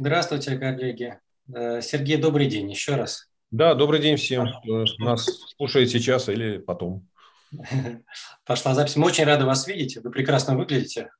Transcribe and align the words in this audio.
Здравствуйте, 0.00 0.56
коллеги. 0.56 1.18
Э, 1.52 1.80
Сергей, 1.82 2.18
добрый 2.18 2.46
день 2.46 2.70
еще 2.70 2.94
раз. 2.94 3.28
Да, 3.50 3.74
добрый 3.74 4.00
день 4.00 4.16
всем, 4.16 4.46
кто 4.46 4.84
нас 4.98 5.24
слушает 5.56 5.90
сейчас 5.90 6.28
или 6.28 6.58
потом. 6.58 7.08
Пошла 8.44 8.74
запись. 8.74 8.94
Мы 8.94 9.08
очень 9.08 9.24
рады 9.24 9.44
вас 9.44 9.66
видеть. 9.66 9.96
Вы 9.96 10.12
прекрасно 10.12 10.56
выглядите. 10.56 11.10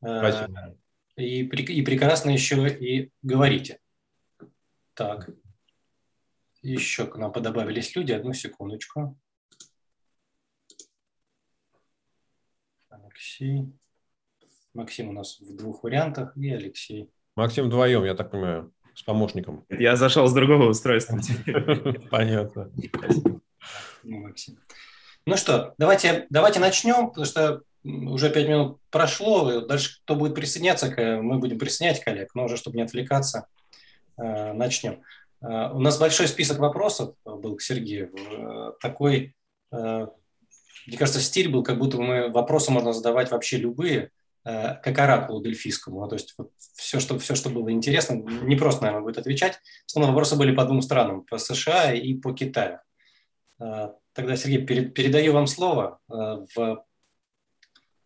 Э, 0.00 0.20
Спасибо. 0.20 0.74
И, 1.16 1.40
и 1.42 1.82
прекрасно 1.82 2.30
еще 2.30 2.66
и 2.66 3.10
говорите. 3.20 3.78
Так. 4.94 5.28
Еще 6.62 7.06
к 7.06 7.18
нам 7.18 7.30
подобавились 7.30 7.94
люди. 7.94 8.12
Одну 8.12 8.32
секундочку. 8.32 9.18
Алексей. 12.88 13.70
Максим 14.72 15.10
у 15.10 15.12
нас 15.12 15.38
в 15.40 15.54
двух 15.54 15.84
вариантах 15.84 16.34
и 16.38 16.50
Алексей. 16.50 17.10
Максим 17.36 17.66
вдвоем, 17.66 18.04
я 18.04 18.14
так 18.14 18.30
понимаю, 18.30 18.72
с 18.94 19.02
помощником. 19.02 19.64
Я 19.68 19.96
зашел 19.96 20.26
с 20.28 20.32
другого 20.32 20.68
устройства. 20.68 21.18
Понятно. 22.10 22.70
Ну. 24.04 24.32
Ну 25.26 25.36
что, 25.36 25.74
давайте, 25.78 26.26
давайте 26.30 26.60
начнем, 26.60 27.08
потому 27.08 27.24
что 27.24 27.62
уже 27.82 28.30
пять 28.30 28.46
минут 28.46 28.78
прошло. 28.90 29.62
Дальше 29.62 30.00
кто 30.04 30.14
будет 30.14 30.34
присоединяться, 30.34 30.94
мы 31.22 31.38
будем 31.38 31.58
присоединять 31.58 32.04
коллег, 32.04 32.34
но 32.34 32.44
уже, 32.44 32.56
чтобы 32.56 32.76
не 32.76 32.82
отвлекаться, 32.82 33.46
э, 34.16 34.52
начнем. 34.52 35.02
Э, 35.40 35.70
у 35.72 35.80
нас 35.80 35.98
большой 35.98 36.28
список 36.28 36.58
вопросов 36.58 37.14
был 37.24 37.56
к 37.56 37.62
Сергею. 37.62 38.12
Э, 38.14 38.72
такой, 38.80 39.34
мне 39.72 40.98
кажется, 40.98 41.20
стиль 41.20 41.50
был, 41.50 41.64
как 41.64 41.78
будто 41.78 41.96
мы 41.96 42.28
вопросы 42.28 42.70
можно 42.70 42.92
задавать 42.92 43.32
вообще 43.32 43.56
любые– 43.56 44.10
как 44.44 44.98
оракулу 44.98 45.42
дельфийскому. 45.42 46.00
Ну, 46.00 46.08
то 46.08 46.16
есть 46.16 46.34
вот 46.36 46.52
все, 46.76 47.00
что, 47.00 47.18
все, 47.18 47.34
что 47.34 47.48
было 47.48 47.72
интересно, 47.72 48.14
не 48.14 48.56
просто, 48.56 48.82
наверное, 48.82 49.02
будет 49.02 49.18
отвечать. 49.18 49.54
В 49.86 49.90
основном 49.90 50.14
вопросы 50.14 50.36
были 50.36 50.54
по 50.54 50.64
двум 50.64 50.82
странам, 50.82 51.24
по 51.24 51.38
США 51.38 51.92
и 51.94 52.14
по 52.14 52.32
Китаю. 52.32 52.78
Э, 53.58 53.88
тогда, 54.12 54.36
Сергей, 54.36 54.64
передаю 54.64 55.32
вам 55.32 55.46
слово 55.46 55.98
э, 56.10 56.14
в 56.54 56.84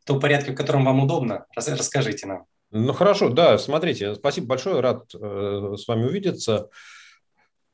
том 0.05 0.20
порядке, 0.20 0.53
в 0.53 0.55
котором 0.55 0.84
вам 0.84 1.00
удобно. 1.00 1.47
Расскажите 1.55 2.27
нам. 2.27 2.47
Ну 2.70 2.92
хорошо, 2.92 3.30
да, 3.30 3.56
смотрите, 3.56 4.14
спасибо 4.14 4.48
большое, 4.48 4.80
рад 4.80 5.14
э, 5.14 5.75
с 5.77 5.89
вами 5.89 6.05
увидеться. 6.05 6.69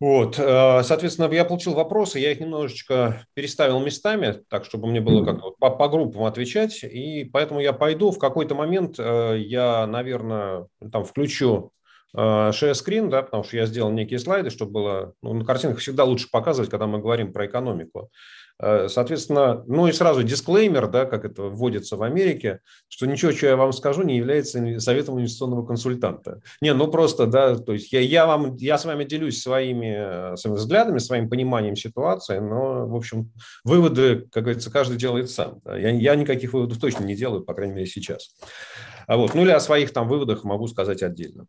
Вот, 0.04 0.38
э, 0.38 0.82
соответственно, 0.82 1.32
я 1.32 1.46
получил 1.46 1.72
вопросы, 1.72 2.18
я 2.18 2.30
их 2.30 2.38
немножечко 2.38 3.24
переставил 3.32 3.80
местами, 3.80 4.42
так, 4.50 4.66
чтобы 4.66 4.86
мне 4.86 5.00
было 5.00 5.24
как 5.24 5.56
по, 5.56 5.70
по 5.70 5.88
группам 5.88 6.24
отвечать, 6.24 6.84
и 6.84 7.24
поэтому 7.24 7.60
я 7.60 7.72
пойду, 7.72 8.10
в 8.10 8.18
какой-то 8.18 8.54
момент 8.54 8.96
э, 8.98 9.38
я, 9.38 9.86
наверное, 9.86 10.66
там 10.92 11.04
включу 11.04 11.70
share 12.16 12.72
screen, 12.72 13.08
да, 13.08 13.22
потому 13.22 13.44
что 13.44 13.56
я 13.56 13.66
сделал 13.66 13.90
некие 13.90 14.18
слайды, 14.18 14.50
чтобы 14.50 14.72
было, 14.72 15.14
ну, 15.22 15.34
на 15.34 15.44
картинках 15.44 15.80
всегда 15.80 16.04
лучше 16.04 16.30
показывать, 16.30 16.70
когда 16.70 16.86
мы 16.86 17.00
говорим 17.00 17.32
про 17.32 17.46
экономику. 17.46 18.10
Э, 18.60 18.88
соответственно, 18.88 19.64
ну 19.66 19.88
и 19.88 19.92
сразу 19.92 20.22
дисклеймер, 20.22 20.86
да, 20.88 21.06
как 21.06 21.24
это 21.24 21.44
вводится 21.44 21.96
в 21.96 22.02
Америке, 22.02 22.60
что 22.88 23.06
ничего, 23.06 23.32
что 23.32 23.46
я 23.46 23.56
вам 23.56 23.72
скажу, 23.72 24.02
не 24.02 24.16
является 24.16 24.80
советом 24.80 25.18
инвестиционного 25.18 25.66
консультанта. 25.66 26.40
Не, 26.60 26.72
ну 26.72 26.88
просто, 26.88 27.26
да, 27.26 27.56
то 27.56 27.72
есть 27.72 27.92
я, 27.92 28.00
я, 28.00 28.26
вам, 28.26 28.54
я 28.56 28.78
с 28.78 28.84
вами 28.84 29.04
делюсь 29.04 29.42
своими, 29.42 30.32
э, 30.32 30.36
своими 30.36 30.58
взглядами, 30.58 30.98
своим 30.98 31.28
пониманием 31.28 31.74
ситуации, 31.74 32.38
но, 32.38 32.86
в 32.86 32.94
общем, 32.94 33.32
выводы, 33.64 34.28
как 34.30 34.44
говорится, 34.44 34.70
каждый 34.70 34.98
делает 34.98 35.30
сам. 35.30 35.60
Я, 35.66 35.90
я 35.90 36.14
никаких 36.14 36.52
выводов 36.52 36.78
точно 36.78 37.04
не 37.04 37.16
делаю, 37.16 37.42
по 37.42 37.54
крайней 37.54 37.74
мере, 37.74 37.86
сейчас. 37.86 38.36
А 39.06 39.16
вот, 39.16 39.34
ну 39.34 39.42
или 39.42 39.50
о 39.50 39.60
своих 39.60 39.92
там 39.92 40.08
выводах 40.08 40.44
могу 40.44 40.68
сказать 40.68 41.02
отдельно. 41.02 41.46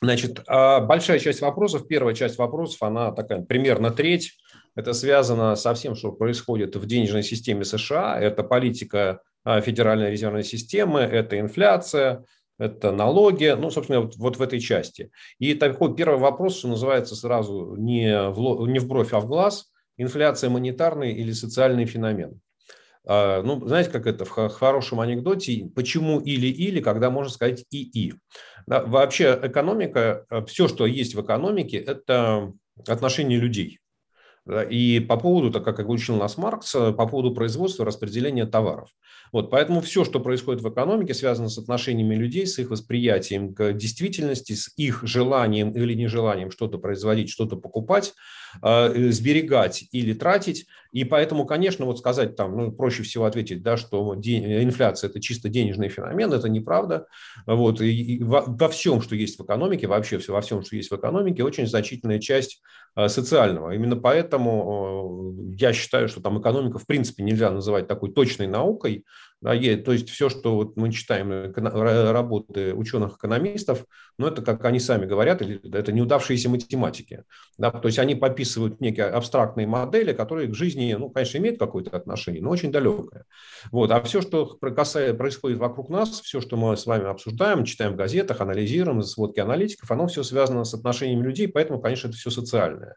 Значит, 0.00 0.42
а 0.46 0.80
большая 0.80 1.18
часть 1.18 1.40
вопросов, 1.40 1.88
первая 1.88 2.14
часть 2.14 2.38
вопросов, 2.38 2.82
она 2.82 3.10
такая 3.10 3.42
примерно 3.42 3.90
треть, 3.90 4.38
это 4.76 4.92
связано 4.92 5.56
со 5.56 5.74
всем, 5.74 5.96
что 5.96 6.12
происходит 6.12 6.76
в 6.76 6.86
денежной 6.86 7.24
системе 7.24 7.64
США. 7.64 8.16
Это 8.20 8.44
политика 8.44 9.20
а, 9.44 9.60
Федеральной 9.60 10.12
резервной 10.12 10.44
системы, 10.44 11.00
это 11.00 11.40
инфляция, 11.40 12.24
это 12.60 12.92
налоги, 12.92 13.56
ну, 13.58 13.70
собственно, 13.70 14.02
вот, 14.02 14.16
вот 14.16 14.36
в 14.36 14.42
этой 14.42 14.60
части. 14.60 15.10
И 15.40 15.54
такой 15.54 15.96
первый 15.96 16.20
вопрос, 16.20 16.58
что 16.58 16.68
называется 16.68 17.16
сразу 17.16 17.74
не 17.76 18.30
в, 18.30 18.68
не 18.68 18.78
в 18.78 18.86
бровь, 18.86 19.12
а 19.12 19.18
в 19.18 19.26
глаз, 19.26 19.72
инфляция 19.96 20.48
монетарный 20.48 21.12
или 21.12 21.32
социальный 21.32 21.86
феномен. 21.86 22.40
А, 23.04 23.42
ну, 23.42 23.66
знаете, 23.66 23.90
как 23.90 24.06
это 24.06 24.24
в 24.24 24.48
хорошем 24.48 25.00
анекдоте, 25.00 25.70
почему 25.74 26.20
или-или, 26.20 26.80
когда 26.80 27.10
можно 27.10 27.32
сказать 27.32 27.64
и-и. 27.70 28.14
Да, 28.68 28.84
вообще 28.84 29.38
экономика, 29.42 30.26
э, 30.30 30.44
все, 30.44 30.68
что 30.68 30.84
есть 30.84 31.14
в 31.14 31.22
экономике, 31.22 31.78
это 31.78 32.52
отношения 32.86 33.38
людей. 33.38 33.78
И 34.70 35.00
по 35.00 35.16
поводу, 35.18 35.50
так 35.50 35.64
как 35.64 35.88
учил 35.88 36.16
нас 36.16 36.36
Маркс, 36.36 36.74
э, 36.74 36.92
по 36.92 37.06
поводу 37.06 37.34
производства 37.34 37.84
распределения 37.84 38.44
товаров. 38.44 38.90
Вот, 39.32 39.50
поэтому 39.50 39.80
все, 39.80 40.04
что 40.04 40.20
происходит 40.20 40.62
в 40.62 40.70
экономике, 40.70 41.14
связано 41.14 41.48
с 41.48 41.58
отношениями 41.58 42.14
людей, 42.14 42.46
с 42.46 42.58
их 42.58 42.68
восприятием 42.70 43.54
к 43.54 43.72
действительности, 43.72 44.52
с 44.52 44.70
их 44.76 45.00
желанием 45.02 45.70
или 45.70 45.94
нежеланием 45.94 46.50
что-то 46.50 46.76
производить, 46.78 47.30
что-то 47.30 47.56
покупать, 47.56 48.12
э, 48.62 49.10
сберегать 49.10 49.84
или 49.92 50.12
тратить. 50.12 50.66
И 50.90 51.04
поэтому, 51.04 51.44
конечно, 51.44 51.84
вот 51.84 51.98
сказать 51.98 52.36
там, 52.36 52.56
ну, 52.56 52.72
проще 52.72 53.02
всего 53.02 53.26
ответить, 53.26 53.62
да, 53.62 53.76
что 53.76 54.14
инфляция– 54.14 55.10
это 55.10 55.20
чисто 55.20 55.48
денежный 55.48 55.88
феномен, 55.88 56.32
это 56.32 56.48
неправда. 56.48 57.06
Вот, 57.46 57.80
и 57.80 58.22
во, 58.22 58.44
во 58.46 58.68
всем, 58.68 59.02
что 59.02 59.14
есть 59.14 59.38
в 59.38 59.44
экономике, 59.44 59.86
вообще 59.86 60.18
все, 60.18 60.32
во 60.32 60.40
всем, 60.40 60.62
что 60.62 60.76
есть 60.76 60.90
в 60.90 60.96
экономике, 60.96 61.44
очень 61.44 61.66
значительная 61.66 62.18
часть 62.18 62.62
э, 62.96 63.08
социального. 63.08 63.74
Именно 63.74 63.96
поэтому 63.96 65.44
э, 65.50 65.56
я 65.58 65.72
считаю, 65.72 66.08
что 66.08 66.22
там 66.22 66.40
экономика 66.40 66.78
в 66.78 66.86
принципе 66.86 67.22
нельзя 67.22 67.50
называть 67.50 67.86
такой 67.86 68.12
точной 68.12 68.46
наукой, 68.46 69.04
да, 69.40 69.52
то 69.52 69.92
есть 69.92 70.10
все, 70.10 70.28
что 70.28 70.56
вот 70.56 70.76
мы 70.76 70.90
читаем 70.90 71.52
работы 71.54 72.74
ученых-экономистов, 72.74 73.84
ну, 74.18 74.26
это, 74.26 74.42
как 74.42 74.64
они 74.64 74.80
сами 74.80 75.06
говорят, 75.06 75.42
это 75.42 75.92
неудавшиеся 75.92 76.48
математики. 76.48 77.22
Да, 77.56 77.70
то 77.70 77.86
есть 77.86 78.00
они 78.00 78.16
подписывают 78.16 78.80
некие 78.80 79.06
абстрактные 79.06 79.68
модели, 79.68 80.12
которые 80.12 80.48
к 80.48 80.54
жизни, 80.54 80.96
ну, 80.98 81.08
конечно, 81.10 81.38
имеют 81.38 81.58
какое-то 81.58 81.96
отношение, 81.96 82.42
но 82.42 82.50
очень 82.50 82.72
далекое. 82.72 83.26
Вот. 83.70 83.92
А 83.92 84.00
все, 84.02 84.22
что 84.22 84.46
касается, 84.46 85.16
происходит 85.16 85.58
вокруг 85.58 85.88
нас, 85.88 86.20
все, 86.20 86.40
что 86.40 86.56
мы 86.56 86.76
с 86.76 86.84
вами 86.86 87.06
обсуждаем, 87.06 87.64
читаем 87.64 87.92
в 87.92 87.96
газетах, 87.96 88.40
анализируем, 88.40 89.02
сводки 89.02 89.38
аналитиков, 89.38 89.88
оно 89.92 90.08
все 90.08 90.24
связано 90.24 90.64
с 90.64 90.74
отношениями 90.74 91.22
людей, 91.22 91.46
поэтому, 91.46 91.80
конечно, 91.80 92.08
это 92.08 92.16
все 92.16 92.30
социальное. 92.30 92.96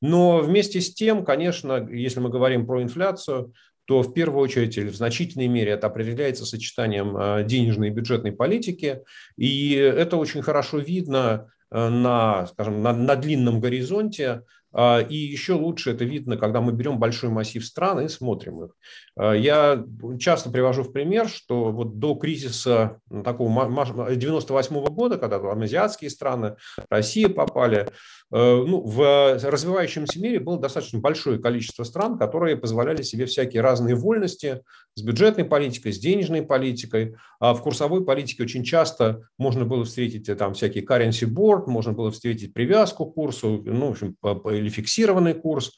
Но 0.00 0.38
вместе 0.38 0.80
с 0.80 0.94
тем, 0.94 1.24
конечно, 1.24 1.88
если 1.90 2.20
мы 2.20 2.30
говорим 2.30 2.66
про 2.66 2.82
инфляцию, 2.82 3.52
то 3.86 4.02
в 4.02 4.14
первую 4.14 4.42
очередь 4.42 4.76
или 4.78 4.88
в 4.88 4.96
значительной 4.96 5.48
мере 5.48 5.72
это 5.72 5.86
определяется 5.86 6.46
сочетанием 6.46 7.16
э, 7.16 7.44
денежной 7.44 7.88
и 7.88 7.90
бюджетной 7.90 8.32
политики. 8.32 9.02
И 9.36 9.72
это 9.74 10.16
очень 10.16 10.42
хорошо 10.42 10.78
видно 10.78 11.50
э, 11.70 11.88
на, 11.88 12.46
скажем, 12.46 12.82
на, 12.82 12.92
на 12.92 13.16
длинном 13.16 13.60
горизонте. 13.60 14.42
А, 14.76 15.00
и 15.00 15.14
еще 15.14 15.52
лучше 15.52 15.92
это 15.92 16.04
видно, 16.04 16.36
когда 16.36 16.60
мы 16.60 16.72
берем 16.72 16.98
большой 16.98 17.30
массив 17.30 17.64
стран 17.64 18.00
и 18.00 18.08
смотрим 18.08 18.64
их. 18.64 18.70
А, 19.16 19.32
я 19.32 19.84
часто 20.18 20.50
привожу 20.50 20.82
в 20.82 20.92
пример, 20.92 21.28
что 21.28 21.70
вот 21.70 22.00
до 22.00 22.16
кризиса 22.16 22.98
такого 23.24 24.14
98 24.14 24.76
-го 24.76 24.90
года, 24.90 25.16
когда 25.16 25.38
там 25.38 25.62
азиатские 25.62 26.10
страны, 26.10 26.56
Россия 26.90 27.28
попали, 27.28 27.88
ну, 28.36 28.80
в 28.80 29.38
развивающемся 29.44 30.20
мире 30.20 30.40
было 30.40 30.58
достаточно 30.58 30.98
большое 30.98 31.38
количество 31.38 31.84
стран, 31.84 32.18
которые 32.18 32.56
позволяли 32.56 33.02
себе 33.02 33.26
всякие 33.26 33.62
разные 33.62 33.94
вольности 33.94 34.62
с 34.96 35.02
бюджетной 35.02 35.44
политикой, 35.44 35.92
с 35.92 36.00
денежной 36.00 36.42
политикой. 36.42 37.14
А 37.38 37.54
в 37.54 37.62
курсовой 37.62 38.04
политике 38.04 38.42
очень 38.42 38.64
часто 38.64 39.28
можно 39.38 39.64
было 39.64 39.84
встретить 39.84 40.28
э, 40.28 40.34
там 40.34 40.54
всякие 40.54 40.84
currency 40.84 41.32
board, 41.32 41.66
можно 41.68 41.92
было 41.92 42.10
встретить 42.10 42.52
привязку 42.52 43.06
к 43.06 43.14
курсу, 43.14 43.62
ну, 43.64 43.86
в 43.86 43.90
общем, 43.92 44.16
или 44.50 44.68
фиксированный 44.68 45.34
курс. 45.34 45.70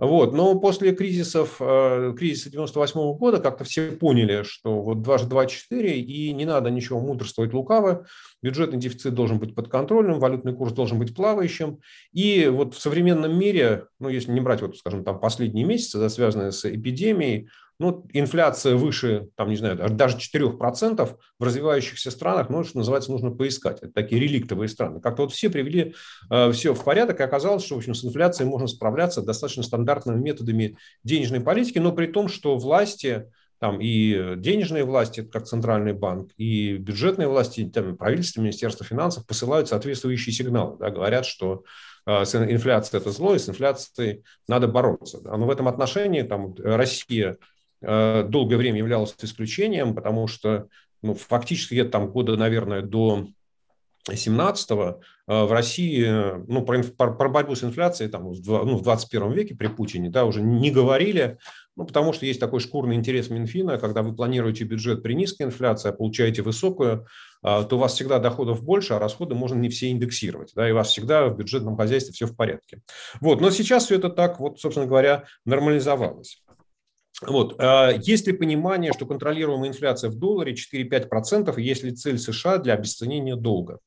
Вот. 0.00 0.32
Но 0.32 0.58
после 0.58 0.92
кризисов, 0.92 1.56
э, 1.60 2.14
кризиса 2.16 2.50
98 2.50 3.18
года 3.18 3.38
как-то 3.38 3.64
все 3.64 3.92
поняли, 3.92 4.44
что 4.44 4.80
вот 4.80 5.02
дважды 5.02 5.28
два– 5.28 5.44
четыре, 5.46 6.00
и 6.00 6.32
не 6.32 6.46
надо 6.46 6.70
ничего 6.70 7.00
мудрствовать 7.00 7.52
лукаво, 7.52 8.06
бюджетный 8.42 8.78
дефицит 8.78 9.12
должен 9.12 9.38
быть 9.38 9.54
подконтрольным, 9.54 10.18
валютный 10.18 10.54
курс 10.54 10.72
должен 10.72 10.98
быть 10.98 11.14
плавающим. 11.14 11.80
И 12.14 12.46
вот 12.50 12.74
в 12.74 12.80
современном 12.80 13.38
мире, 13.38 13.88
ну, 13.98 14.08
если 14.08 14.32
не 14.32 14.40
брать, 14.40 14.62
вот, 14.62 14.78
скажем, 14.78 15.04
там 15.04 15.20
последние 15.20 15.66
месяцы, 15.66 15.98
да, 15.98 16.08
связанные 16.08 16.52
с 16.52 16.64
эпидемией, 16.64 17.50
ну, 17.80 18.06
инфляция 18.12 18.76
выше, 18.76 19.28
там, 19.36 19.48
не 19.48 19.56
знаю, 19.56 19.76
даже 19.90 20.18
4% 20.18 21.16
в 21.38 21.42
развивающихся 21.42 22.10
странах, 22.10 22.50
ну, 22.50 22.62
что 22.62 22.76
называется, 22.76 23.10
нужно 23.10 23.30
поискать. 23.30 23.78
Это 23.78 23.90
такие 23.90 24.20
реликтовые 24.20 24.68
страны. 24.68 25.00
Как-то 25.00 25.22
вот 25.22 25.32
все 25.32 25.48
привели 25.48 25.94
э, 26.30 26.52
все 26.52 26.74
в 26.74 26.84
порядок, 26.84 27.20
и 27.20 27.22
оказалось, 27.22 27.64
что, 27.64 27.76
в 27.76 27.78
общем, 27.78 27.94
с 27.94 28.04
инфляцией 28.04 28.50
можно 28.50 28.68
справляться 28.68 29.22
достаточно 29.22 29.62
стандартными 29.62 30.20
методами 30.20 30.76
денежной 31.04 31.40
политики, 31.40 31.78
но 31.78 31.92
при 31.92 32.06
том, 32.06 32.28
что 32.28 32.58
власти 32.58 33.24
там 33.60 33.78
и 33.80 34.36
денежные 34.36 34.84
власти, 34.84 35.22
как 35.22 35.44
Центральный 35.44 35.92
банк, 35.92 36.32
и 36.36 36.76
бюджетные 36.76 37.28
власти, 37.28 37.70
там, 37.72 37.96
правительство, 37.96 38.40
Министерство 38.42 38.84
финансов 38.84 39.26
посылают 39.26 39.68
соответствующие 39.68 40.34
сигналы. 40.34 40.76
Да, 40.78 40.90
говорят, 40.90 41.24
что 41.24 41.64
э, 42.06 42.22
инфляция– 42.22 43.00
это 43.00 43.10
зло, 43.10 43.34
и 43.34 43.38
с 43.38 43.48
инфляцией 43.48 44.24
надо 44.48 44.66
бороться. 44.66 45.20
Да. 45.22 45.36
Но 45.36 45.46
в 45.46 45.50
этом 45.50 45.68
отношении 45.68 46.22
там, 46.22 46.54
Россия 46.58 47.36
долгое 47.82 48.56
время 48.56 48.78
являлась 48.78 49.14
исключением, 49.22 49.94
потому 49.94 50.26
что 50.26 50.68
ну, 51.02 51.14
фактически 51.14 51.82
там 51.84 52.10
года, 52.10 52.36
наверное, 52.36 52.82
до 52.82 53.26
17-го 54.08 55.00
э, 55.28 55.44
в 55.44 55.52
России 55.52 56.06
ну, 56.46 56.62
про, 56.64 56.82
про 56.82 57.28
борьбу 57.28 57.54
с 57.54 57.62
инфляцией 57.64 58.10
там, 58.10 58.24
ну, 58.24 58.76
в 58.76 58.82
21 58.82 59.32
веке 59.32 59.54
при 59.54 59.68
Путине 59.68 60.10
да, 60.10 60.24
уже 60.24 60.40
не 60.42 60.70
говорили, 60.70 61.38
ну, 61.76 61.84
потому 61.84 62.12
что 62.12 62.26
есть 62.26 62.40
такой 62.40 62.60
шкурный 62.60 62.96
интерес 62.96 63.30
Минфина, 63.30 63.78
когда 63.78 64.02
вы 64.02 64.14
планируете 64.14 64.64
бюджет 64.64 65.02
при 65.02 65.14
низкой 65.14 65.42
инфляции, 65.44 65.90
а 65.90 65.92
получаете 65.92 66.42
высокую, 66.42 67.06
то 67.42 67.68
у 67.70 67.78
вас 67.78 67.94
всегда 67.94 68.18
доходов 68.18 68.62
больше, 68.62 68.94
а 68.94 68.98
расходы 68.98 69.34
можно 69.34 69.58
не 69.58 69.70
все 69.70 69.90
индексировать. 69.90 70.52
Да, 70.54 70.68
и 70.68 70.72
у 70.72 70.74
вас 70.74 70.88
всегда 70.88 71.26
в 71.28 71.36
бюджетном 71.36 71.76
хозяйстве 71.76 72.12
все 72.12 72.26
в 72.26 72.36
порядке. 72.36 72.82
Вот, 73.20 73.40
но 73.40 73.50
сейчас 73.50 73.86
все 73.86 73.96
это 73.96 74.10
так, 74.10 74.40
вот, 74.40 74.60
собственно 74.60 74.86
говоря, 74.86 75.24
нормализовалось. 75.46 76.42
Вот. 77.22 77.56
А, 77.58 77.90
есть 77.90 78.26
ли 78.26 78.32
понимание, 78.32 78.92
что 78.92 79.06
контролируемая 79.06 79.70
инфляция 79.70 80.10
в 80.10 80.14
долларе 80.14 80.54
4-5%, 80.54 81.58
и 81.58 81.62
есть 81.62 81.82
ли 81.82 81.92
цель 81.92 82.18
США 82.18 82.58
для 82.58 82.74
обесценения 82.74 83.36
долга? 83.36 83.78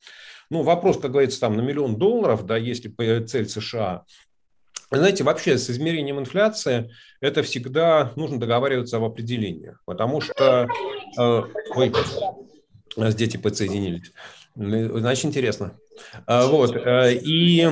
Ну, 0.50 0.62
вопрос, 0.62 1.00
как 1.00 1.12
говорится, 1.12 1.40
там 1.40 1.58
на 1.58 1.62
миллион 1.62 1.98
долларов, 1.98 2.46
да, 2.46 2.58
если 2.58 2.94
цель 3.26 3.50
США, 3.50 4.04
знаете, 4.92 5.24
вообще 5.24 5.58
с 5.58 5.70
измерением 5.70 6.20
инфляции 6.20 6.92
это 7.22 7.42
всегда 7.42 8.12
нужно 8.16 8.40
договариваться 8.40 8.98
об 8.98 9.04
определениях, 9.04 9.82
потому 9.86 10.22
что... 10.22 10.68
Э, 11.18 11.42
ой, 11.76 11.92
дети 13.16 13.38
подсоединились. 13.38 14.12
Значит, 14.56 15.26
интересно. 15.26 15.80
Э, 16.28 16.46
вот. 16.46 16.76
И 16.76 17.68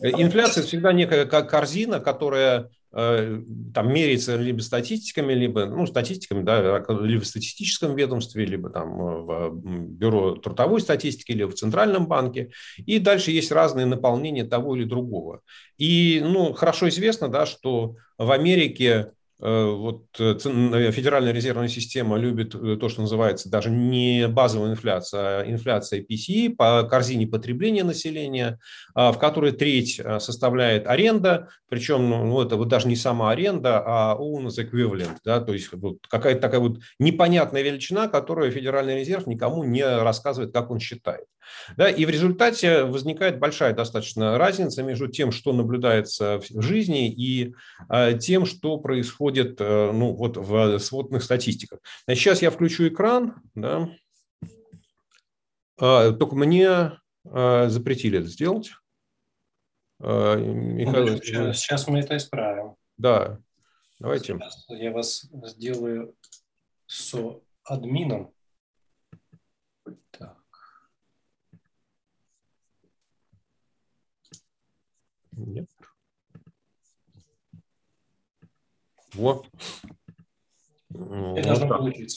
инфляция 0.00 0.64
всегда 0.64 0.92
некая 0.92 1.26
корзина, 1.26 2.00
которая 2.00 2.70
там 2.90 3.92
меряется 3.92 4.36
либо 4.36 4.60
статистиками, 4.60 5.34
либо, 5.34 5.66
ну, 5.66 5.86
статистиками, 5.86 6.42
да, 6.42 6.84
либо 6.88 7.22
в 7.22 7.26
статистическом 7.26 7.94
ведомстве, 7.94 8.46
либо 8.46 8.70
там 8.70 9.00
э, 9.00 9.48
в 9.50 9.54
бюро 9.54 10.36
трудовой 10.36 10.80
статистики, 10.80 11.32
либо 11.32 11.50
в 11.50 11.54
Центральном 11.54 12.06
банке. 12.06 12.50
И 12.78 12.98
дальше 12.98 13.30
есть 13.30 13.52
разные 13.52 13.86
наполнения 13.86 14.44
того 14.44 14.74
или 14.76 14.84
другого. 14.84 15.40
И, 15.76 16.22
ну, 16.24 16.52
хорошо 16.54 16.88
известно, 16.88 17.28
да, 17.28 17.44
что 17.46 17.96
в 18.16 18.30
Америке 18.30 18.88
Э, 18.98 19.10
вот 19.40 20.06
э, 20.18 20.36
э, 20.44 20.90
Федеральная 20.90 21.32
резервная 21.32 21.68
система 21.68 22.16
любит 22.16 22.50
то, 22.52 22.88
что 22.88 23.02
называется 23.02 23.48
даже 23.48 23.70
не 23.70 24.26
базовая 24.26 24.72
инфляция, 24.72 25.40
а 25.40 25.44
инфляция 25.48 26.02
PCE 26.02 26.56
по 26.56 26.82
корзине 26.82 27.28
потребления 27.28 27.84
населения, 27.84 28.58
а, 28.94 29.12
в 29.12 29.18
которой 29.18 29.52
треть 29.52 30.00
составляет 30.18 30.88
аренда, 30.88 31.48
причем 31.68 32.08
ну, 32.10 32.24
ну, 32.24 32.42
это 32.42 32.56
вот 32.56 32.68
даже 32.68 32.88
не 32.88 32.96
сама 32.96 33.30
аренда, 33.30 33.82
а 33.84 34.16
owners 34.18 34.58
equivalent, 34.58 35.18
да, 35.24 35.40
то 35.40 35.52
есть 35.52 35.68
вот 35.72 35.98
какая-то 36.08 36.40
такая 36.40 36.60
вот 36.60 36.80
непонятная 36.98 37.62
величина, 37.62 38.08
которую 38.08 38.50
Федеральный 38.50 38.98
резерв 38.98 39.28
никому 39.28 39.62
не 39.62 39.84
рассказывает, 39.84 40.52
как 40.52 40.70
он 40.70 40.80
считает. 40.80 41.26
Да, 41.76 41.88
и 41.88 42.04
в 42.04 42.10
результате 42.10 42.84
возникает 42.84 43.38
большая 43.38 43.74
достаточно 43.74 44.38
разница 44.38 44.82
между 44.82 45.08
тем, 45.08 45.32
что 45.32 45.52
наблюдается 45.52 46.40
в 46.50 46.62
жизни, 46.62 47.10
и 47.10 47.54
э, 47.90 48.18
тем, 48.18 48.46
что 48.46 48.78
происходит 48.78 49.60
э, 49.60 49.92
ну, 49.92 50.14
вот 50.14 50.36
в 50.36 50.78
сводных 50.78 51.22
статистиках. 51.22 51.80
Значит, 52.04 52.22
сейчас 52.22 52.42
я 52.42 52.50
включу 52.50 52.88
экран. 52.88 53.36
Да. 53.54 53.90
Э, 55.80 56.12
только 56.12 56.36
мне 56.36 56.92
э, 57.24 57.68
запретили 57.68 58.18
это 58.18 58.28
сделать. 58.28 58.72
Михаил, 60.00 61.20
сейчас, 61.20 61.58
сейчас 61.58 61.88
мы 61.88 61.98
это 61.98 62.16
исправим. 62.16 62.76
Да, 62.98 63.40
давайте. 63.98 64.34
Сейчас 64.34 64.64
я 64.68 64.92
вас 64.92 65.28
сделаю 65.44 66.14
со 66.86 67.40
админом. 67.64 68.32
Нет. 75.38 75.68
Вот. 79.14 79.46
Вот 80.90 81.38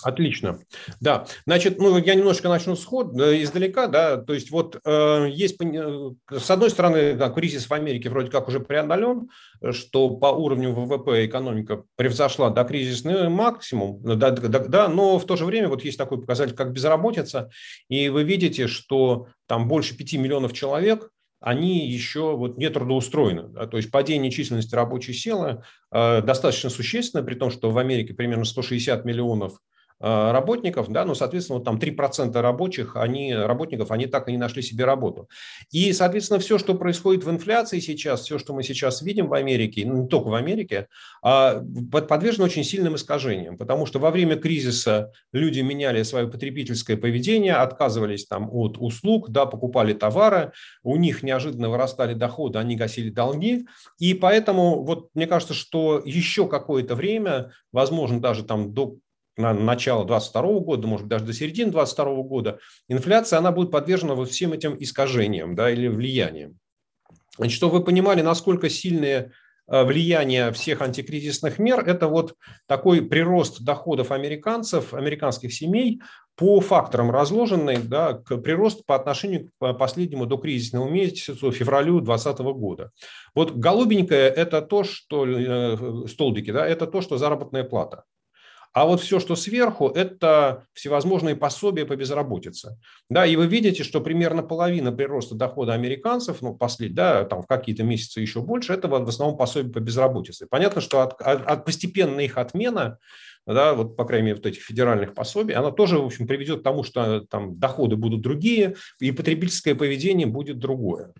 Отлично. 0.03 0.59
Да, 1.01 1.25
значит, 1.45 1.77
ну, 1.77 1.97
я 1.97 2.15
немножко 2.15 2.47
начну 2.47 2.77
сход 2.77 3.13
издалека, 3.13 3.87
да, 3.87 4.15
то 4.15 4.33
есть 4.33 4.49
вот 4.49 4.79
э, 4.85 5.27
есть, 5.29 5.57
э, 5.61 6.11
с 6.31 6.49
одной 6.49 6.69
стороны, 6.69 7.13
да, 7.15 7.29
кризис 7.29 7.69
в 7.69 7.73
Америке 7.73 8.09
вроде 8.09 8.31
как 8.31 8.47
уже 8.47 8.61
преодолен, 8.61 9.29
что 9.71 10.09
по 10.11 10.27
уровню 10.27 10.71
ВВП 10.71 11.25
экономика 11.25 11.83
превзошла 11.97 12.49
до 12.49 12.63
кризисный 12.63 13.27
максимум, 13.27 14.01
да, 14.03 14.31
да, 14.31 14.59
да, 14.59 14.87
но 14.87 15.19
в 15.19 15.25
то 15.25 15.35
же 15.35 15.45
время 15.45 15.67
вот 15.67 15.83
есть 15.83 15.97
такой 15.97 16.21
показатель, 16.21 16.55
как 16.55 16.71
безработица, 16.71 17.49
и 17.89 18.07
вы 18.07 18.23
видите, 18.23 18.67
что 18.67 19.27
там 19.47 19.67
больше 19.67 19.97
5 19.97 20.13
миллионов 20.13 20.53
человек– 20.53 21.09
они 21.41 21.87
еще 21.87 22.37
вот 22.37 22.57
не 22.57 22.69
трудоустроены. 22.69 23.49
Да? 23.49 23.67
То 23.67 23.77
есть 23.77 23.91
падение 23.91 24.31
численности 24.31 24.75
рабочей 24.75 25.13
силы 25.13 25.63
э, 25.91 26.21
достаточно 26.21 26.69
существенно, 26.69 27.23
при 27.23 27.33
том, 27.35 27.49
что 27.49 27.71
в 27.71 27.77
Америке 27.79 28.13
примерно 28.13 28.45
160 28.45 29.03
миллионов 29.03 29.59
работников, 30.01 30.89
да, 30.89 31.05
ну, 31.05 31.15
соответственно, 31.15 31.59
вот 31.59 31.65
там 31.65 31.77
3% 31.77 32.39
рабочих, 32.39 32.95
они, 32.95 33.33
работников, 33.33 33.91
они 33.91 34.07
так 34.07 34.27
и 34.27 34.31
не 34.31 34.37
нашли 34.37 34.61
себе 34.61 34.85
работу. 34.85 35.29
И, 35.71 35.93
соответственно, 35.93 36.39
все, 36.39 36.57
что 36.57 36.75
происходит 36.75 37.23
в 37.23 37.29
инфляции 37.29 37.79
сейчас, 37.79 38.21
все, 38.21 38.39
что 38.39 38.53
мы 38.53 38.63
сейчас 38.63 39.01
видим 39.01 39.27
в 39.27 39.33
Америке, 39.33 39.83
ну, 39.85 40.03
не 40.03 40.07
только 40.07 40.29
в 40.29 40.33
Америке, 40.33 40.87
а, 41.21 41.61
подвержено 41.91 42.45
очень 42.45 42.63
сильным 42.63 42.95
искажениям, 42.95 43.57
потому 43.57 43.85
что 43.85 43.99
во 43.99 44.11
время 44.11 44.35
кризиса 44.35 45.11
люди 45.31 45.59
меняли 45.61 46.03
свое 46.03 46.27
потребительское 46.27 46.97
поведение, 46.97 47.53
отказывались 47.53 48.25
там 48.25 48.49
от 48.51 48.77
услуг, 48.77 49.29
да, 49.29 49.45
покупали 49.45 49.93
товары, 49.93 50.51
у 50.83 50.97
них 50.97 51.23
неожиданно 51.23 51.69
вырастали 51.69 52.13
доходы, 52.13 52.59
они 52.59 52.75
гасили 52.75 53.09
долги, 53.09 53.65
и 53.99 54.13
поэтому 54.13 54.83
вот 54.83 55.09
мне 55.13 55.27
кажется, 55.27 55.53
что 55.53 56.01
еще 56.03 56.47
какое-то 56.47 56.95
время, 56.95 57.51
возможно, 57.71 58.19
даже 58.19 58.43
там 58.43 58.73
до 58.73 58.97
на 59.37 59.53
начало 59.53 60.05
2022 60.05 60.59
года, 60.59 60.87
может 60.87 61.05
быть, 61.05 61.09
даже 61.11 61.25
до 61.25 61.33
середины 61.33 61.71
2022 61.71 62.23
года, 62.23 62.59
инфляция, 62.87 63.39
она 63.39 63.51
будет 63.51 63.71
подвержена 63.71 64.15
вот 64.15 64.29
всем 64.29 64.53
этим 64.53 64.75
искажениям 64.79 65.55
да, 65.55 65.71
или 65.71 65.87
влияниям. 65.87 66.57
Значит, 67.37 67.55
чтобы 67.55 67.79
вы 67.79 67.83
понимали, 67.83 68.21
насколько 68.21 68.69
сильные 68.69 69.31
э, 69.67 69.83
влияние 69.83 70.51
всех 70.51 70.81
антикризисных 70.81 71.59
мер– 71.59 71.79
это 71.87 72.07
вот 72.07 72.35
такой 72.67 73.01
прирост 73.01 73.61
доходов 73.61 74.11
американцев, 74.11 74.93
американских 74.93 75.53
семей 75.53 76.01
по 76.35 76.59
факторам 76.59 77.09
разложенный, 77.09 77.77
да, 77.77 78.13
к 78.13 78.37
прирост 78.37 78.85
по 78.85 78.95
отношению 78.95 79.49
к 79.59 79.73
последнему 79.73 80.25
докризисному 80.25 80.89
месяцу, 80.89 81.51
февралю 81.51 82.01
2020 82.01 82.39
года. 82.57 82.91
Вот 83.33 83.55
голубенькое– 83.55 84.27
это 84.35 84.61
то, 84.61 84.83
что, 84.83 85.25
э, 85.25 86.07
столбики, 86.07 86.51
да, 86.51 86.67
это 86.67 86.85
то, 86.85 86.99
что 87.01 87.17
заработная 87.17 87.63
плата. 87.63 88.03
А 88.73 88.85
вот 88.85 89.01
все, 89.01 89.19
что 89.19 89.35
сверху, 89.35 89.89
это 89.89 90.65
всевозможные 90.73 91.35
пособия 91.35 91.85
по 91.85 91.95
безработице. 91.95 92.77
Да, 93.09 93.25
и 93.25 93.35
вы 93.35 93.47
видите, 93.47 93.83
что 93.83 93.99
примерно 93.99 94.43
половина 94.43 94.91
прироста 94.91 95.35
дохода 95.35 95.73
американцев, 95.73 96.41
ну, 96.41 96.55
послед, 96.55 96.93
да, 96.93 97.25
там 97.25 97.41
в 97.41 97.47
какие-то 97.47 97.83
месяцы 97.83 98.21
еще 98.21 98.41
больше, 98.41 98.73
это 98.73 98.87
в 98.87 99.07
основном 99.07 99.37
пособие 99.37 99.73
по 99.73 99.79
безработице. 99.79 100.47
Понятно, 100.49 100.79
что 100.79 101.01
от, 101.01 101.21
от, 101.21 101.45
от 101.45 101.65
постепенной 101.65 102.25
их 102.25 102.37
отмена 102.37 102.97
да, 103.47 103.73
вот, 103.73 103.97
по 103.97 104.05
крайней 104.05 104.27
мере, 104.27 104.35
вот 104.35 104.45
этих 104.45 104.61
федеральных 104.61 105.13
пособий, 105.13 105.55
она 105.55 105.71
тоже, 105.71 105.97
в 105.97 106.05
общем, 106.05 106.27
приведет 106.27 106.59
к 106.59 106.63
тому, 106.63 106.83
что 106.83 107.21
там 107.21 107.57
доходы 107.57 107.95
будут 107.95 108.21
другие, 108.21 108.75
и 108.99 109.11
потребительское 109.11 109.73
поведение 109.73 110.27
будет 110.27 110.59
другое. 110.59 111.13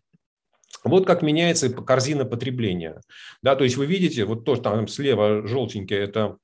Вот 0.84 1.06
как 1.06 1.22
меняется 1.22 1.70
корзина 1.70 2.26
потребления. 2.26 3.02
Да, 3.42 3.56
то 3.56 3.64
есть 3.64 3.76
вы 3.76 3.86
видите, 3.86 4.26
вот 4.26 4.46
то, 4.46 4.56
что 4.56 4.64
там 4.64 4.88
слева 4.88 5.46
желтенькое, 5.48 6.02
это 6.02 6.38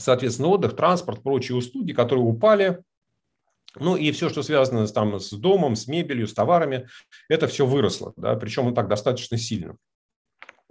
соответственно, 0.00 0.48
отдых, 0.48 0.76
транспорт, 0.76 1.22
прочие 1.22 1.56
услуги, 1.56 1.92
которые 1.92 2.24
упали. 2.24 2.82
Ну 3.76 3.96
и 3.96 4.10
все, 4.10 4.28
что 4.28 4.42
связано 4.42 4.86
там, 4.88 5.20
с 5.20 5.30
домом, 5.30 5.76
с 5.76 5.86
мебелью, 5.86 6.26
с 6.26 6.34
товарами, 6.34 6.88
это 7.28 7.46
все 7.46 7.66
выросло, 7.66 8.12
да, 8.16 8.34
причем 8.34 8.74
так 8.74 8.88
достаточно 8.88 9.38
сильно. 9.38 9.76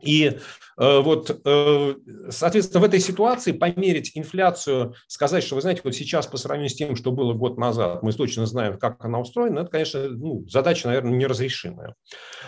И 0.01 0.37
э, 0.77 0.99
вот, 1.01 1.41
э, 1.43 1.95
соответственно, 2.29 2.81
в 2.81 2.83
этой 2.85 2.99
ситуации 2.99 3.51
померить 3.51 4.11
инфляцию, 4.15 4.95
сказать, 5.07 5.43
что, 5.43 5.55
вы 5.55 5.61
знаете, 5.61 5.81
вот 5.83 5.95
сейчас 5.95 6.27
по 6.27 6.37
сравнению 6.37 6.69
с 6.69 6.75
тем, 6.75 6.95
что 6.95 7.11
было 7.11 7.33
год 7.33 7.57
назад, 7.57 8.03
мы 8.03 8.11
точно 8.13 8.45
знаем, 8.45 8.77
как 8.77 9.03
она 9.03 9.19
устроена, 9.19 9.59
это, 9.59 9.71
конечно, 9.71 10.09
ну, 10.09 10.45
задача, 10.47 10.87
наверное, 10.87 11.13
неразрешимая. 11.13 11.95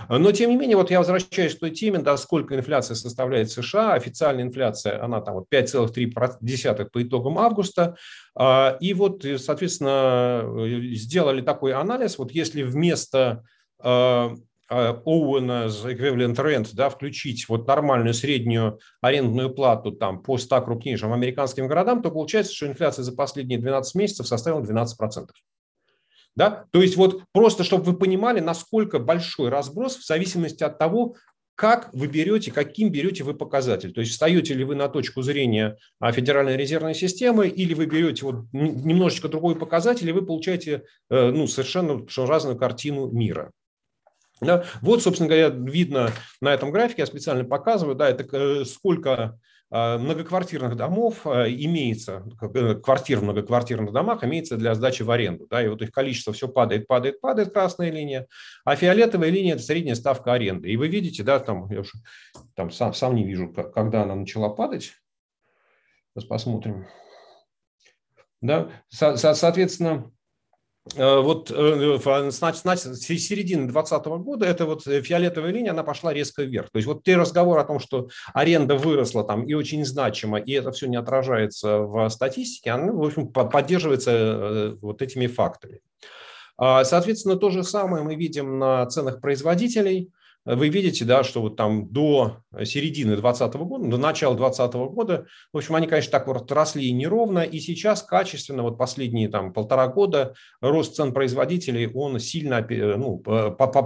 Но, 0.10 0.32
тем 0.32 0.50
не 0.50 0.58
менее, 0.58 0.78
вот 0.78 0.92
я 0.92 1.00
возвращаюсь 1.00 1.56
к 1.56 1.60
той 1.60 1.72
теме, 1.72 2.00
да, 2.00 2.18
сколько 2.18 2.56
инфляция 2.56 2.96
составляет 2.96 3.52
США. 3.52 3.94
Официальная 3.94 4.44
инфляция, 4.44 5.04
она 5.04 5.22
там 5.22 5.36
вот 5.36 5.48
5,3% 5.52 6.90
по 6.92 7.04
итогам 7.04 7.38
августа. 7.38 7.96
А, 8.36 8.78
и 8.80 8.94
вот, 8.94 9.26
соответственно, 9.38 10.46
сделали 10.96 11.42
такой 11.42 11.74
анализ, 11.74 12.18
вот 12.18 12.32
если 12.32 12.64
вместо 12.64 13.44
Owens 14.72 15.86
Equivalent 15.86 16.36
Rent, 16.36 16.70
да, 16.74 16.90
включить 16.90 17.50
вот 17.50 17.68
нормальную 17.68 18.14
среднюю 18.14 18.80
арендную 19.02 19.54
плату 19.54 19.92
там 19.92 20.24
по 20.24 20.38
100 20.38 20.62
крупнейшим 20.62 21.12
американским 21.12 21.68
городам, 21.68 22.02
то 22.02 22.10
получается, 22.10 22.54
что 22.54 22.68
инфляция 22.68 23.04
за 23.04 23.12
последние 23.14 23.60
12 23.60 23.96
месяцев 23.96 24.28
составила 24.28 24.62
12%. 24.62 25.28
Да? 26.36 26.66
То 26.72 26.82
есть 26.82 26.96
вот 26.96 27.24
просто, 27.34 27.66
чтобы 27.66 27.84
вы 27.84 27.98
понимали, 27.98 28.40
насколько 28.40 29.00
большой 29.00 29.50
разброс 29.50 29.98
в 29.98 30.06
зависимости 30.06 30.64
от 30.64 30.80
того, 30.80 31.16
как 31.56 31.90
вы 31.94 32.08
берете, 32.08 32.52
каким 32.52 32.90
берете 32.92 33.24
вы 33.24 33.34
показатель. 33.34 33.94
То 33.94 34.00
есть 34.00 34.14
встаете 34.14 34.54
ли 34.54 34.64
вы 34.64 34.76
на 34.76 34.88
точку 34.88 35.22
зрения 35.22 35.78
а, 36.00 36.12
Федеральной 36.12 36.56
резервной 36.56 36.96
системы, 36.96 37.50
или 37.50 37.74
вы 37.74 37.86
берете 37.86 38.26
вот 38.26 38.46
немножечко 38.54 39.28
другой 39.28 39.56
показатель, 39.56 40.10
и 40.10 40.14
вы 40.14 40.26
получаете 40.26 40.84
э, 41.10 41.30
ну, 41.30 41.46
совершенно 41.46 42.04
разную 42.26 42.58
картину 42.58 43.12
мира. 43.12 43.52
Да? 44.42 44.66
Вот, 44.82 45.04
собственно 45.04 45.30
говоря, 45.30 45.50
видно 45.50 46.10
на 46.42 46.54
этом 46.54 46.72
графике, 46.72 47.04
я 47.04 47.06
специально 47.06 47.46
показываю, 47.46 47.96
да, 47.96 48.10
это 48.10 48.26
э, 48.36 48.66
сколько 48.66 49.40
э, 49.70 49.98
многоквартирных 50.00 50.76
домов 50.76 51.28
э, 51.28 51.52
имеется, 51.52 52.26
квартир 52.84 53.20
в 53.20 53.24
многоквартирных 53.24 53.94
домах 53.94 54.24
имеется 54.24 54.58
для 54.58 54.74
сдачи 54.74 55.04
в 55.04 55.12
аренду. 55.12 55.46
Да, 55.48 55.64
и 55.64 55.68
вот 55.68 55.84
их 55.84 55.92
количество 55.92 56.34
все 56.34 56.48
падает, 56.48 56.88
падает, 56.88 57.22
падает, 57.22 57.54
красная 57.54 57.92
линия, 57.92 58.26
а 58.66 58.76
фиолетовая 58.76 59.30
линия– 59.30 59.54
это 59.56 59.64
средняя 59.64 59.94
ставка 59.96 60.34
аренды. 60.34 60.70
И 60.70 60.76
вы 60.76 60.88
видите, 60.88 61.22
да, 61.22 61.40
там, 61.40 61.70
я 61.70 61.82
уже 61.82 61.92
там 62.56 62.72
сам, 62.72 62.96
сам 62.96 63.14
не 63.14 63.24
вижу, 63.24 63.54
когда 63.54 64.02
она 64.02 64.16
начала 64.16 64.50
падать. 64.50 64.94
Сейчас 66.14 66.28
посмотрим. 66.28 66.88
Да, 68.42 68.72
со, 68.90 69.18
со, 69.18 69.36
соответственно, 69.36 70.12
Э, 70.12 70.21
вот 70.96 71.50
значит, 71.50 72.62
значит, 72.62 72.96
с 72.96 73.06
середины 73.06 73.68
2020 73.68 74.06
года 74.24 74.46
эта 74.46 74.66
вот 74.66 74.88
э, 74.88 75.02
фиолетовая 75.02 75.52
линия, 75.52 75.72
она 75.72 75.84
пошла 75.84 76.12
резко 76.12 76.44
вверх. 76.44 76.72
То 76.72 76.78
есть 76.78 76.88
вот 76.88 77.04
те 77.04 77.18
разговоры 77.18 77.62
о 77.62 77.66
том, 77.66 77.80
что 77.80 78.10
аренда 78.34 78.76
выросла 78.76 79.24
там 79.24 79.44
и 79.44 79.54
очень 79.54 79.86
значимо, 79.86 80.40
и 80.40 80.52
это 80.54 80.72
все 80.72 80.88
не 80.88 80.98
отражается 80.98 81.80
в 81.80 82.10
статистике, 82.10 82.72
она, 82.72 82.92
в 82.92 83.04
общем, 83.04 83.28
поддерживается 83.28 84.12
э, 84.12 84.76
вот 84.82 85.02
этими 85.02 85.28
фактами. 85.28 85.82
А, 86.58 86.84
соответственно, 86.84 87.36
то 87.36 87.52
же 87.52 87.64
самое 87.64 88.04
мы 88.04 88.16
видим 88.16 88.58
на 88.58 88.86
ценах 88.88 89.22
производителей– 89.22 90.10
вы 90.44 90.70
видите, 90.70 91.06
да, 91.06 91.24
что 91.24 91.42
вот 91.42 91.56
там 91.56 91.88
до 91.92 92.38
середины 92.64 93.16
2020 93.16 93.54
года, 93.62 93.88
до 93.88 93.98
начала 93.98 94.36
2020 94.36 94.74
года, 94.92 95.28
в 95.54 95.58
общем, 95.58 95.76
они, 95.76 95.88
конечно, 95.88 96.12
так 96.12 96.28
вот 96.28 96.52
росли 96.52 96.92
неровно, 96.92 97.40
и 97.40 97.60
сейчас 97.60 98.02
качественно, 98.02 98.64
вот 98.64 98.78
последние 98.78 99.30
там 99.30 99.54
полтора 99.54 99.88
года, 99.88 100.34
рост 100.60 100.96
цен 100.96 101.14
производителей, 101.14 101.92
он 101.94 102.20
сильно 102.20 102.66
ну, 102.68 103.22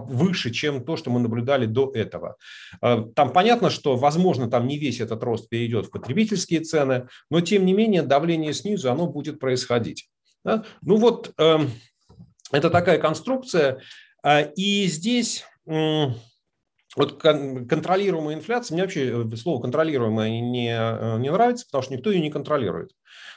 выше, 0.07 0.51
чем 0.51 0.85
то, 0.85 0.95
что 0.95 1.11
мы 1.11 1.19
наблюдали 1.19 1.65
до 1.65 1.91
этого. 1.93 2.37
А, 2.81 3.03
там 3.15 3.33
понятно, 3.33 3.69
что, 3.69 3.97
возможно, 3.97 4.49
там 4.49 4.67
не 4.67 4.77
весь 4.77 5.01
этот 5.01 5.21
рост 5.23 5.49
перейдет 5.49 5.87
в 5.87 5.91
потребительские 5.91 6.61
цены, 6.61 7.07
но, 7.29 7.41
тем 7.41 7.65
не 7.65 7.73
менее, 7.73 8.01
давление 8.01 8.53
снизу, 8.53 8.89
оно 8.89 9.07
будет 9.07 9.39
происходить. 9.39 10.09
Да? 10.45 10.63
Ну 10.81 10.95
вот, 10.97 11.33
э, 11.37 11.57
это 12.51 12.69
такая 12.69 12.97
конструкция, 12.97 13.81
а, 14.23 14.41
и 14.41 14.85
здесь 14.87 15.43
вот 16.95 17.21
контролируемая 17.21 18.35
инфляция, 18.35 18.75
мне 18.75 18.83
вообще 18.83 19.25
э, 19.31 19.35
слово 19.35 19.61
контролируемая 19.61 20.29
не, 20.29 20.69
э, 20.69 21.19
не 21.19 21.31
нравится, 21.31 21.65
потому 21.65 21.83
что 21.83 21.93
никто 21.93 22.11
ее 22.11 22.21
не 22.21 22.31
контролирует. 22.31 22.91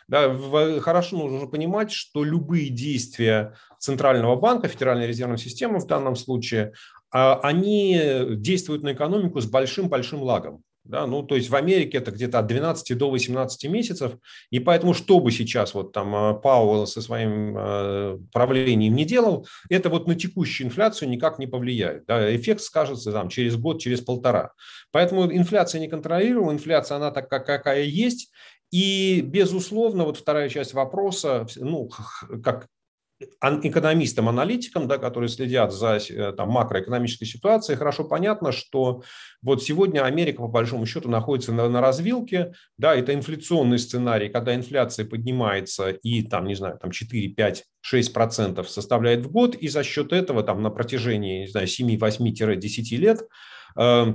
Да, 0.07 0.35
хорошо 0.81 1.17
нужно 1.17 1.49
понимать, 1.49 1.91
что 1.93 2.25
любые 2.25 2.71
действия 2.71 3.55
Центрального 3.79 4.37
банка, 4.37 4.69
Федеральной 4.69 5.07
резервной 5.07 5.39
системы 5.39 5.81
в 5.81 5.87
данном 5.87 6.17
случае, 6.17 6.73
а, 7.11 7.39
они 7.43 8.01
действуют 8.37 8.83
на 8.83 8.95
экономику 8.95 9.41
с 9.41 9.47
большим-большим 9.47 10.23
лагом. 10.23 10.63
Да, 10.89 11.07
ну, 11.07 11.23
то 11.23 11.37
есть 11.37 11.51
в 11.51 11.55
Америке 11.55 11.99
это 11.99 12.11
где-то 12.11 12.39
от 12.39 12.47
12 12.47 12.97
до 12.97 13.11
18 13.11 13.71
месяцев, 13.71 14.13
и 14.49 14.59
поэтому, 14.59 14.95
что 14.95 15.21
бы 15.21 15.31
сейчас 15.31 15.75
вот 15.75 15.93
там 15.93 16.15
э, 16.17 16.41
Пауэлл 16.41 16.87
со 16.87 17.03
своим 17.03 17.55
э, 17.59 18.19
правлением 18.33 18.95
не 18.95 19.05
делал, 19.05 19.47
это 19.69 19.91
вот 19.91 20.09
на 20.09 20.15
текущую 20.15 20.69
инфляцию 20.69 21.11
никак 21.11 21.39
не 21.39 21.47
повлияет. 21.47 22.07
Да, 22.07 22.35
эффект 22.35 22.63
скажется 22.63 23.13
там 23.13 23.29
через 23.29 23.57
год, 23.57 23.83
через 23.83 24.01
полтора. 24.01 24.53
Поэтому 24.91 25.31
инфляция 25.31 25.79
не 25.83 25.89
контролируема, 25.89 26.53
инфляция 26.53 26.97
она 26.97 27.11
такая, 27.11 27.41
какая 27.41 27.83
есть, 27.83 28.33
и, 28.71 29.21
безусловно, 29.21 30.05
вот 30.05 30.17
вторая 30.17 30.49
часть 30.49 30.73
вопроса, 30.73 31.47
ну, 31.57 31.91
как 32.43 32.67
экономистам, 33.41 34.29
аналитикам, 34.29 34.87
да, 34.87 34.99
которые 34.99 35.29
следят 35.29 35.73
за 35.73 35.99
э, 36.09 36.33
там, 36.33 36.51
макроэкономической 36.51 37.27
ситуацией, 37.27 37.77
хорошо 37.77 38.05
понятно, 38.05 38.53
что 38.53 39.03
вот 39.43 39.63
сегодня 39.63 40.05
Америка, 40.05 40.43
по 40.43 40.49
большому 40.49 40.87
счету, 40.87 41.09
находится 41.09 41.53
на, 41.53 41.69
на 41.69 41.81
развилке. 41.81 42.53
Да, 42.77 42.95
это 42.95 43.15
инфляционный 43.15 43.79
сценарий, 43.79 44.29
когда 44.29 44.55
инфляция 44.55 45.05
поднимается 45.07 45.91
и, 45.91 46.23
там, 46.23 46.47
не 46.47 46.55
знаю, 46.55 46.79
там 46.81 46.91
4, 46.91 47.29
5, 47.29 47.65
6 47.81 48.13
процентов 48.13 48.71
составляет 48.71 49.27
в 49.27 49.31
год, 49.31 49.55
и 49.57 49.69
за 49.69 49.83
счет 49.83 50.13
этого 50.13 50.43
там, 50.43 50.63
на 50.63 50.71
протяжении, 50.71 51.41
не 51.41 51.49
знаю, 51.49 51.67
7, 51.67 51.97
8-10 51.97 52.97
лет 52.97 53.21
Э, 53.79 54.15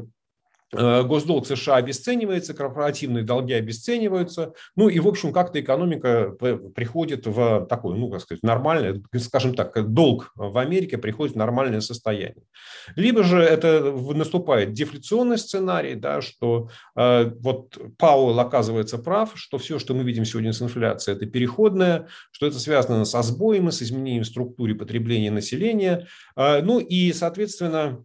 госдолг 0.74 1.48
США 1.48 1.76
обесценивается, 1.76 2.54
корпоративные 2.54 3.24
долги 3.24 3.54
обесцениваются, 3.54 4.54
ну 4.76 4.90
и, 4.90 5.00
в 5.00 5.08
общем, 5.08 5.32
как-то 5.32 5.60
экономика 5.60 6.32
приходит 6.76 7.26
в 7.26 7.66
такое, 7.70 7.96
ну, 7.96 8.10
как 8.10 8.22
сказать, 8.22 8.44
нормальное, 8.44 9.02
скажем 9.18 9.54
так, 9.56 9.94
долг 9.94 10.32
в 10.36 10.58
Америке 10.58 10.98
приходит 10.98 11.36
в 11.36 11.38
нормальное 11.38 11.82
состояние. 11.82 12.44
Либо 12.96 13.24
же 13.24 13.42
это 13.42 13.92
наступает 13.92 14.74
дефляционный 14.74 15.38
сценарий, 15.38 15.96
да, 15.96 16.22
что 16.22 16.70
э, 16.96 17.32
вот 17.40 17.78
Пауэлл 17.98 18.40
оказывается 18.40 18.98
прав, 18.98 19.32
что 19.36 19.58
все, 19.58 19.80
что 19.80 19.94
мы 19.94 20.04
видим 20.04 20.26
сегодня 20.26 20.54
с 20.54 20.62
инфляцией, 20.62 21.18
это 21.18 21.26
переходное, 21.26 22.08
что 22.32 22.48
это 22.48 22.60
связано 22.60 23.06
со 23.06 23.22
сбоем, 23.22 23.72
с 23.72 23.82
изменением 23.82 24.24
структуры 24.24 24.76
потребления 24.76 25.32
населения, 25.32 26.08
э, 26.36 26.62
ну 26.62 26.80
и, 26.80 27.14
соответственно, 27.14 27.84
Э, 27.84 27.98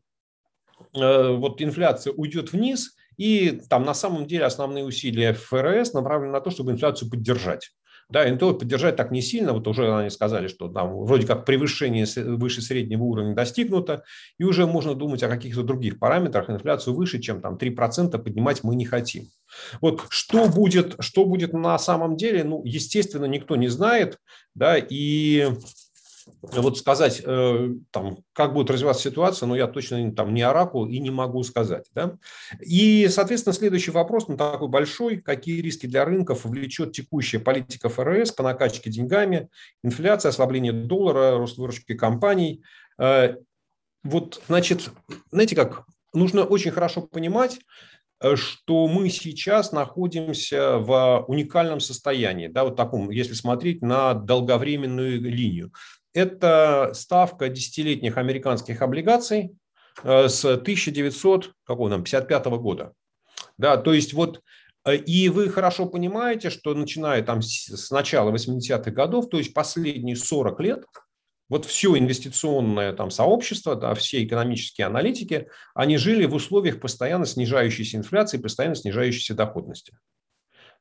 вот 0.99 1.63
инфляция 1.63 2.13
уйдет 2.13 2.53
вниз, 2.53 2.97
и 3.17 3.61
там 3.69 3.85
на 3.85 3.95
самом 3.95 4.27
деле 4.27 4.45
основные 4.45 4.85
усилия 4.85 5.33
ФРС 5.33 5.93
направлены 5.93 6.33
на 6.33 6.41
то, 6.41 6.51
чтобы 6.51 6.73
инфляцию 6.73 7.11
поддержать. 7.11 7.71
Да, 8.11 8.27
и 8.27 8.35
то 8.39 8.55
поддержать 8.55 8.97
так 8.97 9.11
не 9.11 9.21
сильно, 9.21 9.53
вот 9.53 9.69
уже 9.69 9.95
они 9.95 10.09
сказали, 10.09 10.49
что 10.49 10.69
там 10.69 10.97
вроде 11.05 11.27
как 11.27 11.45
превышение 11.45 12.07
выше 12.17 12.63
среднего 12.63 13.03
уровня 13.03 13.35
достигнуто, 13.35 14.03
и 14.39 14.45
уже 14.45 14.67
можно 14.67 14.95
думать 14.95 15.23
о 15.23 15.29
каких-то 15.29 15.63
других 15.63 15.99
параметрах, 15.99 16.49
инфляцию 16.49 16.95
выше, 16.95 17.19
чем 17.19 17.43
там 17.43 17.57
3% 17.57 18.17
поднимать 18.17 18.65
мы 18.65 18.77
не 18.77 18.87
хотим. 18.87 19.27
Вот 19.83 20.05
что 20.09 20.49
будет, 20.49 20.97
что 21.01 21.27
будет 21.27 21.53
на 21.53 21.79
самом 21.79 22.17
деле, 22.17 22.45
ну, 22.45 22.63
естественно, 22.65 23.27
никто 23.27 23.57
не 23.57 23.69
знает, 23.69 24.17
да, 24.55 24.79
и 24.79 25.49
вот 26.43 26.79
сказать, 26.79 27.23
э, 27.25 27.71
там, 27.91 28.19
как 28.33 28.53
будет 28.55 28.71
развиваться 28.71 29.11
ситуация, 29.11 29.47
но 29.47 29.55
ну, 29.55 29.59
я 29.59 29.67
точно 29.67 30.13
там 30.13 30.33
не 30.35 30.43
оракул 30.43 30.87
и 30.87 30.99
не 30.99 31.11
могу 31.11 31.43
сказать. 31.43 31.87
Да? 31.95 32.17
И, 32.61 33.09
соответственно, 33.09 33.55
следующий 33.55 33.91
вопрос, 33.91 34.29
ну, 34.29 34.37
такой 34.37 34.69
большой, 34.69 35.19
какие 35.19 35.61
риски 35.61 35.87
для 35.87 36.05
рынков 36.05 36.45
влечет 36.45 36.93
текущая 36.93 37.39
политика 37.39 37.89
ФРС 37.89 38.33
по 38.33 38.43
накачке 38.43 38.91
деньгами, 38.91 39.49
инфляция, 39.83 40.31
ослабление 40.31 40.73
доллара, 40.73 41.37
рост 41.37 41.59
выручки 41.59 41.95
компаний. 41.95 42.63
Э, 42.99 43.37
вот, 44.05 44.41
значит, 44.49 44.91
знаете 45.31 45.57
как, 45.57 45.85
нужно 46.13 46.45
очень 46.45 46.71
хорошо 46.71 47.03
понимать, 47.03 47.59
э, 48.21 48.37
что 48.37 48.87
мы 48.87 49.11
сейчас 49.11 49.73
находимся 49.73 50.79
в 50.79 51.25
уникальном 51.29 51.81
состоянии, 51.81 52.47
да, 52.49 52.65
вот 52.65 52.77
таком, 52.77 53.11
если 53.11 53.35
смотреть 53.35 53.83
на 53.83 54.15
долговременную 54.15 55.21
линию 55.21 55.73
это 56.19 56.91
ставка 56.95 57.49
десятилетних 57.49 58.19
американских 58.19 58.83
облигаций 58.83 59.57
э, 60.03 60.29
с 60.29 60.45
1955 60.45 62.47
года. 62.47 62.93
Да, 63.57 63.77
то 63.77 63.93
есть 63.93 64.13
вот 64.13 64.43
э, 64.85 64.97
и 64.97 65.29
вы 65.29 65.49
хорошо 65.49 65.87
понимаете, 65.87 66.51
что 66.51 66.75
начиная 66.75 67.23
там 67.23 67.43
с 67.43 67.91
начала 67.91 68.33
80-х 68.33 68.91
годов, 68.91 69.31
то 69.31 69.39
есть 69.39 69.55
последние 69.55 70.17
40 70.17 70.61
лет, 70.61 70.85
вот 71.49 71.65
все 71.65 71.97
инвестиционное 71.97 72.93
там 72.93 73.11
сообщество, 73.11 73.75
да, 73.75 73.95
все 73.95 74.25
экономические 74.25 74.87
аналитики, 74.87 75.49
они 75.75 75.97
жили 75.97 76.27
в 76.27 76.35
условиях 76.35 76.81
постоянно 76.81 77.27
снижающейся 77.27 77.97
инфляции, 77.97 78.39
постоянно 78.39 78.75
снижающейся 78.75 79.35
доходности. 79.35 79.97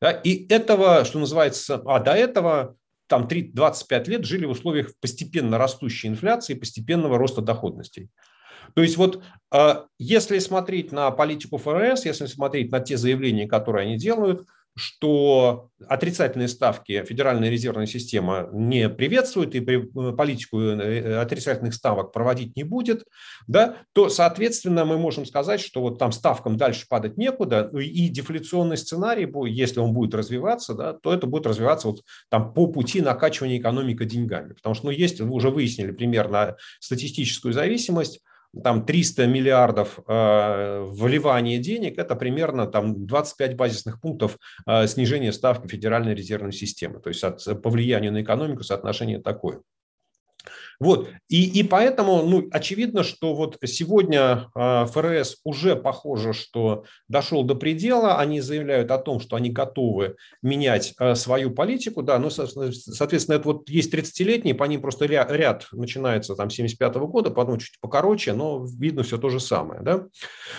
Да, 0.01 0.11
и 0.11 0.47
этого, 0.47 1.05
что 1.05 1.19
называется, 1.19 1.81
а 1.85 1.99
до 1.99 2.13
этого 2.13 2.75
там 3.07 3.27
3, 3.27 3.51
25 3.53 4.07
лет 4.07 4.25
жили 4.25 4.45
в 4.45 4.51
условиях 4.51 4.91
постепенно 4.99 5.57
растущей 5.57 6.07
инфляции, 6.07 6.53
постепенного 6.53 7.17
роста 7.17 7.41
доходностей. 7.41 8.09
То 8.75 8.81
есть 8.81 8.97
вот 8.97 9.23
а, 9.51 9.85
если 9.97 10.39
смотреть 10.39 10.91
на 10.91 11.09
политику 11.11 11.57
ФРС, 11.57 12.05
если 12.05 12.25
смотреть 12.25 12.71
на 12.71 12.79
те 12.79 12.97
заявления, 12.97 13.47
которые 13.47 13.87
они 13.87 13.97
делают, 13.97 14.45
что 14.77 15.69
отрицательные 15.87 16.47
ставки 16.47 17.03
Федеральная 17.03 17.49
резервная 17.49 17.87
система 17.87 18.47
не 18.53 18.89
приветствует 18.89 19.55
и 19.55 19.59
э, 19.59 20.11
политику 20.13 20.59
э, 20.59 21.19
отрицательных 21.19 21.73
ставок 21.73 22.11
проводить 22.11 22.55
не 22.55 22.63
будет, 22.63 23.03
да, 23.47 23.77
то, 23.93 24.09
соответственно, 24.09 24.85
мы 24.85 24.97
можем 24.97 25.25
сказать, 25.25 25.59
что 25.61 25.81
вот 25.81 25.97
там 25.97 26.11
ставкам 26.11 26.57
дальше 26.57 26.85
падать 26.87 27.17
некуда, 27.17 27.69
ну 27.71 27.79
и 27.79 28.07
дефляционный 28.07 28.77
сценарий, 28.77 29.27
если 29.49 29.79
он 29.79 29.93
будет 29.93 30.13
развиваться, 30.13 30.75
да, 30.75 30.93
то 30.93 31.13
это 31.13 31.25
будет 31.25 31.47
развиваться 31.47 31.87
вот 31.87 32.01
там 32.29 32.53
по 32.53 32.67
пути 32.67 33.01
накачивания 33.01 33.57
экономики 33.57 34.03
деньгами. 34.05 34.53
Потому 34.53 34.75
что, 34.75 34.85
ну, 34.85 34.91
есть, 34.91 35.19
вы 35.19 35.31
уже 35.31 35.49
выяснили 35.49 35.91
примерно 35.91 36.55
статистическую 36.79 37.53
зависимость, 37.53 38.21
там 38.61 38.85
300 38.85 39.27
миллиардов 39.27 39.99
э, 40.07 40.85
вливания 40.89 41.59
денег, 41.59 41.97
это 41.97 42.15
примерно 42.15 42.67
там 42.67 43.05
25 43.05 43.55
базисных 43.55 44.01
пунктов 44.01 44.37
э, 44.65 44.87
снижения 44.87 45.31
ставки 45.33 45.67
Федеральной 45.67 46.15
резервной 46.15 46.53
системы. 46.53 46.99
То 46.99 47.09
есть 47.09 47.23
от, 47.23 47.43
по 47.61 47.69
влиянию 47.69 48.11
на 48.11 48.21
экономику 48.21 48.63
соотношение 48.63 49.19
такое. 49.21 49.61
Вот. 50.79 51.09
И, 51.27 51.59
и 51.59 51.63
поэтому, 51.63 52.23
ну, 52.23 52.47
очевидно, 52.51 53.03
что 53.03 53.33
вот 53.33 53.57
сегодня 53.65 54.49
э, 54.55 54.85
ФРС 54.85 55.37
уже 55.43 55.75
похоже, 55.75 56.33
что 56.33 56.83
дошел 57.07 57.43
до 57.43 57.55
предела. 57.55 58.19
Они 58.19 58.41
заявляют 58.41 58.91
о 58.91 58.99
том, 58.99 59.19
что 59.19 59.35
они 59.35 59.49
готовы 59.49 60.17
менять 60.43 60.93
э, 60.99 61.15
свою 61.15 61.51
политику. 61.51 62.03
Да, 62.03 62.19
ну, 62.19 62.29
соответственно, 62.29 63.35
это 63.35 63.47
вот 63.47 63.69
есть 63.69 63.91
30-летние, 63.93 64.53
по 64.53 64.65
ним 64.65 64.81
просто 64.81 65.05
ряд, 65.05 65.31
ряд 65.31 65.67
начинается 65.71 66.35
там 66.35 66.49
75 66.51 66.95
-го 66.95 67.07
года, 67.07 67.31
потом 67.31 67.57
чуть 67.57 67.79
покороче, 67.79 68.33
но 68.33 68.63
видно 68.79 69.01
все 69.01 69.17
то 69.17 69.29
же 69.29 69.39
самое. 69.39 69.81
Да? 69.81 70.05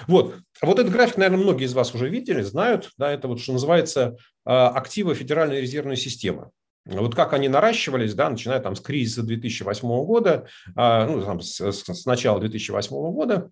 Вот. 0.09 0.35
Вот 0.61 0.81
этот 0.81 0.93
график, 0.93 1.19
наверное, 1.19 1.45
многие 1.45 1.67
из 1.67 1.75
вас 1.75 1.95
уже 1.95 2.09
видели, 2.09 2.43
знают. 2.43 2.91
Да, 2.99 3.13
это 3.13 3.29
вот, 3.29 3.41
что 3.41 3.53
называется, 3.53 4.17
активы 4.45 5.15
Федеральной 5.15 5.61
резервной 5.61 5.97
системы. 5.97 6.51
Вот 6.89 7.15
как 7.15 7.35
они 7.35 7.49
наращивались, 7.49 8.15
да, 8.15 8.31
начиная 8.31 8.61
там 8.61 8.75
с 8.75 8.81
кризиса 8.81 9.23
2008 9.23 9.87
года, 10.07 10.47
а, 10.75 11.07
ну, 11.07 11.23
там, 11.23 11.41
с, 11.41 11.61
с 11.61 12.07
начала 12.07 12.41
2008 12.41 12.91
года, 13.13 13.51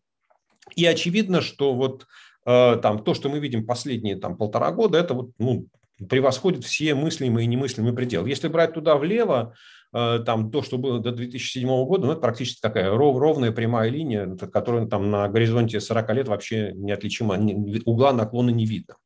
и 0.75 0.87
очевидно, 0.87 1.43
что 1.43 1.75
вот 1.75 2.07
э, 2.47 2.77
там 2.83 3.05
то, 3.05 3.15
что 3.15 3.29
мы 3.29 3.39
видим 3.39 3.67
последние 3.67 4.17
там 4.17 4.37
полтора 4.37 4.73
года, 4.73 4.99
это 4.99 5.15
вот, 5.15 5.31
ну, 5.39 5.67
превосходит 6.09 6.65
все 6.65 6.95
мыслимые 6.95 7.45
и 7.45 7.49
немыслимые 7.49 7.93
пределы. 7.93 8.29
Если 8.29 8.49
брать 8.49 8.75
туда 8.75 8.97
влево, 8.97 9.55
там 9.93 10.51
то, 10.51 10.63
что 10.63 10.77
было 10.77 10.99
до 10.99 11.13
2007 11.13 11.69
года, 11.87 12.07
ну, 12.07 12.13
это 12.13 12.21
практически 12.21 12.61
такая 12.61 12.91
ров, 12.91 13.17
ровная 13.19 13.53
прямая 13.53 13.89
линия, 13.89 14.37
которая 14.53 14.87
там 14.87 15.11
на 15.11 15.29
горизонте 15.29 15.81
40 15.81 16.15
лет 16.15 16.29
вообще 16.29 16.73
неотличима, 16.75 17.39
угла 17.87 18.13
наклона 18.13 18.51
не 18.51 18.67
видно. 18.67 18.97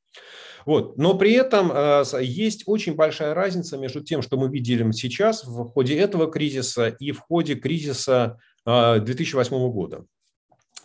Вот. 0.66 0.98
Но 0.98 1.14
при 1.14 1.32
этом 1.32 1.70
э, 1.72 2.04
есть 2.20 2.64
очень 2.66 2.94
большая 2.94 3.34
разница 3.34 3.76
между 3.76 4.02
тем, 4.02 4.22
что 4.22 4.36
мы 4.36 4.48
видели 4.48 4.90
сейчас 4.92 5.44
в 5.44 5.64
ходе 5.70 5.96
этого 5.98 6.30
кризиса 6.30 6.88
и 6.88 7.12
в 7.12 7.20
ходе 7.20 7.54
кризиса 7.54 8.38
2008 8.64 9.54
э, 9.54 9.68
года. 9.70 10.04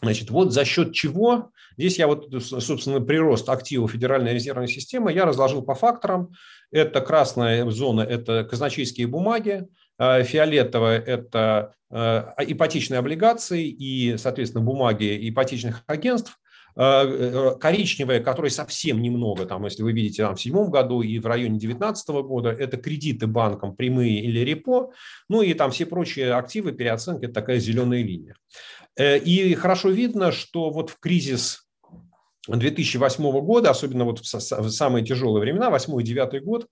Значит, 0.02 0.30
вот 0.30 0.54
за 0.54 0.66
счет 0.66 0.94
чего, 0.94 1.52
здесь 1.78 1.98
я 1.98 2.08
вот, 2.08 2.28
собственно, 2.42 3.02
прирост 3.02 3.50
активов 3.50 3.92
Федеральной 3.92 4.34
резервной 4.34 4.68
системы 4.68 5.12
я 5.12 5.26
разложил 5.26 5.62
по 5.62 5.74
факторам. 5.74 6.32
Это 6.72 7.02
красная 7.02 7.70
зона, 7.72 8.02
это 8.02 8.44
казначейские 8.44 9.08
бумаги, 9.08 9.68
э, 9.98 10.24
фиолетовая– 10.24 11.00
это 11.06 11.74
ипотечные 11.92 12.98
облигации 12.98 13.70
и, 13.70 14.18
соответственно, 14.18 14.66
бумаги 14.66 15.30
ипотечных 15.30 15.84
агентств, 15.88 16.38
коричневая, 16.76 18.20
которой 18.22 18.52
совсем 18.52 19.02
немного, 19.02 19.46
там, 19.46 19.64
если 19.64 19.82
вы 19.82 19.94
видите 19.94 20.24
там, 20.24 20.36
в 20.36 20.42
седьмом 20.42 20.70
году 20.70 21.02
и 21.02 21.20
в 21.20 21.26
районе 21.26 21.58
2019 21.58 22.10
года, 22.10 22.50
это 22.50 22.76
кредиты 22.76 23.28
банкам 23.28 23.76
прямые 23.76 24.20
или 24.20 24.40
репо, 24.40 24.92
ну 25.30 25.42
и 25.42 25.54
там 25.54 25.72
все 25.72 25.86
прочие 25.86 26.34
активы, 26.34 26.74
переоценка, 26.74 27.26
это 27.28 27.34
такая 27.34 27.60
зеленая 27.60 28.04
линия. 28.04 28.36
Э, 28.98 29.18
и 29.18 29.54
хорошо 29.56 29.90
видно, 29.90 30.34
что 30.34 30.70
вот 30.70 30.90
в 30.90 31.00
кризис 31.00 31.66
2008 32.50 33.24
года, 33.42 33.70
особенно 33.70 34.04
вот 34.04 34.20
в 34.20 34.70
самые 34.70 35.06
тяжелые 35.06 35.42
времена, 35.42 35.70
8 35.70 36.02
и 36.02 36.04
9 36.04 36.44
год, 36.44 36.68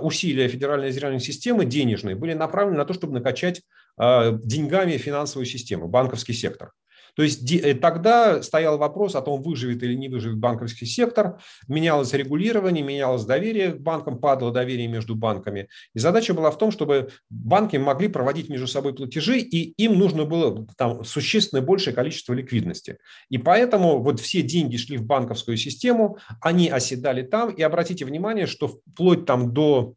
усилия 0.00 0.48
Федеральной 0.48 0.88
резервной 0.88 1.20
системы 1.20 1.66
денежные 1.66 2.16
были 2.16 2.32
направлены 2.32 2.78
на 2.78 2.86
то, 2.86 2.94
чтобы 2.94 3.12
накачать 3.12 3.60
деньгами 3.98 4.96
финансовую 4.96 5.44
систему, 5.44 5.88
банковский 5.88 6.32
сектор. 6.32 6.72
То 7.14 7.22
есть 7.22 7.50
э, 7.52 7.74
тогда 7.74 8.42
стоял 8.42 8.78
вопрос 8.78 9.14
о 9.14 9.22
том, 9.22 9.42
выживет 9.42 9.82
или 9.82 9.94
не 9.94 10.08
выживет 10.08 10.38
банковский 10.38 10.86
сектор, 10.86 11.40
менялось 11.66 12.12
регулирование, 12.12 12.84
менялось 12.84 13.24
доверие 13.24 13.72
к 13.72 13.80
банкам, 13.80 14.18
падало 14.18 14.52
доверие 14.52 14.88
между 14.88 15.14
банками. 15.14 15.68
И 15.94 15.98
задача 15.98 16.34
была 16.34 16.50
в 16.50 16.58
том, 16.58 16.70
чтобы 16.70 17.10
банки 17.30 17.76
могли 17.76 18.08
проводить 18.08 18.48
между 18.48 18.66
собой 18.66 18.94
платежи, 18.94 19.38
и 19.38 19.72
им 19.82 19.98
нужно 19.98 20.24
было 20.24 20.66
там 20.76 21.04
существенно 21.04 21.62
большее 21.62 21.94
количество 21.94 22.32
ликвидности. 22.32 22.98
И 23.28 23.38
поэтому 23.38 24.00
вот 24.02 24.20
все 24.20 24.42
деньги 24.42 24.76
шли 24.76 24.96
в 24.96 25.04
банковскую 25.04 25.56
систему, 25.56 26.18
они 26.40 26.68
оседали 26.68 27.22
там, 27.22 27.50
и 27.50 27.62
обратите 27.62 28.04
внимание, 28.04 28.46
что 28.46 28.68
вплоть 28.68 29.26
там 29.26 29.52
до 29.52 29.94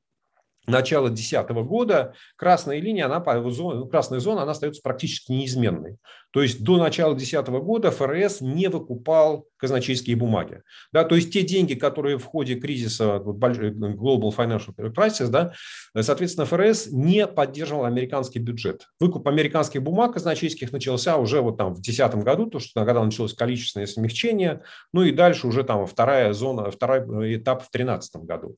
начала 0.68 1.08
2010 1.08 1.50
года 1.66 2.14
красная 2.36 2.80
линия, 2.80 3.06
она, 3.06 3.20
красная 3.20 4.20
зона, 4.20 4.44
она 4.44 4.52
остается 4.52 4.82
практически 4.82 5.32
неизменной. 5.32 5.98
То 6.32 6.42
есть 6.42 6.64
до 6.64 6.78
начала 6.78 7.14
2010 7.16 7.48
года 7.64 7.92
ФРС 7.92 8.42
не 8.42 8.68
выкупал 8.68 9.48
казначейские 9.58 10.16
бумаги. 10.16 10.64
Да, 10.92 11.04
то 11.04 11.16
есть 11.16 11.32
те 11.32 11.44
деньги, 11.44 11.76
которые 11.76 12.18
в 12.18 12.26
ходе 12.26 12.56
кризиса 12.56 13.22
Global 13.24 14.36
Financial 14.36 14.74
Crisis, 14.76 15.28
да, 15.28 15.54
соответственно, 16.00 16.46
ФРС 16.46 16.88
не 16.88 17.28
поддерживал 17.28 17.86
американский 17.86 18.40
бюджет. 18.40 18.88
Выкуп 19.00 19.28
американских 19.28 19.84
бумаг 19.84 20.14
казначейских 20.14 20.72
начался 20.72 21.18
уже 21.18 21.42
вот 21.42 21.58
там 21.58 21.74
в 21.74 21.82
2010 21.82 22.24
году, 22.24 22.48
то, 22.48 22.60
что 22.60 22.84
когда 22.86 23.04
началось 23.04 23.34
количественное 23.34 23.86
смягчение, 23.86 24.64
ну 24.94 25.04
и 25.04 25.12
дальше 25.12 25.46
уже 25.48 25.64
там 25.64 25.86
вторая 25.86 26.34
зона, 26.34 26.72
второй 26.72 27.36
этап 27.36 27.60
в 27.60 27.72
2013 27.72 28.16
году. 28.24 28.56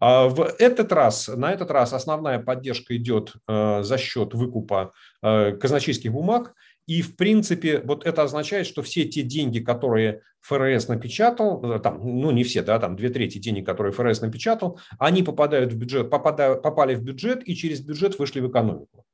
А 0.00 0.28
в 0.28 0.42
этот 0.58 0.90
раз, 0.92 1.28
на 1.28 1.52
этот 1.52 1.70
раз 1.70 1.92
основная 1.92 2.38
поддержка 2.38 2.96
идет 2.96 3.34
э, 3.46 3.82
за 3.82 3.98
счет 3.98 4.32
выкупа 4.32 4.92
э, 5.22 5.52
казначейских 5.52 6.12
бумаг, 6.12 6.54
и, 6.86 7.02
в 7.02 7.16
принципе, 7.16 7.80
вот 7.84 8.06
это 8.06 8.22
означает, 8.22 8.66
что 8.66 8.82
все 8.82 9.04
те 9.04 9.22
деньги, 9.22 9.58
которые 9.58 10.22
ФРС 10.42 10.88
напечатал, 10.88 11.64
э, 11.64 11.80
там, 11.80 12.00
ну 12.02 12.30
не 12.30 12.44
все, 12.44 12.62
да, 12.62 12.78
там 12.78 12.96
две 12.96 13.10
трети 13.10 13.38
денег, 13.38 13.66
которые 13.66 13.92
ФРС 13.92 14.20
напечатал, 14.20 14.78
они 14.98 15.22
попадают 15.22 15.72
в 15.72 15.76
бюджет, 15.76 16.10
попадают, 16.10 16.62
попали 16.62 16.94
в 16.94 17.02
бюджет 17.02 17.46
и 17.46 17.56
через 17.56 17.80
бюджет 17.80 18.18
вышли 18.18 18.40
в 18.40 18.48
экономику. 18.48 19.04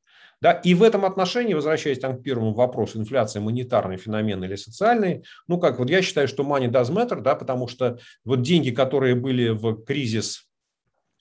Да, 0.43 0.53
и 0.53 0.75
в 0.75 0.83
этом 0.83 1.05
отношении, 1.05 1.55
возвращаясь 1.55 2.01
там, 2.01 2.19
к 2.19 2.23
первому 2.23 2.53
вопросу, 2.53 2.99
инфляция 2.99 3.41
монетарный 3.41 3.97
феномен 3.97 4.43
или 4.43 4.57
социальный, 4.57 5.25
ну 5.47 5.59
как, 5.59 5.79
вот 5.79 5.89
я 5.89 6.03
считаю, 6.03 6.27
что 6.27 6.43
money 6.43 6.69
does 6.69 6.93
matter, 6.93 7.21
да, 7.21 7.37
потому 7.37 7.69
что 7.69 7.99
вот 8.25 8.43
деньги, 8.43 8.71
которые 8.71 9.15
были 9.15 9.51
в 9.51 9.85
кризис 9.85 10.49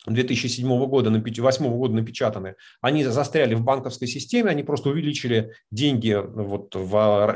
2007 0.08 0.86
года, 0.88 1.10
2008 1.10 1.70
года 1.78 1.94
напечатаны, 1.94 2.56
они 2.82 3.04
застряли 3.04 3.54
в 3.54 3.64
банковской 3.64 4.08
системе, 4.08 4.50
они 4.50 4.64
просто 4.64 4.90
увеличили 4.90 5.54
деньги 5.70 6.18
вот 6.20 6.74
в, 6.76 7.36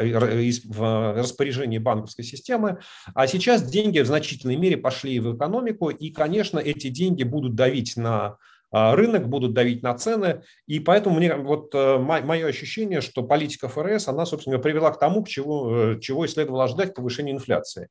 в 0.66 1.14
распоряжении 1.18 1.78
банковской 1.78 2.26
системы, 2.26 2.80
а 3.14 3.28
сейчас 3.28 3.64
деньги 3.64 4.00
в 4.00 4.08
значительной 4.08 4.56
мере 4.56 4.78
пошли 4.78 5.20
в 5.20 5.36
экономику, 5.36 5.90
и, 5.90 6.10
конечно, 6.10 6.58
эти 6.60 6.90
деньги 6.90 7.24
будут 7.24 7.56
давить 7.56 7.98
на 7.98 8.38
рынок, 8.76 9.30
будут 9.30 9.54
давить 9.54 9.84
на 9.84 9.94
цены. 9.94 10.42
И 10.68 10.80
поэтому 10.80 11.16
мне 11.16 11.34
вот 11.34 11.74
э, 11.74 11.98
мое 11.98 12.48
ощущение, 12.48 13.00
что 13.00 13.24
политика 13.24 13.70
ФРС, 13.70 14.10
она, 14.10 14.26
собственно, 14.26 14.60
привела 14.60 14.92
к 14.92 15.00
тому, 15.00 15.24
к 15.24 15.30
чего, 15.30 15.94
э, 15.94 16.00
чего 16.02 16.26
и 16.26 16.28
следовало 16.28 16.66
ожидать, 16.66 16.92
к 16.92 16.96
повышению 16.96 17.36
инфляции. 17.36 17.88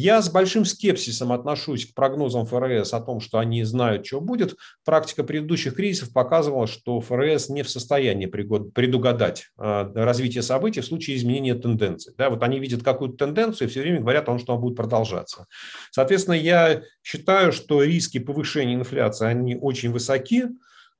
Я 0.00 0.22
с 0.22 0.30
большим 0.30 0.64
скепсисом 0.64 1.32
отношусь 1.32 1.86
к 1.86 1.94
прогнозам 1.94 2.46
ФРС 2.46 2.94
о 2.94 3.00
том, 3.00 3.18
что 3.18 3.38
они 3.38 3.64
знают, 3.64 4.06
что 4.06 4.20
будет. 4.20 4.54
Практика 4.84 5.24
предыдущих 5.24 5.74
кризисов 5.74 6.12
показывала, 6.12 6.68
что 6.68 7.00
ФРС 7.00 7.48
не 7.48 7.64
в 7.64 7.68
состоянии 7.68 8.26
предугадать 8.26 9.48
а, 9.56 9.90
развитие 9.94 10.42
событий 10.42 10.82
в 10.82 10.86
случае 10.86 11.16
изменения 11.16 11.54
тенденций. 11.54 12.14
Да, 12.16 12.30
вот 12.30 12.44
они 12.44 12.60
видят 12.60 12.84
какую-то 12.84 13.16
тенденцию 13.16 13.66
и 13.66 13.70
все 13.72 13.80
время 13.80 14.00
говорят 14.00 14.22
о 14.22 14.26
том, 14.26 14.38
что 14.38 14.52
она 14.52 14.62
будет 14.62 14.76
продолжаться. 14.76 15.46
Соответственно, 15.90 16.34
я 16.34 16.82
считаю, 17.02 17.50
что 17.50 17.82
риски 17.82 18.18
повышения 18.18 18.74
инфляции, 18.74 19.26
они 19.26 19.56
очень 19.56 19.90
высоки. 19.90 20.17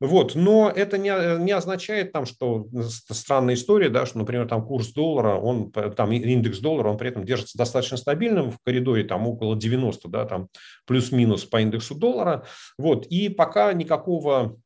Вот, 0.00 0.36
но 0.36 0.70
это 0.74 0.96
не, 0.96 1.10
не 1.42 1.50
означает 1.50 2.12
там, 2.12 2.24
что 2.24 2.68
странная 2.88 3.54
история, 3.54 3.88
да, 3.88 4.06
что, 4.06 4.18
например, 4.18 4.46
там 4.46 4.64
курс 4.64 4.92
доллара, 4.92 5.34
он, 5.34 5.72
там 5.72 6.12
индекс 6.12 6.60
доллара, 6.60 6.90
он 6.90 6.98
при 6.98 7.08
этом 7.08 7.24
держится 7.24 7.58
достаточно 7.58 7.96
стабильным 7.96 8.52
в 8.52 8.58
коридоре 8.64 9.02
там 9.02 9.26
около 9.26 9.56
90, 9.56 10.08
да, 10.08 10.24
там 10.24 10.48
плюс-минус 10.86 11.44
по 11.46 11.60
индексу 11.60 11.96
доллара. 11.96 12.44
Вот, 12.78 13.06
и 13.06 13.28
пока 13.28 13.72
никакого 13.72 14.56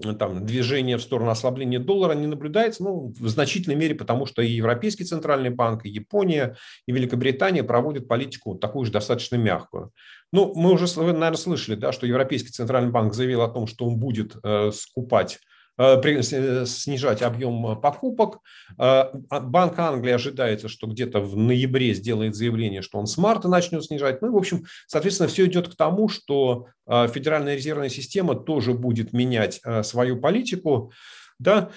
там, 0.00 0.44
движение 0.44 0.96
в 0.96 1.02
сторону 1.02 1.30
ослабления 1.30 1.78
доллара 1.78 2.14
не 2.14 2.26
наблюдается, 2.26 2.82
ну, 2.82 3.14
в 3.18 3.28
значительной 3.28 3.76
мере, 3.76 3.94
потому 3.94 4.26
что 4.26 4.42
и 4.42 4.50
Европейский 4.50 5.04
центральный 5.04 5.50
банк, 5.50 5.84
и 5.84 5.90
Япония, 5.90 6.56
и 6.86 6.92
Великобритания 6.92 7.62
проводят 7.62 8.08
политику 8.08 8.54
такую 8.54 8.86
же 8.86 8.92
достаточно 8.92 9.36
мягкую. 9.36 9.92
Ну, 10.32 10.52
мы 10.54 10.72
уже, 10.72 10.86
наверное, 10.96 11.32
слышали, 11.34 11.74
да, 11.74 11.92
что 11.92 12.06
Европейский 12.06 12.50
центральный 12.50 12.90
банк 12.90 13.14
заявил 13.14 13.42
о 13.42 13.48
том, 13.48 13.66
что 13.66 13.86
он 13.86 13.98
будет 13.98 14.36
э, 14.42 14.70
скупать 14.72 15.40
снижать 16.66 17.22
объем 17.22 17.80
покупок. 17.80 18.40
Э, 18.78 19.10
а 19.28 19.40
Банк 19.40 19.78
Англии 19.78 20.12
ожидается, 20.12 20.68
что 20.68 20.86
где-то 20.86 21.20
в 21.20 21.36
ноябре 21.36 21.94
сделает 21.94 22.34
заявление, 22.34 22.82
что 22.82 22.98
он 22.98 23.06
с 23.06 23.16
марта 23.16 23.48
начнет 23.48 23.84
снижать. 23.84 24.22
Ну 24.22 24.28
и, 24.28 24.30
в 24.30 24.36
общем, 24.36 24.64
соответственно, 24.86 25.28
все 25.28 25.46
идет 25.46 25.68
к 25.68 25.76
тому, 25.76 26.08
что 26.08 26.66
Федеральная 26.86 27.54
резервная 27.54 27.88
система 27.88 28.34
тоже 28.34 28.74
будет 28.74 29.12
менять 29.12 29.60
свою 29.82 30.20
политику. 30.20 30.92
Да? 31.38 31.70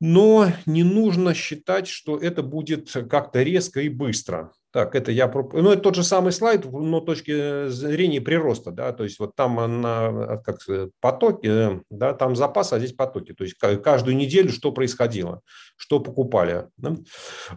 но 0.00 0.50
не 0.64 0.82
нужно 0.82 1.34
считать, 1.34 1.86
что 1.86 2.16
это 2.16 2.42
будет 2.42 2.90
как-то 2.90 3.42
резко 3.42 3.82
и 3.82 3.88
быстро. 3.88 4.52
Так, 4.72 4.94
это 4.94 5.10
я... 5.10 5.26
Ну, 5.28 5.72
это 5.72 5.82
тот 5.82 5.96
же 5.96 6.04
самый 6.04 6.32
слайд, 6.32 6.64
но 6.64 7.00
точки 7.00 7.68
зрения 7.68 8.20
прироста, 8.20 8.70
да, 8.70 8.92
то 8.92 9.02
есть 9.02 9.18
вот 9.18 9.34
там 9.34 9.80
на, 9.80 10.38
как 10.44 10.60
потоки, 11.00 11.82
да, 11.90 12.14
там 12.14 12.36
запас, 12.36 12.72
а 12.72 12.78
здесь 12.78 12.92
потоки, 12.92 13.32
то 13.32 13.42
есть 13.42 13.56
каждую 13.56 14.16
неделю 14.16 14.50
что 14.50 14.70
происходило, 14.70 15.40
что 15.76 15.98
покупали. 15.98 16.68
Да? 16.76 16.96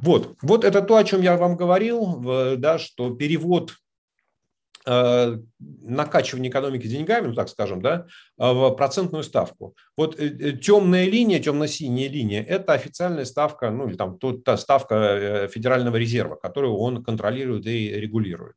Вот, 0.01 0.35
вот 0.41 0.63
это 0.63 0.81
то, 0.81 0.95
о 0.95 1.03
чем 1.03 1.21
я 1.21 1.37
вам 1.37 1.55
говорил, 1.55 2.55
да, 2.57 2.79
что 2.79 3.11
перевод 3.11 3.73
Э, 3.73 3.82
накачивание 4.85 6.49
экономики 6.49 6.87
деньгами, 6.87 7.27
ну 7.27 7.33
так 7.33 7.49
скажем, 7.49 7.81
да, 7.81 8.05
э, 8.39 8.51
в 8.51 8.71
процентную 8.71 9.23
ставку. 9.23 9.75
Вот 9.97 10.19
э, 10.19 10.53
темная 10.53 11.05
линия, 11.05 11.39
темно-синяя 11.39 12.09
линия– 12.09 12.43
это 12.47 12.73
официальная 12.73 13.25
ставка, 13.25 13.69
ну 13.69 13.87
или 13.87 13.95
там 13.95 14.17
та 14.43 14.57
ставка 14.57 15.47
Федерального 15.51 15.95
резерва, 15.95 16.35
которую 16.35 16.75
он 16.75 17.03
контролирует 17.03 17.65
и 17.65 17.89
регулирует. 17.89 18.55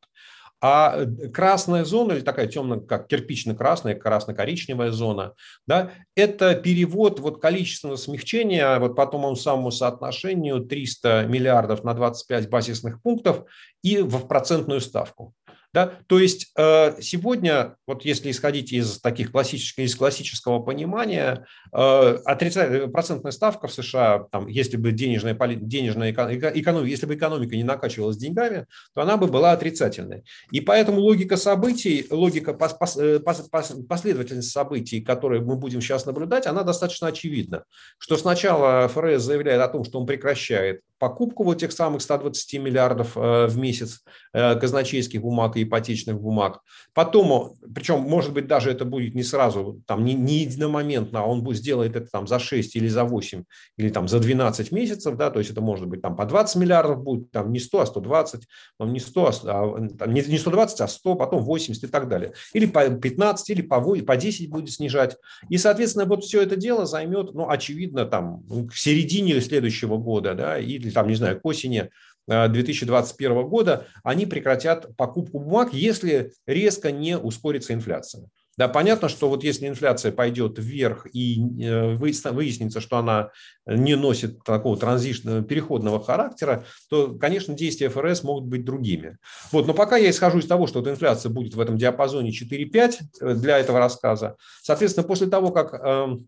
А 0.59 1.05
красная 1.33 1.85
зона, 1.85 2.13
или 2.13 2.21
такая 2.21 2.47
темная, 2.47 2.79
как 2.79 3.07
кирпично-красная, 3.07 3.93
красно-коричневая 3.93 4.89
зона, 4.89 5.33
да, 5.67 5.91
это 6.15 6.55
перевод 6.55 7.19
вот 7.19 7.39
количественного 7.39 7.97
смягчения 7.97 8.79
вот 8.79 8.95
по 8.95 9.05
тому 9.05 9.35
самому 9.35 9.69
соотношению 9.69 10.61
300 10.61 11.25
миллиардов 11.27 11.83
на 11.83 11.93
25 11.93 12.49
базисных 12.49 13.01
пунктов 13.03 13.43
и 13.83 13.99
в 13.99 14.27
процентную 14.27 14.81
ставку. 14.81 15.35
Да? 15.77 15.99
То 16.07 16.17
есть 16.17 16.51
э, 16.57 16.99
сегодня, 17.01 17.75
вот 17.85 18.03
если 18.03 18.31
исходить 18.31 18.73
из 18.73 18.99
таких 18.99 19.31
классических, 19.31 19.83
из 19.83 19.95
классического 19.95 20.57
понимания, 20.57 21.45
э, 21.71 22.17
отрицательная 22.25 22.87
процентная 22.87 23.31
ставка 23.31 23.67
в 23.67 23.73
США, 23.73 24.25
там, 24.31 24.47
если 24.47 24.75
бы 24.75 24.91
денежная, 24.91 25.37
денежная 25.37 26.13
экономика, 26.13 26.51
если 26.83 27.05
бы 27.05 27.13
экономика 27.13 27.55
не 27.55 27.63
накачивалась 27.63 28.17
деньгами, 28.17 28.65
то 28.95 29.01
она 29.01 29.17
бы 29.17 29.27
была 29.27 29.51
отрицательной. 29.51 30.23
И 30.49 30.61
поэтому 30.61 30.99
логика 30.99 31.37
событий, 31.37 32.07
логика 32.09 32.57
э, 32.97 33.19
последовательности 33.19 34.51
событий, 34.51 35.01
которые 35.01 35.43
мы 35.43 35.57
будем 35.57 35.79
сейчас 35.81 36.07
наблюдать, 36.07 36.47
она 36.47 36.63
достаточно 36.63 37.09
очевидна. 37.09 37.65
Что 37.99 38.17
сначала 38.17 38.87
ФРС 38.87 39.21
заявляет 39.21 39.61
о 39.61 39.67
том, 39.67 39.83
что 39.83 39.99
он 39.99 40.07
прекращает 40.07 40.81
покупку 40.97 41.43
вот 41.43 41.59
тех 41.59 41.71
самых 41.71 42.01
120 42.01 42.59
миллиардов 42.59 43.15
в 43.15 43.55
месяц 43.55 43.99
казначейских 44.33 45.21
бумаг 45.21 45.55
и 45.55 45.66
ипотечных 45.67 46.19
бумаг. 46.19 46.61
Потом, 46.93 47.55
причем, 47.73 47.99
может 47.99 48.33
быть, 48.33 48.47
даже 48.47 48.71
это 48.71 48.85
будет 48.85 49.15
не 49.15 49.23
сразу, 49.23 49.81
там, 49.85 50.03
не, 50.03 50.13
не 50.13 50.39
единомоментно, 50.39 51.21
а 51.21 51.23
он 51.23 51.43
будет, 51.43 51.57
сделает 51.57 51.95
это 51.95 52.07
там 52.09 52.27
за 52.27 52.39
6 52.39 52.75
или 52.75 52.87
за 52.87 53.03
8, 53.03 53.43
или 53.77 53.89
там 53.89 54.07
за 54.07 54.19
12 54.19 54.71
месяцев, 54.71 55.15
да, 55.15 55.29
то 55.29 55.39
есть 55.39 55.51
это 55.51 55.61
может 55.61 55.87
быть 55.87 56.01
там 56.01 56.15
по 56.15 56.25
20 56.25 56.55
миллиардов 56.57 57.03
будет, 57.03 57.31
там 57.31 57.51
не 57.51 57.59
100, 57.59 57.79
а 57.79 57.85
120, 57.85 58.47
там 58.79 58.93
не 58.93 58.99
100, 58.99 59.31
а, 59.43 59.87
там, 59.97 60.13
не, 60.13 60.21
не 60.21 60.37
120, 60.37 60.81
а 60.81 60.87
100, 60.87 61.15
потом 61.15 61.43
80 61.43 61.83
и 61.83 61.87
так 61.87 62.07
далее. 62.07 62.33
Или 62.53 62.65
по 62.65 62.89
15, 62.89 63.49
или 63.49 63.61
по, 63.61 63.79
8, 63.79 64.05
по 64.05 64.17
10 64.17 64.49
будет 64.49 64.71
снижать. 64.71 65.17
И, 65.49 65.57
соответственно, 65.57 66.05
вот 66.05 66.23
все 66.23 66.41
это 66.41 66.55
дело 66.55 66.85
займет, 66.85 67.33
ну, 67.33 67.49
очевидно, 67.49 68.05
там, 68.05 68.43
к 68.67 68.73
середине 68.73 69.39
следующего 69.41 69.97
года, 69.97 70.33
да, 70.33 70.57
или 70.57 70.89
там, 70.89 71.07
не 71.07 71.15
знаю, 71.15 71.39
к 71.39 71.45
осени 71.45 71.89
2021 72.27 73.31
э, 73.31 73.43
года, 73.43 73.87
они 74.03 74.25
прекратят 74.25 74.95
покупку 74.97 75.39
бумаг, 75.39 75.73
если 75.73 76.33
резко 76.45 76.91
не 76.91 77.17
ускорится 77.17 77.73
инфляция. 77.73 78.27
Да, 78.57 78.67
понятно, 78.67 79.07
что 79.07 79.29
вот 79.29 79.43
если 79.43 79.67
инфляция 79.67 80.11
пойдет 80.11 80.57
вверх 80.57 81.05
и 81.13 81.39
э, 81.63 81.93
выяснится, 81.95 82.81
что 82.81 82.97
она 82.97 83.29
не 83.67 83.95
носит 83.95 84.43
такого 84.43 84.75
транзитного, 84.75 85.43
переходного 85.43 86.03
характера, 86.03 86.65
то, 86.89 87.13
конечно, 87.13 87.53
действия 87.53 87.89
ФРС 87.89 88.23
могут 88.23 88.45
быть 88.45 88.65
другими. 88.65 89.17
Вот, 89.51 89.67
но 89.67 89.75
пока 89.75 89.97
я 89.97 90.09
исхожу 90.09 90.39
из 90.39 90.47
того, 90.47 90.65
что 90.65 90.79
вот 90.79 90.89
инфляция 90.89 91.29
будет 91.29 91.53
в 91.53 91.59
этом 91.59 91.77
диапазоне 91.77 92.31
4-5 92.31 92.95
э, 93.21 93.33
для 93.35 93.59
этого 93.59 93.77
рассказа, 93.77 94.35
соответственно, 94.63 95.07
после 95.07 95.27
того, 95.27 95.51
как 95.51 95.73
эм, 95.75 96.27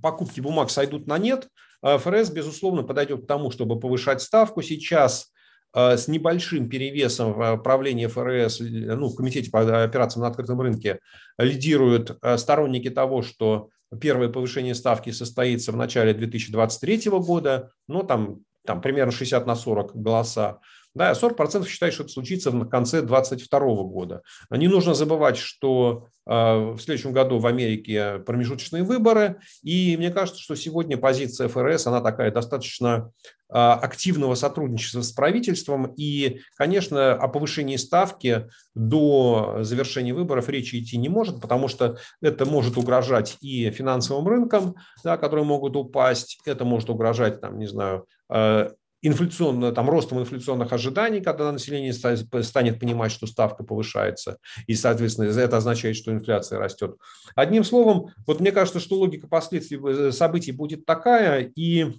покупки 0.00 0.40
бумаг 0.40 0.70
сойдут 0.70 1.06
на 1.08 1.18
нет, 1.18 1.48
ФРС, 1.82 2.30
безусловно, 2.30 2.82
подойдет 2.82 3.24
к 3.24 3.26
тому, 3.26 3.50
чтобы 3.50 3.78
повышать 3.78 4.20
ставку. 4.20 4.62
Сейчас 4.62 5.32
а, 5.72 5.96
с 5.96 6.08
небольшим 6.08 6.68
перевесом 6.68 7.34
в 7.34 7.56
правлении 7.58 8.06
ФРС, 8.06 8.60
ну, 8.60 9.08
в 9.08 9.16
Комитете 9.16 9.50
по 9.50 9.82
операциям 9.84 10.22
на 10.22 10.28
открытом 10.28 10.60
рынке, 10.60 11.00
лидируют 11.38 12.16
а, 12.22 12.38
сторонники 12.38 12.90
того, 12.90 13.22
что 13.22 13.68
первое 14.00 14.28
повышение 14.28 14.74
ставки 14.74 15.10
состоится 15.10 15.72
в 15.72 15.76
начале 15.76 16.14
2023 16.14 17.10
года, 17.10 17.70
но 17.86 18.02
там, 18.02 18.40
там 18.66 18.80
примерно 18.80 19.12
60 19.12 19.46
на 19.46 19.54
40 19.54 19.94
голоса. 19.96 20.60
Да, 20.98 21.12
40% 21.12 21.64
считают, 21.68 21.94
что 21.94 22.02
это 22.02 22.12
случится 22.12 22.50
в 22.50 22.68
конце 22.68 23.02
2022 23.02 23.60
года. 23.84 24.22
Не 24.50 24.66
нужно 24.66 24.94
забывать, 24.94 25.36
что 25.36 26.08
а, 26.26 26.72
в 26.72 26.80
следующем 26.80 27.12
году 27.12 27.38
в 27.38 27.46
Америке 27.46 28.18
промежуточные 28.26 28.82
выборы, 28.82 29.38
и 29.62 29.96
мне 29.96 30.10
кажется, 30.10 30.42
что 30.42 30.56
сегодня 30.56 30.98
позиция 30.98 31.46
ФРС, 31.46 31.86
она 31.86 32.00
такая 32.00 32.32
достаточно 32.32 33.12
а, 33.48 33.74
активного 33.74 34.34
сотрудничества 34.34 35.02
с 35.02 35.12
правительством, 35.12 35.94
и, 35.96 36.40
конечно, 36.56 37.12
о 37.12 37.28
повышении 37.28 37.76
ставки 37.76 38.48
до 38.74 39.58
завершения 39.60 40.12
выборов 40.12 40.48
речи 40.48 40.80
идти 40.80 40.96
не 40.96 41.08
может, 41.08 41.40
потому 41.40 41.68
что 41.68 41.98
это 42.20 42.44
может 42.44 42.76
угрожать 42.76 43.36
и 43.40 43.70
финансовым 43.70 44.26
рынкам, 44.26 44.74
да, 45.04 45.16
которые 45.16 45.44
могут 45.44 45.76
упасть, 45.76 46.40
это 46.44 46.64
может 46.64 46.90
угрожать, 46.90 47.40
там, 47.40 47.56
не 47.56 47.68
знаю, 47.68 48.04
а, 48.28 48.72
инфляционно, 49.02 49.72
там, 49.72 49.88
ростом 49.88 50.20
инфляционных 50.20 50.72
ожиданий, 50.72 51.20
когда 51.20 51.50
население 51.52 51.92
станет 51.92 52.80
понимать, 52.80 53.12
что 53.12 53.26
ставка 53.26 53.64
повышается, 53.64 54.38
и, 54.66 54.74
соответственно, 54.74 55.28
это 55.28 55.56
означает, 55.56 55.96
что 55.96 56.12
инфляция 56.12 56.58
растет. 56.58 56.96
Одним 57.34 57.64
словом, 57.64 58.08
вот 58.26 58.40
мне 58.40 58.52
кажется, 58.52 58.80
что 58.80 58.96
логика 58.96 59.28
последствий 59.28 59.78
э, 59.78 60.12
событий 60.12 60.52
будет 60.52 60.84
такая, 60.84 61.52
и 61.54 61.92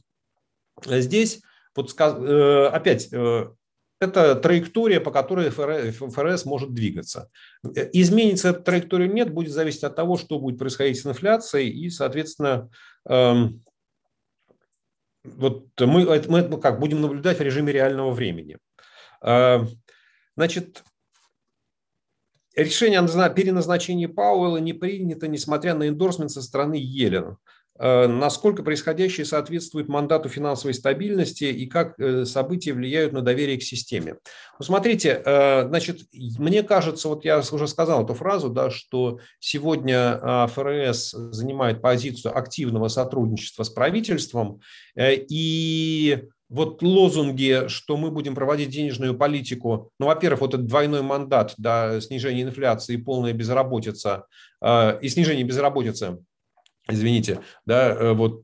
здесь, 0.86 1.42
вот, 1.76 1.94
э, 1.98 2.70
опять, 2.72 3.10
э, 3.12 3.50
это 4.02 4.36
траектория, 4.36 5.02
по 5.02 5.12
которой 5.12 5.50
ФРС 5.50 6.46
может 6.46 6.74
двигаться. 6.74 7.30
Изменится 7.92 8.50
эта 8.50 8.62
траектория 8.62 9.10
нет, 9.10 9.34
будет 9.34 9.52
зависеть 9.52 9.84
от 9.84 9.96
того, 9.96 10.18
что 10.18 10.40
будет 10.40 10.58
происходить 10.58 11.00
с 11.00 11.06
инфляцией, 11.06 11.70
и, 11.70 11.90
соответственно, 11.90 12.70
эм, 13.08 13.62
вот 15.24 15.68
мы, 15.80 16.22
мы 16.28 16.62
как 16.62 16.80
будем 16.80 17.02
наблюдать 17.02 17.40
в 17.40 17.42
режиме 17.42 17.74
реального 17.74 18.12
времени. 18.12 18.58
А, 19.22 19.66
значит, 20.36 20.84
решение 22.56 23.00
о 23.00 23.30
переназначении 23.30 24.06
Пауэлла 24.06 24.58
не 24.58 24.74
принято, 24.74 25.28
несмотря 25.28 25.76
на 25.76 25.88
эндорсмент 25.88 26.32
со 26.32 26.42
стороны 26.42 26.76
Елена. 26.76 27.38
Э, 27.80 28.08
насколько 28.08 28.62
происходящее 28.62 29.26
соответствует 29.26 29.88
мандату 29.88 30.28
финансовой 30.28 30.74
стабильности 30.74 31.46
и 31.46 31.66
как 31.66 31.98
э, 31.98 32.26
события 32.26 32.74
влияют 32.74 33.14
на 33.14 33.22
доверие 33.22 33.58
к 33.58 33.64
системе. 33.64 34.18
Ну, 34.60 34.66
смотрите, 34.66 35.22
э, 35.26 35.68
значит, 35.68 36.02
мне 36.12 36.64
кажется, 36.64 37.08
вот 37.08 37.24
я 37.24 37.40
уже 37.40 37.68
сказал 37.68 38.04
эту 38.04 38.14
фразу, 38.16 38.50
да, 38.50 38.70
что 38.70 39.20
сегодня 39.40 40.48
ФРС 40.48 41.12
занимает 41.12 41.82
позицию 41.82 42.38
активного 42.38 42.90
сотрудничества 42.90 43.64
с 43.64 43.70
правительством, 43.70 44.60
и 44.98 46.24
вот 46.50 46.82
лозунги, 46.82 47.68
что 47.68 47.96
мы 47.96 48.12
будем 48.12 48.36
проводить 48.36 48.70
денежную 48.70 49.16
политику, 49.18 49.92
ну, 50.00 50.08
во-первых, 50.08 50.42
вот 50.42 50.54
этот 50.54 50.68
двойной 50.68 51.02
мандат, 51.02 51.54
да, 51.58 52.02
снижение 52.02 52.44
инфляции 52.44 52.96
и 52.96 53.02
полная 53.02 53.34
безработица, 53.34 54.26
и 54.62 55.08
снижение 55.08 55.46
безработицы– 55.46 56.18
извините, 56.90 57.40
да, 57.66 58.14
вот 58.14 58.44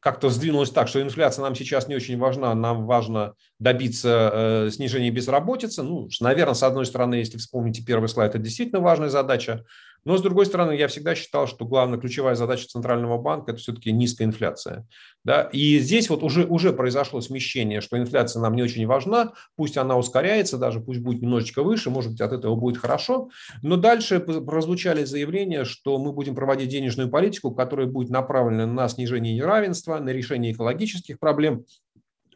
как-то 0.00 0.30
сдвинулось 0.30 0.70
так, 0.70 0.88
что 0.88 1.02
инфляция 1.02 1.42
нам 1.42 1.54
сейчас 1.54 1.86
не 1.86 1.94
очень 1.94 2.18
важна, 2.18 2.54
нам 2.54 2.86
важно 2.86 3.34
добиться 3.58 4.30
э, 4.32 4.70
снижения 4.72 5.10
безработицы. 5.10 5.82
Ну, 5.82 6.08
наверное, 6.20 6.54
с 6.54 6.62
одной 6.62 6.86
стороны, 6.86 7.16
если 7.16 7.36
вспомните 7.36 7.84
первый 7.84 8.08
слайд, 8.08 8.30
это 8.30 8.42
действительно 8.42 8.80
важная 8.80 9.10
задача. 9.10 9.64
Но, 10.04 10.16
с 10.16 10.22
другой 10.22 10.46
стороны, 10.46 10.72
я 10.72 10.88
всегда 10.88 11.14
считал, 11.14 11.46
что 11.46 11.64
главная 11.64 11.98
ключевая 11.98 12.34
задача 12.34 12.66
Центрального 12.66 13.18
банка– 13.18 13.50
это 13.52 13.60
все-таки 13.60 13.92
низкая 13.92 14.28
инфляция. 14.28 14.86
Да? 15.24 15.42
И 15.52 15.78
здесь 15.78 16.08
вот 16.08 16.22
уже, 16.22 16.46
уже 16.46 16.72
произошло 16.72 17.20
смещение, 17.20 17.80
что 17.80 17.98
инфляция 17.98 18.40
нам 18.40 18.56
не 18.56 18.62
очень 18.62 18.86
важна, 18.86 19.32
пусть 19.56 19.76
она 19.76 19.96
ускоряется, 19.96 20.58
даже 20.58 20.80
пусть 20.80 21.00
будет 21.00 21.22
немножечко 21.22 21.62
выше, 21.62 21.90
может 21.90 22.12
быть, 22.12 22.20
от 22.20 22.32
этого 22.32 22.56
будет 22.56 22.78
хорошо. 22.78 23.30
Но 23.62 23.76
дальше 23.76 24.20
прозвучали 24.20 25.04
заявления, 25.04 25.64
что 25.64 25.98
мы 25.98 26.12
будем 26.12 26.34
проводить 26.34 26.70
денежную 26.70 27.10
политику, 27.10 27.50
которая 27.50 27.86
будет 27.86 28.10
направлена 28.10 28.66
на 28.66 28.88
снижение 28.88 29.34
неравенства, 29.34 29.98
на 29.98 30.10
решение 30.10 30.52
экологических 30.52 31.18
проблем. 31.18 31.64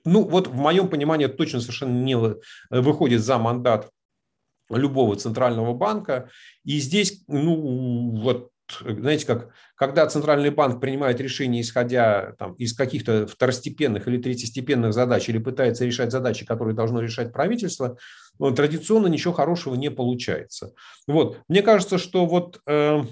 Ну, 0.05 0.23
вот 0.29 0.49
в 0.49 0.55
моем 0.55 0.89
понимании 0.89 1.27
это 1.27 1.37
точно 1.37 1.61
совершенно 1.61 2.03
не 2.03 2.17
выходит 2.71 3.23
за 3.23 3.39
мандат 3.39 3.89
любого 4.71 5.17
центрального 5.17 5.75
банка. 5.75 6.31
И 6.65 6.79
здесь, 6.79 7.23
ну, 7.29 8.17
вот, 8.17 8.51
знаете, 8.81 9.27
как, 9.27 9.51
когда 9.77 10.07
центральный 10.07 10.51
банк 10.51 10.81
принимает 10.81 11.21
решение, 11.21 11.63
исходя 11.63 12.35
там, 12.39 12.55
из 12.55 12.75
каких-то 12.75 13.27
второстепенных 13.27 14.09
или 14.09 14.19
третьестепенных 14.19 14.95
задач, 14.95 15.29
или 15.29 15.39
пытается 15.39 15.85
решать 15.85 16.11
задачи, 16.11 16.47
которые 16.47 16.75
должно 16.75 17.01
решать 17.01 17.33
правительство, 17.33 17.99
ну, 18.39 18.53
традиционно 18.53 19.07
ничего 19.09 19.35
хорошего 19.35 19.75
не 19.75 19.91
получается. 19.91 20.73
Вот. 21.07 21.41
Мне 21.49 21.63
кажется, 21.63 21.99
что 21.99 22.27
вот 22.27 22.61
э, 22.67 23.03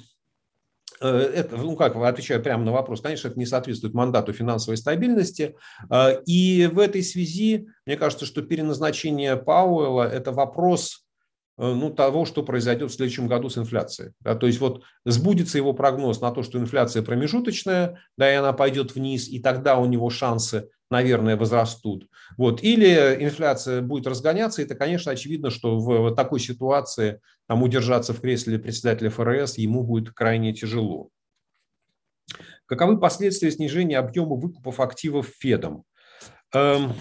э 1.01 1.09
это, 1.09 1.57
ну 1.57 1.77
как, 1.77 1.97
отвечаю 1.97 2.43
прямо 2.43 2.65
на 2.65 2.73
вопрос, 2.73 3.03
конечно, 3.03 3.29
это 3.29 3.39
не 3.39 3.47
соответствует 3.47 3.95
мандату 3.95 4.33
финансовой 4.33 4.79
стабильности. 4.79 5.55
Э, 5.91 6.23
и 6.25 6.67
в 6.73 6.79
этой 6.79 7.03
связи, 7.03 7.69
мне 7.87 7.97
кажется, 7.97 8.25
что 8.25 8.43
переназначение 8.43 9.37
Пауэлла– 9.37 10.11
это 10.13 10.33
вопрос 10.33 11.05
ну, 11.59 11.91
того, 11.91 12.25
что 12.25 12.43
произойдет 12.43 12.91
в 12.91 12.95
следующем 12.95 13.27
году 13.27 13.49
с 13.49 13.59
инфляцией. 13.59 14.13
Да, 14.21 14.35
то 14.35 14.47
есть 14.47 14.61
вот 14.61 14.83
сбудется 15.05 15.59
его 15.59 15.73
прогноз 15.73 16.21
на 16.21 16.31
то, 16.31 16.43
что 16.43 16.59
инфляция 16.59 17.03
промежуточная, 17.03 17.99
да, 18.17 18.33
и 18.33 18.37
она 18.37 18.53
пойдет 18.53 18.95
вниз, 18.95 19.29
и 19.29 19.39
тогда 19.39 19.79
у 19.79 19.87
него 19.87 20.09
шансы, 20.11 20.71
наверное, 20.91 21.37
возрастут. 21.37 22.09
Вот. 22.37 22.63
Или 22.63 23.19
инфляция 23.21 23.83
будет 23.83 24.07
разгоняться, 24.07 24.63
и 24.63 24.65
это, 24.65 24.75
конечно, 24.75 25.13
очевидно, 25.13 25.51
что 25.51 25.79
в 25.79 26.15
такой 26.15 26.41
ситуации 26.41 27.21
там, 27.47 27.63
удержаться 27.63 28.13
в 28.15 28.21
кресле 28.21 28.59
председателя 28.59 29.11
ФРС 29.11 29.59
ему 29.59 29.83
будет 29.83 30.13
крайне 30.13 30.55
тяжело. 30.55 31.11
Каковы 32.67 32.99
последствия 32.99 33.51
снижения 33.51 33.99
объема 33.99 34.37
выкупов 34.37 34.81
активов 34.81 35.29
Федом? 35.39 35.85
Эм, 36.55 36.95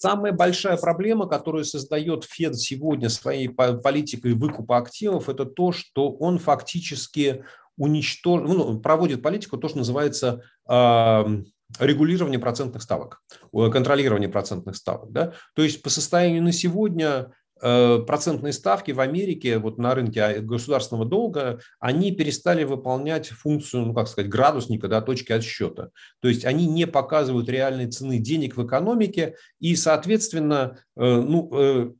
Самая 0.00 0.32
большая 0.32 0.78
проблема, 0.78 1.26
которую 1.26 1.66
создает 1.66 2.24
Фед 2.24 2.56
сегодня 2.56 3.10
своей 3.10 3.50
политикой 3.50 4.32
выкупа 4.32 4.78
активов, 4.78 5.28
это 5.28 5.44
то, 5.44 5.72
что 5.72 6.10
он 6.10 6.38
фактически 6.38 7.44
уничтож... 7.76 8.40
ну, 8.40 8.80
проводит 8.80 9.20
политику, 9.20 9.58
то, 9.58 9.68
что 9.68 9.76
называется 9.76 10.42
э, 10.66 11.42
регулирование 11.78 12.38
процентных 12.38 12.82
ставок, 12.82 13.20
контролирование 13.52 14.30
процентных 14.30 14.76
ставок. 14.76 15.12
Да? 15.12 15.34
То 15.54 15.60
есть 15.60 15.82
по 15.82 15.90
состоянию 15.90 16.42
на 16.42 16.52
сегодня 16.52 17.26
Э, 17.26 17.39
процентные 17.60 18.52
ставки 18.52 18.92
в 18.92 19.00
Америке 19.00 19.58
вот 19.58 19.78
на 19.78 19.94
рынке 19.94 20.22
а, 20.22 20.40
государственного 20.40 21.06
долга, 21.06 21.60
они 21.78 22.12
перестали 22.12 22.64
выполнять 22.64 23.28
функцию, 23.28 23.86
ну 23.86 23.94
как 23.94 24.08
сказать, 24.08 24.30
градусника, 24.30 24.88
да, 24.88 25.00
точки 25.00 25.32
отсчета. 25.32 25.90
То 26.20 26.28
есть 26.28 26.44
они 26.44 26.66
не 26.66 26.86
показывают 26.86 27.48
реальной 27.48 27.86
цены 27.86 28.18
денег 28.18 28.56
в 28.56 28.66
экономике, 28.66 29.36
и, 29.58 29.76
соответственно, 29.76 30.78
э, 30.96 31.02
ну, 31.02 31.50
э, 31.52 31.92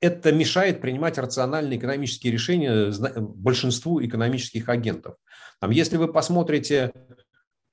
это 0.00 0.32
мешает 0.32 0.82
принимать 0.82 1.16
рациональные 1.16 1.78
экономические 1.78 2.32
решения 2.32 2.92
большинству 3.18 4.04
экономических 4.04 4.68
агентов. 4.68 5.16
Там, 5.60 5.70
если 5.70 5.96
вы 5.96 6.12
посмотрите 6.12 6.92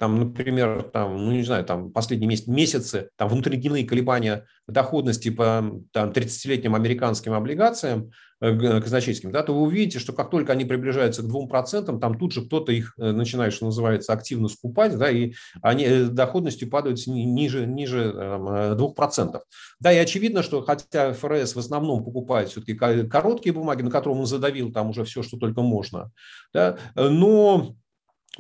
там, 0.02 0.18
например, 0.18 0.82
там, 0.82 1.16
ну, 1.16 1.32
не 1.32 1.44
знаю, 1.44 1.64
там, 1.64 1.92
последние 1.92 2.28
месяц, 2.28 2.48
месяцы, 2.48 3.12
там, 3.18 3.30
внутридневные 3.30 3.86
колебания 3.86 4.48
доходности 4.68 5.30
по 5.30 5.64
там, 5.92 6.10
30-летним 6.10 6.74
американским 6.74 7.34
облигациям 7.34 8.10
э, 8.42 8.82
казначейским, 8.82 9.32
да, 9.32 9.44
то 9.44 9.54
вы 9.54 9.62
увидите, 9.62 10.00
что 10.00 10.14
как 10.14 10.32
только 10.32 10.54
они 10.54 10.66
приближаются 10.66 11.22
к 11.22 11.28
2%, 11.28 12.00
там 12.00 12.18
тут 12.18 12.34
же 12.34 12.44
кто-то 12.44 12.72
их 12.72 12.96
э, 12.98 13.12
начинает, 13.12 13.54
что 13.54 13.66
называется, 13.66 14.12
активно 14.12 14.48
скупать, 14.48 14.98
да, 14.98 15.08
и 15.12 15.34
они 15.62 15.84
э, 15.84 16.06
доходностью 16.06 16.68
падают 16.68 17.06
ниже, 17.06 17.68
ниже 17.68 18.12
там, 18.12 18.48
2%. 18.50 19.40
Да, 19.82 19.94
и 19.94 19.98
очевидно, 19.98 20.42
что 20.42 20.64
хотя 20.64 21.14
ФРС 21.14 21.54
в 21.54 21.60
основном 21.60 22.04
покупает 22.04 22.50
все-таки 22.50 22.74
короткие 23.08 23.54
бумаги, 23.54 23.84
на 23.84 23.92
котором 23.92 24.22
он 24.22 24.26
задавил 24.26 24.72
там 24.72 24.90
уже 24.90 25.04
все, 25.04 25.22
что 25.22 25.38
только 25.38 25.62
можно, 25.62 26.12
да, 26.56 26.80
но 26.96 27.76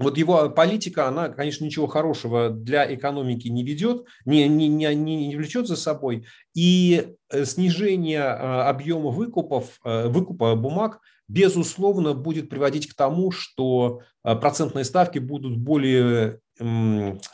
вот 0.01 0.17
его 0.17 0.49
политика, 0.49 1.07
она, 1.07 1.29
конечно, 1.29 1.65
ничего 1.65 1.87
хорошего 1.87 2.49
для 2.49 2.93
экономики 2.93 3.47
не 3.47 3.63
ведет, 3.63 4.05
не, 4.25 4.47
не, 4.47 4.67
не, 4.67 4.95
не 4.95 5.35
влечет 5.35 5.67
за 5.67 5.75
собой. 5.75 6.25
И 6.53 7.15
э, 7.29 7.45
снижение 7.45 8.21
э, 8.21 8.61
объема 8.63 9.09
выкупов, 9.09 9.79
э, 9.83 10.07
выкупа 10.07 10.55
бумаг, 10.55 10.99
безусловно, 11.27 12.13
будет 12.13 12.49
приводить 12.49 12.87
к 12.87 12.93
тому, 12.93 13.31
что 13.31 14.01
процентные 14.21 14.83
ставки 14.83 15.17
будут 15.17 15.57
более 15.57 16.39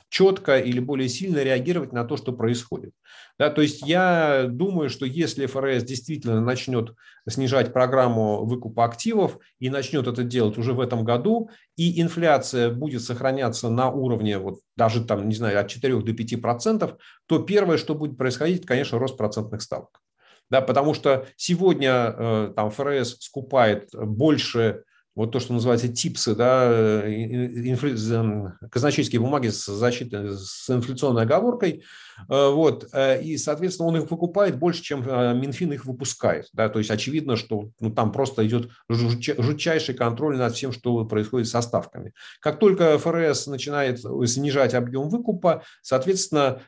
четко 0.09 0.57
или 0.57 0.79
более 0.79 1.09
сильно 1.09 1.43
реагировать 1.43 1.93
на 1.93 2.03
то, 2.03 2.17
что 2.17 2.31
происходит. 2.31 2.93
Да, 3.37 3.49
то 3.49 3.61
есть 3.61 3.85
я 3.85 4.47
думаю, 4.49 4.89
что 4.89 5.05
если 5.05 5.45
ФРС 5.45 5.83
действительно 5.83 6.41
начнет 6.41 6.95
снижать 7.29 7.73
программу 7.73 8.45
выкупа 8.45 8.85
активов 8.85 9.37
и 9.59 9.69
начнет 9.69 10.07
это 10.07 10.23
делать 10.23 10.57
уже 10.57 10.73
в 10.73 10.79
этом 10.79 11.03
году, 11.03 11.49
и 11.75 12.01
инфляция 12.01 12.71
будет 12.71 13.01
сохраняться 13.01 13.69
на 13.69 13.91
уровне 13.91 14.39
вот 14.39 14.59
даже 14.75 15.03
там, 15.03 15.29
не 15.29 15.35
знаю, 15.35 15.59
от 15.59 15.67
4 15.67 16.01
до 16.01 16.13
5 16.13 16.41
процентов, 16.41 16.95
то 17.27 17.39
первое, 17.39 17.77
что 17.77 17.93
будет 17.95 18.17
происходить, 18.17 18.65
конечно, 18.65 18.97
рост 18.97 19.17
процентных 19.17 19.61
ставок. 19.61 20.01
Да, 20.49 20.61
потому 20.61 20.93
что 20.93 21.27
сегодня 21.35 22.15
э, 22.17 22.53
там 22.55 22.71
ФРС 22.71 23.17
скупает 23.19 23.89
больше 23.93 24.83
вот 25.17 25.31
то, 25.31 25.39
что 25.39 25.51
называется 25.53 25.87
ТИПСы, 25.87 26.35
да, 26.35 27.01
инфля... 27.07 28.55
казначейские 28.69 29.19
бумаги 29.19 29.47
с 29.47 29.65
защитой, 29.65 30.37
с 30.37 30.69
инфляционной 30.69 31.23
оговоркой, 31.23 31.81
э, 32.29 32.49
вот, 32.51 32.87
э, 32.93 33.23
и, 33.23 33.35
соответственно, 33.37 33.89
он 33.89 33.97
их 33.97 34.11
выкупает 34.11 34.59
больше, 34.59 34.83
чем 34.83 35.03
э, 35.03 35.33
Минфин 35.33 35.73
их 35.73 35.85
выпускает, 35.85 36.49
да, 36.53 36.69
то 36.69 36.77
есть 36.77 36.91
очевидно, 36.91 37.35
что 37.35 37.71
ну, 37.79 37.89
там 37.89 38.11
просто 38.11 38.45
идет 38.45 38.69
жутчайший 38.89 39.95
контроль 39.95 40.37
над 40.37 40.53
всем, 40.53 40.71
что 40.71 41.03
происходит 41.05 41.47
со 41.47 41.61
ставками. 41.61 42.13
Как 42.39 42.59
только 42.59 42.99
ФРС 42.99 43.47
начинает 43.47 43.99
снижать 43.99 44.75
объем 44.75 45.09
выкупа, 45.09 45.63
соответственно, 45.81 46.61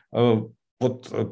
вот 0.80 1.08
э, 1.12 1.26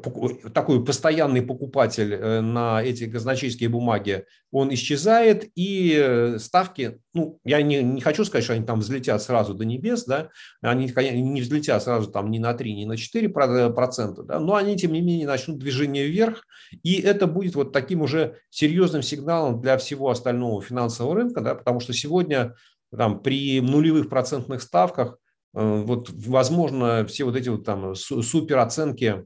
такой 0.53 0.85
постоянный 0.85 1.41
покупатель 1.41 2.13
э, 2.13 2.39
на 2.39 2.83
эти 2.83 3.09
казначейские 3.09 3.69
бумаги, 3.69 4.25
он 4.51 4.71
исчезает, 4.71 5.49
и 5.55 5.95
э, 5.97 6.37
ставки, 6.37 6.99
ну, 7.15 7.39
я 7.43 7.63
не, 7.63 7.81
не 7.81 7.99
хочу 7.99 8.25
сказать, 8.25 8.43
что 8.43 8.53
они 8.53 8.63
там 8.63 8.79
взлетят 8.79 9.23
сразу 9.23 9.55
до 9.55 9.65
небес, 9.65 10.05
да, 10.05 10.29
они 10.61 10.85
не 11.23 11.41
взлетят 11.41 11.81
сразу 11.81 12.11
там 12.11 12.29
ни 12.29 12.37
на 12.37 12.53
3, 12.53 12.75
ни 12.75 12.85
на 12.85 12.95
4 12.95 13.27
процента, 13.71 14.21
да, 14.21 14.39
но 14.39 14.53
они, 14.53 14.77
тем 14.77 14.93
не 14.93 15.01
менее, 15.01 15.25
начнут 15.25 15.57
движение 15.57 16.05
вверх, 16.05 16.45
и 16.83 17.01
это 17.01 17.25
будет 17.25 17.55
вот 17.55 17.73
таким 17.73 18.03
уже 18.03 18.35
серьезным 18.51 19.01
сигналом 19.01 19.61
для 19.61 19.79
всего 19.79 20.11
остального 20.11 20.61
финансового 20.61 21.15
рынка, 21.15 21.41
да, 21.41 21.55
потому 21.55 21.79
что 21.79 21.91
сегодня 21.93 22.53
там, 22.95 23.19
при 23.19 23.61
нулевых 23.61 24.09
процентных 24.09 24.61
ставках 24.61 25.17
вот, 25.53 26.11
возможно, 26.11 27.07
все 27.07 27.23
вот 27.23 27.35
эти 27.35 27.49
вот 27.49 27.65
там 27.65 27.95
супероценки 27.95 29.25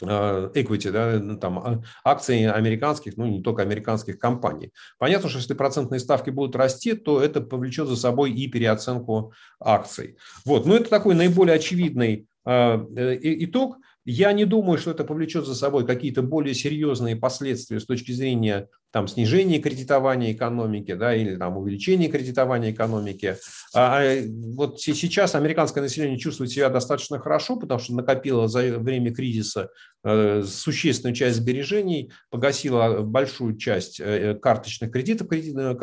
equity, 0.00 0.90
да, 0.90 1.18
ну, 1.20 1.38
там, 1.38 1.58
а, 1.58 1.82
акции 2.04 2.44
американских, 2.44 3.16
ну 3.16 3.26
не 3.26 3.42
только 3.42 3.62
американских 3.62 4.18
компаний. 4.18 4.72
Понятно, 4.98 5.28
что 5.28 5.38
если 5.38 5.54
процентные 5.54 6.00
ставки 6.00 6.30
будут 6.30 6.56
расти, 6.56 6.94
то 6.94 7.20
это 7.20 7.40
повлечет 7.40 7.88
за 7.88 7.96
собой 7.96 8.32
и 8.32 8.48
переоценку 8.48 9.32
акций. 9.60 10.16
Вот, 10.44 10.66
но 10.66 10.76
это 10.76 10.88
такой 10.88 11.14
наиболее 11.14 11.56
очевидный 11.56 12.26
э, 12.44 13.18
итог. 13.22 13.76
Я 14.04 14.32
не 14.32 14.44
думаю, 14.44 14.78
что 14.78 14.90
это 14.90 15.04
повлечет 15.04 15.46
за 15.46 15.54
собой 15.54 15.86
какие-то 15.86 16.22
более 16.22 16.54
серьезные 16.54 17.14
последствия 17.14 17.78
с 17.78 17.86
точки 17.86 18.10
зрения 18.12 18.68
там, 18.90 19.08
снижения 19.08 19.58
кредитования 19.58 20.32
экономики 20.32 20.92
да, 20.94 21.14
или 21.14 21.36
там, 21.36 21.56
увеличения 21.56 22.08
кредитования 22.08 22.72
экономики. 22.72 23.36
А, 23.74 24.00
а 24.02 24.22
вот 24.54 24.80
сейчас 24.80 25.34
американское 25.34 25.82
население 25.82 26.18
чувствует 26.18 26.50
себя 26.50 26.68
достаточно 26.68 27.18
хорошо, 27.18 27.56
потому 27.56 27.80
что 27.80 27.94
накопило 27.94 28.48
за 28.48 28.78
время 28.78 29.14
кризиса 29.14 29.70
э, 30.04 30.42
существенную 30.46 31.14
часть 31.14 31.38
сбережений, 31.38 32.12
погасило 32.30 33.02
большую 33.02 33.56
часть 33.56 34.00
э, 34.00 34.34
карточных 34.34 34.90
кредитов, 34.90 35.28
кредитов, 35.28 35.78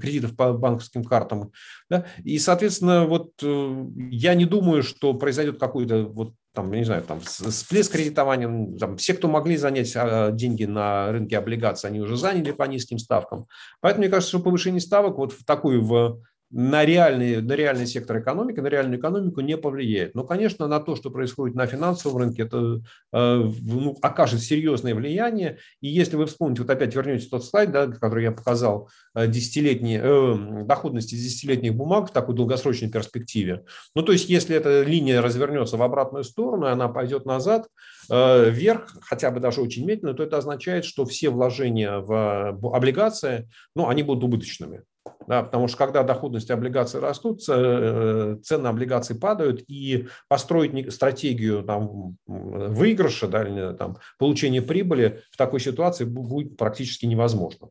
кредитов 0.00 0.36
по 0.36 0.52
банковским 0.52 1.02
картам. 1.02 1.50
Да, 1.90 2.06
и, 2.22 2.38
соответственно, 2.38 3.06
вот 3.06 3.32
я 3.40 4.34
не 4.34 4.44
думаю, 4.44 4.82
что 4.82 5.14
произойдет 5.14 5.58
какой-то 5.58 6.04
вот 6.04 6.34
там, 6.54 6.70
не 6.70 6.84
знаю, 6.84 7.02
там 7.02 7.20
всплеск 7.20 7.92
кредитования, 7.92 8.78
там, 8.78 8.96
все, 8.96 9.14
кто 9.14 9.26
могли 9.26 9.56
занять 9.56 9.92
а, 9.96 10.30
деньги 10.30 10.64
на 10.64 11.10
рынке 11.10 11.36
облигаций, 11.36 11.90
они 11.90 12.00
уже 12.00 12.16
заняли 12.16 12.52
по 12.52 12.62
низким 12.62 12.98
ставкам. 12.98 13.46
Поэтому 13.80 14.04
мне 14.04 14.10
кажется, 14.10 14.36
что 14.36 14.44
повышение 14.44 14.80
ставок 14.80 15.18
вот 15.18 15.32
в 15.32 15.44
такую 15.44 15.84
в 15.84 16.20
на 16.50 16.84
реальный, 16.84 17.42
на 17.42 17.52
реальный 17.54 17.86
сектор 17.86 18.20
экономики, 18.20 18.60
на 18.60 18.68
реальную 18.68 19.00
экономику 19.00 19.40
не 19.40 19.56
повлияет. 19.56 20.14
Но, 20.14 20.24
конечно, 20.24 20.68
на 20.68 20.78
то, 20.78 20.94
что 20.94 21.10
происходит 21.10 21.56
на 21.56 21.66
финансовом 21.66 22.18
рынке, 22.18 22.42
это 22.42 22.80
э, 23.12 23.50
ну, 23.62 23.96
окажет 24.02 24.40
серьезное 24.40 24.94
влияние. 24.94 25.58
И 25.80 25.88
если 25.88 26.16
вы 26.16 26.26
вспомните, 26.26 26.62
вот 26.62 26.70
опять 26.70 26.94
вернете 26.94 27.28
тот 27.28 27.44
слайд, 27.44 27.72
да, 27.72 27.86
который 27.88 28.24
я 28.24 28.32
показал, 28.32 28.88
э, 29.14 29.26
десятилетние, 29.26 30.00
э, 30.02 30.64
доходности 30.64 31.14
десятилетних 31.14 31.74
бумаг 31.74 32.10
в 32.10 32.12
такой 32.12 32.36
долгосрочной 32.36 32.90
перспективе. 32.90 33.64
Ну, 33.94 34.02
то 34.02 34.12
есть, 34.12 34.28
если 34.28 34.54
эта 34.54 34.82
линия 34.82 35.20
развернется 35.20 35.76
в 35.76 35.82
обратную 35.82 36.24
сторону, 36.24 36.66
и 36.66 36.70
она 36.70 36.88
пойдет 36.88 37.26
назад, 37.26 37.66
э, 38.10 38.50
вверх, 38.50 38.96
хотя 39.02 39.30
бы 39.30 39.40
даже 39.40 39.60
очень 39.60 39.84
медленно, 39.84 40.14
то 40.14 40.22
это 40.22 40.38
означает, 40.38 40.84
что 40.84 41.04
все 41.04 41.30
вложения 41.30 41.98
в 41.98 42.58
облигации, 42.74 43.48
ну, 43.74 43.88
они 43.88 44.02
будут 44.02 44.24
убыточными. 44.24 44.82
Да, 45.26 45.42
потому 45.42 45.68
что 45.68 45.78
когда 45.78 46.02
доходности 46.02 46.52
облигаций 46.52 47.00
растут, 47.00 47.42
э, 47.48 48.36
цены 48.42 48.66
облигаций 48.68 49.16
падают, 49.16 49.62
и 49.68 50.08
построить 50.28 50.92
стратегию 50.92 51.62
там, 51.62 52.16
выигрыша, 52.26 53.28
да, 53.28 53.42
или, 53.42 53.74
там, 53.74 53.98
получения 54.18 54.62
прибыли 54.62 55.22
в 55.30 55.36
такой 55.36 55.60
ситуации 55.60 56.04
будет 56.04 56.56
практически 56.56 57.06
невозможно. 57.06 57.68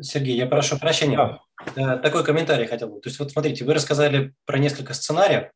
Сергей, 0.00 0.36
я 0.36 0.46
прошу 0.46 0.78
прощения. 0.78 1.40
Да. 1.74 1.96
Такой 1.98 2.24
комментарий 2.24 2.66
хотел 2.66 2.88
бы. 2.88 3.00
То 3.00 3.08
есть 3.08 3.18
вот 3.18 3.32
смотрите, 3.32 3.64
вы 3.64 3.74
рассказали 3.74 4.34
про 4.44 4.58
несколько 4.58 4.94
сценариев, 4.94 5.50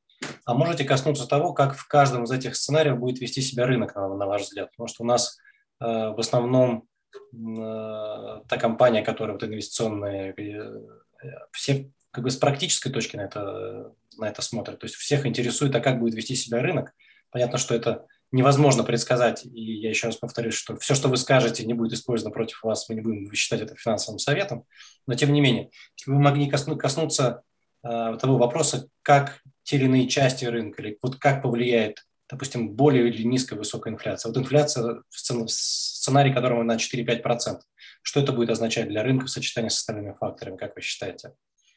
а 0.44 0.54
можете 0.54 0.84
коснуться 0.84 1.28
того, 1.28 1.52
как 1.52 1.76
в 1.76 1.86
каждом 1.86 2.24
из 2.24 2.30
этих 2.32 2.56
сценариев 2.56 2.98
будет 2.98 3.20
вести 3.20 3.40
себя 3.40 3.66
рынок, 3.66 3.94
на, 3.94 4.08
на 4.08 4.26
ваш 4.26 4.42
взгляд? 4.42 4.70
Потому 4.70 4.88
что 4.88 5.04
у 5.04 5.06
нас 5.06 5.38
э, 5.80 5.84
в 5.84 6.18
основном 6.18 6.88
Э, 6.91 6.91
та 7.32 8.56
компания, 8.58 9.02
которая 9.02 9.34
вот 9.34 9.44
инвестиционная, 9.44 10.32
э, 10.32 10.80
все 11.52 11.90
как 12.10 12.24
бы 12.24 12.30
с 12.30 12.36
практической 12.36 12.90
точки 12.90 13.16
на 13.16 13.22
это, 13.22 13.92
на 14.18 14.28
это 14.28 14.42
смотрят. 14.42 14.78
То 14.78 14.84
есть 14.84 14.96
всех 14.96 15.26
интересует, 15.26 15.74
а 15.74 15.80
как 15.80 15.98
будет 15.98 16.14
вести 16.14 16.34
себя 16.34 16.60
рынок. 16.60 16.92
Понятно, 17.30 17.58
что 17.58 17.74
это 17.74 18.06
невозможно 18.30 18.84
предсказать. 18.84 19.44
И 19.46 19.80
я 19.80 19.88
еще 19.88 20.08
раз 20.08 20.16
повторюсь, 20.16 20.54
что 20.54 20.76
все, 20.76 20.94
что 20.94 21.08
вы 21.08 21.16
скажете, 21.16 21.64
не 21.64 21.74
будет 21.74 21.94
использовано 21.94 22.34
против 22.34 22.62
вас, 22.62 22.88
мы 22.88 22.96
не 22.96 23.00
будем 23.00 23.32
считать 23.32 23.62
это 23.62 23.74
финансовым 23.76 24.18
советом. 24.18 24.64
Но 25.06 25.14
тем 25.14 25.32
не 25.32 25.40
менее, 25.40 25.70
если 25.96 26.10
вы 26.10 26.18
могли 26.18 26.48
коснуться 26.48 27.42
э, 27.82 28.16
того 28.20 28.36
вопроса, 28.36 28.88
как 29.02 29.40
те 29.62 29.76
или 29.76 29.84
иные 29.84 30.08
части 30.08 30.44
рынка, 30.44 30.82
или 30.82 30.98
вот 31.02 31.16
как 31.16 31.42
повлияет 31.42 32.04
допустим, 32.32 32.70
более 32.70 33.08
или 33.10 33.24
низкая 33.24 33.58
высокая 33.58 33.92
инфляция. 33.92 34.32
Вот 34.32 34.38
инфляция 34.38 35.02
в 35.10 35.20
сценарии 36.02 36.32
которого 36.32 36.62
на 36.62 36.76
4-5%. 36.76 37.58
Что 38.02 38.20
это 38.20 38.32
будет 38.32 38.50
означать 38.50 38.88
для 38.88 39.02
рынка 39.02 39.26
в 39.26 39.30
сочетании 39.30 39.68
с 39.68 39.76
остальными 39.76 40.14
факторами, 40.18 40.56
как 40.56 40.74
вы 40.74 40.82
считаете? 40.82 41.32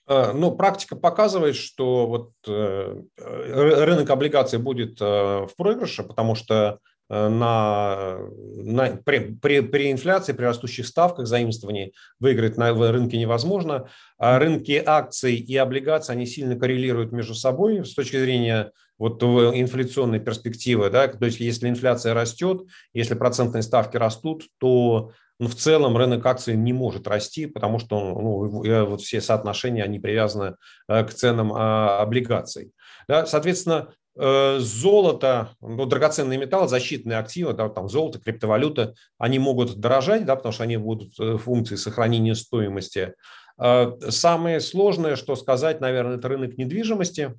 Э, 0.08 0.32
ну, 0.34 0.56
практика 0.56 0.96
показывает, 0.96 1.56
что 1.56 2.08
вот 2.08 2.32
э, 2.48 3.02
рынок 3.18 4.10
облигаций 4.10 4.60
будет 4.60 5.00
э, 5.02 5.06
в 5.06 5.52
проигрыше, 5.58 6.04
потому 6.04 6.36
что 6.36 6.80
на, 7.10 8.18
на, 8.56 8.98
при, 9.04 9.36
при, 9.42 9.62
при 9.62 9.92
инфляции, 9.92 10.34
при 10.34 10.46
растущих 10.46 10.88
ставках 10.88 11.28
заимствований 11.28 11.94
выиграть 12.20 12.58
на 12.58 12.74
рынке 12.92 13.18
невозможно. 13.18 13.88
А 14.18 14.40
рынки 14.40 14.82
акций 14.84 15.36
и 15.36 15.56
облигаций, 15.58 16.16
они 16.16 16.26
сильно 16.26 16.56
коррелируют 16.56 17.12
между 17.12 17.36
собой 17.36 17.86
с 17.86 17.94
точки 17.94 18.18
зрения 18.18 18.72
вот 18.98 19.22
инфляционной 19.22 20.20
перспективы. 20.20 20.90
Да? 20.90 21.08
То 21.08 21.26
есть 21.26 21.40
если 21.40 21.70
инфляция 21.70 22.14
растет, 22.14 22.64
если 22.94 23.14
процентные 23.14 23.62
ставки 23.62 23.98
растут, 23.98 24.46
то 24.58 25.12
ну, 25.38 25.50
в 25.50 25.56
целом 25.56 25.98
рынок 25.98 26.26
акций 26.26 26.56
не 26.56 26.72
может 26.72 27.08
расти, 27.08 27.46
потому 27.46 27.78
что 27.78 28.00
ну, 28.00 28.86
вот 28.86 29.02
все 29.02 29.20
соотношения, 29.20 29.84
они 29.84 30.00
привязаны 30.00 30.56
э, 30.88 31.04
к 31.04 31.14
ценам 31.14 31.52
а, 31.54 32.00
облигаций. 32.00 32.72
Да? 33.10 33.26
Соответственно, 33.26 33.90
Э, 33.90 34.05
золото, 34.16 35.50
ну, 35.62 35.86
драгоценные 35.86 36.40
металлы, 36.40 36.68
защитные 36.68 37.18
активы, 37.18 37.54
да, 37.54 37.70
там 37.70 37.90
золото, 37.90 38.20
криптовалюта, 38.20 38.96
они 39.18 39.40
могут 39.40 39.76
дорожать, 39.76 40.26
да, 40.26 40.36
потому 40.36 40.54
что 40.54 40.64
они 40.64 40.78
будут 40.78 41.20
э, 41.20 41.38
функции 41.38 41.76
сохранения 41.76 42.36
стоимости. 42.36 43.14
Э, 43.62 43.92
самое 44.10 44.62
сложное, 44.62 45.16
что 45.16 45.36
сказать, 45.36 45.82
наверное, 45.82 46.18
это 46.18 46.28
рынок 46.28 46.58
недвижимости, 46.58 47.36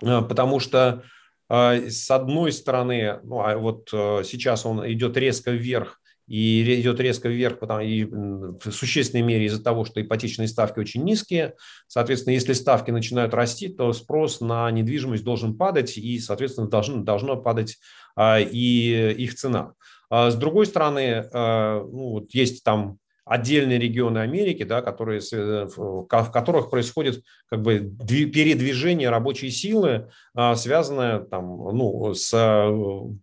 потому 0.00 0.60
что 0.60 1.02
с 1.48 2.10
одной 2.10 2.50
стороны, 2.50 3.20
ну, 3.24 3.40
а 3.40 3.58
вот 3.58 3.88
сейчас 3.90 4.64
он 4.64 4.90
идет 4.90 5.18
резко 5.18 5.50
вверх, 5.50 6.00
и 6.32 6.80
идет 6.80 6.98
резко 6.98 7.28
вверх 7.28 7.58
потому, 7.58 7.82
и 7.82 8.04
в 8.04 8.70
существенной 8.70 9.20
мере 9.20 9.44
из-за 9.44 9.62
того, 9.62 9.84
что 9.84 10.00
ипотечные 10.00 10.48
ставки 10.48 10.78
очень 10.78 11.04
низкие. 11.04 11.56
Соответственно, 11.88 12.32
если 12.32 12.54
ставки 12.54 12.90
начинают 12.90 13.34
расти, 13.34 13.68
то 13.68 13.92
спрос 13.92 14.40
на 14.40 14.70
недвижимость 14.70 15.24
должен 15.24 15.58
падать, 15.58 15.98
и, 15.98 16.18
соответственно, 16.20 16.68
должен, 16.68 17.04
должно 17.04 17.36
падать 17.36 17.76
а, 18.16 18.40
и 18.40 19.12
их 19.12 19.34
цена. 19.34 19.74
А 20.08 20.30
с 20.30 20.34
другой 20.34 20.64
стороны, 20.64 21.28
а, 21.34 21.82
ну, 21.82 22.12
вот 22.12 22.30
есть 22.32 22.64
там 22.64 22.96
отдельные 23.26 23.78
регионы 23.78 24.18
Америки, 24.18 24.62
да, 24.62 24.80
которые, 24.80 25.20
в 25.20 26.06
которых 26.06 26.70
происходит 26.70 27.22
как 27.50 27.60
бы 27.60 27.78
передвижение 27.78 29.10
рабочей 29.10 29.50
силы, 29.50 30.08
а, 30.34 30.56
связанное 30.56 31.20
там, 31.20 31.46
ну, 31.46 32.14
с 32.14 32.30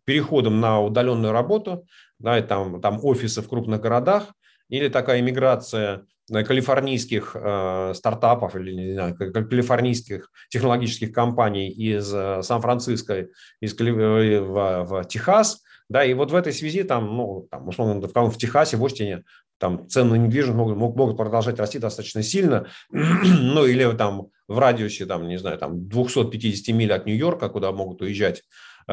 переходом 0.05 0.59
на 0.59 0.79
удаленную 0.79 1.33
работу, 1.33 1.87
да, 2.19 2.37
и 2.37 2.41
там, 2.41 2.81
там 2.81 2.99
офисы 3.03 3.41
в 3.41 3.49
крупных 3.49 3.81
городах, 3.81 4.33
или 4.69 4.87
такая 4.87 5.19
иммиграция 5.19 6.05
э, 6.31 6.43
калифорнийских 6.43 7.31
э, 7.33 7.93
стартапов 7.95 8.55
или 8.55 8.71
не 8.73 8.93
знаю, 8.93 9.15
калифорнийских 9.17 10.29
технологических 10.49 11.11
компаний 11.11 11.69
из 11.69 12.13
э, 12.13 12.41
Сан-Франциско 12.43 13.27
из, 13.59 13.73
э, 13.79 14.39
в, 14.41 14.83
в 14.85 15.05
Техас, 15.05 15.63
да, 15.89 16.05
и 16.05 16.13
вот 16.13 16.31
в 16.31 16.35
этой 16.35 16.53
связи 16.53 16.83
там, 16.83 17.17
ну, 17.17 17.47
там, 17.49 17.67
условно, 17.67 17.99
в, 17.99 18.29
в 18.29 18.37
Техасе, 18.37 18.77
в 18.77 18.85
Остине, 18.85 19.23
там 19.57 19.89
цены 19.89 20.11
на 20.11 20.15
недвижимость 20.15 20.57
могут, 20.57 20.95
могут 20.95 21.17
продолжать 21.17 21.59
расти 21.59 21.79
достаточно 21.79 22.23
сильно, 22.23 22.67
ну, 22.91 23.65
или 23.65 23.91
там 23.95 24.27
в 24.47 24.57
радиусе, 24.57 25.05
там, 25.05 25.27
не 25.27 25.37
знаю, 25.37 25.57
там 25.57 25.87
250 25.87 26.75
миль 26.75 26.93
от 26.93 27.05
Нью-Йорка, 27.05 27.49
куда 27.49 27.71
могут 27.71 28.01
уезжать 28.01 28.43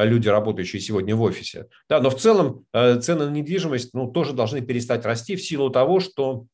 люди, 0.04 0.28
работающие 0.28 0.80
сегодня 0.80 1.16
в 1.16 1.22
офисе. 1.22 1.68
Да, 1.88 2.00
но 2.00 2.10
в 2.10 2.16
целом 2.16 2.66
э, 2.72 3.00
цены 3.00 3.26
на 3.26 3.30
недвижимость 3.30 3.94
ну, 3.94 4.10
тоже 4.10 4.32
должны 4.32 4.60
перестать 4.60 5.04
расти 5.06 5.36
в 5.36 5.42
силу 5.42 5.70
того, 5.70 6.00
что 6.00 6.46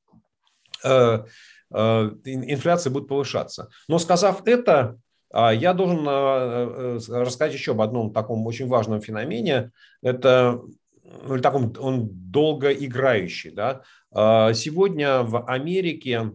э, 0.85 1.25
инфляция 1.71 2.91
будет 2.93 3.09
повышаться. 3.09 3.69
Но 3.89 3.99
сказав 3.99 4.47
это, 4.47 4.99
я 5.35 5.73
должен 5.73 6.07
рассказать 6.07 7.55
еще 7.55 7.71
об 7.71 7.81
одном 7.81 8.13
таком 8.13 8.47
очень 8.47 8.67
важном 8.67 9.01
феномене. 9.01 9.71
Это 10.03 10.61
ну, 11.03 11.39
таком, 11.41 11.73
он 11.79 12.11
долгоиграющий. 12.13 13.53
Да? 13.53 13.81
Сегодня 14.13 15.23
в 15.23 15.47
Америке 15.47 16.33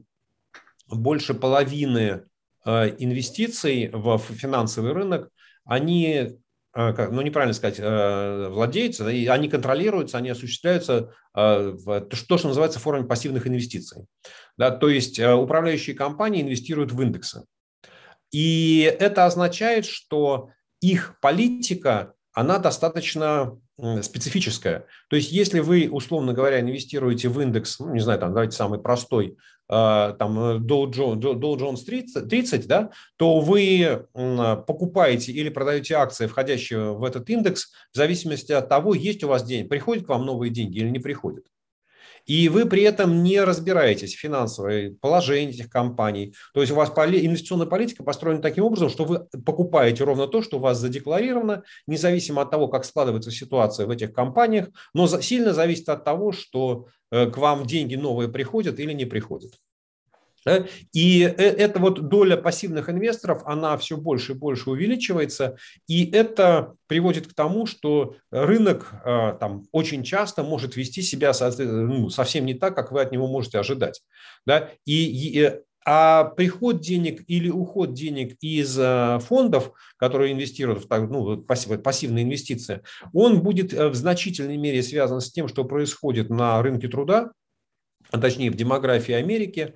больше 0.88 1.36
половины 1.36 2.24
инвестиций 2.66 3.92
в 3.94 4.18
финансовый 4.18 4.94
рынок, 4.94 5.30
они 5.64 6.40
Э, 6.78 7.10
ну 7.10 7.22
неправильно 7.22 7.56
сказать, 7.56 7.80
э, 7.80 8.50
владеются, 8.50 9.10
и 9.10 9.26
они 9.26 9.50
контролируются, 9.50 10.20
они 10.20 10.30
осуществляются 10.30 11.12
э, 11.34 11.72
в 11.72 12.02
то, 12.02 12.38
что 12.38 12.48
называется 12.48 12.80
формой 12.80 13.08
пассивных 13.08 13.48
инвестиций. 13.48 14.06
Да, 14.58 14.70
то 14.70 14.88
есть 14.88 15.20
управляющие 15.20 15.96
компании 15.96 16.44
инвестируют 16.44 16.92
в 16.92 17.02
индексы. 17.02 17.46
И 18.32 18.96
это 19.00 19.26
означает, 19.26 19.86
что 19.86 20.52
их 20.80 21.20
политика, 21.20 22.14
она 22.32 22.60
достаточно 22.60 23.60
специфическая. 24.02 24.86
То 25.10 25.16
есть, 25.16 25.32
если 25.32 25.60
вы, 25.60 25.90
условно 25.92 26.34
говоря, 26.34 26.60
инвестируете 26.60 27.30
в 27.30 27.40
индекс, 27.40 27.80
ну, 27.80 27.94
не 27.94 28.00
знаю, 28.00 28.20
там, 28.20 28.34
давайте 28.34 28.56
самый 28.56 28.80
простой, 28.80 29.38
а, 29.70 30.14
там, 30.14 30.40
э, 30.40 30.58
Dow 30.60 30.90
Jones 30.90 31.84
30, 31.86 32.28
30, 32.28 32.68
да, 32.68 32.90
то 33.18 33.40
вы 33.40 34.06
покупаете 34.14 35.32
или 35.32 35.50
продаете 35.50 35.96
акции, 35.96 36.28
входящие 36.28 36.94
в 36.94 37.04
этот 37.04 37.30
индекс, 37.30 37.72
в 37.92 37.98
зависимости 37.98 38.52
от 38.52 38.70
того, 38.70 38.94
есть 38.94 39.24
у 39.24 39.28
вас 39.28 39.44
деньги, 39.44 39.68
приходят 39.68 40.06
к 40.06 40.10
вам 40.10 40.26
новые 40.26 40.50
деньги 40.50 40.80
или 40.80 40.90
не 40.90 41.00
приходят 41.00 41.46
и 42.28 42.50
вы 42.50 42.66
при 42.66 42.84
этом 42.84 43.24
не 43.24 43.42
разбираетесь 43.42 44.14
в 44.14 44.20
финансовой 44.20 44.98
положении 45.02 45.54
этих 45.54 45.70
компаний. 45.70 46.36
То 46.54 46.62
есть 46.62 46.72
у 46.72 46.76
вас 46.76 46.90
инвестиционная 46.90 47.66
политика 47.66 48.04
построена 48.04 48.42
таким 48.42 48.66
образом, 48.66 48.90
что 48.90 49.06
вы 49.06 49.20
покупаете 49.46 50.04
ровно 50.04 50.28
то, 50.28 50.42
что 50.42 50.58
у 50.58 50.60
вас 50.60 50.78
задекларировано, 50.78 51.64
независимо 51.88 52.42
от 52.42 52.52
того, 52.52 52.68
как 52.68 52.86
складывается 52.86 53.32
ситуация 53.32 53.88
в 53.88 53.90
этих 53.90 54.14
компаниях, 54.14 54.68
но 54.94 55.08
сильно 55.08 55.54
зависит 55.54 55.88
от 55.90 56.04
того, 56.04 56.34
что 56.34 56.88
э, 57.12 57.32
к 57.32 57.38
вам 57.38 57.66
деньги 57.66 57.96
новые 57.96 58.28
приходят 58.28 58.80
или 58.80 58.92
не 58.92 59.06
приходят. 59.06 59.54
Да? 60.48 60.66
И 60.94 61.24
э, 61.24 61.28
эта 61.28 61.78
вот 61.78 62.08
доля 62.08 62.38
пассивных 62.38 62.90
инвесторов, 62.90 63.42
она 63.46 63.78
все 63.78 63.98
больше 63.98 64.32
и 64.32 64.36
больше 64.36 64.70
увеличивается, 64.70 65.58
и 65.88 66.10
это 66.10 66.74
приводит 66.88 67.28
к 67.28 67.34
тому, 67.34 67.66
что 67.66 68.16
рынок 68.32 68.94
э, 69.04 69.36
там 69.42 69.66
очень 69.74 70.04
часто 70.04 70.44
может 70.44 70.78
вести 70.78 71.02
себя 71.02 71.34
ну, 71.60 72.10
совсем 72.10 72.46
не 72.46 72.54
так, 72.54 72.78
как 72.78 72.94
вы 72.94 73.02
от 73.02 73.12
него 73.12 73.28
можете 73.28 73.60
ожидать. 73.60 74.02
Да? 74.46 74.70
И, 74.86 75.38
э, 75.38 75.60
а 75.86 76.24
приход 76.24 76.80
денег 76.80 77.24
или 77.28 77.50
уход 77.50 77.94
денег 77.94 78.38
из 78.42 78.78
фондов, 79.26 79.72
которые 79.98 80.34
инвестируют 80.34 80.86
в 80.90 81.08
ну, 81.08 81.38
пассивные 81.38 82.24
инвестиции, 82.24 82.84
он 83.14 83.42
будет 83.42 83.74
в 83.74 83.96
значительной 83.96 84.58
мере 84.58 84.82
связан 84.82 85.20
с 85.20 85.32
тем, 85.32 85.50
что 85.50 85.66
происходит 85.66 86.30
на 86.30 86.62
рынке 86.62 86.88
труда, 86.90 87.32
а 88.12 88.20
точнее 88.20 88.52
в 88.52 88.56
демографии 88.56 89.14
Америки, 89.14 89.76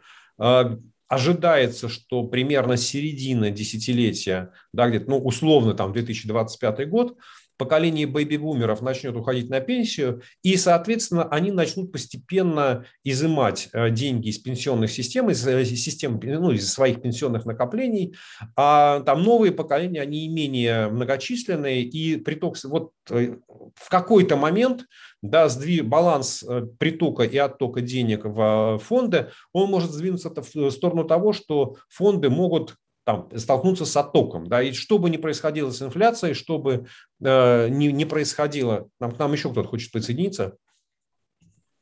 ожидается, 1.08 1.90
что 1.90 2.24
примерно 2.24 2.78
с 2.78 2.88
середины 2.88 3.52
десятилетия, 3.52 4.54
да, 4.72 4.88
где-то, 4.88 5.10
ну, 5.10 5.18
условно, 5.20 5.74
там, 5.74 5.92
2025 5.92 6.90
год, 6.90 7.18
поколение 7.62 8.08
бэйби-бумеров 8.08 8.82
начнет 8.82 9.16
уходить 9.16 9.52
на 9.52 9.60
пенсию, 9.60 10.24
и, 10.42 10.58
соответственно, 10.58 11.28
они 11.30 11.52
начнут 11.52 11.92
постепенно 11.92 12.86
изымать 13.04 13.70
э, 13.72 13.92
деньги 13.92 14.30
из 14.30 14.40
пенсионных 14.40 14.90
систем, 14.90 15.30
из 15.30 15.46
э, 15.46 15.64
систем, 15.64 16.20
ну, 16.24 16.50
из 16.50 16.74
своих 16.74 17.04
пенсионных 17.04 17.46
накоплений, 17.46 18.16
а 18.56 19.02
там 19.02 19.22
новые 19.22 19.52
поколения, 19.52 20.02
они 20.02 20.28
менее 20.28 20.88
многочисленные, 20.88 21.84
и 21.84 22.16
приток, 22.16 22.58
вот 22.64 22.94
э, 23.12 23.36
в 23.76 23.90
какой-то 23.90 24.38
момент 24.38 24.86
да, 25.22 25.48
сдвиг, 25.48 25.86
баланс 25.86 26.44
притока 26.80 27.22
и 27.22 27.38
оттока 27.38 27.82
денег 27.82 28.26
в 28.26 28.80
фонды, 28.84 29.28
он 29.54 29.70
может 29.70 29.92
сдвинуться 29.92 30.34
в 30.36 30.72
сторону 30.72 31.04
того, 31.04 31.32
что 31.32 31.76
фонды 31.90 32.32
могут 32.32 32.76
там, 33.04 33.30
столкнуться 33.38 33.86
с 33.86 33.96
оттоком. 33.98 34.48
Да, 34.48 34.62
и 34.62 34.74
что 34.74 34.98
бы 34.98 35.10
ни 35.10 35.18
происходило 35.18 35.72
с 35.72 35.82
инфляцией, 35.82 36.34
что 36.34 36.58
бы 36.58 36.88
э, 37.24 37.68
ни, 37.70 37.88
не 37.88 38.06
происходило, 38.06 38.88
нам, 39.00 39.12
к 39.12 39.20
нам 39.20 39.34
еще 39.34 39.52
кто-то 39.52 39.68
хочет 39.68 39.92
присоединиться. 39.92 40.58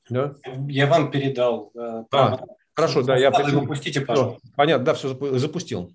Да? 0.09 0.35
Я 0.67 0.87
вам 0.87 1.11
передал. 1.11 1.71
Э, 1.75 2.03
а, 2.11 2.39
хорошо, 2.75 3.03
да, 3.03 3.17
я... 3.17 3.31
Запустите, 3.31 4.01
пожалуйста. 4.01 4.41
Понятно, 4.55 4.85
да, 4.85 4.93
все 4.93 5.09
запустил. 5.37 5.91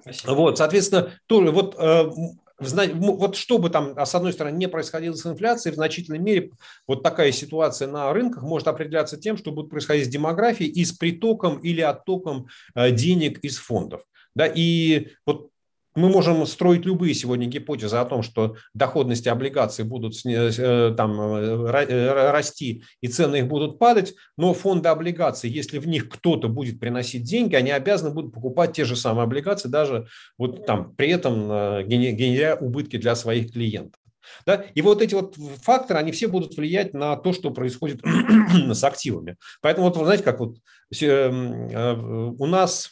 Спасибо. 0.00 0.32
Вот, 0.32 0.58
соответственно, 0.58 1.12
тоже 1.26 1.50
вот 1.50 1.76
э, 1.78 2.10
вот 2.58 3.36
что 3.36 3.58
бы 3.58 3.70
там, 3.70 3.92
а 3.96 4.06
с 4.06 4.14
одной 4.14 4.32
стороны, 4.32 4.56
не 4.56 4.68
происходило 4.68 5.14
с 5.14 5.26
инфляцией, 5.26 5.72
в 5.72 5.76
значительной 5.76 6.18
мере 6.18 6.50
вот 6.86 7.02
такая 7.02 7.32
ситуация 7.32 7.88
на 7.88 8.12
рынках 8.12 8.42
может 8.42 8.68
определяться 8.68 9.16
тем, 9.16 9.36
что 9.36 9.52
будет 9.52 9.70
происходить 9.70 10.06
с 10.06 10.08
демографией 10.08 10.70
и 10.70 10.84
с 10.84 10.92
притоком 10.92 11.58
или 11.58 11.80
оттоком 11.80 12.46
э, 12.74 12.90
денег 12.90 13.38
из 13.40 13.58
фондов. 13.58 14.02
Да, 14.34 14.46
и 14.46 15.08
вот 15.26 15.52
мы 15.94 16.08
можем 16.08 16.46
строить 16.46 16.86
любые 16.86 17.14
сегодня 17.14 17.46
гипотезы 17.46 17.96
о 17.96 18.04
том, 18.04 18.22
что 18.22 18.56
доходности 18.74 19.28
облигаций 19.28 19.84
будут 19.84 20.14
э, 20.24 20.94
там, 20.96 21.20
э, 21.20 21.86
э, 21.88 22.30
расти 22.30 22.82
и 23.00 23.08
цены 23.08 23.36
их 23.36 23.46
будут 23.46 23.78
падать, 23.78 24.14
но 24.36 24.54
фонды 24.54 24.88
облигаций, 24.88 25.50
если 25.50 25.78
в 25.78 25.86
них 25.86 26.08
кто-то 26.08 26.48
будет 26.48 26.80
приносить 26.80 27.24
деньги, 27.24 27.56
они 27.56 27.70
обязаны 27.70 28.14
будут 28.14 28.32
покупать 28.32 28.72
те 28.72 28.84
же 28.84 28.96
самые 28.96 29.24
облигации, 29.24 29.68
даже 29.68 30.06
вот 30.38 30.66
там 30.66 30.94
при 30.94 31.10
этом 31.10 31.48
генеря 31.86 32.56
убытки 32.56 32.96
для 32.96 33.14
своих 33.14 33.52
клиентов. 33.52 34.00
Да? 34.46 34.64
И 34.74 34.80
вот 34.80 35.02
эти 35.02 35.14
вот 35.14 35.36
факторы, 35.62 35.98
они 35.98 36.12
все 36.12 36.28
будут 36.28 36.56
влиять 36.56 36.94
на 36.94 37.16
то, 37.16 37.32
что 37.32 37.50
происходит 37.50 38.00
с 38.72 38.84
активами. 38.84 39.36
Поэтому 39.60 39.88
вот, 39.88 39.96
вы 39.96 40.04
знаете, 40.04 40.24
как 40.24 40.40
вот 40.40 40.56
у 41.00 42.46
нас 42.46 42.90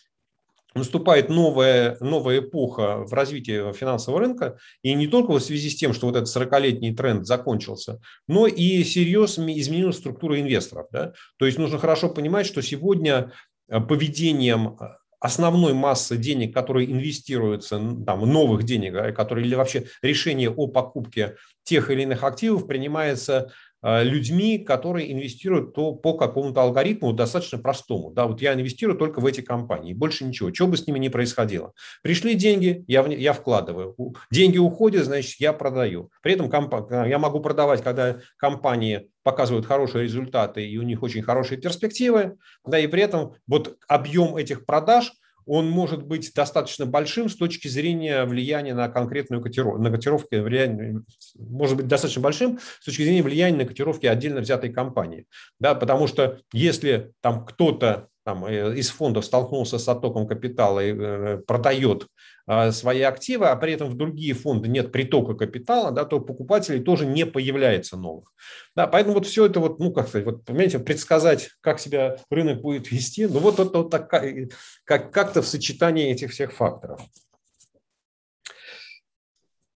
наступает 0.75 1.29
новая, 1.29 1.97
новая 2.01 2.41
эпоха 2.41 3.05
в 3.05 3.13
развитии 3.13 3.73
финансового 3.73 4.21
рынка, 4.21 4.59
и 4.83 4.95
не 4.95 5.07
только 5.07 5.33
в 5.33 5.41
связи 5.41 5.71
с 5.71 5.77
тем, 5.77 5.93
что 5.93 6.07
вот 6.07 6.17
этот 6.17 6.35
40-летний 6.35 6.95
тренд 6.95 7.27
закончился, 7.27 8.01
но 8.29 8.47
и 8.47 8.85
серьезно 8.85 9.59
изменилась 9.59 9.97
структура 9.97 10.41
инвесторов. 10.41 10.87
Да? 10.93 11.13
То 11.39 11.47
есть 11.47 11.59
нужно 11.59 11.79
хорошо 11.79 12.09
понимать, 12.09 12.47
что 12.47 12.63
сегодня 12.63 13.33
э, 13.69 13.81
поведением 13.81 14.77
э, 14.81 14.85
основной 15.19 15.75
массы 15.75 16.17
денег, 16.17 16.55
которые 16.55 16.91
инвестируются, 16.91 17.79
там, 18.07 18.21
новых 18.31 18.63
денег, 18.63 19.15
которые 19.15 19.47
или 19.47 19.55
вообще 19.55 19.87
решение 20.03 20.51
о 20.51 20.67
покупке 20.67 21.37
тех 21.63 21.91
или 21.91 22.03
иных 22.03 22.25
активов 22.25 22.67
принимается 22.67 23.53
Э, 23.53 23.70
людьми, 23.83 24.59
которые 24.59 25.13
инвестируют 25.13 25.75
то 25.75 25.93
по 25.93 26.15
какому-то 26.15 26.63
алгоритму 26.63 27.13
достаточно 27.13 27.59
простому. 27.59 28.11
Да, 28.11 28.27
вот 28.27 28.43
я 28.43 28.55
инвестирую 28.55 28.99
только 28.99 29.21
в 29.21 29.27
эти 29.27 29.41
компании, 29.41 29.95
больше 29.95 30.25
ничего, 30.25 30.53
что 30.53 30.67
бы 30.67 30.77
с 30.77 30.87
ними 30.87 30.99
ни 30.99 31.09
происходило. 31.09 31.73
Пришли 32.03 32.35
деньги, 32.35 32.85
я, 32.87 33.03
в, 33.03 33.09
я 33.09 33.33
вкладываю. 33.33 33.97
Деньги 34.31 34.59
уходят, 34.59 35.05
значит, 35.05 35.41
я 35.41 35.53
продаю. 35.53 36.11
При 36.23 36.35
этом 36.35 36.51
комп- 36.51 36.91
я 36.91 37.19
могу 37.19 37.41
продавать, 37.41 37.83
когда 37.83 38.19
компании 38.37 39.09
показывают 39.23 39.67
хорошие 39.67 40.05
результаты 40.05 40.67
и 40.67 40.79
у 40.79 40.83
них 40.83 41.03
очень 41.03 41.23
хорошие 41.23 41.61
перспективы, 41.61 42.37
да, 42.67 42.79
и 42.79 42.87
при 42.87 43.03
этом 43.03 43.35
вот 43.47 43.77
объем 43.89 44.37
этих 44.37 44.67
продаж– 44.67 45.13
он 45.47 45.69
может 45.69 46.05
быть 46.05 46.33
достаточно 46.35 46.87
большим 46.87 47.29
с 47.29 47.37
точки 47.37 47.69
зрения 47.69 48.25
влияния 48.25 48.75
на 48.75 48.89
конкретную 48.89 49.43
котировку, 49.43 49.81
на 49.81 49.91
котировки, 49.91 50.35
влияние, 50.37 51.03
может 51.39 51.77
быть 51.77 51.89
достаточно 51.89 52.23
большим 52.23 52.59
с 52.81 52.85
точки 52.85 53.03
зрения 53.03 53.23
влияния 53.23 53.59
на 53.59 53.65
котировки 53.65 54.07
отдельно 54.07 54.41
взятой 54.41 54.71
компании. 54.71 55.27
Да, 55.59 55.75
потому 55.75 56.07
что 56.07 56.41
если 56.53 57.13
там 57.21 57.45
кто-то 57.45 58.10
там, 58.25 58.45
э, 58.45 58.77
из 58.77 58.91
фондов 58.91 59.25
столкнулся 59.25 59.79
с 59.79 59.89
оттоком 59.89 60.27
капитала 60.27 60.81
и 60.81 60.93
э, 60.93 61.39
продает 61.47 62.07
а, 62.47 62.73
свои 62.73 63.03
активы, 63.03 63.47
а 63.47 63.57
при 63.57 63.73
этом 63.73 63.89
в 63.89 63.97
другие 63.97 64.35
фонды 64.35 64.69
нет 64.69 64.93
притока 64.93 65.35
капитала, 65.35 65.93
да, 65.93 66.05
то 66.05 66.21
покупателей 66.21 66.81
тоже 66.81 67.07
не 67.07 67.25
появляется 67.25 67.97
новых. 67.97 68.33
Да, 68.75 68.87
поэтому 68.87 69.15
вот 69.15 69.27
все 69.27 69.47
это, 69.47 69.61
вот, 69.61 69.79
ну, 69.79 69.93
как 69.93 70.09
сказать, 70.09 70.27
вот, 70.27 70.45
понимаете, 70.45 70.81
предсказать, 70.81 71.51
как 71.61 71.79
себя 71.79 72.17
рынок 72.31 72.61
будет 72.61 72.91
вести, 72.91 73.27
ну, 73.27 73.39
вот 73.39 73.61
это 73.61 73.79
вот 73.79 73.91
такая, 73.91 74.49
как, 74.85 75.13
как-то 75.13 75.43
в 75.43 75.47
сочетании 75.47 76.11
этих 76.11 76.33
всех 76.33 76.53
факторов. 76.53 77.01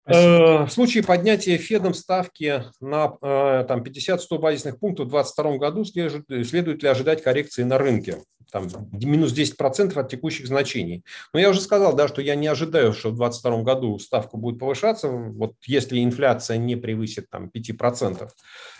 Э, 0.05 0.65
в 0.65 0.69
случае 0.69 1.03
поднятия 1.03 1.57
Федом 1.57 1.93
ставки 1.93 2.63
на 2.79 3.09
там, 3.63 3.83
50-100 3.83 4.39
базисных 4.39 4.79
пунктов 4.79 5.07
в 5.07 5.11
2022 5.11 5.57
году 5.57 5.85
следует, 5.85 6.47
следует 6.47 6.83
ли 6.83 6.89
ожидать 6.89 7.23
коррекции 7.23 7.63
на 7.63 7.77
рынке? 7.77 8.17
там, 8.51 8.67
минус 8.91 9.33
10% 9.33 9.97
от 9.97 10.09
текущих 10.09 10.47
значений. 10.47 11.03
Но 11.33 11.39
я 11.39 11.49
уже 11.49 11.61
сказал, 11.61 11.95
да, 11.95 12.07
что 12.07 12.21
я 12.21 12.35
не 12.35 12.47
ожидаю, 12.47 12.93
что 12.93 13.09
в 13.09 13.15
2022 13.17 13.63
году 13.63 13.99
ставка 13.99 14.37
будет 14.37 14.59
повышаться, 14.59 15.07
вот 15.07 15.53
если 15.65 16.03
инфляция 16.03 16.57
не 16.57 16.75
превысит 16.75 17.29
там, 17.29 17.49
5%. 17.53 18.29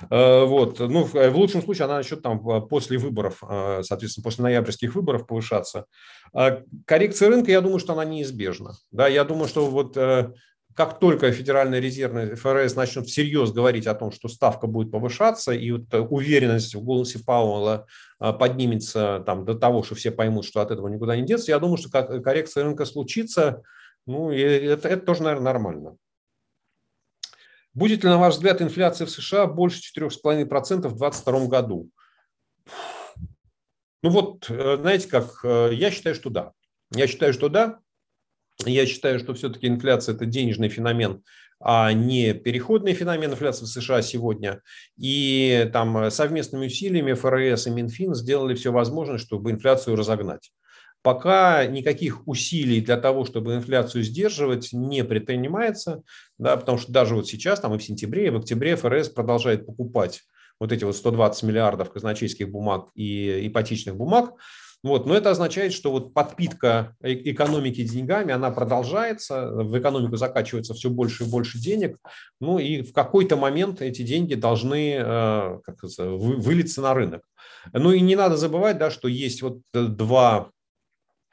Э, 0.09 0.45
вот. 0.45 0.80
Ну, 0.80 1.03
в 1.03 1.36
лучшем 1.36 1.63
случае 1.63 1.86
она 1.86 1.97
начнет 1.97 2.22
там, 2.22 2.67
после 2.67 2.97
выборов, 2.97 3.41
э, 3.47 3.82
соответственно, 3.84 4.24
после 4.24 4.43
ноябрьских 4.43 4.93
выборов 4.93 5.26
повышаться. 5.26 5.86
А 6.34 6.61
коррекция 6.86 7.30
рынка, 7.30 7.51
я 7.51 7.61
думаю, 7.61 7.80
что 7.80 7.93
она 7.93 8.05
неизбежна. 8.05 8.74
Да, 8.91 9.07
я 9.07 9.24
думаю, 9.24 9.47
что 9.47 9.67
вот 9.67 9.95
э, 9.95 10.34
как 10.76 10.99
только 10.99 11.32
Федеральная 11.32 11.80
резервная 11.80 12.36
ФРС 12.36 12.76
начнет 12.76 13.07
всерьез 13.07 13.51
говорить 13.51 13.88
о 13.88 13.95
том, 13.95 14.11
что 14.11 14.28
ставка 14.28 14.67
будет 14.67 14.91
повышаться, 14.91 15.51
и 15.51 15.72
вот 15.72 15.93
уверенность 16.09 16.76
в 16.76 16.84
голосе 16.84 17.19
Пауэлла 17.19 17.88
а, 18.19 18.34
поднимется 18.34 19.24
там, 19.26 19.45
до 19.45 19.55
того, 19.55 19.84
что 19.84 19.95
все 19.95 20.11
поймут, 20.11 20.45
что 20.45 20.61
от 20.61 20.72
этого 20.72 20.88
никуда 20.88 21.15
не 21.15 21.26
деться, 21.26 21.51
я 21.51 21.59
думаю, 21.59 21.78
что 21.78 21.89
коррекция 21.89 22.63
рынка 22.63 22.86
случится, 22.86 23.63
ну, 24.05 24.32
и 24.32 24.39
это, 24.39 24.88
это 24.88 25.05
тоже, 25.05 25.24
наверное, 25.24 25.53
нормально. 25.53 25.97
Будет 27.74 28.03
ли, 28.03 28.09
на 28.09 28.17
ваш 28.17 28.36
взгляд, 28.36 28.61
инфляция 28.61 29.07
в 29.07 29.11
США 29.11 29.47
больше 29.47 29.82
4,5% 29.97 30.88
в 30.88 30.97
2022 30.97 31.47
году? 31.47 31.89
Ну 34.03 34.09
вот, 34.09 34.49
э, 34.49 34.78
знаете 34.78 35.07
как, 35.07 35.39
э, 35.43 35.69
я 35.74 35.91
считаю, 35.91 36.15
что 36.15 36.30
да. 36.30 36.51
Я 36.93 37.07
считаю, 37.07 37.34
что 37.34 37.49
да. 37.49 37.80
Я 38.66 38.86
считаю, 38.86 39.20
что 39.20 39.34
все-таки 39.34 39.68
инфляция– 39.68 40.16
это 40.16 40.26
денежный 40.26 40.70
феномен, 40.70 41.24
а 41.59 41.93
не 41.93 42.34
переходный 42.34 42.93
феномен 42.93 43.32
инфляции 43.32 43.66
в 43.66 43.70
США 43.70 44.01
сегодня. 44.01 44.62
И 44.97 45.70
там 45.74 46.09
совместными 46.12 46.68
усилиями 46.68 47.14
ФРС 47.14 47.68
и 47.68 47.72
Минфин 47.72 48.16
сделали 48.16 48.55
все 48.55 48.72
возможное, 48.72 49.18
чтобы 49.18 49.51
инфляцию 49.51 49.95
разогнать. 49.95 50.51
Пока 51.03 51.66
никаких 51.66 52.28
усилий 52.28 52.80
для 52.80 52.97
того, 52.97 53.26
чтобы 53.26 53.55
инфляцию 53.55 54.03
сдерживать, 54.03 54.70
не 54.72 55.03
предпринимается, 55.03 56.03
да, 56.38 56.55
потому 56.57 56.78
что 56.78 56.91
даже 56.91 57.16
вот 57.16 57.28
сейчас, 57.28 57.59
там 57.59 57.74
и 57.74 57.80
в 57.80 57.84
сентябре, 57.84 58.28
и 58.28 58.30
в 58.30 58.38
октябре 58.38 58.76
ФРС 58.76 59.09
продолжает 59.09 59.66
покупать 59.66 60.22
вот 60.59 60.72
эти 60.72 60.84
вот 60.84 60.95
120 60.95 61.41
миллиардов 61.43 61.91
казначейских 61.91 62.51
бумаг 62.51 62.89
и 62.93 63.47
ипотечных 63.47 63.95
бумаг. 63.95 64.34
Вот. 64.84 65.06
Но 65.06 65.16
это 65.16 65.30
означает, 65.30 65.74
что 65.74 65.92
вот 65.92 66.14
подпитка 66.14 66.96
э, 67.02 67.14
экономики 67.14 67.84
деньгами, 67.84 68.34
она 68.34 68.50
продолжается, 68.50 69.52
в 69.52 69.78
экономику 69.78 70.16
закачивается 70.16 70.74
все 70.74 70.90
больше 70.90 71.24
и 71.24 71.28
больше 71.30 71.60
денег, 71.60 71.98
ну 72.40 72.58
и 72.58 72.82
в 72.82 72.92
какой-то 72.92 73.36
момент 73.36 73.82
эти 73.82 74.02
деньги 74.02 74.34
должны 74.34 74.96
э, 74.98 75.60
как 75.64 75.78
вылиться 75.98 76.82
на 76.82 76.94
рынок. 76.94 77.22
Ну 77.74 77.92
и 77.92 78.02
не 78.02 78.16
надо 78.16 78.38
забывать, 78.38 78.80
да, 78.80 78.90
что 78.90 79.08
есть 79.08 79.42
вот 79.42 79.60
э, 79.74 79.86
два 79.86 80.50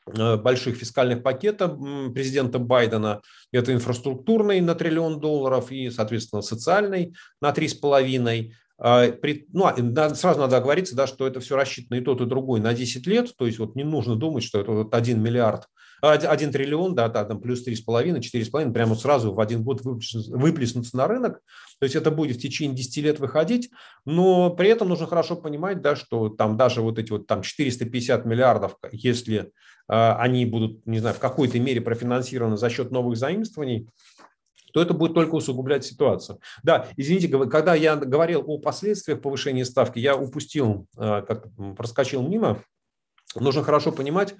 больших 0.07 0.77
фискальных 0.77 1.23
пакета 1.23 1.69
президента 1.69 2.59
Байдена. 2.59 3.21
Это 3.53 3.75
инфраструктурный 3.75 4.59
на 4.63 4.75
триллион 4.75 5.21
долларов 5.21 5.71
и, 5.71 5.91
соответственно, 5.91 6.41
социальный 6.41 7.15
на 7.43 7.53
три 7.53 7.69
с 7.69 7.75
половиной. 7.75 8.55
А, 8.81 9.07
ну, 9.53 9.67
а, 9.67 10.15
сразу 10.15 10.39
надо 10.39 10.59
оговориться, 10.59 10.95
да, 10.95 11.09
что 11.09 11.27
это 11.27 11.41
все 11.41 11.57
рассчитано 11.57 11.99
и 11.99 12.01
тот, 12.01 12.21
и 12.21 12.27
другой 12.27 12.61
на 12.61 12.73
10 12.73 13.07
лет, 13.09 13.35
то 13.37 13.47
есть 13.47 13.59
вот 13.59 13.75
не 13.75 13.83
нужно 13.83 14.15
думать, 14.15 14.45
что 14.45 14.61
это 14.61 14.71
вот 14.71 14.95
1 14.95 15.21
миллиард, 15.21 15.65
1 16.01 16.53
триллион, 16.53 16.95
да, 16.95 17.09
да 17.09 17.25
там 17.25 17.41
плюс 17.41 17.67
3,5, 17.67 18.21
4,5, 18.21 18.73
прямо 18.73 18.95
сразу 18.95 19.35
в 19.35 19.41
один 19.41 19.65
год 19.65 19.81
выплеснуться 19.83 20.97
на 20.97 21.09
рынок, 21.09 21.41
то 21.81 21.85
есть 21.85 21.97
это 21.97 22.13
будет 22.13 22.37
в 22.37 22.41
течение 22.41 22.77
10 22.77 22.97
лет 22.99 23.19
выходить, 23.19 23.71
но 24.05 24.51
при 24.51 24.69
этом 24.69 24.89
нужно 24.89 25.09
хорошо 25.09 25.35
понимать, 25.35 25.83
да, 25.83 25.97
что 25.97 26.29
там 26.29 26.57
даже 26.57 26.81
вот 26.81 27.01
эти 27.01 27.11
вот 27.11 27.27
там 27.27 27.43
450 27.43 28.25
миллиардов, 28.27 28.77
если 28.93 29.51
они 29.89 30.45
будут, 30.45 30.87
не 30.87 30.99
знаю, 30.99 31.17
в 31.17 31.19
какой-то 31.19 31.59
мере 31.59 31.81
профинансированы 31.81 32.59
за 32.59 32.69
счет 32.69 32.91
новых 32.91 33.17
заимствований, 33.17 33.89
то 34.79 34.83
это 34.83 34.95
будет 34.95 35.15
только 35.15 35.35
усугублять 35.35 35.85
ситуацию. 35.85 36.39
Да, 36.63 36.87
извините, 36.97 37.27
когда 37.49 37.75
я 37.75 37.97
говорил 37.97 38.45
о 38.47 38.59
последствиях 38.59 39.21
повышения 39.21 39.65
ставки, 39.65 39.99
я 39.99 40.17
упустил, 40.17 40.87
э, 40.97 41.23
как 41.27 41.49
проскочил 41.77 42.23
мимо. 42.23 42.63
Нужно 43.35 43.65
хорошо 43.65 43.91
понимать, 43.91 44.37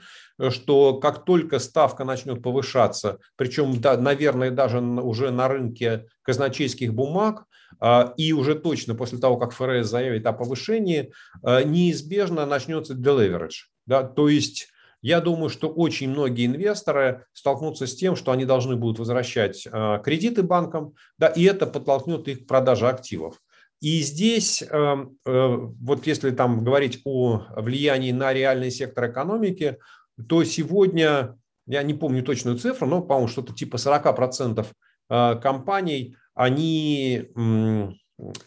что 0.51 1.01
как 1.01 1.25
только 1.25 1.59
ставка 1.59 2.05
начнет 2.05 2.41
повышаться, 2.41 3.19
причем, 3.35 3.81
да, 3.81 3.97
наверное, 3.97 4.53
даже 4.53 4.81
уже 4.81 5.33
на 5.33 5.49
рынке 5.49 6.07
казначейских 6.23 6.95
бумаг, 6.95 7.45
э, 7.81 8.13
и 8.17 8.33
уже 8.33 8.55
точно 8.55 8.95
после 8.95 9.19
того, 9.19 9.39
как 9.39 9.51
ФРС 9.51 9.89
заявит 9.89 10.25
о 10.27 10.33
повышении, 10.33 11.13
э, 11.43 11.65
неизбежно 11.65 12.47
начнется 12.47 12.95
deleverage. 12.95 13.67
Да, 13.87 14.05
то 14.05 14.29
есть 14.29 14.69
я 15.03 15.21
думаю, 15.21 15.49
что 15.49 15.69
очень 15.69 16.11
многие 16.11 16.47
инвесторы 16.47 17.27
столкнутся 17.33 17.87
с 17.87 17.95
тем, 17.95 18.17
что 18.17 18.33
они 18.33 18.45
должны 18.45 18.77
будут 18.77 18.99
возвращать 18.99 19.67
а, 19.71 19.99
кредиты 19.99 20.43
банкам, 20.43 20.95
да, 21.19 21.29
и 21.29 21.45
это 21.45 21.67
подтолкнет 21.67 22.27
их 22.29 22.45
к 22.45 22.47
продаже 22.47 22.89
активов. 22.89 23.41
И 23.81 24.01
здесь, 24.01 24.63
эм, 24.63 25.17
э, 25.25 25.57
вот 25.81 26.05
если 26.07 26.33
там 26.33 26.65
говорить 26.65 27.01
о 27.05 27.45
влиянии 27.57 28.11
на 28.11 28.33
реальный 28.33 28.73
сектор 28.73 29.09
экономики, 29.09 29.79
то 30.29 30.43
сегодня, 30.43 31.39
я 31.67 31.85
не 31.85 31.95
помню 31.95 32.25
точную 32.25 32.59
цифру, 32.59 32.89
но, 32.89 33.03
по-моему, 33.03 33.29
что-то 33.29 33.55
типа 33.55 33.77
40% 33.77 34.67
э, 35.11 35.37
компаний, 35.37 36.17
они 36.35 37.29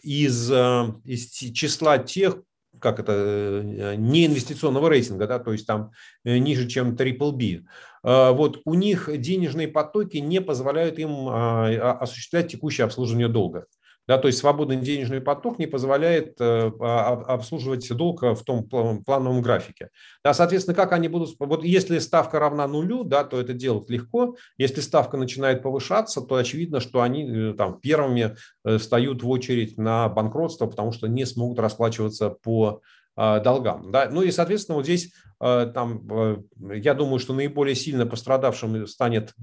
из, 0.02 0.50
э, 0.50 0.84
из 1.04 1.30
числа 1.30 1.96
тех, 1.96 2.42
как 2.82 2.98
это, 2.98 3.12
э, 3.12 3.94
не 3.96 4.26
инвестиционного 4.26 4.90
рейтинга, 4.90 5.26
да, 5.26 5.38
то 5.38 5.52
есть 5.52 5.66
там 5.66 5.92
э, 6.24 6.38
ниже, 6.38 6.68
чем 6.68 6.94
triple 6.94 7.32
B. 7.32 7.64
А, 8.02 8.32
вот 8.32 8.60
у 8.64 8.74
них 8.74 9.08
денежные 9.20 9.68
потоки 9.68 10.16
не 10.18 10.40
позволяют 10.40 10.98
им 10.98 11.28
а, 11.28 11.68
а, 11.68 11.92
осуществлять 11.92 12.50
текущее 12.50 12.84
обслуживание 12.84 13.28
долга. 13.28 13.66
Да, 14.08 14.18
то 14.18 14.26
есть 14.26 14.38
свободный 14.38 14.76
денежный 14.76 15.20
поток 15.20 15.58
не 15.58 15.66
позволяет 15.66 16.40
э, 16.40 16.72
обслуживать 16.80 17.88
долг 17.94 18.22
в 18.22 18.42
том 18.44 18.68
плановом 18.68 19.42
графике. 19.42 19.90
Да, 20.24 20.34
соответственно, 20.34 20.74
как 20.74 20.92
они 20.92 21.08
будут... 21.08 21.36
Вот 21.38 21.62
если 21.62 21.98
ставка 21.98 22.40
равна 22.40 22.66
нулю, 22.66 23.04
да, 23.04 23.22
то 23.22 23.40
это 23.40 23.52
делать 23.52 23.88
легко. 23.90 24.36
Если 24.58 24.80
ставка 24.80 25.16
начинает 25.16 25.62
повышаться, 25.62 26.20
то 26.20 26.34
очевидно, 26.34 26.80
что 26.80 27.00
они 27.00 27.28
э, 27.28 27.54
там, 27.54 27.78
первыми 27.80 28.36
э, 28.64 28.78
встают 28.78 29.22
в 29.22 29.28
очередь 29.28 29.78
на 29.78 30.08
банкротство, 30.08 30.66
потому 30.66 30.92
что 30.92 31.06
не 31.06 31.24
смогут 31.24 31.60
расплачиваться 31.60 32.30
по 32.30 32.82
долгам. 33.16 33.90
Да? 33.92 34.08
Ну 34.10 34.22
и, 34.22 34.30
соответственно, 34.30 34.76
вот 34.76 34.84
здесь 34.84 35.12
там, 35.38 36.46
я 36.58 36.94
думаю, 36.94 37.18
что 37.18 37.34
наиболее 37.34 37.74
сильно 37.74 38.06
пострадавшим 38.06 38.86
станет 38.86 39.34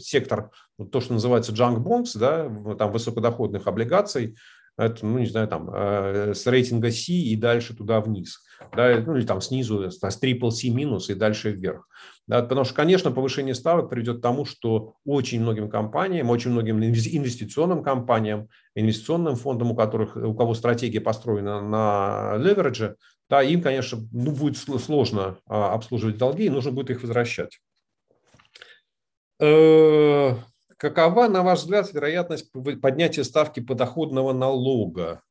сектор 0.00 0.50
то, 0.90 1.00
что 1.00 1.12
называется 1.12 1.52
junk 1.52 1.84
bonds, 1.84 2.18
да, 2.18 2.50
там 2.76 2.90
высокодоходных 2.90 3.66
облигаций, 3.66 4.36
это, 4.78 5.06
ну, 5.06 5.18
не 5.18 5.26
знаю, 5.26 5.48
там, 5.48 5.70
э, 5.72 6.34
с 6.34 6.46
рейтинга 6.46 6.90
C 6.90 7.12
и 7.12 7.36
дальше 7.36 7.74
туда 7.74 8.00
вниз, 8.00 8.40
да, 8.74 9.02
ну, 9.04 9.16
или 9.16 9.26
там 9.26 9.40
снизу 9.40 9.90
с 9.90 10.02
triple 10.02 10.50
C 10.50 10.68
минус 10.68 11.10
и 11.10 11.14
дальше 11.14 11.50
вверх. 11.50 11.88
Да, 12.26 12.42
потому 12.42 12.64
что, 12.64 12.74
конечно, 12.74 13.12
повышение 13.12 13.54
ставок 13.54 13.88
приведет 13.88 14.18
к 14.18 14.22
тому, 14.22 14.44
что 14.44 14.94
очень 15.04 15.40
многим 15.40 15.70
компаниям, 15.70 16.30
очень 16.30 16.50
многим 16.50 16.82
инвестиционным 16.82 17.82
компаниям, 17.82 18.48
инвестиционным 18.74 19.36
фондам, 19.36 19.70
у 19.70 19.76
которых, 19.76 20.16
у 20.16 20.34
кого 20.34 20.54
стратегия 20.54 21.00
построена 21.00 21.60
на 21.60 22.36
леверидже, 22.38 22.96
да, 23.28 23.42
им, 23.42 23.62
конечно, 23.62 23.98
ну, 24.12 24.32
будет 24.32 24.56
сложно 24.56 25.38
а, 25.46 25.72
обслуживать 25.74 26.18
долги, 26.18 26.46
и 26.46 26.50
нужно 26.50 26.72
будет 26.72 26.90
их 26.90 27.02
возвращать. 27.02 27.60
Э, 29.40 30.34
Какова, 30.76 31.26
на 31.28 31.42
ваш 31.42 31.60
взгляд, 31.60 31.92
вероятность 31.92 32.52
поднятия 32.82 33.24
ставки 33.24 33.60
подоходного 33.60 34.32
налога? 34.32 35.22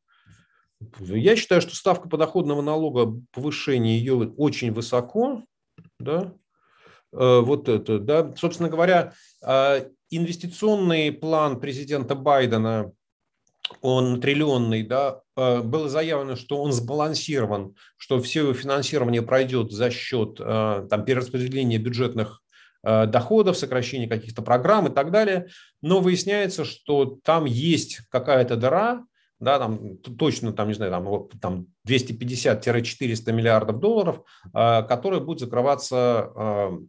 Я 1.00 1.36
считаю, 1.36 1.62
что 1.62 1.76
ставка 1.76 2.10
подоходного 2.10 2.62
налога, 2.62 3.20
повышение 3.32 3.98
ее 3.98 4.16
очень 4.38 4.72
высоко. 4.72 5.44
Да? 6.00 6.34
Э, 7.16 7.40
вот 7.42 7.70
это, 7.70 8.00
да. 8.00 8.34
Собственно 8.36 8.70
говоря, 8.70 9.14
э, 9.46 9.90
инвестиционный 10.10 11.12
план 11.12 11.60
президента 11.60 12.16
Байдена, 12.16 12.92
он 13.82 14.22
триллионный, 14.22 14.84
да, 14.84 15.22
э, 15.36 15.62
было 15.62 15.90
заявлено, 15.90 16.36
что 16.36 16.62
он 16.62 16.72
сбалансирован, 16.72 17.76
что 17.98 18.22
все 18.22 18.42
его 18.42 18.54
финансирование 18.54 19.22
пройдет 19.22 19.72
за 19.72 19.90
счет 19.90 20.36
там, 20.38 21.06
перераспределения 21.06 21.80
бюджетных 21.80 22.42
доходов, 22.84 23.58
сокращение 23.58 24.08
каких-то 24.08 24.44
программ 24.44 24.86
и 24.88 24.94
так 24.94 25.10
далее. 25.10 25.48
Но 25.82 26.02
выясняется, 26.02 26.66
что 26.66 27.18
там 27.24 27.46
есть 27.46 28.02
какая-то 28.12 28.58
дыра, 28.58 29.04
да, 29.46 29.60
там 29.60 29.98
точно, 29.98 30.52
там, 30.52 30.68
не 30.68 30.74
знаю, 30.74 30.91
там, 30.91 31.30
там 31.39 31.68
250-400 31.88 33.32
миллиардов 33.32 33.80
долларов, 33.80 34.22
э, 34.54 34.84
которые 34.84 35.22
будут 35.22 35.39
закрываться 35.39 36.32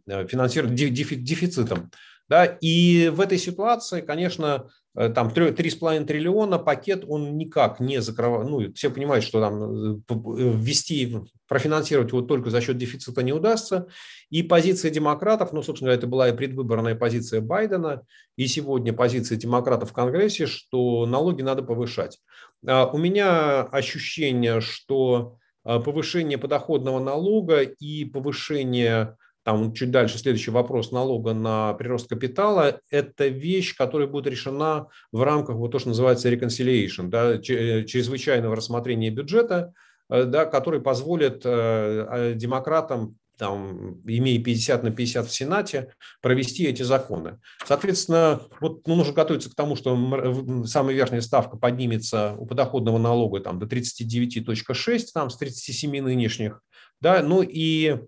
э, 0.07 0.27
финансированием, 0.27 0.93
дефицитом. 0.93 1.91
Да, 2.27 2.45
и 2.45 3.07
в 3.07 3.21
этой 3.21 3.37
ситуации, 3.37 4.01
конечно, 4.01 4.67
Э, 4.97 5.09
там 5.09 5.27
3,5 5.27 6.05
триллиона 6.05 6.57
пакет, 6.57 7.05
он 7.07 7.37
никак 7.37 7.79
не 7.79 8.01
закрывает, 8.01 8.49
ну, 8.49 8.73
все 8.73 8.89
понимают, 8.89 9.23
что 9.23 9.39
там 9.39 9.63
э, 9.63 9.99
э, 10.09 10.53
ввести, 10.55 11.17
профинансировать 11.47 12.09
его 12.09 12.23
только 12.23 12.49
за 12.49 12.61
счет 12.61 12.77
дефицита 12.77 13.21
не 13.21 13.31
удастся. 13.31 13.87
И 14.31 14.41
позиция 14.41 14.89
демократов, 14.89 15.53
ну, 15.53 15.61
собственно 15.61 15.89
говоря, 15.89 15.99
это 15.99 16.07
была 16.07 16.29
и 16.29 16.35
предвыборная 16.35 16.95
позиция 16.95 17.41
Байдена, 17.41 18.01
и 18.37 18.47
сегодня 18.47 18.91
позиция 18.91 19.37
демократов 19.37 19.91
в 19.91 19.93
Конгрессе, 19.93 20.47
что 20.47 21.05
налоги 21.05 21.43
надо 21.43 21.61
повышать. 21.61 22.19
А 22.65 22.85
у 22.87 22.97
меня 22.97 23.63
ощущение, 23.63 24.61
что 24.61 25.37
повышение 25.63 26.37
подоходного 26.37 26.99
налога 26.99 27.61
и 27.61 28.05
повышение 28.05 29.17
там 29.47 29.71
чуть 29.71 29.91
дальше 29.91 30.17
следующий 30.17 30.51
вопрос 30.51 30.91
налога 30.91 31.33
на 31.33 31.73
прирост 31.75 32.09
капитала, 32.09 32.81
это 32.91 33.27
вещь, 33.27 33.77
которая 33.77 34.05
будет 34.05 34.27
решена 34.27 34.87
в 35.13 35.23
рамках 35.23 35.55
вот 35.55 35.71
то, 35.71 35.79
что 35.79 35.87
называется 35.87 36.29
reconciliation, 36.29 37.07
да, 37.07 37.35
э, 37.35 37.39
чрезвычайного 37.39 38.57
рассмотрения 38.57 39.09
бюджета, 39.09 39.73
э, 40.09 40.25
да, 40.25 40.43
который 40.45 40.81
позволит 40.81 41.43
э, 41.45 42.33
демократам 42.35 43.15
там, 43.37 44.01
имея 44.05 44.41
50 44.41 44.83
на 44.83 44.91
50 44.91 45.27
в 45.27 45.33
Сенате, 45.33 45.93
провести 46.21 46.65
эти 46.65 46.83
законы. 46.83 47.39
Соответственно, 47.65 48.41
вот 48.59 48.85
ну, 48.87 48.95
нужно 48.95 49.13
готовиться 49.13 49.49
к 49.49 49.55
тому, 49.55 49.75
что 49.75 50.65
самая 50.65 50.95
верхняя 50.95 51.21
ставка 51.21 51.57
поднимется 51.57 52.35
у 52.37 52.45
подоходного 52.45 52.97
налога 52.97 53.39
там, 53.39 53.59
до 53.59 53.65
39.6, 53.65 55.05
там, 55.13 55.29
с 55.29 55.37
37 55.37 56.01
нынешних. 56.01 56.61
Да, 56.99 57.21
ну 57.21 57.43
и 57.43 57.99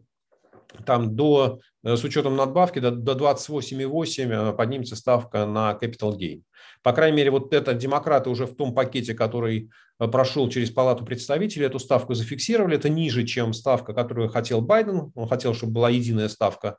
там 0.85 1.15
до 1.15 1.59
с 1.83 2.03
учетом 2.03 2.35
надбавки 2.35 2.79
до, 2.79 2.91
до 2.91 3.13
28,8 3.13 4.53
поднимется 4.55 4.95
ставка 4.95 5.45
на 5.45 5.77
capital 5.81 6.17
gain. 6.17 6.41
По 6.83 6.93
крайней 6.93 7.17
мере, 7.17 7.31
вот 7.31 7.53
это 7.53 7.73
демократы 7.73 8.29
уже 8.29 8.45
в 8.45 8.55
том 8.55 8.73
пакете, 8.73 9.13
который 9.13 9.69
прошел 9.97 10.49
через 10.49 10.71
Палату 10.71 11.05
представителей, 11.05 11.65
эту 11.65 11.79
ставку 11.79 12.13
зафиксировали. 12.13 12.77
Это 12.77 12.89
ниже, 12.89 13.25
чем 13.25 13.53
ставка, 13.53 13.93
которую 13.93 14.29
хотел 14.29 14.61
Байден. 14.61 15.11
Он 15.15 15.27
хотел, 15.27 15.53
чтобы 15.53 15.73
была 15.73 15.89
единая 15.89 16.29
ставка 16.29 16.77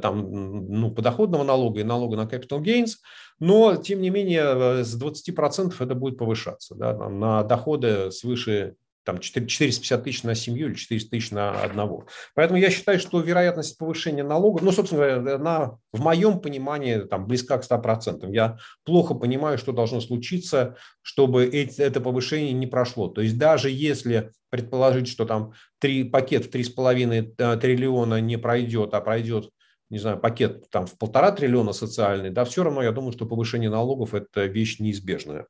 там, 0.00 0.30
ну, 0.68 0.90
подоходного 0.90 1.44
налога 1.44 1.80
и 1.80 1.84
налога 1.84 2.16
на 2.16 2.22
capital 2.22 2.62
gains, 2.62 2.92
но, 3.38 3.76
тем 3.76 4.00
не 4.00 4.10
менее, 4.10 4.84
с 4.84 5.00
20% 5.00 5.74
это 5.78 5.94
будет 5.94 6.18
повышаться 6.18 6.74
да, 6.74 7.08
на 7.08 7.42
доходы 7.42 8.10
свыше 8.10 8.76
там 9.04 9.18
450 9.18 10.04
тысяч 10.04 10.22
на 10.22 10.34
семью 10.34 10.68
или 10.68 10.74
400 10.74 11.10
тысяч 11.10 11.30
на 11.30 11.52
одного. 11.62 12.06
Поэтому 12.34 12.58
я 12.58 12.70
считаю, 12.70 12.98
что 12.98 13.20
вероятность 13.20 13.78
повышения 13.78 14.24
налогов, 14.24 14.62
ну, 14.62 14.72
собственно 14.72 15.02
говоря, 15.02 15.34
она 15.36 15.78
в 15.92 16.00
моем 16.00 16.40
понимании 16.40 17.00
там, 17.00 17.26
близка 17.26 17.58
к 17.58 17.64
100%. 17.64 18.32
Я 18.32 18.58
плохо 18.84 19.14
понимаю, 19.14 19.58
что 19.58 19.72
должно 19.72 20.00
случиться, 20.00 20.76
чтобы 21.02 21.46
это 21.46 22.00
повышение 22.00 22.52
не 22.52 22.66
прошло. 22.66 23.08
То 23.08 23.20
есть 23.20 23.38
даже 23.38 23.70
если 23.70 24.32
предположить, 24.50 25.08
что 25.08 25.24
там 25.24 25.52
три, 25.78 26.04
пакет 26.04 26.46
в 26.46 26.50
3,5 26.50 27.34
э, 27.36 27.56
триллиона 27.58 28.20
не 28.20 28.38
пройдет, 28.38 28.94
а 28.94 29.00
пройдет 29.00 29.50
не 29.90 29.98
знаю, 29.98 30.18
пакет 30.18 30.68
там 30.70 30.86
в 30.86 30.98
полтора 30.98 31.30
триллиона 31.30 31.72
социальный, 31.72 32.30
да, 32.30 32.44
все 32.44 32.64
равно 32.64 32.82
я 32.82 32.90
думаю, 32.90 33.12
что 33.12 33.26
повышение 33.26 33.70
налогов– 33.70 34.14
это 34.14 34.46
вещь 34.46 34.80
неизбежная. 34.80 35.46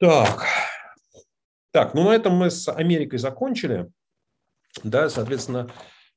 Так, 0.00 0.46
так, 1.70 1.94
ну 1.94 2.04
на 2.04 2.14
этом 2.14 2.34
мы 2.34 2.50
с 2.50 2.68
Америкой 2.70 3.18
закончили. 3.18 3.88
Да, 4.84 5.08
соответственно, 5.08 5.68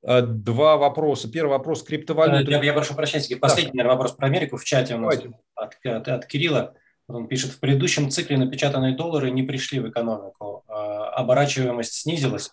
э, 0.03 0.21
два 0.21 0.77
вопроса. 0.77 1.29
Первый 1.29 1.51
вопрос 1.51 1.83
криптовалюты. 1.83 2.51
Я, 2.51 2.63
я 2.63 2.73
прошу 2.73 2.95
прощения, 2.95 3.35
последний 3.37 3.77
наверное, 3.77 3.95
вопрос 3.95 4.13
про 4.13 4.27
Америку 4.27 4.57
в 4.57 4.63
чате 4.63 4.95
у 4.95 4.99
нас 4.99 5.19
от, 5.55 5.77
от, 5.83 6.07
от 6.07 6.25
Кирилла. 6.25 6.75
Он 7.07 7.27
пишет, 7.27 7.51
в 7.51 7.59
предыдущем 7.59 8.09
цикле 8.09 8.37
напечатанные 8.37 8.95
доллары 8.95 9.31
не 9.31 9.43
пришли 9.43 9.79
в 9.79 9.89
экономику. 9.89 10.63
А 10.67 11.09
оборачиваемость 11.11 11.93
снизилась. 11.93 12.51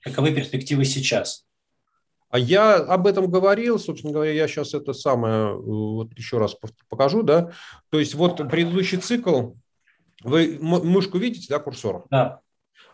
Каковы 0.00 0.32
перспективы 0.32 0.84
сейчас? 0.84 1.44
А 2.30 2.38
я 2.38 2.76
об 2.76 3.06
этом 3.06 3.28
говорил, 3.28 3.78
собственно 3.78 4.12
говоря, 4.12 4.32
я 4.32 4.46
сейчас 4.46 4.72
это 4.72 4.92
самое 4.92 5.54
вот 5.56 6.16
еще 6.16 6.38
раз 6.38 6.56
покажу, 6.88 7.22
да. 7.22 7.50
То 7.90 7.98
есть 7.98 8.14
вот 8.14 8.36
предыдущий 8.48 8.98
цикл, 8.98 9.52
вы 10.22 10.58
мышку 10.60 11.18
видите, 11.18 11.46
да, 11.48 11.58
курсор? 11.58 12.04
Да. 12.10 12.40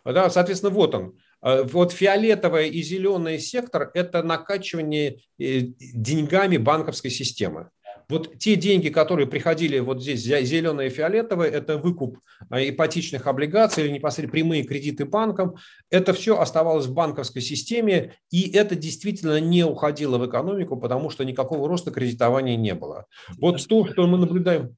Да, 0.04 0.30
соответственно, 0.30 0.72
вот 0.72 0.94
он. 0.94 1.18
А, 1.40 1.64
вот 1.64 1.92
фиолетовый 1.92 2.68
и 2.68 2.82
зеленый 2.82 3.38
сектор– 3.38 3.90
это 3.94 4.22
накачивание 4.22 5.20
э, 5.38 5.60
деньгами 5.60 6.56
банковской 6.56 7.10
системы. 7.10 7.70
Вот 8.08 8.38
те 8.38 8.54
деньги, 8.54 8.88
которые 8.88 9.26
приходили 9.26 9.80
вот 9.80 10.00
здесь, 10.00 10.20
зеленые 10.20 10.88
и 10.88 10.92
фиолетовые, 10.92 11.50
это 11.50 11.76
выкуп 11.76 12.20
а, 12.50 12.62
ипотечных 12.62 13.26
облигаций 13.26 13.84
или 13.84 13.92
непосредственно 13.92 14.30
прямые 14.30 14.62
кредиты 14.62 15.04
банкам. 15.04 15.56
Это 15.90 16.12
все 16.12 16.38
оставалось 16.38 16.86
в 16.86 16.94
банковской 16.94 17.42
системе, 17.42 18.14
и 18.30 18.48
это 18.50 18.76
действительно 18.76 19.40
не 19.40 19.64
уходило 19.64 20.18
в 20.18 20.26
экономику, 20.26 20.76
потому 20.76 21.10
что 21.10 21.24
никакого 21.24 21.68
роста 21.68 21.90
кредитования 21.90 22.56
не 22.56 22.74
было. 22.74 23.06
Вот 23.38 23.66
то, 23.66 23.86
что 23.86 24.06
мы 24.06 24.18
наблюдаем. 24.18 24.76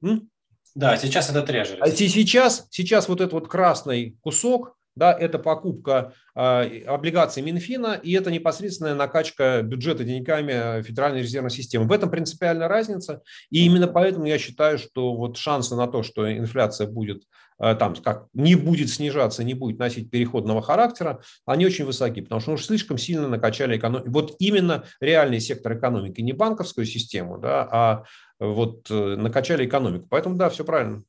Да, 0.74 0.96
сейчас 0.96 1.30
это 1.30 1.42
трежери. 1.42 1.80
А 1.80 1.88
сейчас, 1.90 2.66
сейчас 2.70 3.08
вот 3.08 3.20
этот 3.20 3.32
вот 3.32 3.48
красный 3.48 4.16
кусок, 4.20 4.76
да, 4.98 5.12
это 5.12 5.38
покупка 5.38 6.12
э, 6.34 6.82
облигаций 6.86 7.42
Минфина 7.42 7.98
и 8.02 8.12
это 8.12 8.32
непосредственная 8.32 8.96
накачка 8.96 9.62
бюджета 9.62 10.02
деньгами 10.02 10.82
Федеральной 10.82 11.22
резервной 11.22 11.50
системы. 11.50 11.86
В 11.86 11.92
этом 11.92 12.10
принципиальная 12.10 12.66
разница, 12.66 13.22
и 13.50 13.64
именно 13.64 13.86
поэтому 13.86 14.26
я 14.26 14.38
считаю, 14.38 14.76
что 14.78 15.14
вот 15.14 15.36
шансы 15.36 15.76
на 15.76 15.86
то, 15.86 16.02
что 16.02 16.30
инфляция 16.30 16.88
будет 16.88 17.22
э, 17.22 17.24
там 17.58 17.94
как 17.96 18.26
не 18.34 18.54
будет 18.54 18.90
снижаться, 18.90 19.44
не 19.44 19.54
будет 19.54 19.78
носить 19.78 20.10
переходного 20.10 20.62
характера, 20.62 21.20
они 21.44 21.66
очень 21.66 21.84
высоки, 21.84 22.20
потому 22.20 22.40
что 22.40 22.52
уж 22.52 22.64
слишком 22.64 22.98
сильно 22.98 23.28
накачали 23.28 23.76
экономику. 23.76 24.10
Вот 24.10 24.36
именно 24.38 24.84
реальный 25.00 25.40
сектор 25.40 25.76
экономики, 25.76 26.20
не 26.20 26.32
банковскую 26.32 26.86
систему, 26.86 27.38
да, 27.38 27.68
а 27.70 28.04
вот 28.38 28.90
э, 28.90 29.16
накачали 29.16 29.66
экономику. 29.66 30.06
Поэтому 30.08 30.36
да, 30.36 30.48
все 30.50 30.64
правильно. 30.64 31.02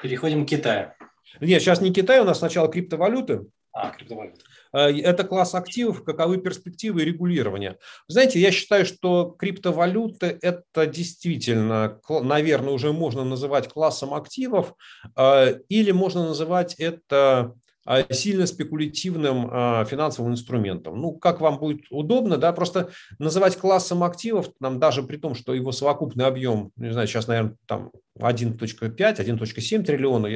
Переходим 0.00 0.46
к 0.46 0.48
Китаю. 0.48 0.92
Нет, 1.40 1.60
сейчас 1.60 1.80
не 1.80 1.92
Китай, 1.92 2.20
у 2.20 2.24
нас 2.24 2.38
сначала 2.38 2.68
криптовалюты. 2.68 3.46
А, 3.72 3.90
криптовалюты. 3.90 4.40
Э, 4.72 4.90
это 4.90 5.24
класс 5.24 5.54
активов, 5.54 6.04
каковы 6.04 6.38
перспективы 6.38 7.04
регулирования. 7.04 7.78
Знаете, 8.08 8.40
я 8.40 8.50
считаю, 8.50 8.84
что 8.84 9.34
криптовалюты– 9.38 10.38
это 10.42 10.86
действительно, 10.86 12.00
наверное, 12.08 12.72
уже 12.72 12.92
можно 12.92 13.24
называть 13.24 13.68
классом 13.68 14.14
активов, 14.14 14.74
э, 15.16 15.60
или 15.68 15.90
можно 15.90 16.26
называть 16.26 16.74
это 16.74 17.54
а, 17.86 18.12
сильно 18.12 18.46
спекулятивным 18.46 19.86
финансовым 19.86 20.32
инструментом. 20.32 21.00
Ну, 21.00 21.12
как 21.12 21.40
вам 21.40 21.58
будет 21.58 21.86
удобно, 21.88 22.36
да, 22.36 22.52
просто 22.52 22.90
называть 23.18 23.56
классом 23.56 24.04
активов, 24.04 24.50
нам 24.60 24.78
даже 24.78 25.02
при 25.02 25.16
том, 25.16 25.34
что 25.34 25.54
его 25.54 25.72
совокупный 25.72 26.26
объем, 26.26 26.70
не 26.76 26.92
знаю, 26.92 27.08
сейчас, 27.08 27.28
наверное, 27.28 27.56
там 27.64 27.90
1.5, 28.18 28.58
1.7 28.58 29.84
триллиона, 29.84 30.26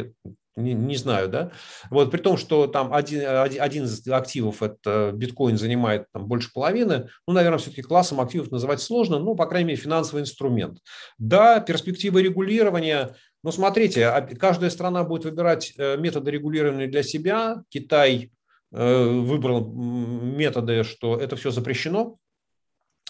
не, 0.57 0.75
не 0.75 0.97
знаю, 0.97 1.29
да, 1.29 1.51
вот 1.91 2.11
при 2.11 2.19
том, 2.19 2.37
что 2.37 2.67
там 2.67 2.93
один, 2.93 3.23
один 3.27 3.85
из 3.85 4.07
активов, 4.09 4.63
это 4.63 5.13
биткоин, 5.15 5.57
занимает 5.57 6.07
там 6.13 6.27
больше 6.27 6.53
половины, 6.53 7.09
ну, 7.27 7.35
наверное, 7.35 7.59
все-таки 7.59 7.83
классом 7.83 8.21
активов 8.21 8.51
называть 8.51 8.81
сложно, 8.81 9.19
ну, 9.19 9.35
по 9.35 9.47
крайней 9.47 9.69
мере, 9.69 9.81
финансовый 9.81 10.21
инструмент. 10.21 10.79
Да, 11.19 11.61
перспективы 11.61 12.23
регулирования, 12.23 13.17
но 13.43 13.51
смотрите, 13.51 14.07
а 14.07 14.23
каждая 14.23 14.71
страна 14.71 15.03
будет 15.05 15.25
выбирать 15.25 15.75
э, 15.77 15.97
методы 15.97 16.31
регулирования 16.31 16.87
для 16.87 17.03
себя. 17.03 17.63
Китай 17.71 18.31
э, 18.73 19.05
выбрал 19.05 19.67
методы, 19.73 20.85
что 20.85 21.17
это 21.17 21.35
все 21.37 21.51
запрещено. 21.51 22.19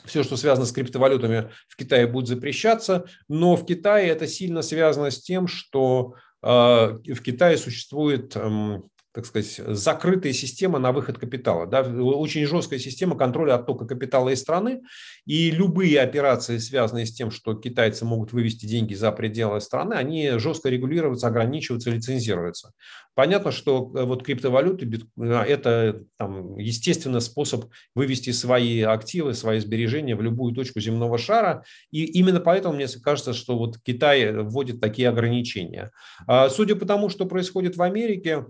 Все, 0.06 0.24
что 0.24 0.36
связано 0.36 0.66
с 0.66 0.72
криптовалютами, 0.72 1.50
в 1.68 1.76
Китае 1.76 2.06
будет 2.06 2.26
запрещаться. 2.26 3.04
Но 3.28 3.56
в 3.56 3.66
Китае 3.66 4.08
это 4.08 4.26
сильно 4.26 4.62
связано 4.62 5.10
с 5.10 5.20
тем, 5.20 5.46
что 5.46 6.14
в 6.42 7.22
Китае 7.22 7.56
существует 7.56 8.36
эм, 8.36 8.90
так 9.12 9.26
сказать, 9.26 9.60
закрытая 9.76 10.32
система 10.32 10.78
на 10.78 10.90
выход 10.92 11.18
капитала. 11.18 11.66
Да? 11.66 11.82
Очень 11.82 12.46
жесткая 12.46 12.78
система 12.78 13.16
контроля 13.16 13.54
оттока 13.54 13.84
капитала 13.84 14.30
из 14.30 14.40
страны. 14.40 14.82
И 15.26 15.50
любые 15.50 16.00
операции, 16.00 16.58
связанные 16.58 17.04
с 17.04 17.12
тем, 17.12 17.30
что 17.30 17.54
китайцы 17.54 18.04
могут 18.06 18.32
вывести 18.32 18.64
деньги 18.64 18.94
за 18.94 19.12
пределы 19.12 19.60
страны, 19.60 19.94
они 19.94 20.38
жестко 20.38 20.70
регулируются, 20.70 21.26
ограничиваются, 21.26 21.90
лицензируются. 21.90 22.72
Понятно, 23.14 23.52
что 23.52 23.92
э, 23.94 24.04
вот 24.04 24.24
криптовалюты 24.24 24.88
э,– 25.18 25.24
это 25.48 26.02
там, 26.16 26.56
естественно 26.56 27.20
способ 27.20 27.66
вывести 27.94 28.30
свои 28.30 28.80
активы, 28.80 29.34
свои 29.34 29.60
сбережения 29.60 30.16
в 30.16 30.22
любую 30.22 30.54
точку 30.54 30.80
земного 30.80 31.18
шара. 31.18 31.64
И 31.90 32.04
именно 32.04 32.40
поэтому 32.40 32.74
мне 32.74 32.86
кажется, 33.02 33.34
что 33.34 33.58
вот 33.58 33.76
Китай 33.82 34.32
вводит 34.32 34.80
такие 34.80 35.10
ограничения. 35.10 35.90
А 36.26 36.48
судя 36.48 36.76
по 36.76 36.86
тому, 36.86 37.10
что 37.10 37.26
происходит 37.26 37.76
в 37.76 37.82
Америке, 37.82 38.46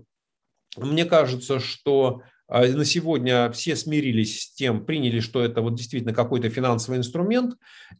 мне 0.77 1.05
кажется, 1.05 1.59
что 1.59 2.21
а, 2.47 2.67
на 2.67 2.85
сегодня 2.85 3.51
все 3.51 3.75
смирились 3.75 4.41
с 4.41 4.53
тем, 4.53 4.85
приняли, 4.85 5.19
что 5.19 5.43
это 5.43 5.61
вот 5.61 5.75
действительно 5.75 6.13
какой-то 6.13 6.49
финансовый 6.49 6.97
инструмент. 6.97 7.55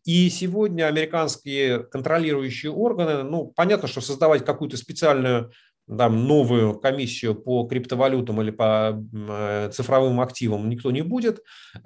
И 0.05 0.29
сегодня 0.29 0.87
американские 0.87 1.83
контролирующие 1.83 2.71
органы, 2.71 3.23
ну, 3.23 3.47
понятно, 3.55 3.87
что 3.87 4.01
создавать 4.01 4.45
какую-то 4.45 4.77
специальную 4.77 5.51
там, 5.87 6.27
новую 6.27 6.79
комиссию 6.79 7.35
по 7.35 7.65
криптовалютам 7.65 8.41
или 8.41 8.51
по 8.51 9.03
э, 9.13 9.69
цифровым 9.73 10.21
активам 10.21 10.69
никто 10.69 10.91
не 10.91 11.01
будет. 11.01 11.41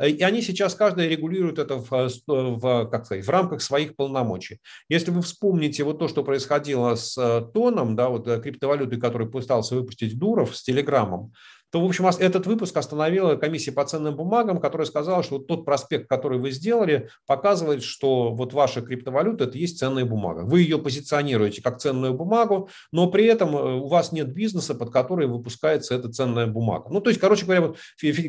И 0.06 0.22
они 0.22 0.42
сейчас 0.42 0.76
каждый 0.76 1.10
регулирует 1.10 1.58
это 1.58 1.78
в, 1.78 2.10
в, 2.28 2.86
как 2.86 3.06
сказать, 3.06 3.26
в 3.26 3.30
рамках 3.30 3.62
своих 3.62 3.96
полномочий. 3.96 4.60
Если 4.88 5.12
вы 5.12 5.22
вспомните 5.22 5.84
вот 5.84 6.00
то, 6.00 6.08
что 6.08 6.24
происходило 6.24 6.96
с 6.96 7.18
э, 7.18 7.42
Тоном, 7.54 7.96
да, 7.96 8.10
вот 8.10 8.28
э, 8.28 8.40
криптовалютой, 8.40 9.00
который 9.00 9.28
пытался 9.28 9.76
выпустить 9.76 10.18
Дуров 10.18 10.56
с 10.56 10.64
Телеграмом, 10.64 11.34
то, 11.72 11.82
в 11.82 11.86
общем, 11.86 12.08
этот 12.08 12.48
выпуск 12.48 12.76
остановила 12.78 13.36
комиссия 13.36 13.72
по 13.72 13.84
ценным 13.84 14.16
бумагам, 14.16 14.60
которая 14.60 14.88
сказала, 14.88 15.24
что 15.24 15.38
вот 15.38 15.48
тот 15.48 15.66
проспект, 15.66 16.08
который 16.08 16.40
вы 16.40 16.52
сделали, 16.52 17.10
показывает, 17.26 17.84
что 17.84 18.32
вот 18.34 18.54
ваша 18.54 18.82
криптовалюта– 18.82 19.44
это 19.46 19.58
есть 19.58 19.80
ценная 19.80 20.06
бумага. 20.06 20.42
Вы 20.42 20.62
ее 20.62 20.78
позиционируете 20.78 21.62
как 21.62 21.80
ценную 21.80 22.14
бумагу, 22.14 22.70
но 22.92 23.10
при 23.10 23.26
этом 23.26 23.56
э, 23.56 23.76
у 23.76 23.88
вас 23.88 24.12
нет 24.12 24.34
бизнеса, 24.34 24.76
под 24.76 24.92
который 24.92 25.28
выпускается 25.28 25.96
эта 25.96 26.10
ценная 26.10 26.48
бумага. 26.48 26.88
Ну, 26.90 27.02
то 27.02 27.10
есть, 27.10 27.20
короче 27.20 27.46
говоря, 27.46 27.62
вот 27.62 27.78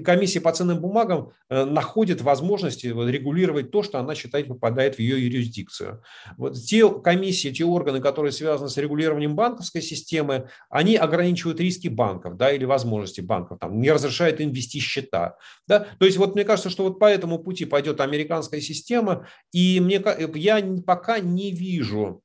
комиссия 0.04 0.40
по 0.40 0.52
ценным 0.52 0.80
бумагам 0.80 1.30
э, 1.48 1.64
находит 1.64 2.20
возможности 2.20 2.86
регулировать 2.86 3.70
то, 3.70 3.82
что 3.82 3.98
она 3.98 4.14
считает 4.14 4.48
попадает 4.48 4.96
в 4.96 4.98
ее 4.98 5.24
юрисдикцию. 5.24 6.02
Вот 6.36 6.54
те 6.54 6.88
комиссии, 6.88 7.50
те 7.50 7.64
органы, 7.64 8.00
которые 8.00 8.32
связаны 8.32 8.68
с 8.68 8.76
регулированием 8.76 9.36
банковской 9.36 9.82
системы, 9.82 10.48
они 10.70 10.96
ограничивают 10.96 11.60
риски 11.60 11.88
банков 11.88 12.36
да, 12.36 12.50
или 12.50 12.64
возможности 12.64 13.20
банков, 13.28 13.58
там, 13.60 13.80
не 13.80 13.92
разрешает 13.92 14.40
им 14.40 14.50
вести 14.50 14.80
счета. 14.80 15.36
Да? 15.68 15.86
То 16.00 16.06
есть 16.06 16.16
вот 16.16 16.34
мне 16.34 16.44
кажется, 16.44 16.70
что 16.70 16.82
вот 16.82 16.98
по 16.98 17.04
этому 17.04 17.38
пути 17.38 17.64
пойдет 17.64 18.00
американская 18.00 18.60
система, 18.60 19.28
и 19.52 19.78
мне, 19.80 20.02
я 20.34 20.60
пока 20.84 21.20
не 21.20 21.52
вижу 21.52 22.22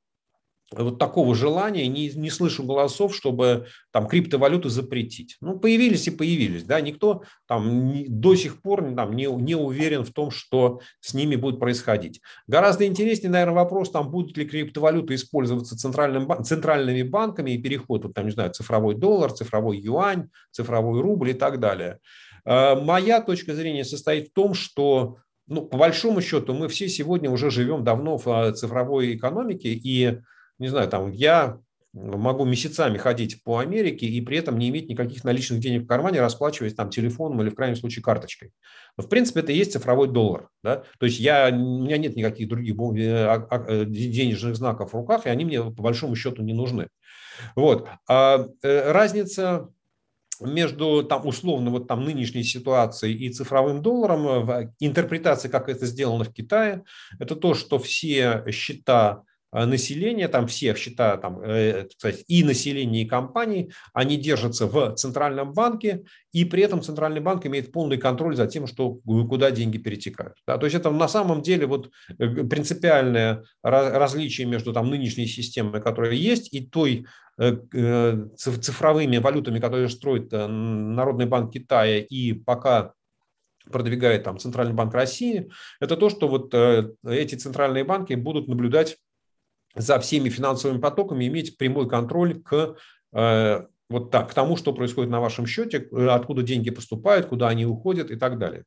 вот 0.78 1.00
такого 1.00 1.36
желания, 1.36 1.88
не, 1.88 2.10
не 2.10 2.30
слышу 2.30 2.64
голосов, 2.64 3.16
чтобы 3.16 3.68
там 3.92 4.08
криптовалюту 4.08 4.70
запретить. 4.70 5.38
Ну, 5.42 5.60
появились 5.60 6.08
и 6.08 6.12
появились, 6.12 6.64
да, 6.64 6.82
никто 6.82 7.24
там 7.48 7.88
не, 7.88 8.08
до 8.08 8.36
сих 8.36 8.62
пор 8.62 8.94
там, 8.96 9.16
не, 9.16 9.26
не 9.26 9.56
уверен 9.56 10.04
в 10.04 10.12
том, 10.12 10.32
что 10.32 10.82
с 11.00 11.14
ними 11.14 11.36
будет 11.36 11.60
происходить. 11.60 12.22
Гораздо 12.48 12.86
интереснее, 12.86 13.32
наверное, 13.32 13.56
вопрос, 13.56 13.92
там, 13.92 14.10
будут 14.10 14.38
ли 14.38 14.46
криптовалюты 14.46 15.16
использоваться 15.16 15.78
центральным, 15.78 16.44
центральными 16.44 17.04
банками 17.04 17.52
и 17.52 17.62
переход, 17.62 18.04
вот, 18.06 18.14
там, 18.14 18.26
не 18.26 18.32
знаю, 18.32 18.52
цифровой 18.52 18.96
доллар, 18.96 19.32
цифровой 19.32 19.80
юань, 19.80 20.30
цифровой 20.52 21.02
рубль 21.02 21.32
и 21.32 21.34
так 21.34 21.60
далее. 21.60 22.00
А, 22.46 22.76
моя 22.76 23.22
точка 23.22 23.54
зрения 23.54 23.86
состоит 23.86 24.30
в 24.30 24.34
том, 24.34 24.54
что 24.54 25.18
ну, 25.48 25.62
по 25.62 25.78
большому 25.78 26.22
счету 26.22 26.54
мы 26.54 26.68
все 26.68 26.88
сегодня 26.88 27.30
уже 27.30 27.50
живем 27.50 27.84
давно 27.84 28.18
в 28.18 28.28
а, 28.28 28.52
цифровой 28.54 29.16
экономике, 29.16 29.70
и 29.70 30.20
не 30.64 30.70
знаю, 30.70 30.90
там 30.90 31.12
я 31.12 31.60
могу 31.94 32.44
месяцами 32.46 32.98
ходить 32.98 33.44
по 33.44 33.60
Америке 33.60 34.08
и 34.08 34.20
при 34.22 34.38
этом 34.38 34.58
не 34.58 34.70
иметь 34.70 34.90
никаких 34.90 35.24
наличных 35.24 35.60
денег 35.60 35.84
в 35.84 35.88
кармане, 35.88 36.22
расплачиваясь 36.22 36.74
там 36.74 36.90
телефоном 36.90 37.42
или 37.42 37.50
в 37.50 37.56
крайнем 37.56 37.76
случае 37.76 38.02
карточкой. 38.02 38.52
Но 38.98 39.04
в 39.04 39.10
принципе 39.10 39.42
это 39.42 39.52
и 39.52 39.58
есть 39.58 39.74
цифровой 39.74 40.08
доллар. 40.08 40.50
Да? 40.64 40.84
То 40.98 41.06
есть 41.06 41.20
я, 41.20 41.50
у 41.50 41.84
меня 41.84 41.98
нет 41.98 42.16
никаких 42.16 42.48
других 42.48 42.76
э, 42.98 43.26
а, 43.26 43.48
а, 43.50 43.66
э, 43.68 43.86
денежных 43.86 44.56
знаков 44.56 44.94
в 44.94 44.96
руках, 44.96 45.28
и 45.28 45.30
они 45.30 45.46
мне 45.46 45.62
по 45.62 45.84
большому 45.84 46.16
счету 46.16 46.42
не 46.42 46.54
нужны. 46.54 46.88
Вот. 47.56 47.88
А 48.10 48.48
э, 48.64 48.92
разница 48.92 49.70
между 50.40 51.04
там, 51.04 51.28
условно 51.28 51.70
вот 51.70 51.88
там 51.88 52.04
нынешней 52.04 52.44
ситуацией 52.44 53.16
и 53.16 53.30
цифровым 53.30 53.84
долларом 53.84 54.46
в 54.46 54.74
интерпретации, 54.80 55.48
как 55.48 55.70
это 55.70 55.86
сделано 55.86 56.24
в 56.24 56.34
Китае, 56.34 56.84
это 57.20 57.36
то, 57.36 57.54
что 57.54 57.78
все 57.78 58.44
счета 58.50 59.24
населения, 59.54 60.28
там 60.28 60.48
всех 60.48 60.78
счета, 60.78 61.18
там, 61.18 61.40
э, 61.42 61.88
и 62.28 62.44
населения, 62.44 63.04
и 63.04 63.06
компаний, 63.06 63.72
они 63.94 64.18
держатся 64.18 64.66
в 64.66 64.96
Центральном 64.96 65.54
банке, 65.54 66.04
и 66.32 66.44
при 66.44 66.64
этом 66.64 66.82
Центральный 66.82 67.22
банк 67.22 67.46
имеет 67.46 67.72
полный 67.72 67.98
контроль 67.98 68.36
за 68.36 68.48
тем, 68.48 68.66
что, 68.66 68.96
куда 68.96 69.52
деньги 69.52 69.78
перетекают. 69.78 70.38
Да, 70.48 70.58
то 70.58 70.66
есть 70.66 70.76
это 70.76 70.90
на 70.90 71.08
самом 71.08 71.44
деле 71.44 71.68
вот 71.68 71.92
э, 72.18 72.28
принципиальное 72.44 73.44
различие 73.62 74.48
между 74.48 74.74
там, 74.74 74.90
нынешней 74.90 75.28
системой, 75.28 75.82
которая 75.82 76.14
есть, 76.14 76.54
и 76.54 76.66
той 76.66 77.06
цифровыми 78.38 79.18
валютами, 79.18 79.60
которые 79.60 79.90
строит 79.90 80.32
Народный 80.32 81.26
банк 81.26 81.52
Китая 81.52 81.98
и 81.98 82.34
пока 82.34 82.94
продвигает 83.72 84.24
там 84.24 84.38
Центральный 84.38 84.76
банк 84.76 84.94
России, 84.94 85.50
это 85.80 85.98
то, 85.98 86.10
что 86.10 86.28
вот 86.28 86.54
эти 86.54 87.34
центральные 87.34 87.86
банки 87.86 88.14
будут 88.14 88.48
наблюдать 88.48 88.98
за 89.76 90.00
всеми 90.00 90.30
финансовыми 90.30 90.80
потоками, 90.80 91.28
иметь 91.28 91.58
прямой 91.58 91.90
контроль 91.90 92.42
к 92.42 92.76
э, 93.14 93.66
вот 93.90 94.12
так, 94.12 94.32
к 94.32 94.34
тому, 94.34 94.58
что 94.58 94.74
происходит 94.74 95.12
на 95.12 95.20
вашем 95.20 95.46
счете, 95.46 95.88
э, 95.92 96.08
откуда 96.08 96.44
деньги 96.44 96.70
поступают, 96.70 97.28
куда 97.28 97.50
они 97.50 97.66
уходят 97.66 98.12
и 98.12 98.16
так 98.16 98.38
далее. 98.38 98.64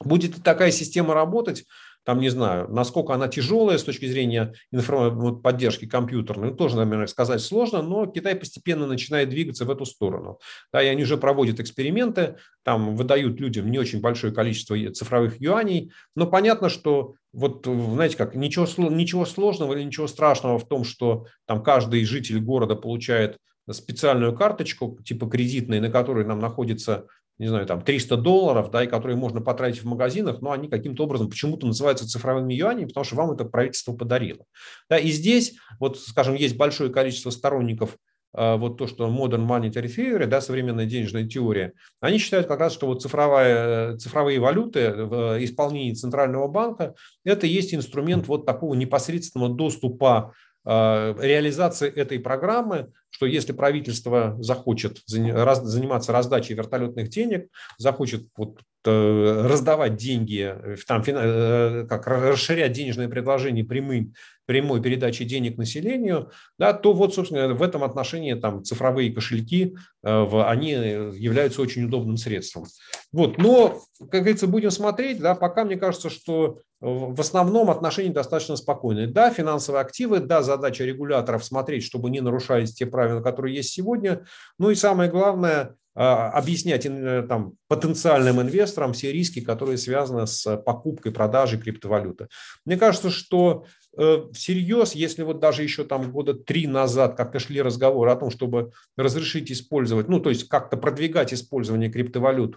Будет 0.00 0.42
такая 0.42 0.70
система 0.70 1.14
работать, 1.14 1.64
там, 2.04 2.20
не 2.20 2.28
знаю, 2.28 2.68
насколько 2.68 3.14
она 3.14 3.28
тяжелая 3.28 3.78
с 3.78 3.84
точки 3.84 4.06
зрения 4.06 4.54
вот, 4.70 5.42
поддержки 5.42 5.86
компьютерной, 5.86 6.54
тоже, 6.54 6.76
наверное, 6.76 7.06
сказать 7.06 7.40
сложно, 7.40 7.82
но 7.82 8.06
Китай 8.06 8.34
постепенно 8.34 8.86
начинает 8.86 9.28
двигаться 9.28 9.64
в 9.64 9.70
эту 9.70 9.84
сторону. 9.84 10.38
Да, 10.72 10.82
и 10.82 10.86
они 10.86 11.02
уже 11.04 11.16
проводят 11.16 11.60
эксперименты, 11.60 12.36
там 12.64 12.96
выдают 12.96 13.40
людям 13.40 13.70
не 13.70 13.78
очень 13.78 14.00
большое 14.00 14.32
количество 14.32 14.76
цифровых 14.92 15.40
юаней, 15.40 15.92
но 16.16 16.26
понятно, 16.26 16.68
что 16.68 17.14
вот, 17.32 17.66
знаете 17.66 18.16
как, 18.16 18.34
ничего, 18.34 18.66
ничего 18.90 19.24
сложного 19.24 19.74
или 19.74 19.84
ничего 19.84 20.06
страшного 20.06 20.58
в 20.58 20.68
том, 20.68 20.84
что 20.84 21.26
там 21.46 21.62
каждый 21.62 22.04
житель 22.04 22.40
города 22.40 22.76
получает 22.76 23.38
специальную 23.70 24.34
карточку, 24.36 24.98
типа 25.04 25.28
кредитной, 25.28 25.80
на 25.80 25.90
которой 25.90 26.24
нам 26.24 26.40
находится 26.40 27.06
не 27.38 27.48
знаю, 27.48 27.66
там 27.66 27.82
300 27.82 28.16
долларов, 28.16 28.70
да, 28.70 28.84
и 28.84 28.86
которые 28.86 29.16
можно 29.16 29.40
потратить 29.40 29.82
в 29.82 29.86
магазинах, 29.86 30.40
но 30.40 30.52
они 30.52 30.68
каким-то 30.68 31.04
образом 31.04 31.28
почему-то 31.28 31.66
называются 31.66 32.08
цифровыми 32.08 32.54
юанями, 32.54 32.86
потому 32.86 33.04
что 33.04 33.16
вам 33.16 33.32
это 33.32 33.44
правительство 33.44 33.94
подарило. 33.94 34.44
Да, 34.88 34.98
и 34.98 35.10
здесь, 35.10 35.54
вот, 35.80 35.98
скажем, 35.98 36.34
есть 36.34 36.56
большое 36.56 36.90
количество 36.90 37.30
сторонников 37.30 37.96
а, 38.34 38.56
вот 38.56 38.78
то, 38.78 38.86
что 38.86 39.08
Modern 39.08 39.46
Monetary 39.46 39.86
Theory, 39.86 40.26
да, 40.26 40.40
современная 40.40 40.86
денежная 40.86 41.26
теория, 41.26 41.72
они 42.00 42.18
считают 42.18 42.46
как 42.46 42.60
раз, 42.60 42.72
что 42.72 42.86
вот 42.86 43.02
цифровая, 43.02 43.96
цифровые 43.98 44.40
валюты 44.40 44.92
в 44.92 45.44
исполнении 45.44 45.92
Центрального 45.92 46.48
банка– 46.48 46.94
это 47.24 47.46
есть 47.46 47.74
инструмент 47.74 48.26
вот 48.28 48.46
такого 48.46 48.74
непосредственного 48.74 49.54
доступа 49.54 50.32
реализации 50.64 51.90
этой 51.90 52.20
программы, 52.20 52.92
что 53.10 53.26
если 53.26 53.52
правительство 53.52 54.36
захочет 54.40 55.02
заниматься 55.06 56.12
раздачей 56.12 56.54
вертолетных 56.54 57.08
денег, 57.08 57.48
захочет 57.78 58.26
вот 58.36 58.60
э, 58.84 59.46
раздавать 59.46 59.96
деньги, 59.96 60.56
там, 60.86 61.02
э, 61.06 61.86
как 61.88 62.06
расширять 62.06 62.72
денежное 62.72 63.08
предложение 63.08 63.64
прямым, 63.64 64.14
прямой 64.46 64.82
передачей 64.82 65.24
денег 65.24 65.58
населению, 65.58 66.30
да, 66.58 66.72
то 66.72 66.94
вот, 66.94 67.14
собственно, 67.14 67.54
в 67.54 67.62
этом 67.62 67.84
отношении 67.84 68.34
там, 68.34 68.64
цифровые 68.64 69.12
кошельки, 69.12 69.76
э, 70.02 70.42
они 70.46 70.70
являются 70.70 71.60
очень 71.60 71.84
удобным 71.84 72.16
средством. 72.16 72.64
Вот, 73.12 73.36
но, 73.36 73.82
как 73.98 74.22
говорится, 74.22 74.46
будем 74.46 74.70
смотреть, 74.70 75.20
да, 75.20 75.34
пока 75.34 75.64
мне 75.64 75.76
кажется, 75.76 76.08
что 76.08 76.60
в 76.82 77.20
основном 77.20 77.70
отношения 77.70 78.10
достаточно 78.10 78.56
спокойные. 78.56 79.06
Да, 79.06 79.30
финансовые 79.30 79.82
активы, 79.82 80.18
да, 80.18 80.42
задача 80.42 80.84
регуляторов 80.84 81.44
смотреть, 81.44 81.84
чтобы 81.84 82.10
не 82.10 82.20
нарушались 82.20 82.74
те 82.74 82.86
правила, 82.86 83.20
которые 83.20 83.54
есть 83.54 83.70
сегодня. 83.70 84.26
Ну 84.58 84.70
и 84.70 84.74
самое 84.74 85.08
главное, 85.08 85.76
а, 85.94 86.30
объяснять 86.30 86.84
э, 86.84 87.24
там, 87.28 87.52
потенциальным 87.68 88.40
инвесторам 88.40 88.94
все 88.94 89.12
риски, 89.12 89.40
которые 89.40 89.78
связаны 89.78 90.26
с 90.26 90.56
покупкой, 90.56 91.12
продажей 91.12 91.60
криптовалюты. 91.60 92.26
Мне 92.64 92.76
кажется, 92.76 93.10
что 93.10 93.66
э, 93.96 94.24
всерьез, 94.32 94.96
если 94.96 95.22
вот 95.22 95.38
даже 95.38 95.62
еще 95.62 95.84
там 95.84 96.10
года 96.10 96.34
три 96.34 96.66
назад 96.66 97.16
как-то 97.16 97.38
шли 97.38 97.62
разговоры 97.62 98.10
о 98.10 98.16
том, 98.16 98.30
чтобы 98.30 98.72
разрешить 98.96 99.52
использовать, 99.52 100.08
ну 100.08 100.18
то 100.18 100.30
есть 100.30 100.48
как-то 100.48 100.76
продвигать 100.76 101.32
использование 101.32 101.92
криптовалют 101.92 102.56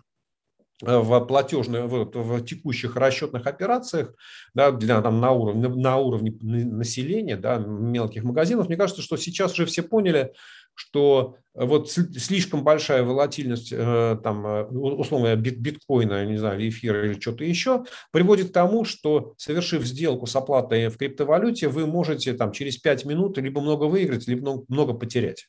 в 0.82 1.20
платежных, 1.22 1.86
в, 1.86 2.12
в 2.14 2.46
текущих 2.46 2.96
расчетных 2.96 3.48
операциях, 3.48 4.14
да, 4.54 4.72
для, 4.72 5.02
там, 5.02 5.22
на, 5.22 5.32
уровне, 5.32 5.70
на 5.70 5.98
уровне 5.98 6.38
населения, 6.42 7.38
да, 7.38 7.58
мелких 7.58 8.24
магазинов, 8.24 8.68
мне 8.68 8.78
кажется, 8.78 9.02
что 9.02 9.18
сейчас 9.18 9.54
уже 9.54 9.66
все 9.66 9.84
поняли, 9.84 10.34
что 10.74 11.38
вот 11.54 11.90
слишком 11.90 12.64
большая 12.64 13.04
волатильность, 13.04 13.72
э, 13.72 14.18
там, 14.22 14.46
э, 14.46 14.64
условно, 14.66 15.34
бит, 15.38 15.58
биткоина, 15.60 16.26
не 16.26 16.38
знаю, 16.38 16.68
эфира 16.68 17.06
или 17.06 17.20
что-то 17.20 17.46
еще, 17.46 17.86
приводит 18.12 18.50
к 18.50 18.54
тому, 18.54 18.84
что, 18.84 19.34
совершив 19.38 19.86
сделку 19.86 20.26
с 20.26 20.36
оплатой 20.36 20.90
в 20.90 20.98
криптовалюте, 20.98 21.70
вы 21.70 21.88
можете 21.88 22.34
там, 22.34 22.52
через 22.52 22.78
5 22.78 23.06
минут 23.06 23.38
либо 23.38 23.62
много 23.62 23.86
выиграть, 23.86 24.28
либо 24.28 24.66
много 24.68 24.94
потерять. 24.94 25.48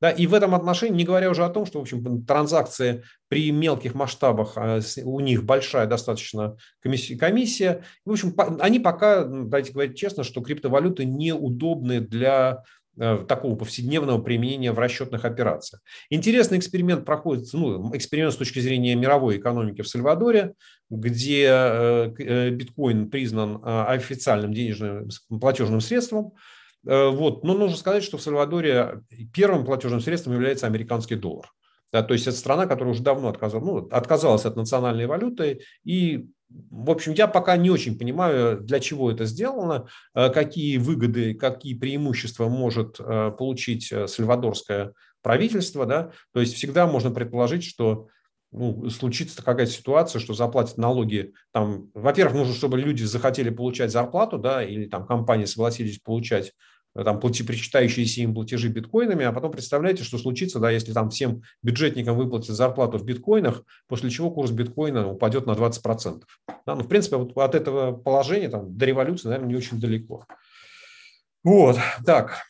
Да, 0.00 0.10
и 0.10 0.26
в 0.26 0.34
этом 0.34 0.54
отношении, 0.54 0.96
не 0.96 1.04
говоря 1.04 1.30
уже 1.30 1.44
о 1.44 1.50
том, 1.50 1.66
что 1.66 1.78
в 1.78 1.82
общем, 1.82 2.24
транзакции 2.24 3.02
при 3.28 3.50
мелких 3.50 3.94
масштабах, 3.94 4.52
а, 4.56 4.80
у 5.04 5.20
них 5.20 5.44
большая 5.44 5.86
достаточно 5.86 6.56
комиссия. 6.80 7.84
В 8.06 8.12
общем, 8.12 8.34
они 8.60 8.80
пока, 8.80 9.24
давайте 9.24 9.72
говорить 9.72 9.98
честно, 9.98 10.24
что 10.24 10.40
криптовалюты 10.40 11.04
неудобны 11.04 12.00
для 12.00 12.62
э, 12.98 13.24
такого 13.28 13.56
повседневного 13.56 14.22
применения 14.22 14.72
в 14.72 14.78
расчетных 14.78 15.26
операциях. 15.26 15.82
Интересный 16.08 16.56
эксперимент 16.56 17.04
проходит, 17.04 17.52
ну, 17.52 17.94
эксперимент 17.94 18.32
с 18.32 18.38
точки 18.38 18.60
зрения 18.60 18.94
мировой 18.94 19.36
экономики 19.36 19.82
в 19.82 19.88
Сальвадоре, 19.88 20.54
где 20.88 21.44
э, 21.46 22.14
э, 22.18 22.50
биткоин 22.50 23.10
признан 23.10 23.60
официальным 23.62 24.54
денежным 24.54 25.10
платежным 25.28 25.82
средством, 25.82 26.32
вот. 26.84 27.44
Но 27.44 27.54
нужно 27.54 27.76
сказать, 27.76 28.02
что 28.02 28.18
в 28.18 28.22
Сальвадоре 28.22 29.02
первым 29.34 29.64
платежным 29.64 30.00
средством 30.00 30.34
является 30.34 30.66
американский 30.66 31.16
доллар. 31.16 31.50
Да, 31.92 32.02
то 32.02 32.14
есть 32.14 32.26
это 32.26 32.36
страна, 32.36 32.66
которая 32.66 32.94
уже 32.94 33.02
давно 33.02 33.28
отказалась, 33.28 33.66
ну, 33.66 33.88
отказалась 33.90 34.44
от 34.44 34.56
национальной 34.56 35.06
валюты. 35.06 35.62
И, 35.82 36.28
в 36.48 36.90
общем, 36.90 37.14
я 37.14 37.26
пока 37.26 37.56
не 37.56 37.68
очень 37.68 37.98
понимаю, 37.98 38.60
для 38.60 38.78
чего 38.78 39.10
это 39.10 39.24
сделано, 39.24 39.88
э, 40.14 40.30
какие 40.30 40.76
выгоды, 40.78 41.34
какие 41.34 41.74
преимущества 41.74 42.48
может 42.48 43.00
э, 43.00 43.32
получить 43.36 43.92
сальвадорское 44.06 44.92
правительство. 45.20 45.84
Да? 45.84 46.12
То 46.32 46.40
есть 46.40 46.54
всегда 46.54 46.86
можно 46.86 47.10
предположить, 47.10 47.64
что 47.64 48.06
ну, 48.52 48.88
случится 48.90 49.42
какая-то 49.42 49.72
ситуация, 49.72 50.20
что 50.20 50.34
заплатят 50.34 50.78
налоги, 50.78 51.32
там, 51.52 51.90
во-первых, 51.94 52.36
нужно, 52.36 52.54
чтобы 52.54 52.78
люди 52.78 53.04
захотели 53.04 53.50
получать 53.50 53.92
зарплату, 53.92 54.38
да, 54.38 54.62
или 54.62 54.86
там 54.86 55.06
компании 55.06 55.44
согласились 55.44 55.98
получать 55.98 56.52
там 56.94 57.20
плати, 57.20 57.44
причитающиеся 57.44 58.22
им 58.22 58.34
платежи 58.34 58.68
биткоинами, 58.68 59.24
а 59.24 59.32
потом 59.32 59.52
представляете, 59.52 60.02
что 60.02 60.18
случится, 60.18 60.58
да, 60.58 60.70
если 60.70 60.92
там 60.92 61.10
всем 61.10 61.42
бюджетникам 61.62 62.16
выплатят 62.16 62.56
зарплату 62.56 62.98
в 62.98 63.04
биткоинах, 63.04 63.62
после 63.86 64.10
чего 64.10 64.30
курс 64.30 64.50
биткоина 64.50 65.08
упадет 65.08 65.46
на 65.46 65.52
20%. 65.52 66.22
Да, 66.66 66.74
ну, 66.74 66.82
в 66.82 66.88
принципе, 66.88 67.16
вот 67.16 67.36
от 67.36 67.54
этого 67.54 67.92
положения 67.92 68.48
там, 68.48 68.76
до 68.76 68.86
революции, 68.86 69.28
наверное, 69.28 69.48
не 69.48 69.56
очень 69.56 69.78
далеко. 69.78 70.26
Вот, 71.44 71.78
так. 72.04 72.42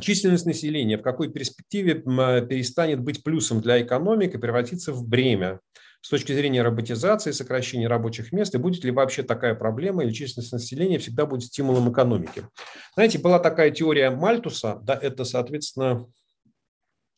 Численность 0.00 0.46
населения 0.46 0.98
в 0.98 1.02
какой 1.02 1.30
перспективе 1.30 1.94
перестанет 1.94 3.00
быть 3.00 3.22
плюсом 3.22 3.60
для 3.60 3.80
экономики 3.82 4.34
и 4.34 4.38
превратится 4.38 4.92
в 4.92 5.06
бремя? 5.06 5.60
с 6.00 6.10
точки 6.10 6.32
зрения 6.32 6.62
роботизации, 6.62 7.32
сокращения 7.32 7.88
рабочих 7.88 8.32
мест, 8.32 8.54
и 8.54 8.58
будет 8.58 8.84
ли 8.84 8.90
вообще 8.90 9.22
такая 9.22 9.54
проблема, 9.54 10.04
или 10.04 10.12
численность 10.12 10.52
населения 10.52 10.98
всегда 10.98 11.26
будет 11.26 11.44
стимулом 11.44 11.90
экономики. 11.90 12.46
Знаете, 12.94 13.18
была 13.18 13.38
такая 13.38 13.70
теория 13.70 14.10
Мальтуса, 14.10 14.78
да, 14.82 14.98
это, 15.00 15.24
соответственно, 15.24 16.06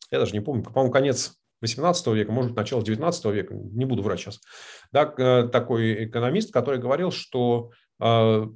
я 0.09 0.19
даже 0.19 0.33
не 0.33 0.41
помню, 0.41 0.63
по-моему, 0.63 0.91
конец 0.91 1.33
18 1.61 2.07
века, 2.07 2.31
может 2.31 2.55
начало 2.55 2.83
19 2.83 3.25
века, 3.25 3.53
не 3.53 3.85
буду 3.85 4.01
врать 4.01 4.19
сейчас, 4.19 4.41
да, 4.91 5.13
э, 5.15 5.47
такой 5.49 6.05
экономист, 6.05 6.51
который 6.51 6.79
говорил, 6.79 7.11
что 7.11 7.71
э, 8.01 8.47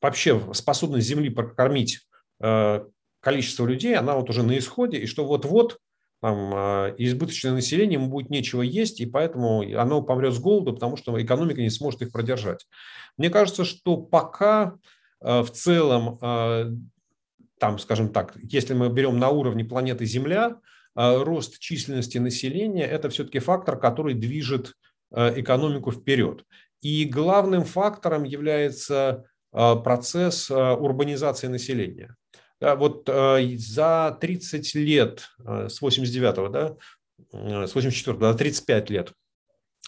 вообще 0.00 0.54
способность 0.54 1.06
Земли 1.06 1.28
прокормить 1.28 2.00
э, 2.40 2.84
количество 3.26 3.66
людей, 3.66 3.96
она 3.96 4.14
вот 4.14 4.30
уже 4.30 4.44
на 4.44 4.56
исходе, 4.56 4.98
и 4.98 5.06
что 5.06 5.26
вот-вот 5.26 5.80
там, 6.20 6.52
а, 6.54 6.94
избыточное 6.96 7.54
население, 7.54 7.94
ему 7.94 8.06
будет 8.06 8.30
нечего 8.30 8.62
есть, 8.62 9.00
и 9.00 9.06
поэтому 9.06 9.62
оно 9.76 10.00
помрет 10.00 10.32
с 10.32 10.38
голоду, 10.38 10.72
потому 10.74 10.96
что 10.96 11.20
экономика 11.20 11.60
не 11.60 11.70
сможет 11.70 12.02
их 12.02 12.12
продержать. 12.12 12.68
Мне 13.16 13.28
кажется, 13.28 13.64
что 13.64 13.96
пока 13.96 14.76
а, 15.20 15.42
в 15.42 15.50
целом, 15.50 16.20
а, 16.22 16.70
там, 17.58 17.80
скажем 17.80 18.12
так, 18.12 18.36
если 18.36 18.74
мы 18.74 18.90
берем 18.90 19.18
на 19.18 19.30
уровне 19.30 19.64
планеты 19.64 20.04
Земля, 20.04 20.60
рост 20.94 21.58
численности 21.58 22.18
населения– 22.18 22.86
это 22.96 23.10
все-таки 23.10 23.40
фактор, 23.40 23.76
который 23.78 24.14
движет 24.14 24.72
экономику 25.10 25.90
вперед. 25.90 26.44
И 26.80 27.04
главным 27.04 27.64
фактором 27.64 28.24
является 28.24 29.24
процесс 29.50 30.50
урбанизации 30.50 31.48
населения. 31.48 32.16
Вот 32.60 33.08
э, 33.08 33.56
за 33.58 34.16
30 34.20 34.74
лет, 34.76 35.28
э, 35.44 35.68
с 35.68 35.82
89-го, 35.82 36.48
да, 36.48 36.76
э, 37.32 37.66
с 37.66 37.74
84 37.74 38.16
до 38.16 38.34
35 38.34 38.90
лет, 38.90 39.12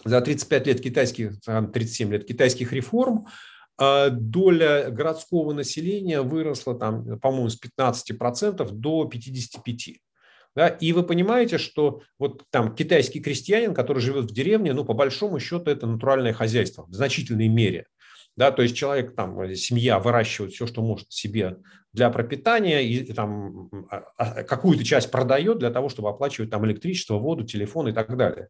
за 0.05 0.21
35 0.21 0.67
лет 0.67 0.81
китайских, 0.81 1.39
37 1.41 2.11
лет 2.11 2.27
китайских 2.27 2.73
реформ 2.73 3.27
доля 4.11 4.89
городского 4.89 5.53
населения 5.53 6.21
выросла, 6.21 6.77
там, 6.77 7.17
по-моему, 7.19 7.47
с 7.47 7.57
15% 7.57 8.69
до 8.71 9.09
55%. 9.09 9.95
Да? 10.53 10.67
И 10.67 10.91
вы 10.91 11.03
понимаете, 11.03 11.57
что 11.57 12.01
вот 12.17 12.43
там 12.49 12.75
китайский 12.75 13.21
крестьянин, 13.21 13.73
который 13.73 13.99
живет 13.99 14.25
в 14.25 14.33
деревне, 14.33 14.73
ну, 14.73 14.83
по 14.83 14.93
большому 14.93 15.39
счету, 15.39 15.71
это 15.71 15.87
натуральное 15.87 16.33
хозяйство 16.33 16.85
в 16.87 16.93
значительной 16.93 17.47
мере. 17.47 17.87
Да, 18.39 18.51
то 18.51 18.61
есть 18.61 18.73
человек, 18.77 19.17
там, 19.17 19.53
семья 19.53 19.99
выращивает 19.99 20.53
все, 20.53 20.65
что 20.65 20.81
может 20.81 21.11
себе 21.11 21.57
для 21.91 22.09
пропитания 22.09 22.79
и 22.79 23.11
там 23.11 23.69
а, 23.91 24.05
а, 24.15 24.43
какую-то 24.43 24.85
часть 24.85 25.11
продает 25.11 25.59
для 25.59 25.71
того, 25.71 25.89
чтобы 25.89 26.07
оплачивать 26.07 26.49
там 26.49 26.65
электричество, 26.65 27.15
воду, 27.15 27.43
телефон 27.43 27.89
и 27.89 27.91
так 27.91 28.15
далее. 28.15 28.47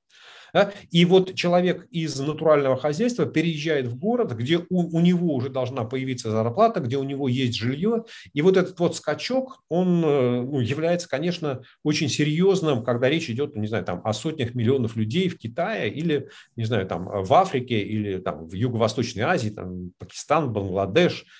И 0.91 1.05
вот 1.05 1.35
человек 1.35 1.87
из 1.91 2.19
натурального 2.19 2.77
хозяйства 2.77 3.25
переезжает 3.25 3.87
в 3.87 3.97
город, 3.97 4.33
где 4.33 4.57
у, 4.57 4.97
у 4.97 4.99
него 4.99 5.35
уже 5.35 5.49
должна 5.49 5.83
появиться 5.83 6.31
зарплата, 6.31 6.79
где 6.79 6.97
у 6.97 7.03
него 7.03 7.27
есть 7.27 7.55
жилье. 7.55 8.05
И 8.33 8.41
вот 8.41 8.57
этот 8.57 8.79
вот 8.79 8.95
скачок, 8.95 9.63
он 9.69 10.03
э, 10.03 10.41
ну, 10.41 10.59
является, 10.59 11.07
конечно, 11.07 11.61
очень 11.83 12.09
серьезным, 12.09 12.83
когда 12.83 13.09
речь 13.09 13.29
идет, 13.29 13.55
не 13.55 13.67
знаю, 13.67 13.85
там, 13.85 14.01
о 14.03 14.13
сотнях 14.13 14.55
миллионов 14.55 14.95
людей 14.95 15.29
в 15.29 15.37
Китае 15.37 15.91
или, 15.91 16.29
не 16.55 16.65
знаю, 16.65 16.87
там, 16.87 17.05
в 17.05 17.33
Африке 17.33 17.79
или 17.79 18.17
там, 18.17 18.47
в 18.47 18.53
Юго-Восточной 18.53 19.23
Азии, 19.23 19.49
там, 19.49 19.91
Пакистан, 19.97 20.51
Бангладеш– 20.51 21.25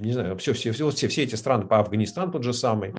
не 0.00 0.12
знаю, 0.12 0.36
все, 0.36 0.52
все, 0.52 0.72
все, 0.72 0.90
все, 0.90 1.08
все 1.08 1.22
эти 1.22 1.34
страны, 1.34 1.66
по 1.66 1.78
Афганистан 1.78 2.30
тот 2.30 2.44
же 2.44 2.52
самый. 2.52 2.94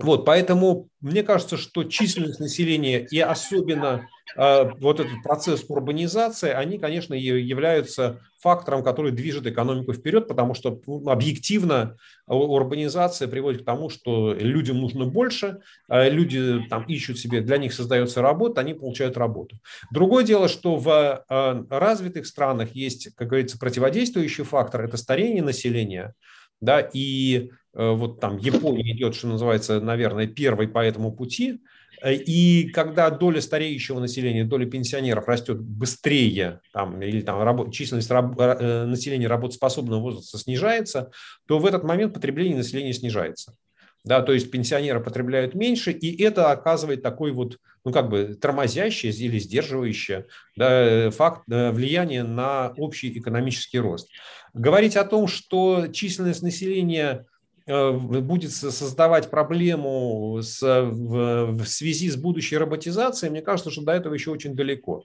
Вот, 0.00 0.24
поэтому 0.24 0.88
мне 1.00 1.22
кажется, 1.22 1.56
что 1.56 1.84
численность 1.84 2.40
населения 2.40 3.00
и 3.00 3.18
особенно 3.18 4.08
э, 4.36 4.70
вот 4.78 5.00
этот 5.00 5.22
процесс 5.24 5.64
урбанизации, 5.68 6.50
они, 6.50 6.78
конечно, 6.78 7.14
являются 7.14 8.20
фактором, 8.40 8.84
который 8.84 9.10
движет 9.10 9.46
экономику 9.46 9.92
вперед, 9.92 10.28
потому 10.28 10.54
что 10.54 10.80
ну, 10.86 11.08
объективно 11.08 11.96
урбанизация 12.26 13.26
приводит 13.26 13.62
к 13.62 13.64
тому, 13.64 13.90
что 13.90 14.32
людям 14.32 14.78
нужно 14.78 15.06
больше, 15.06 15.58
э, 15.88 16.08
люди 16.10 16.60
там 16.70 16.84
ищут 16.84 17.18
себе, 17.18 17.40
для 17.40 17.58
них 17.58 17.72
создается 17.72 18.22
работа, 18.22 18.60
они 18.60 18.74
получают 18.74 19.16
работу. 19.16 19.56
Другое 19.90 20.22
дело, 20.24 20.48
что 20.48 20.76
в 20.76 21.24
э, 21.28 21.64
развитых 21.70 22.26
странах 22.26 22.74
есть, 22.74 23.14
как 23.16 23.28
говорится, 23.28 23.58
противодействующий 23.58 24.44
фактор, 24.44 24.84
это 24.84 24.96
старение 24.96 25.42
населения, 25.42 26.14
да, 26.60 26.80
и 26.92 27.50
вот 27.78 28.18
там 28.20 28.38
Япония 28.38 28.92
идет, 28.92 29.14
что 29.14 29.28
называется, 29.28 29.80
наверное, 29.80 30.26
первой 30.26 30.66
по 30.66 30.84
этому 30.84 31.12
пути. 31.12 31.60
Э, 32.02 32.14
и 32.14 32.68
когда 32.70 33.10
доля 33.10 33.40
стареющего 33.40 34.00
населения, 34.00 34.44
доля 34.44 34.66
пенсионеров 34.66 35.28
растет 35.28 35.60
быстрее, 35.60 36.60
там, 36.72 37.00
или 37.02 37.20
там, 37.20 37.70
численность 37.70 38.10
раб, 38.10 38.38
э, 38.38 38.84
населения 38.84 39.26
работоспособного 39.28 40.00
возраста 40.00 40.38
снижается, 40.38 41.10
то 41.46 41.58
в 41.58 41.66
этот 41.66 41.84
момент 41.84 42.14
потребление 42.14 42.56
населения 42.56 42.92
снижается. 42.92 43.54
Да, 44.04 44.22
то 44.22 44.32
есть 44.32 44.50
пенсионеры 44.50 45.00
потребляют 45.00 45.54
меньше, 45.54 45.90
и 45.90 46.22
это 46.22 46.52
оказывает 46.52 47.02
такой 47.02 47.32
вот, 47.32 47.58
ну 47.84 47.92
как 47.92 48.08
бы 48.08 48.38
тормозящий 48.40 49.10
или 49.10 49.38
сдерживающий 49.40 50.24
да, 50.56 51.10
факт 51.10 51.42
влияние 51.46 52.22
на 52.22 52.72
общий 52.76 53.18
экономический 53.18 53.80
рост. 53.80 54.08
Говорить 54.54 54.96
о 54.96 55.04
том, 55.04 55.26
что 55.26 55.88
численность 55.88 56.42
населения 56.42 57.26
Э, 57.28 57.37
будет 57.68 58.52
создавать 58.52 59.30
проблему 59.30 60.38
с, 60.40 60.62
в, 60.62 61.52
в 61.52 61.66
связи 61.66 62.10
с 62.10 62.16
будущей 62.16 62.56
роботизацией, 62.56 63.30
мне 63.30 63.42
кажется, 63.42 63.70
что 63.70 63.82
до 63.82 63.92
этого 63.92 64.14
еще 64.14 64.30
очень 64.30 64.54
далеко. 64.54 65.02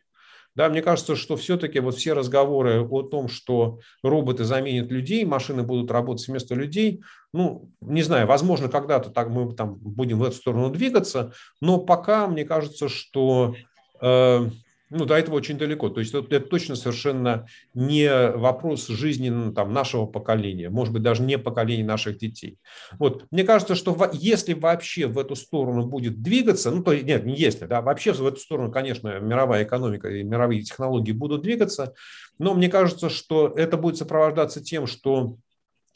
Да, 0.55 0.70
мне 0.70 0.84
кажется, 0.84 1.16
что 1.16 1.36
все-таки 1.36 1.80
вот 1.80 1.95
все 1.95 2.14
разговоры 2.14 2.82
о 2.88 3.01
том, 3.01 3.28
что 3.28 3.80
роботы 4.03 4.43
заменят 4.43 4.91
людей, 4.91 5.26
машины 5.26 5.64
будут 5.64 5.89
работать 5.89 6.28
вместо 6.28 6.53
людей, 6.53 7.01
ну, 7.34 7.70
не 7.82 8.03
знаю, 8.03 8.28
возможно, 8.28 8.70
когда-то 8.70 9.09
так 9.09 9.30
мы 9.30 9.51
там 9.55 9.76
будем 9.76 10.20
в 10.20 10.24
эту 10.24 10.36
сторону 10.36 10.70
двигаться, 10.70 11.34
но 11.59 11.80
пока 11.80 12.28
мне 12.28 12.45
кажется, 12.45 12.88
что 12.88 13.55
э, 13.99 14.49
ну, 14.94 15.06
до 15.06 15.16
этого 15.16 15.36
очень 15.36 15.58
далеко. 15.58 15.89
То 15.89 16.00
есть 16.00 16.14
это, 16.14 16.36
это 16.36 16.48
точно 16.48 16.76
совершенно 16.76 17.48
не 17.74 18.10
вопрос 18.38 18.88
жизни 18.88 19.30
ну, 19.30 19.52
там, 19.52 19.74
нашего 19.74 20.06
поколения, 20.06 20.70
может 20.70 20.94
быть, 20.94 21.02
даже 21.02 21.24
не 21.24 21.38
поколения 21.39 21.84
наших 21.84 22.20
детей. 22.20 22.60
Вот. 23.00 23.26
Мне 23.32 23.44
кажется, 23.44 23.74
что 23.74 23.98
если 24.14 24.54
вообще 24.54 25.08
в 25.08 25.18
эту 25.18 25.36
сторону 25.36 25.88
будет 25.88 26.22
двигаться, 26.22 26.70
ну, 26.70 26.84
то 26.84 26.96
нет, 26.96 27.26
не 27.26 27.36
если, 27.36 27.66
да, 27.66 27.82
вообще 27.82 28.14
в 28.14 28.26
эту 28.26 28.39
сторону, 28.39 28.72
конечно, 28.72 29.20
мировая 29.20 29.64
экономика 29.64 30.10
и 30.10 30.24
мировые 30.24 30.62
технологии 30.62 31.12
будут 31.12 31.41
двигаться, 31.41 31.94
но 32.38 32.54
мне 32.54 32.70
кажется, 32.70 33.10
что 33.10 33.52
это 33.56 33.78
будет 33.78 33.98
сопровождаться 33.98 34.64
тем, 34.64 34.86
что 34.86 35.38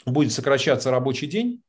будет 0.06 0.32
сокращаться 0.34 0.90
рабочий 0.90 1.28
день, 1.28 1.62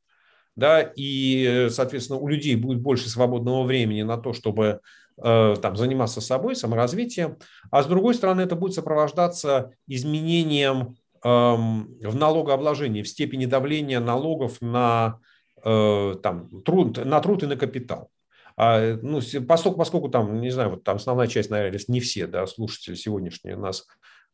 да, 0.55 0.81
и, 0.81 1.67
соответственно, 1.69 2.19
у 2.19 2.27
людей 2.27 2.55
будет 2.55 2.81
больше 2.81 3.07
свободного 3.07 3.63
времени 3.63 4.01
на 4.01 4.17
то, 4.17 4.33
чтобы 4.33 4.81
Э, 5.08 5.08
там, 5.21 5.75
заниматься 5.75 6.21
собой, 6.21 6.55
саморазвитием, 6.55 7.37
а 7.71 7.83
с 7.83 7.87
другой 7.87 8.13
стороны 8.13 8.41
это 8.41 8.55
будет 8.55 8.73
сопровождаться 8.73 9.71
изменением 9.87 10.95
эм, 11.23 11.97
в 12.01 12.15
налогообложении, 12.15 13.01
в 13.01 13.07
степени 13.07 13.45
давления 13.45 13.99
налогов 13.99 14.61
на, 14.61 15.19
э, 15.63 16.15
там, 16.23 16.61
труд, 16.61 17.03
на 17.03 17.19
труд 17.19 17.43
и 17.43 17.47
на 17.47 17.57
капитал. 17.57 18.09
А, 18.55 18.97
ну, 19.01 19.21
поскольку, 19.47 19.77
поскольку 19.77 20.09
там, 20.09 20.41
не 20.41 20.49
знаю, 20.49 20.71
вот 20.71 20.83
там 20.83 20.97
основная 20.97 21.27
часть, 21.27 21.49
наверное, 21.49 21.79
не 21.87 21.99
все 21.99 22.27
да, 22.27 22.45
слушатели 22.45 22.95
сегодняшние 22.95 23.55
у 23.55 23.59
нас 23.61 23.87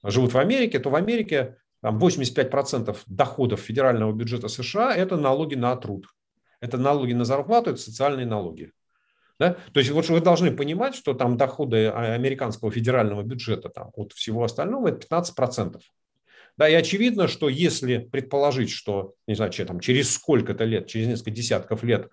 живут 0.03 0.33
в 0.33 0.37
Америке, 0.37 0.79
то 0.79 0.89
в 0.89 0.95
Америке 0.95 1.57
там 1.81 1.99
85% 1.99 2.97
доходов 3.05 3.59
федерального 3.59 4.11
бюджета 4.11 4.47
США– 4.47 4.95
это 4.95 5.17
налоги 5.17 5.53
на 5.53 5.75
труд. 5.75 6.07
Это 6.59 6.77
налоги 6.79 7.13
на 7.13 7.25
зарплату, 7.25 7.69
это 7.71 7.79
социальные 7.79 8.25
налоги. 8.25 8.71
Да? 9.39 9.57
То 9.73 9.79
есть 9.79 9.91
вот 9.91 10.07
вы 10.09 10.21
должны 10.21 10.51
понимать, 10.51 10.95
что 10.95 11.13
там 11.13 11.37
доходы 11.37 11.89
американского 11.89 12.71
федерального 12.71 13.21
бюджета 13.23 13.69
там, 13.69 13.91
от 13.93 14.13
всего 14.13 14.43
остального 14.43 14.89
это 14.89 15.05
15%. 15.07 15.79
Да, 16.57 16.69
и 16.69 16.73
очевидно, 16.73 17.27
что 17.27 17.49
если 17.49 17.97
предположить, 17.97 18.69
что, 18.69 19.15
не 19.27 19.35
знаю, 19.35 19.51
там, 19.51 19.81
через 19.81 20.13
сколько-то 20.13 20.63
лет, 20.63 20.87
через 20.87 21.07
несколько 21.07 21.31
десятков 21.31 21.83
лет 21.83 22.09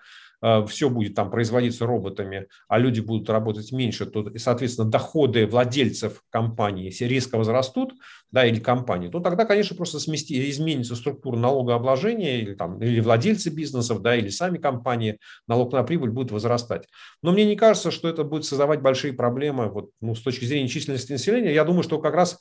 все 0.66 0.90
будет 0.90 1.14
там 1.14 1.30
производиться 1.30 1.86
роботами, 1.86 2.46
а 2.68 2.78
люди 2.78 3.00
будут 3.00 3.30
работать 3.30 3.70
меньше, 3.72 4.06
то, 4.06 4.30
соответственно, 4.36 4.90
доходы 4.90 5.46
владельцев 5.46 6.22
компании 6.30 6.92
резко 7.00 7.38
возрастут, 7.38 7.94
да, 8.32 8.46
или 8.46 8.58
компании, 8.58 9.08
то 9.08 9.20
тогда, 9.20 9.44
конечно, 9.44 9.76
просто 9.76 10.00
смести, 10.00 10.50
изменится 10.50 10.96
структура 10.96 11.36
налогообложения, 11.36 12.40
или, 12.40 12.54
там, 12.54 12.82
или 12.82 13.00
владельцы 13.00 13.50
бизнесов, 13.50 14.00
да, 14.02 14.16
или 14.16 14.30
сами 14.30 14.58
компании, 14.58 15.18
налог 15.46 15.72
на 15.72 15.82
прибыль 15.82 16.10
будет 16.10 16.32
возрастать. 16.32 16.88
Но 17.22 17.32
мне 17.32 17.44
не 17.44 17.56
кажется, 17.56 17.90
что 17.90 18.08
это 18.08 18.24
будет 18.24 18.44
создавать 18.44 18.80
большие 18.80 19.12
проблемы 19.12 19.68
вот, 19.68 19.90
ну, 20.00 20.14
с 20.14 20.22
точки 20.22 20.44
зрения 20.44 20.68
численности 20.68 21.12
населения. 21.12 21.52
Я 21.52 21.64
думаю, 21.64 21.82
что 21.82 21.98
как 21.98 22.14
раз 22.14 22.38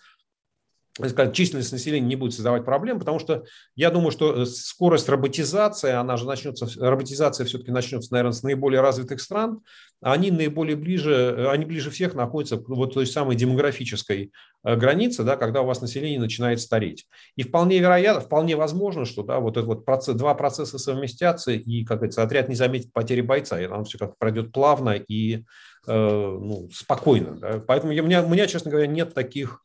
численность 1.34 1.72
населения 1.72 2.06
не 2.06 2.16
будет 2.16 2.34
создавать 2.34 2.66
проблем, 2.66 3.00
потому 3.00 3.20
что 3.20 3.46
я 3.76 3.92
думаю, 3.92 4.12
что 4.12 4.42
э, 4.42 4.46
скорость 4.46 5.08
роботизации, 5.08 5.92
она 5.92 6.18
же 6.18 6.26
начнется, 6.26 6.68
роботизация 6.80 7.46
все-таки 7.46 7.72
начнется, 7.72 8.12
наверное, 8.12 8.34
с 8.34 8.44
наиболее 8.44 8.82
развитых 8.82 9.22
стран, 9.22 9.62
они 10.02 10.32
наиболее 10.32 10.76
ближе, 10.76 11.14
э, 11.14 11.48
они 11.50 11.66
ближе 11.66 11.92
всех 11.92 12.14
находятся 12.14 12.58
к 12.58 12.68
вот 12.68 12.94
той 12.94 13.08
самой 13.08 13.38
демографической 13.38 14.34
э, 14.64 14.76
границе, 14.76 15.24
да, 15.24 15.38
когда 15.38 15.62
у 15.62 15.66
вас 15.66 15.82
население 15.82 16.20
начинает 16.20 16.60
стареть. 16.60 17.08
И 17.38 17.44
вполне 17.44 17.80
вероятно, 17.80 18.22
вполне 18.22 18.58
возможно, 18.58 19.06
что 19.06 19.24
да, 19.24 19.40
вот 19.40 19.56
этот 19.58 19.68
вот 19.68 19.86
процесс, 19.86 20.16
два 20.16 20.34
процесса 20.34 20.78
совместятся, 20.78 21.52
и, 21.54 21.86
как 21.86 22.00
говорится, 22.00 22.24
отряд 22.24 22.50
не 22.50 22.56
заметит 22.56 22.92
потери 22.92 23.22
бойца, 23.22 23.62
и 23.62 23.68
там 23.68 23.86
все 23.86 23.98
как 23.98 24.18
пройдет 24.18 24.52
плавно 24.52 24.92
и 24.92 25.46
э, 25.88 25.88
ну, 25.88 26.70
спокойно. 26.74 27.38
Да. 27.40 27.64
Поэтому 27.66 27.94
я, 27.94 28.04
у, 28.04 28.06
меня, 28.06 28.24
у 28.24 28.30
меня, 28.30 28.46
честно 28.48 28.72
говоря, 28.72 28.88
нет 28.88 29.14
таких 29.14 29.64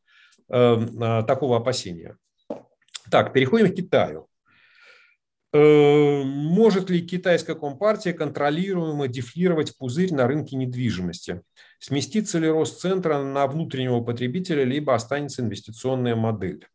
такого 0.49 1.57
опасения. 1.57 2.17
Так, 3.11 3.33
переходим 3.33 3.73
к 3.73 3.77
Китаю. 3.77 4.29
Эм, 5.57 6.27
может 6.27 6.91
ли 6.91 7.01
китайская 7.01 7.55
компартия 7.55 8.13
контролируемо 8.13 9.09
дефлировать 9.09 9.77
пузырь 9.79 10.13
на 10.13 10.27
рынке 10.27 10.57
недвижимости? 10.57 11.43
Сместится 11.79 12.39
ли 12.39 12.49
рост 12.49 12.81
центра 12.81 13.23
на 13.23 13.47
внутреннего 13.47 14.01
потребителя, 14.01 14.65
либо 14.65 14.95
останется 14.95 15.43
инвестиционная 15.43 16.15
модель? 16.15 16.67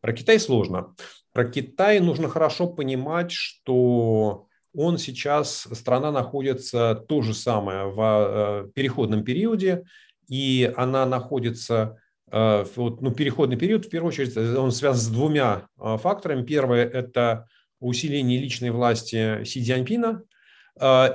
Про 0.00 0.12
Китай 0.12 0.38
сложно. 0.38 0.94
Про 1.32 1.46
Китай 1.46 1.98
нужно 1.98 2.28
хорошо 2.28 2.68
понимать, 2.68 3.32
что 3.32 4.46
он 4.72 4.98
сейчас, 4.98 5.66
страна 5.72 6.12
находится 6.12 6.94
то 6.94 7.22
же 7.22 7.34
самое 7.34 7.86
в 7.86 8.00
э, 8.00 8.70
переходном 8.74 9.24
периоде, 9.24 9.84
и 10.28 10.72
она 10.76 11.06
находится 11.06 11.98
э, 12.30 12.64
вот, 12.76 13.00
ну, 13.00 13.12
переходный 13.12 13.56
период, 13.56 13.86
в 13.86 13.90
первую 13.90 14.08
очередь, 14.08 14.36
э, 14.36 14.56
он 14.56 14.72
связан 14.72 15.00
с 15.00 15.08
двумя 15.08 15.68
э, 15.78 15.96
факторами. 15.98 16.44
Первое– 16.44 16.84
это 16.92 17.46
усиление 17.80 18.40
личной 18.40 18.70
власти 18.70 19.44
Си 19.44 19.62
Цзяньпина 19.62 20.22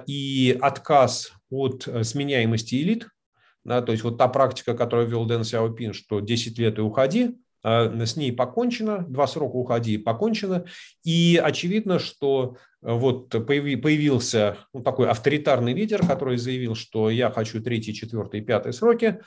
и 0.05 0.57
отказ 0.61 1.33
от 1.49 1.87
сменяемости 2.03 2.75
элит. 2.75 3.09
Да, 3.65 3.81
то 3.81 3.91
есть 3.91 4.03
вот 4.03 4.17
та 4.17 4.27
практика, 4.27 4.73
которую 4.73 5.07
ввел 5.07 5.25
Дэн 5.25 5.43
Сяопин, 5.43 5.93
что 5.93 6.21
10 6.21 6.57
лет 6.59 6.77
и 6.77 6.81
уходи, 6.81 7.37
с 7.63 8.15
ней 8.15 8.31
покончено, 8.31 9.05
два 9.07 9.27
срока 9.27 9.55
уходи 9.55 9.97
покончено. 9.97 10.65
И 11.03 11.41
очевидно, 11.43 11.99
что 11.99 12.57
вот 12.81 13.29
появился 13.29 14.57
ну, 14.73 14.81
такой 14.81 15.09
авторитарный 15.09 15.73
лидер, 15.73 16.05
который 16.05 16.37
заявил, 16.37 16.75
что 16.75 17.09
я 17.09 17.29
хочу 17.29 17.61
третий, 17.61 17.93
четвертый, 17.93 18.41
пятый 18.41 18.71
сроки. 18.71 19.19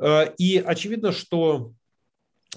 Э, 0.00 0.32
и 0.38 0.58
очевидно, 0.58 1.12
что 1.12 1.72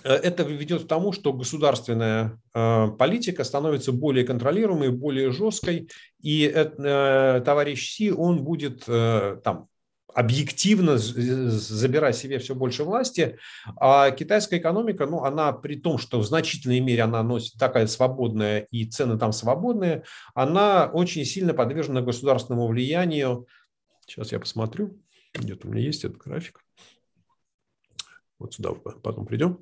э, 0.04 0.14
это 0.14 0.44
ведет 0.44 0.84
к 0.84 0.88
тому, 0.88 1.12
что 1.12 1.34
государственная 1.34 2.40
э, 2.54 2.88
политика 2.98 3.44
становится 3.44 3.92
более 3.92 4.26
контролируемой, 4.26 4.92
более 4.92 5.32
жесткой, 5.32 5.90
и 6.22 6.48
товарищ 6.78 7.96
Си, 7.96 8.12
он 8.12 8.44
будет 8.44 8.86
там 8.86 9.68
объективно 10.14 10.98
забирать 10.98 12.16
себе 12.16 12.40
все 12.40 12.56
больше 12.56 12.84
власти. 12.84 13.38
А 13.78 14.12
китайская 14.12 14.58
экономика, 14.58 15.06
ну, 15.06 15.24
она 15.24 15.52
при 15.52 15.76
том, 15.76 15.98
что 15.98 16.20
в 16.20 16.26
значительной 16.26 16.80
мере 16.80 17.04
она 17.04 17.24
носит 17.24 17.58
такая 17.58 17.88
свободная 17.88 18.68
и 18.72 18.86
цены 18.86 19.18
там 19.18 19.32
свободные, 19.32 20.04
она 20.34 20.90
очень 20.94 21.26
сильно 21.26 21.54
подвержена 21.54 22.02
государственному 22.02 22.68
влиянию. 22.68 23.48
Сейчас 24.06 24.32
я 24.32 24.40
посмотрю, 24.40 25.00
где-то 25.34 25.68
у 25.68 25.72
меня 25.72 25.84
есть 25.84 26.04
этот 26.04 26.18
график. 26.18 26.60
Вот 28.40 28.54
сюда 28.54 28.72
потом 28.72 29.26
придем. 29.26 29.60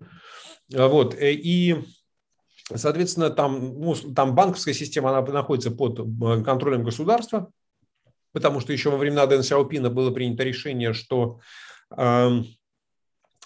Вот, 0.70 1.16
э, 1.16 1.34
и 1.34 1.84
Соответственно, 2.74 3.30
там, 3.30 3.80
ну, 3.80 3.93
там 3.95 4.36
банковская 4.36 4.74
система 4.74 5.10
она 5.10 5.22
находится 5.34 5.72
под 5.72 5.99
э, 5.99 6.43
контролем 6.43 6.84
государства, 6.84 7.52
потому 8.34 8.59
что 8.59 8.73
еще 8.73 8.89
во 8.89 8.97
времена 8.97 9.25
Дэн 9.25 9.43
Сяопина 9.43 9.89
было 9.89 10.11
принято 10.11 10.43
решение, 10.43 10.93
что 10.93 11.39
эм, 11.95 12.45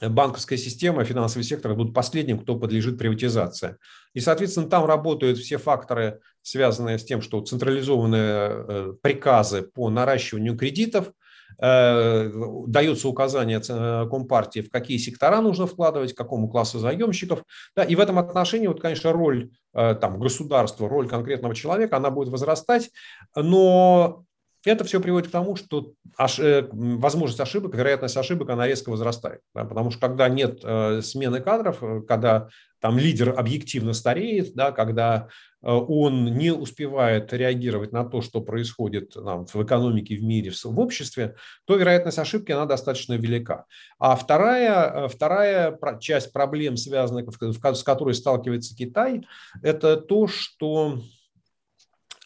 банковская 0.02 0.58
система, 0.58 1.04
финансовый 1.06 1.44
сектор 1.44 1.74
будут 1.74 1.94
последним, 1.94 2.40
кто 2.40 2.58
подлежит 2.58 2.98
приватизации. 2.98 3.78
И, 4.14 4.20
соответственно, 4.20 4.70
там 4.70 4.86
работают 4.86 5.38
все 5.38 5.58
факторы, 5.58 6.20
связанные 6.42 7.00
с 7.00 7.06
тем, 7.06 7.22
что 7.22 7.42
централизованные 7.42 8.50
э, 8.50 8.94
приказы 9.02 9.62
по 9.62 9.90
наращиванию 9.90 10.58
кредитов, 10.58 11.12
э, 11.60 12.32
дается 12.68 13.08
указание 13.08 13.62
э, 13.68 14.08
Компартии, 14.10 14.60
в 14.60 14.70
какие 14.70 14.98
сектора 14.98 15.40
нужно 15.40 15.66
вкладывать, 15.66 16.14
к 16.14 16.18
какому 16.18 16.50
классу 16.50 16.80
заемщиков. 16.80 17.44
Да, 17.76 17.84
и 17.84 17.96
в 17.96 18.00
этом 18.00 18.20
отношении, 18.20 18.68
вот, 18.68 18.82
конечно, 18.82 19.14
роль 19.14 19.52
там, 19.74 20.20
государства, 20.20 20.88
роль 20.88 21.10
конкретного 21.10 21.54
человека, 21.54 21.98
она 21.98 22.10
будет 22.10 22.30
возрастать, 22.30 22.92
но 23.36 24.26
это 24.72 24.84
все 24.84 25.00
приводит 25.00 25.30
к 25.30 25.32
тому, 25.32 25.56
что. 25.56 25.94
Э, 26.40 26.68
возможность 26.72 27.40
ошибок, 27.40 27.76
вероятность 27.76 28.18
ошибок, 28.18 28.50
она 28.50 28.68
резко 28.68 28.90
возрастает. 28.90 29.42
Да? 29.54 29.66
Потому 29.66 29.92
что 29.92 30.00
когда 30.00 30.28
нет 30.30 30.62
э, 30.64 31.02
смены 31.02 31.42
кадров, 31.42 31.84
э, 31.84 32.02
когда 32.08 32.50
там 32.80 32.98
лидер 32.98 33.38
объективно 33.38 33.94
стареет, 33.94 34.54
да, 34.54 34.72
когда 34.72 35.30
он 35.62 36.26
не 36.26 36.52
успевает 36.52 37.34
реагировать 37.34 37.92
на 37.92 38.04
то, 38.06 38.22
что 38.22 38.42
происходит 38.42 39.14
там, 39.14 39.48
в 39.48 39.56
экономике, 39.56 40.16
в 40.16 40.22
мире, 40.22 40.52
в, 40.52 40.80
обществе, 40.80 41.36
то 41.66 41.76
вероятность 41.76 42.20
ошибки 42.20 42.52
она 42.52 42.68
достаточно 42.68 43.14
велика. 43.16 43.66
А 43.98 44.16
вторая, 44.16 45.08
вторая 45.08 45.76
часть 46.00 46.32
проблем, 46.32 46.78
связанных, 46.78 47.28
с 47.32 47.84
которой 47.84 48.14
сталкивается 48.14 48.76
Китай, 48.76 49.26
это 49.64 49.98
то, 49.98 50.28
что 50.28 51.00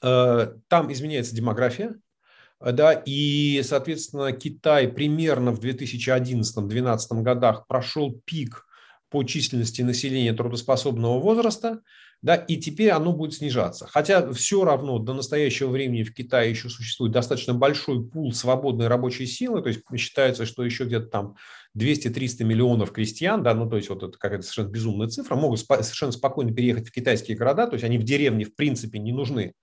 там 0.01 0.91
изменяется 0.91 1.33
демография, 1.33 1.95
да, 2.59 2.93
и, 2.93 3.61
соответственно, 3.63 4.31
Китай 4.31 4.87
примерно 4.87 5.51
в 5.51 5.59
2011-2012 5.59 7.21
годах 7.21 7.67
прошел 7.67 8.21
пик 8.25 8.65
по 9.09 9.23
численности 9.23 9.81
населения 9.81 10.33
трудоспособного 10.33 11.19
возраста, 11.19 11.81
да, 12.21 12.35
и 12.35 12.57
теперь 12.57 12.89
оно 12.89 13.13
будет 13.13 13.33
снижаться. 13.33 13.87
Хотя 13.87 14.33
все 14.33 14.65
равно 14.65 14.99
до 14.99 15.13
настоящего 15.13 15.69
времени 15.69 16.03
в 16.03 16.13
Китае 16.13 16.49
еще 16.49 16.67
существует 16.67 17.13
достаточно 17.13 17.53
большой 17.53 18.05
пул 18.05 18.33
свободной 18.33 18.87
рабочей 18.87 19.25
силы, 19.25 19.61
то 19.61 19.69
есть 19.69 19.81
считается, 19.95 20.45
что 20.45 20.65
еще 20.65 20.83
где-то 20.83 21.05
там 21.05 21.35
200-300 21.77 22.43
миллионов 22.43 22.91
крестьян, 22.91 23.41
да, 23.41 23.53
ну 23.53 23.69
то 23.69 23.77
есть 23.77 23.89
вот 23.89 24.03
это 24.03 24.17
какая-то 24.17 24.43
совершенно 24.43 24.69
безумная 24.69 25.07
цифра, 25.07 25.35
могут 25.35 25.59
совершенно 25.59 26.11
спокойно 26.11 26.53
переехать 26.53 26.89
в 26.89 26.91
китайские 26.91 27.37
города, 27.37 27.67
то 27.67 27.75
есть 27.75 27.85
они 27.85 27.97
в 27.97 28.03
деревне 28.03 28.43
в 28.43 28.53
принципе 28.53 28.99
не 28.99 29.13
нужны. 29.13 29.53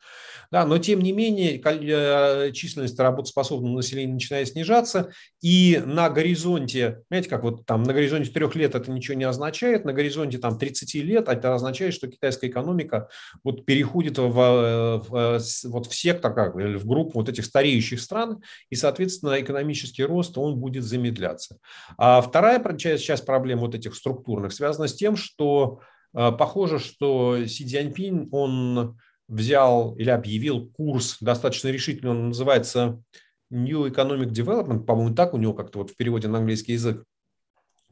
Да, 0.51 0.65
но 0.65 0.79
тем 0.79 1.01
не 1.01 1.13
менее 1.13 1.61
э, 1.63 2.53
численность 2.53 2.99
работоспособного 2.99 3.77
населения 3.77 4.13
начинает 4.13 4.49
снижаться, 4.49 5.11
и 5.41 5.83
на 5.85 6.09
горизонте, 6.11 7.03
знаете, 7.09 7.29
как 7.29 7.43
вот 7.43 7.67
там 7.67 7.83
на 7.83 7.93
горизонте 7.93 8.31
трех 8.31 8.55
лет 8.55 8.75
это 8.75 8.91
ничего 8.91 9.17
не 9.17 9.25
означает, 9.25 9.85
на 9.85 9.93
горизонте 9.93 10.39
там 10.39 10.59
30 10.59 10.95
лет 11.03 11.29
это 11.29 11.55
означает, 11.55 11.95
что 11.95 12.09
китайская 12.09 12.49
экономика 12.49 13.09
вот 13.45 13.65
переходит 13.65 14.19
в, 14.19 14.29
в, 14.29 15.05
в, 15.09 15.41
вот 15.65 15.87
в 15.87 15.95
сектор, 15.95 16.35
как, 16.35 16.55
в 16.55 16.87
группу 16.87 17.19
вот 17.19 17.29
этих 17.29 17.45
стареющих 17.45 18.01
стран, 18.01 18.43
и, 18.71 18.75
соответственно, 18.75 19.41
экономический 19.41 20.05
рост, 20.05 20.39
он 20.39 20.59
будет 20.59 20.85
замедляться. 20.85 21.59
А 21.99 22.21
вторая 22.21 22.63
часть, 22.77 23.05
часть 23.05 23.27
проблем 23.27 23.61
вот 23.61 23.75
этих 23.75 23.95
структурных 23.95 24.53
связана 24.53 24.89
с 24.89 24.95
тем, 24.95 25.17
что 25.17 25.81
э, 26.15 26.33
похоже, 26.33 26.79
что 26.79 27.47
Си 27.47 27.65
Цзяньпинь, 27.65 28.29
он 28.33 28.99
взял 29.29 29.95
или 29.97 30.11
объявил 30.11 30.71
курс 30.71 31.19
достаточно 31.21 31.69
решительно, 31.69 32.13
он 32.13 32.29
называется 32.29 33.03
New 33.51 33.87
Economic 33.87 34.31
Development, 34.31 34.85
по-моему, 34.85 35.15
так 35.15 35.35
у 35.35 35.39
него 35.39 35.55
как-то 35.55 35.79
вот 35.79 35.91
в 35.91 35.97
переводе 35.97 36.29
на 36.29 36.39
английский 36.39 36.73
язык, 36.73 37.05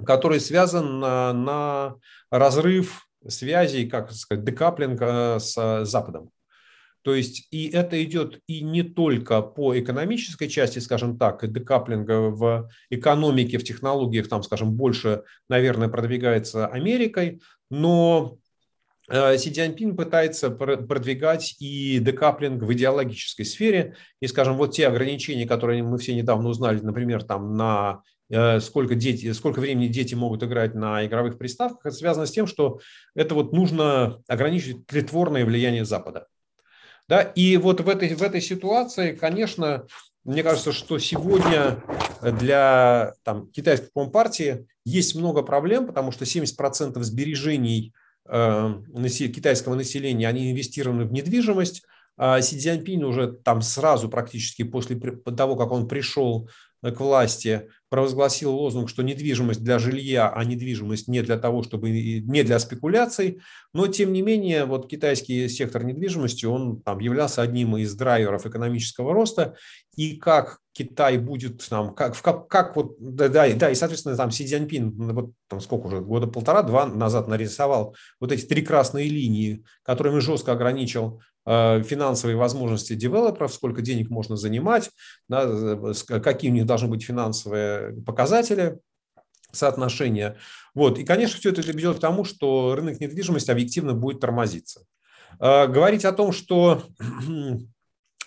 который 0.05 0.41
связан 0.41 1.01
на, 1.01 1.32
на 1.32 1.95
разрыв 2.30 3.09
связей, 3.28 3.89
как 3.89 4.12
сказать, 4.12 4.45
декаплинг 4.45 5.01
э, 5.01 5.39
с 5.39 5.85
Западом. 5.85 6.30
То 7.03 7.14
есть 7.14 7.49
и 7.51 7.68
это 7.68 8.03
идет 8.03 8.41
и 8.47 8.62
не 8.62 8.82
только 8.82 9.43
по 9.43 9.78
экономической 9.78 10.49
части, 10.49 10.78
скажем 10.78 11.18
так, 11.18 11.47
декаплинга 11.53 12.30
в 12.30 12.70
экономике, 12.89 13.59
в 13.59 13.64
технологиях, 13.64 14.28
там, 14.28 14.43
скажем, 14.43 14.72
больше, 14.72 15.22
наверное, 15.51 15.89
продвигается 15.89 16.66
Америкой, 16.66 17.43
но 17.70 18.39
Си 19.11 19.52
Цзяньпин 19.52 19.96
пытается 19.96 20.50
продвигать 20.50 21.57
и 21.61 21.98
декаплинг 21.98 22.62
в 22.62 22.72
идеологической 22.72 23.44
сфере. 23.44 23.96
И, 24.20 24.26
скажем, 24.26 24.57
вот 24.57 24.72
те 24.72 24.88
ограничения, 24.88 25.46
которые 25.46 25.82
мы 25.82 25.98
все 25.98 26.14
недавно 26.14 26.48
узнали, 26.48 26.80
например, 26.80 27.22
там 27.22 27.55
на 27.55 28.02
Э, 28.30 28.59
сколько, 28.61 28.94
дети, 28.94 29.32
сколько 29.32 29.61
времени 29.61 29.88
дети 29.88 30.14
могут 30.14 30.42
играть 30.42 30.74
на 30.74 31.05
игровых 31.07 31.36
приставках, 31.36 31.86
это 31.86 31.94
связано 31.94 32.26
с 32.26 32.30
тем, 32.30 32.46
что 32.46 32.80
это 33.14 33.34
вот 33.34 33.52
нужно 33.52 34.22
ограничить 34.28 34.86
тлетворное 34.86 35.44
влияние 35.44 35.84
Запада. 35.84 36.26
Да, 37.07 37.20
и 37.20 37.59
вот 37.59 37.80
в 37.82 37.88
этой, 37.88 38.14
в 38.14 38.22
этой 38.22 38.40
ситуации, 38.40 39.14
конечно, 39.14 39.86
мне 40.24 40.42
кажется, 40.42 40.72
что 40.72 40.98
сегодня 40.98 41.82
для 42.22 43.12
там, 43.24 43.48
китайской 43.48 43.90
компартии 43.94 44.66
есть 44.86 45.14
много 45.14 45.42
проблем, 45.42 45.86
потому 45.86 46.11
что 46.11 46.24
70% 46.24 46.98
сбережений 47.02 47.92
э, 47.92 48.03
китайского 48.27 49.75
населения, 49.75 50.29
они 50.29 50.51
инвестированы 50.51 51.05
в 51.05 51.12
недвижимость, 51.12 51.83
а 52.16 52.41
Си 52.41 52.59
Цзяньпин 52.59 53.05
уже 53.05 53.33
там 53.33 53.61
сразу 53.61 54.09
практически 54.09 54.62
после 54.62 54.97
того, 54.97 55.57
как 55.57 55.72
он 55.72 55.89
пришел 55.89 56.49
к 56.81 57.01
власти, 57.01 57.68
провозгласил 57.89 58.53
лозунг, 58.53 58.91
что 58.91 59.03
недвижимость 59.03 59.64
для 59.64 59.79
жилья, 59.79 60.31
а 60.31 60.45
недвижимость 60.45 61.09
не 61.09 61.22
для 61.22 61.39
того, 61.39 61.62
чтобы 61.62 61.91
не 61.91 62.43
для 62.43 62.59
спекуляций. 62.59 63.41
Но 63.72 63.87
тем 63.87 64.12
не 64.12 64.22
менее, 64.22 64.66
вот 64.66 64.89
китайский 64.89 65.49
сектор 65.49 65.83
недвижимости, 65.83 66.45
он 66.45 66.83
там 66.83 66.99
являлся 67.01 67.43
одним 67.43 67.77
из 67.79 67.95
драйверов 67.95 68.47
экономического 68.47 69.14
роста. 69.14 69.57
И 69.97 70.16
как 70.16 70.61
Китай 70.75 71.16
будет 71.16 71.66
там, 71.68 71.95
как, 71.95 72.20
как, 72.20 72.49
как 72.49 72.77
вот, 72.77 72.97
да, 72.99 73.29
да, 73.29 73.49
да, 73.55 73.70
и, 73.70 73.75
соответственно, 73.75 74.16
там 74.16 74.31
Си 74.31 74.47
Цзяньпин, 74.47 75.14
вот 75.14 75.31
там 75.49 75.61
сколько 75.61 75.87
уже, 75.87 76.01
года 76.01 76.27
полтора-два 76.27 76.85
назад 76.87 77.29
нарисовал 77.29 77.97
вот 78.20 78.33
эти 78.33 78.45
три 78.45 78.61
красные 78.61 79.09
линии, 79.09 79.64
которыми 79.85 80.18
жестко 80.18 80.53
ограничил 80.53 81.20
Э, 81.47 81.83
финансовые 81.83 82.37
возможности 82.37 82.95
девелоперов, 82.95 83.53
сколько 83.53 83.83
денег 83.83 84.09
можно 84.09 84.35
занимать, 84.37 84.91
да, 85.29 85.47
какие 86.20 86.51
у 86.51 86.55
них 86.55 86.64
должны 86.64 86.89
быть 86.89 87.05
финансовые 87.05 87.93
показатели, 88.03 88.79
соотношения. 89.53 90.39
Вот. 90.75 90.99
И, 90.99 91.05
конечно, 91.05 91.39
все 91.39 91.51
это 91.51 91.61
ведет 91.61 91.99
к 91.99 92.01
тому, 92.01 92.25
что 92.25 92.75
рынок 92.75 92.99
недвижимости 92.99 93.51
объективно 93.51 93.93
будет 93.95 94.20
тормозиться. 94.20 94.87
Э, 95.39 95.66
говорить 95.66 96.07
о 96.07 96.12
том, 96.12 96.33
что 96.33 96.83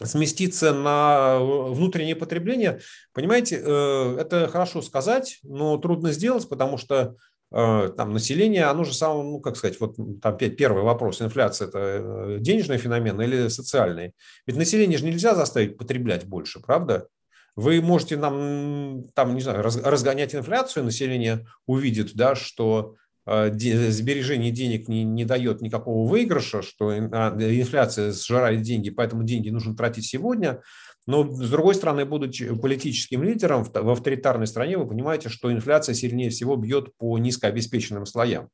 сместиться 0.04 0.74
на 0.74 1.40
внутреннее 1.40 2.16
потребление, 2.16 2.80
понимаете, 3.14 3.62
э, 3.64 4.18
это 4.20 4.48
хорошо 4.48 4.82
сказать, 4.82 5.40
но 5.44 5.78
трудно 5.78 6.12
сделать, 6.12 6.48
потому 6.48 6.78
что 6.78 7.16
Э, 7.52 7.90
там 7.96 8.12
население, 8.12 8.66
оно 8.66 8.84
же 8.84 8.94
само, 8.94 9.24
ну, 9.24 9.40
как 9.40 9.56
сказать, 9.56 9.80
вот 9.80 9.96
там 10.22 10.34
опять 10.34 10.58
первый 10.58 10.84
вопрос, 10.84 11.22
инфляция– 11.22 11.68
это 11.70 11.80
э, 11.80 12.38
денежный 12.40 12.78
феномен 12.78 13.22
или 13.22 13.48
социальный? 13.48 14.14
Ведь 14.46 14.58
население 14.58 14.98
же 14.98 15.06
нельзя 15.06 15.34
заставить 15.34 15.78
потреблять 15.78 16.26
больше, 16.26 16.60
правда? 16.60 17.08
Вы 17.56 17.82
можете 17.82 18.18
нам, 18.18 19.06
там, 19.16 19.34
не 19.34 19.42
знаю, 19.42 19.64
разгонять 19.64 20.36
инфляцию, 20.36 20.84
население 20.84 21.48
увидит, 21.66 22.16
да, 22.16 22.36
что 22.36 22.96
э, 22.96 23.07
сбережение 23.28 24.52
денег 24.52 24.88
не, 24.88 25.04
не 25.04 25.26
дает 25.26 25.62
никакого 25.62 26.08
выигрыша, 26.08 26.62
что 26.62 26.90
а, 26.90 27.36
инфляция 27.38 28.12
сжирает 28.14 28.62
деньги, 28.62 28.90
поэтому 28.90 29.24
деньги 29.24 29.50
нужно 29.50 29.76
тратить 29.76 30.06
сегодня– 30.06 30.62
но, 31.08 31.24
с 31.24 31.50
другой 31.50 31.74
стороны, 31.74 32.06
будучи 32.06 32.54
политическим 32.54 33.24
лидером 33.24 33.64
в 33.64 33.90
авторитарной 33.90 34.46
стране, 34.46 34.78
вы 34.78 34.86
понимаете, 34.86 35.30
что 35.30 35.52
инфляция 35.52 35.96
сильнее 35.96 36.30
всего 36.30 36.58
бьет 36.58 36.96
по 36.98 37.18
низкообеспеченным 37.18 38.06
слоям. 38.06 38.50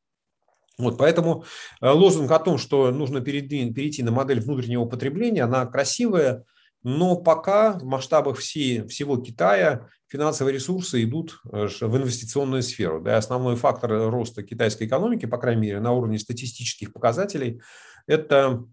Вот, 0.78 1.00
поэтому 1.00 1.46
э, 1.82 1.90
лозунг 1.90 2.32
о 2.32 2.40
том, 2.40 2.60
что 2.60 2.92
нужно 2.92 3.22
перейти 3.22 4.04
на 4.04 4.12
модель 4.12 4.40
внутреннего 4.40 4.86
потребления, 4.86 5.44
она 5.44 5.66
красивая, 5.66 6.46
но 6.84 7.16
пока 7.16 7.74
в 7.74 7.86
масштабах 7.86 8.38
всей, 8.38 8.88
всего 8.88 9.18
Китая 9.18 9.88
финансовые 10.14 10.54
ресурсы 10.54 11.04
идут 11.04 11.42
э, 11.52 11.66
в 11.82 11.98
инвестиционную 11.98 12.62
сферу. 12.62 13.02
Да, 13.02 13.18
основной 13.18 13.56
фактор 13.56 14.12
роста 14.12 14.44
китайской 14.44 14.86
экономики, 14.86 15.26
по 15.26 15.40
крайней 15.40 15.62
мере, 15.62 15.80
на 15.80 15.92
уровне 15.92 16.20
статистических 16.20 16.94
показателей, 16.94 17.62
это 18.06 18.64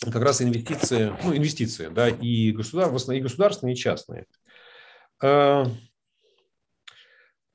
как 0.00 0.22
раз 0.22 0.40
инвестиции, 0.40 1.12
ну, 1.22 1.36
инвестиции, 1.36 1.88
да, 1.88 2.08
и, 2.08 2.52
государ, 2.52 2.90
и 2.90 3.20
государственные, 3.20 3.74
и 3.74 3.76
частные. 3.76 4.24
Э, 5.22 5.66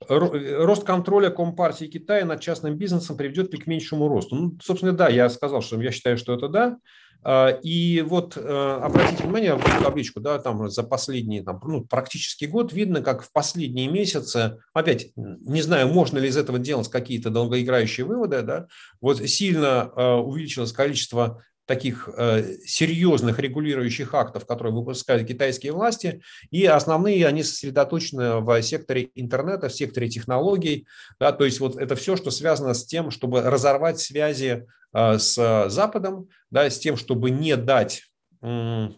рост 0.07 0.84
контроля 0.84 1.32
Компартии 1.32 1.86
Китая 1.86 2.24
над 2.24 2.39
частным 2.39 2.78
бизнесом 2.78 3.18
приведет 3.18 3.51
к 3.51 3.65
меньшему 3.65 4.07
росту? 4.07 4.36
Ну, 4.36 4.57
собственно, 4.61 4.93
да, 4.93 5.09
я 5.09 5.28
сказал, 5.30 5.63
что 5.63 5.82
я 5.82 5.91
считаю, 5.91 6.20
что 6.20 6.36
это 6.36 6.49
да. 6.49 6.78
Э, 7.24 7.59
и 7.61 8.01
вот 8.01 8.38
э, 8.38 8.80
обратите 8.82 9.24
внимание 9.24 9.55
в 9.55 9.84
табличку, 9.84 10.20
да, 10.20 10.39
там 10.39 10.70
за 10.70 10.84
последний, 10.84 11.41
там, 11.41 11.59
ну, 11.63 11.86
практически 11.86 12.45
год 12.45 12.74
видно, 12.74 13.01
как 13.01 13.24
в 13.24 13.32
последние 13.32 13.88
месяцы, 13.88 14.59
опять, 14.74 15.11
не 15.15 15.61
знаю, 15.61 15.88
можно 15.88 16.18
ли 16.18 16.30
из 16.30 16.38
этого 16.38 16.59
делать 16.59 16.89
какие-то 16.89 17.30
долгоиграющие 17.30 18.05
выводы, 18.05 18.41
да, 18.41 18.68
вот 19.01 19.18
сильно 19.28 19.91
увеличилось 20.22 20.72
количество 20.72 21.41
таких 21.68 22.09
э, 22.18 22.55
серьезных 22.65 23.39
регулирующих 23.39 24.13
актов, 24.13 24.47
которые 24.47 24.74
выпускают 24.74 25.28
китайские 25.28 25.74
власти, 25.74 26.22
и 26.49 26.65
основные 26.65 27.28
они 27.28 27.43
сосредоточены 27.43 28.39
в 28.39 28.61
секторе 28.63 29.11
интернета, 29.15 29.68
в 29.68 29.74
секторе 29.74 30.09
технологий, 30.09 30.88
да, 31.20 31.32
то 31.34 31.43
есть 31.43 31.59
вот 31.59 31.78
это 31.78 31.95
все, 31.95 32.15
что 32.15 32.32
связано 32.32 32.74
с 32.74 32.86
тем, 32.86 33.11
чтобы 33.11 33.41
разорвать 33.41 33.99
связи 33.99 34.45
э, 34.45 34.86
с 34.93 35.65
Западом, 35.69 36.29
да, 36.49 36.69
с 36.69 36.79
тем, 36.79 36.97
чтобы 36.97 37.29
не 37.29 37.55
дать 37.55 38.03
Э, 38.41 38.89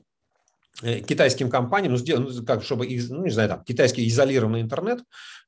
китайским 0.82 1.50
компаниям, 1.50 1.94
ну, 1.94 2.18
ну, 2.20 2.46
как, 2.46 2.64
чтобы, 2.64 2.88
ну, 3.10 3.26
не 3.26 3.32
знаю, 3.32 3.50
там, 3.50 3.64
китайский 3.64 4.08
изолированный 4.08 4.62
интернет, 4.62 5.00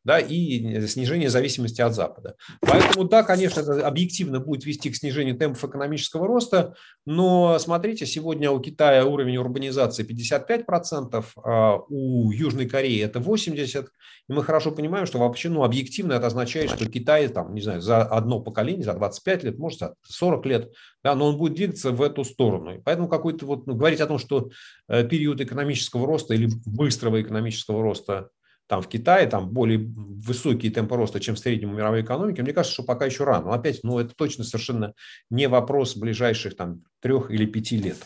да, 0.04 0.20
и 0.20 0.88
снижение 0.88 1.30
зависимости 1.30 1.80
от 1.82 1.94
Запада. 1.94 2.36
Поэтому, 2.62 3.06
да, 3.08 3.24
конечно, 3.24 3.62
это 3.62 3.88
объективно 3.88 4.40
будет 4.40 4.66
вести 4.66 4.90
к 4.90 4.96
снижению 4.96 5.38
темпов 5.38 5.64
экономического 5.64 6.28
роста, 6.28 6.74
но 7.06 7.58
смотрите, 7.60 8.06
сегодня 8.06 8.52
у 8.52 8.60
Китая 8.60 9.06
уровень 9.06 9.38
урбанизации 9.38 10.06
55%, 10.06 11.24
а 11.44 11.78
у 11.88 12.32
Южной 12.32 12.68
Кореи 12.68 13.02
это 13.02 13.20
80%, 13.20 13.88
и 14.28 14.34
мы 14.34 14.44
хорошо 14.44 14.72
понимаем, 14.72 15.06
что 15.06 15.20
вообще, 15.20 15.50
ну, 15.50 15.64
объективно 15.64 16.14
это 16.14 16.28
означает, 16.28 16.72
что 16.72 16.86
Китай, 16.88 17.28
там, 17.28 17.54
не 17.54 17.62
знаю, 17.62 17.82
за 17.82 18.04
одно 18.04 18.40
поколение, 18.40 18.84
за 18.84 18.94
25 18.94 19.44
лет, 19.44 19.60
может, 19.60 19.80
за 19.80 19.96
40 20.04 20.46
лет, 20.46 20.72
да, 21.04 21.16
но 21.16 21.28
он 21.28 21.38
будет 21.38 21.56
двигаться 21.56 21.92
в 21.92 22.02
эту 22.02 22.24
сторону. 22.24 22.76
И 22.76 22.80
поэтому 22.80 23.08
какой-то 23.08 23.46
вот, 23.46 23.68
ну, 23.68 23.76
говорить 23.76 24.02
о 24.02 24.08
том, 24.08 24.20
что 24.20 24.50
э, 24.88 25.04
период 25.22 25.40
экономического 25.40 26.08
роста 26.08 26.34
или 26.34 26.50
быстрого 26.66 27.22
экономического 27.22 27.84
роста 27.84 28.32
там 28.66 28.82
в 28.82 28.88
Китае 28.88 29.28
там 29.28 29.52
более 29.52 29.78
высокие 29.78 30.72
темпы 30.72 30.96
роста, 30.96 31.20
чем 31.20 31.36
в 31.36 31.40
среднем 31.40 31.76
мировой 31.76 32.02
экономике, 32.02 32.42
мне 32.42 32.54
кажется, 32.54 32.74
что 32.74 32.84
пока 32.84 33.06
еще 33.06 33.24
рано. 33.24 33.46
Но 33.46 33.52
опять, 33.52 33.82
ну, 33.84 34.00
это 34.00 34.16
точно 34.16 34.44
совершенно 34.44 34.96
не 35.30 35.48
вопрос 35.48 35.96
ближайших 35.96 36.56
там 36.56 36.82
трех 37.02 37.30
или 37.30 37.46
пяти 37.46 37.78
лет. 37.78 37.98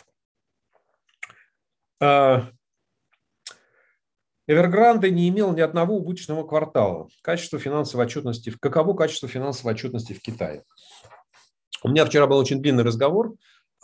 А, 2.02 2.50
Эвергранде 4.46 5.10
не 5.10 5.30
имел 5.30 5.54
ни 5.54 5.62
одного 5.62 5.96
убыточного 5.96 6.46
квартала. 6.46 7.08
Качество 7.22 7.60
финансовой 7.60 8.08
отчетности, 8.08 8.52
каково 8.60 8.94
качество 8.94 9.30
финансовой 9.30 9.74
отчетности 9.74 10.12
в 10.12 10.22
Китае? 10.22 10.66
У 11.82 11.88
меня 11.88 12.06
вчера 12.06 12.28
был 12.28 12.40
очень 12.40 12.62
длинный 12.62 12.84
разговор 12.84 13.36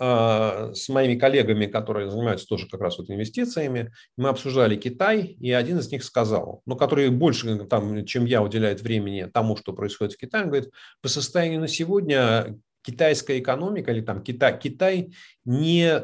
с 0.02 0.90
моими 0.90 1.14
коллегами, 1.14 1.68
которые 1.68 2.10
занимаются 2.10 2.48
тоже 2.48 2.68
как 2.68 2.82
раз 2.82 2.98
вот 2.98 3.12
инвестициями. 3.12 3.92
Мы 4.18 4.30
обсуждали 4.30 4.76
Китай, 4.76 5.22
и 5.40 5.52
один 5.52 5.78
из 5.78 5.92
них 5.92 6.04
сказал, 6.04 6.64
ну, 6.66 6.76
который 6.76 7.10
больше, 7.12 7.66
там, 7.66 8.04
чем 8.06 8.26
я, 8.26 8.42
уделяет 8.42 8.82
времени 8.82 9.30
тому, 9.32 9.56
что 9.56 9.74
происходит 9.74 10.14
в 10.14 10.18
Китае, 10.18 10.46
он 10.46 10.50
говорит, 10.50 10.72
по 11.02 11.08
состоянию 11.08 11.60
на 11.60 11.68
сегодня 11.68 12.58
китайская 12.84 13.38
экономика 13.38 13.92
или 13.92 14.02
там 14.02 14.24
Китай, 14.24 14.60
Китай 14.60 15.14
не 15.46 16.02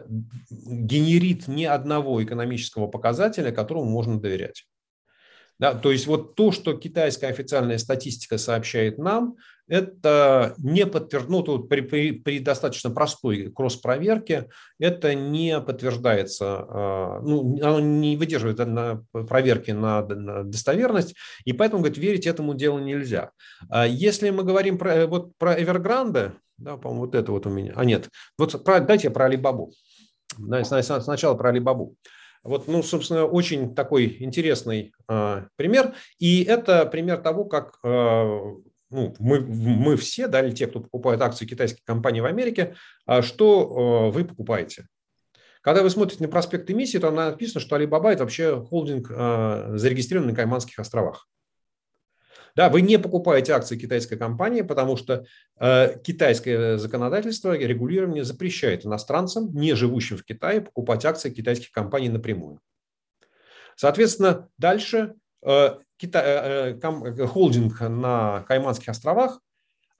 генерит 0.52 1.48
ни 1.48 1.64
одного 1.64 2.24
экономического 2.24 2.86
показателя, 2.86 3.52
которому 3.52 3.86
можно 3.86 4.20
доверять. 4.20 4.66
Да, 5.58 5.74
то 5.74 5.92
есть 5.92 6.06
вот 6.06 6.36
то, 6.36 6.52
что 6.52 6.74
китайская 6.78 7.28
официальная 7.28 7.80
статистика 7.80 8.38
сообщает 8.38 9.00
нам, 9.00 9.38
это 9.68 10.56
не 10.58 10.86
подтверждено, 10.86 11.44
ну, 11.46 11.60
при, 11.60 11.82
при, 11.82 12.12
при 12.12 12.40
достаточно 12.40 12.90
простой 12.90 13.52
кросс-проверке 13.52 14.50
это 14.80 15.14
не 15.14 15.60
подтверждается, 15.60 16.66
а, 16.70 17.22
ну, 17.22 17.58
оно 17.62 17.80
не 17.80 18.18
выдерживает 18.18 18.60
на 18.60 19.04
проверки 19.12 19.72
на, 19.72 20.06
на 20.06 20.44
достоверность, 20.44 21.16
и 21.46 21.54
поэтому, 21.54 21.82
говорит, 21.82 21.98
верить 21.98 22.28
этому 22.28 22.54
делу 22.54 22.80
нельзя. 22.80 23.32
А 23.70 23.86
если 23.86 24.30
мы 24.30 24.44
говорим 24.44 24.78
про, 24.78 25.08
вот, 25.08 25.36
про 25.38 25.60
Evergrande, 25.60 26.34
да, 26.58 26.78
по-моему, 26.78 27.06
вот 27.06 27.16
это 27.16 27.32
вот 27.32 27.46
у 27.46 27.50
меня, 27.50 27.74
а 27.76 27.86
нет, 27.86 28.10
вот 28.38 28.64
про, 28.64 28.80
дайте 28.80 29.10
про 29.10 29.30
Alibaba. 29.30 29.70
Сначала 30.64 31.36
про 31.36 31.50
Алибабу. 31.50 31.96
Вот, 32.44 32.68
ну, 32.68 32.84
собственно, 32.84 33.26
очень 33.26 33.76
такой 33.76 34.18
интересный 34.20 34.94
э, 35.10 35.46
пример. 35.56 35.96
И 36.20 36.44
это 36.44 36.86
пример 36.86 37.18
того, 37.18 37.46
как 37.46 37.80
э, 37.84 38.40
ну, 38.90 39.16
мы, 39.20 39.40
мы 39.40 39.98
все, 39.98 40.28
да, 40.28 40.42
или 40.42 40.54
те, 40.54 40.68
кто 40.68 40.80
покупает 40.80 41.22
акции 41.22 41.46
китайских 41.46 41.84
компаний 41.84 42.22
в 42.22 42.26
Америке, 42.26 42.76
э, 43.08 43.22
что 43.22 44.10
э, 44.10 44.14
вы 44.14 44.26
покупаете. 44.26 44.88
Когда 45.62 45.84
вы 45.84 45.90
смотрите 45.90 46.24
на 46.24 46.30
проспект 46.30 46.70
эмиссии, 46.70 46.98
там 46.98 47.16
написано, 47.16 47.60
что 47.60 47.76
Alibaba– 47.76 48.12
это 48.12 48.24
вообще 48.24 48.64
холдинг, 48.64 49.12
э, 49.12 49.74
зарегистрированный 49.76 50.32
на 50.32 50.36
Кайманских 50.36 50.80
островах. 50.80 51.28
Да, 52.56 52.70
вы 52.70 52.82
не 52.82 52.98
покупаете 52.98 53.54
акции 53.54 53.78
китайской 53.78 54.18
компании, 54.18 54.62
потому 54.62 54.98
что 54.98 55.26
э, 55.60 56.00
китайское 56.04 56.78
законодательство, 56.78 57.56
регулирование 57.56 58.24
запрещает 58.24 58.84
иностранцам, 58.84 59.54
не 59.54 59.76
живущим 59.76 60.18
в 60.18 60.24
Китае, 60.24 60.62
покупать 60.62 61.06
акции 61.06 61.30
китайских 61.30 61.72
компаний 61.72 62.10
напрямую. 62.10 62.60
Соответственно, 63.76 64.50
дальше 64.58 65.14
Кита, 65.42 66.22
э, 66.24 66.80
э 66.80 67.28
холдинг 67.28 67.82
на 67.82 68.44
Кайманских 68.48 68.90
островах 68.90 69.40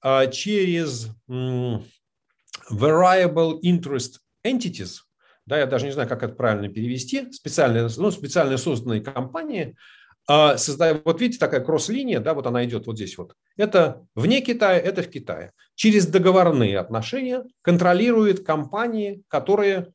э, 0.04 0.32
через 0.32 1.10
э, 1.30 1.80
Variable 2.72 3.60
Interest 3.64 4.18
Entities, 4.46 5.02
да, 5.46 5.60
я 5.60 5.66
даже 5.66 5.86
не 5.86 5.92
знаю, 5.92 6.10
как 6.10 6.24
это 6.24 6.36
правильно 6.36 6.70
перевести, 6.70 7.32
специально, 7.32 7.88
ну, 7.98 8.12
специально 8.12 8.58
созданные 8.58 9.02
компании– 9.02 9.76
создаю, 10.28 11.02
вот 11.06 11.22
видите, 11.22 11.40
такая 11.40 11.62
кросс-линия, 11.62 12.20
да, 12.20 12.34
вот 12.34 12.46
она 12.48 12.66
идет 12.66 12.86
вот 12.86 12.98
здесь 12.98 13.18
вот. 13.18 13.34
Это 13.56 14.06
вне 14.14 14.42
Китая, 14.42 14.78
это 14.78 15.02
в 15.02 15.10
Китае. 15.10 15.54
Через 15.76 16.06
договорные 16.06 16.78
отношения 16.80 17.46
контролирует 17.62 18.46
компании, 18.46 19.24
которые 19.30 19.94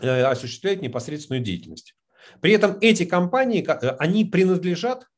э, 0.00 0.22
осуществляют 0.22 0.80
непосредственную 0.80 1.44
деятельность. 1.44 1.94
При 2.40 2.52
этом 2.52 2.78
эти 2.80 3.04
компании, 3.04 3.64
э, 3.66 3.96
они 3.98 4.24
принадлежат 4.24 5.08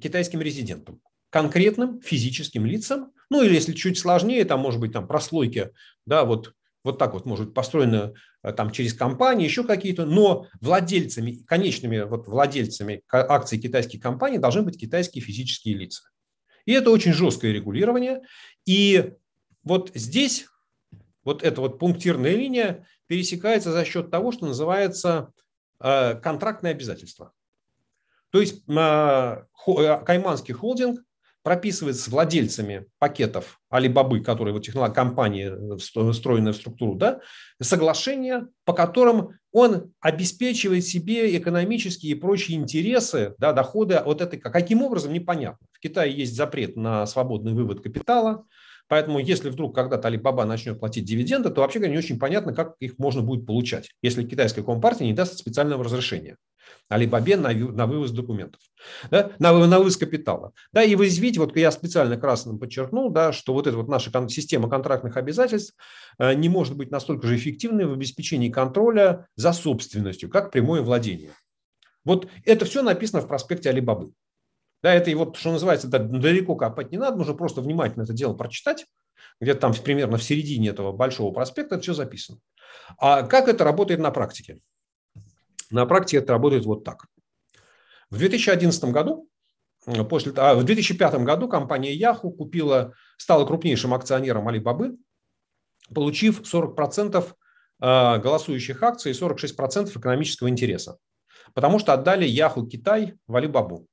китайским 0.00 0.40
резидентам, 0.40 1.00
конкретным 1.30 2.00
физическим 2.00 2.66
лицам, 2.66 3.12
ну 3.30 3.42
или 3.42 3.54
если 3.54 3.72
чуть 3.72 3.98
сложнее, 3.98 4.44
там 4.44 4.60
может 4.60 4.80
быть 4.80 4.92
там 4.92 5.06
прослойки, 5.06 5.70
да, 6.04 6.24
вот 6.24 6.54
вот 6.86 6.98
так 6.98 7.14
вот 7.14 7.26
может 7.26 7.46
быть 7.46 7.54
построено 7.54 8.14
э, 8.44 8.52
там 8.52 8.70
через 8.70 8.94
компании, 8.94 9.44
еще 9.44 9.64
какие-то, 9.64 10.06
но 10.06 10.46
владельцами, 10.60 11.42
конечными 11.44 12.02
вот 12.02 12.28
владельцами 12.28 13.02
акций 13.10 13.58
китайских 13.58 14.00
компаний 14.00 14.38
должны 14.38 14.62
быть 14.62 14.78
китайские 14.78 15.22
физические 15.22 15.74
лица. 15.74 16.08
И 16.64 16.72
это 16.72 16.90
очень 16.90 17.12
жесткое 17.12 17.52
регулирование. 17.52 18.22
И 18.66 19.14
вот 19.64 19.90
здесь 19.94 20.46
вот 21.24 21.42
эта 21.42 21.60
вот 21.60 21.80
пунктирная 21.80 22.36
линия 22.36 22.86
пересекается 23.08 23.72
за 23.72 23.84
счет 23.84 24.12
того, 24.12 24.30
что 24.30 24.46
называется 24.46 25.32
э, 25.80 26.14
контрактное 26.16 26.72
обязательство. 26.72 27.32
То 28.30 28.40
есть 28.40 28.62
э, 28.68 29.42
Кайманский 30.04 30.54
холдинг 30.54 31.00
прописывает 31.42 31.96
с 31.96 32.08
владельцами 32.08 32.86
пакетов 32.98 33.60
Алибабы, 33.70 34.18
которые 34.18 34.52
вот 34.52 34.64
э, 35.44 35.76
встроенная 35.76 36.52
в 36.52 36.56
структуру, 36.56 36.96
да, 36.96 37.20
соглашение, 37.62 38.48
по 38.64 38.72
которым 38.72 39.38
он 39.52 39.92
обеспечивает 40.00 40.84
себе 40.84 41.38
экономические 41.38 42.12
и 42.12 42.14
прочие 42.16 42.58
интересы, 42.58 43.36
да, 43.38 43.52
доходы 43.52 44.02
вот 44.04 44.20
этой, 44.20 44.40
каким 44.40 44.82
образом, 44.82 45.12
непонятно. 45.12 45.66
В 45.70 45.78
Китае 45.78 46.12
есть 46.12 46.34
запрет 46.34 46.74
на 46.74 47.06
свободный 47.06 47.52
вывод 47.52 47.80
капитала, 47.80 48.44
Поэтому, 48.88 49.18
если 49.18 49.50
вдруг 49.50 49.74
когда-то 49.74 50.08
Алибаба 50.08 50.44
начнет 50.44 50.78
платить 50.78 51.04
дивиденды, 51.04 51.50
то 51.50 51.60
вообще 51.60 51.80
не 51.80 51.98
очень 51.98 52.18
понятно, 52.18 52.54
как 52.54 52.74
их 52.80 52.98
можно 52.98 53.22
будет 53.22 53.46
получать, 53.46 53.90
если 54.02 54.24
китайская 54.24 54.62
компартия 54.62 55.06
не 55.06 55.12
даст 55.12 55.38
специального 55.38 55.84
разрешения. 55.84 56.36
Алибабе 56.88 57.36
на, 57.36 57.52
на 57.52 57.86
вывоз 57.86 58.12
документов, 58.12 58.60
да, 59.10 59.32
на, 59.38 59.52
на 59.66 59.78
вывоз 59.78 59.96
капитала. 59.96 60.52
Да, 60.72 60.82
и 60.82 60.94
вы 60.94 61.08
видите, 61.08 61.40
вот 61.40 61.56
я 61.56 61.70
специально 61.70 62.16
красным 62.16 62.58
подчеркнул, 62.58 63.10
да, 63.10 63.32
что 63.32 63.54
вот 63.54 63.66
эта 63.66 63.76
вот 63.76 63.88
наша 63.88 64.10
система 64.28 64.68
контрактных 64.68 65.16
обязательств 65.16 65.74
э, 66.18 66.34
не 66.34 66.48
может 66.48 66.76
быть 66.76 66.90
настолько 66.90 67.26
же 67.26 67.36
эффективной 67.36 67.86
в 67.86 67.92
обеспечении 67.92 68.50
контроля 68.50 69.26
за 69.34 69.52
собственностью, 69.52 70.28
как 70.28 70.52
прямое 70.52 70.82
владение. 70.82 71.32
Вот 72.04 72.28
это 72.44 72.64
все 72.64 72.82
написано 72.82 73.20
в 73.20 73.26
проспекте 73.26 73.70
Алибабы. 73.70 74.12
Да, 74.82 74.92
это 74.92 75.10
и 75.10 75.14
вот, 75.14 75.36
что 75.36 75.52
называется, 75.52 75.88
да, 75.88 75.98
далеко 75.98 76.54
копать 76.54 76.92
не 76.92 76.98
надо, 76.98 77.16
нужно 77.16 77.34
просто 77.34 77.60
внимательно 77.60 78.02
это 78.02 78.12
дело 78.12 78.34
прочитать, 78.34 78.86
где-то 79.40 79.60
там 79.60 79.74
примерно 79.74 80.18
в 80.18 80.22
середине 80.22 80.68
этого 80.68 80.92
большого 80.92 81.32
проспекта 81.32 81.76
это 81.76 81.82
все 81.82 81.94
записано. 81.94 82.38
А 82.98 83.22
как 83.22 83.48
это 83.48 83.64
работает 83.64 84.00
на 84.00 84.10
практике? 84.10 84.60
На 85.70 85.86
практике 85.86 86.18
это 86.18 86.32
работает 86.32 86.64
вот 86.64 86.84
так. 86.84 87.06
В 88.10 88.18
2011 88.18 88.84
году, 88.84 89.28
после, 90.08 90.32
а 90.36 90.54
в 90.54 90.64
2005 90.64 91.14
году 91.24 91.48
компания 91.48 91.98
Yahoo 91.98 92.30
купила, 92.30 92.94
стала 93.16 93.44
крупнейшим 93.46 93.94
акционером 93.94 94.48
Alibaba, 94.48 94.96
получив 95.92 96.42
40% 96.42 97.26
а, 97.80 98.18
голосующих 98.18 98.82
акций 98.82 99.12
и 99.12 99.14
46% 99.14 99.98
экономического 99.98 100.48
интереса, 100.48 100.98
потому 101.52 101.78
что 101.78 101.92
отдали 101.92 102.28
Yahoo 102.28 102.66
Китай 102.66 103.14
в 103.26 103.36
Alibaba. 103.36 103.84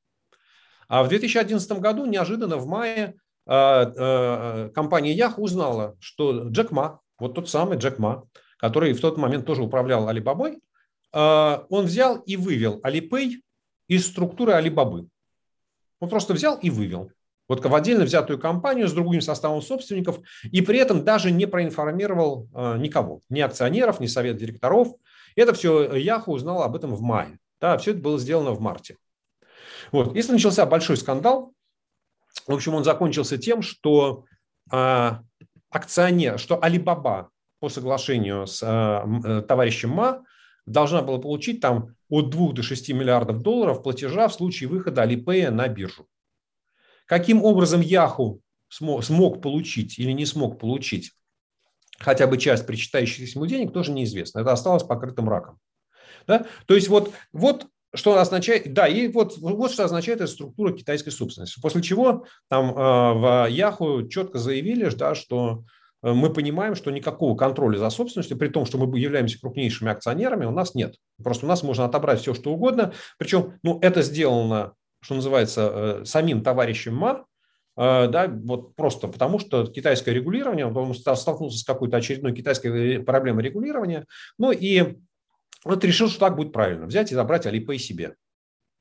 А 0.94 1.02
в 1.02 1.08
2011 1.08 1.80
году 1.80 2.06
неожиданно 2.06 2.58
в 2.58 2.68
мае 2.68 3.16
а, 3.48 3.92
а, 3.98 4.70
компания 4.76 5.18
Yahoo 5.18 5.42
узнала, 5.42 5.98
что 6.00 6.50
Джек 6.50 6.70
Ма, 6.70 7.00
вот 7.18 7.34
тот 7.34 7.50
самый 7.50 7.80
Джек 7.80 7.98
Ма, 7.98 8.28
который 8.60 8.94
в 8.94 9.02
тот 9.02 9.18
момент 9.18 9.44
тоже 9.44 9.64
управлял 9.64 10.08
Алибабой, 10.08 10.62
а, 11.12 11.66
он 11.70 11.86
взял 11.86 12.18
и 12.18 12.38
вывел 12.38 12.80
Alipay 12.84 13.38
из 13.88 14.06
структуры 14.06 14.54
Алибабы. 14.54 15.08
Он 16.00 16.10
просто 16.10 16.36
взял 16.36 16.60
и 16.60 16.70
вывел. 16.70 17.12
Вот 17.50 17.66
в 17.66 17.74
отдельно 17.74 18.06
взятую 18.06 18.38
компанию 18.38 18.88
с 18.88 18.94
другим 18.94 19.22
составом 19.22 19.64
собственников 19.64 20.20
и 20.44 20.62
при 20.62 20.78
этом 20.78 21.04
даже 21.04 21.32
не 21.32 21.48
проинформировал 21.48 22.50
никого, 22.78 23.22
ни 23.30 23.40
акционеров, 23.40 24.00
ни 24.00 24.06
совет 24.06 24.38
директоров. 24.38 24.90
Это 25.36 25.56
все 25.56 25.96
Яху 25.96 26.34
узнал 26.34 26.62
об 26.62 26.76
этом 26.76 26.94
в 26.94 27.02
мае. 27.02 27.40
Да, 27.60 27.80
все 27.80 27.92
это 27.94 28.00
было 28.00 28.20
сделано 28.20 28.52
в 28.52 28.60
марте. 28.60 28.98
Вот. 29.92 30.16
Если 30.16 30.32
начался 30.32 30.66
большой 30.66 30.98
скандал, 30.98 31.54
в 32.48 32.54
общем, 32.54 32.76
он 32.76 32.84
закончился 32.84 33.38
тем, 33.38 33.62
что 33.62 34.26
а, 34.72 35.22
акционер, 35.70 36.40
что 36.40 36.62
Алибаба 36.62 37.30
по 37.60 37.70
соглашению 37.70 38.48
с 38.48 38.62
а, 38.64 39.06
э, 39.26 39.42
товарищем 39.42 39.90
Ма 39.92 40.24
должна 40.66 41.02
была 41.02 41.20
получить 41.20 41.62
там 41.62 41.96
от 42.10 42.30
2 42.30 42.54
до 42.54 42.64
6 42.64 42.90
миллиардов 42.90 43.42
долларов 43.42 43.84
платежа 43.84 44.28
в 44.28 44.34
случае 44.34 44.70
выхода 44.70 45.04
Alipay 45.04 45.50
на 45.50 45.68
биржу. 45.68 46.08
Каким 47.06 47.44
образом 47.44 47.82
Яху 47.82 48.42
смог, 48.70 49.04
смог 49.04 49.42
получить 49.42 50.00
или 50.00 50.12
не 50.12 50.26
смог 50.26 50.60
получить 50.60 51.12
хотя 52.00 52.28
бы 52.28 52.38
часть 52.38 52.66
причитающихся 52.66 53.38
ему 53.38 53.46
денег, 53.46 53.72
тоже 53.74 53.92
неизвестно. 53.92 54.40
Это 54.40 54.52
осталось 54.52 54.84
покрытым 54.84 55.30
раком. 55.30 55.60
Да? 56.28 56.46
То 56.66 56.76
есть 56.76 56.88
вот, 56.88 57.14
вот 57.32 57.68
что 57.96 58.18
означает, 58.18 58.74
да, 58.74 58.88
и 58.88 59.08
вот, 59.08 59.38
вот 59.38 59.72
что 59.72 59.86
означает 59.86 60.22
эта 60.22 60.32
структура 60.32 60.74
китайской 60.74 61.12
собственности. 61.12 61.62
После 61.62 61.82
чего 61.82 62.26
там 62.50 62.72
э, 62.72 62.74
в 62.74 63.48
Яху 63.50 64.08
четко 64.08 64.40
заявили, 64.40 64.90
да, 64.90 65.16
что 65.16 65.64
Э, 66.04 66.14
мы 66.14 66.32
понимаем, 66.32 66.76
что 66.76 66.92
никакого 66.92 67.36
контроля 67.36 67.78
за 67.78 67.90
собственностью, 67.90 68.38
при 68.38 68.50
том, 68.50 68.66
что 68.66 68.78
мы 68.78 69.00
являемся 69.00 69.40
крупнейшими 69.40 69.92
акционерами, 69.92 70.46
у 70.46 70.52
нас 70.52 70.76
нет. 70.76 70.96
Просто 71.24 71.46
у 71.46 71.50
нас 71.50 71.64
можно 71.64 71.86
отобрать 71.86 72.20
все, 72.20 72.34
что 72.34 72.54
угодно. 72.54 72.94
Причем 73.18 73.54
ну, 73.64 73.80
это 73.82 74.02
сделано, 74.02 74.74
что 75.02 75.16
называется, 75.16 75.72
э, 75.74 76.06
самим 76.06 76.44
товарищем 76.44 76.96
Ма, 76.96 77.26
э, 77.78 78.08
да, 78.08 78.28
вот 78.28 78.76
просто 78.76 79.08
потому, 79.08 79.40
что 79.40 79.66
китайское 79.66 80.14
регулирование, 80.14 80.68
он 80.68 80.94
столкнулся 80.94 81.58
с 81.58 81.64
какой-то 81.64 81.98
очередной 81.98 82.34
китайской 82.34 83.00
проблемой 83.00 83.44
регулирования, 83.44 84.06
ну 84.38 84.52
и 84.52 84.98
вот 85.66 85.84
решил, 85.84 86.10
что 86.10 86.20
так 86.20 86.36
будет 86.36 86.52
правильно, 86.54 86.86
взять 86.86 87.12
и 87.12 87.16
забрать 87.16 87.46
Alipay 87.46 87.78
себе. 87.78 88.16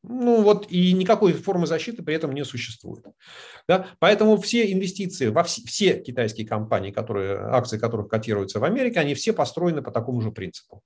Ну 0.04 0.42
вот 0.42 0.66
и 0.70 0.92
никакой 0.92 1.32
формы 1.32 1.66
защиты 1.66 2.02
при 2.02 2.14
этом 2.14 2.32
не 2.32 2.44
существует. 2.44 3.04
Да? 3.68 3.86
Поэтому 4.00 4.36
все 4.36 4.72
инвестиции 4.72 5.28
во 5.28 5.44
все, 5.44 5.62
все 5.64 6.00
китайские 6.00 6.46
компании, 6.46 6.90
которые, 6.90 7.38
акции 7.38 7.78
которых 7.78 8.08
котируются 8.08 8.58
в 8.58 8.64
Америке, 8.64 8.98
они 8.98 9.14
все 9.14 9.32
построены 9.32 9.80
по 9.80 9.92
такому 9.92 10.20
же 10.20 10.32
принципу. 10.32 10.82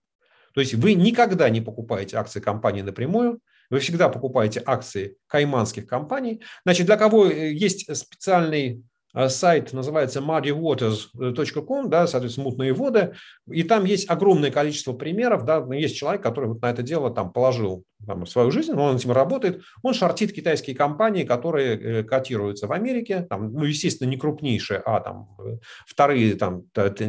То 0.53 0.61
есть 0.61 0.75
вы 0.75 0.95
никогда 0.95 1.49
не 1.49 1.63
покупаете 1.63 2.19
акции 2.19 2.41
компании 2.41 2.83
напрямую, 2.83 3.41
вы 3.71 3.79
всегда 3.81 4.09
покупаете 4.09 4.63
акции 4.65 5.17
кайманских 5.27 5.87
компаний. 5.87 6.43
Значит, 6.65 6.87
для 6.87 6.97
кого 6.97 7.27
э, 7.27 7.53
есть 7.53 7.95
специальный 7.97 8.83
сайт 9.29 9.73
называется 9.73 10.21
muddywaters.com, 10.21 11.89
да, 11.89 12.07
соответственно, 12.07 12.49
мутные 12.49 12.73
воды, 12.73 13.15
и 13.51 13.63
там 13.63 13.85
есть 13.85 14.11
огромное 14.11 14.51
количество 14.51 14.93
примеров, 14.93 15.45
да, 15.45 15.67
есть 15.75 15.97
человек, 15.97 16.23
который 16.23 16.51
вот 16.51 16.61
на 16.61 16.71
это 16.71 16.83
дело 16.83 17.11
там 17.11 17.33
положил 17.33 17.85
там, 18.07 18.27
свою 18.27 18.51
жизнь, 18.51 18.73
он 18.73 18.97
этим 18.97 19.13
работает, 19.13 19.63
он 19.83 19.95
шортит 19.95 20.33
китайские 20.33 20.77
компании, 20.77 21.25
которые 21.25 21.77
э, 21.77 22.03
котируются 22.03 22.67
в 22.67 22.73
Америке, 22.73 23.27
там, 23.29 23.53
ну, 23.53 23.65
естественно, 23.65 24.09
не 24.09 24.17
крупнейшие, 24.17 24.81
а 24.85 25.01
там 25.01 25.29
э, 25.39 25.59
вторые, 25.87 26.35
там, 26.35 26.65
как 26.75 27.01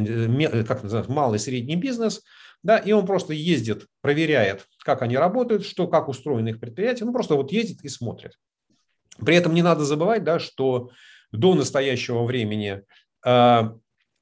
называется, 0.82 1.12
малый 1.12 1.36
и 1.36 1.40
средний 1.40 1.76
бизнес, 1.76 2.22
да, 2.62 2.78
и 2.78 2.92
он 2.92 3.06
просто 3.06 3.34
ездит, 3.34 3.86
проверяет, 4.00 4.66
как 4.82 5.02
они 5.02 5.16
работают, 5.16 5.64
что, 5.64 5.86
как 5.86 6.08
устроены 6.08 6.50
их 6.50 6.60
предприятия, 6.60 7.04
ну, 7.04 7.12
просто 7.12 7.34
вот 7.34 7.52
ездит 7.52 7.84
и 7.84 7.88
смотрит. 7.88 8.32
При 9.24 9.36
этом 9.36 9.54
не 9.54 9.62
надо 9.62 9.84
забывать, 9.84 10.24
да, 10.24 10.38
что 10.38 10.90
до 11.32 11.54
настоящего 11.54 12.24
времени 12.24 12.82
а, 13.24 13.76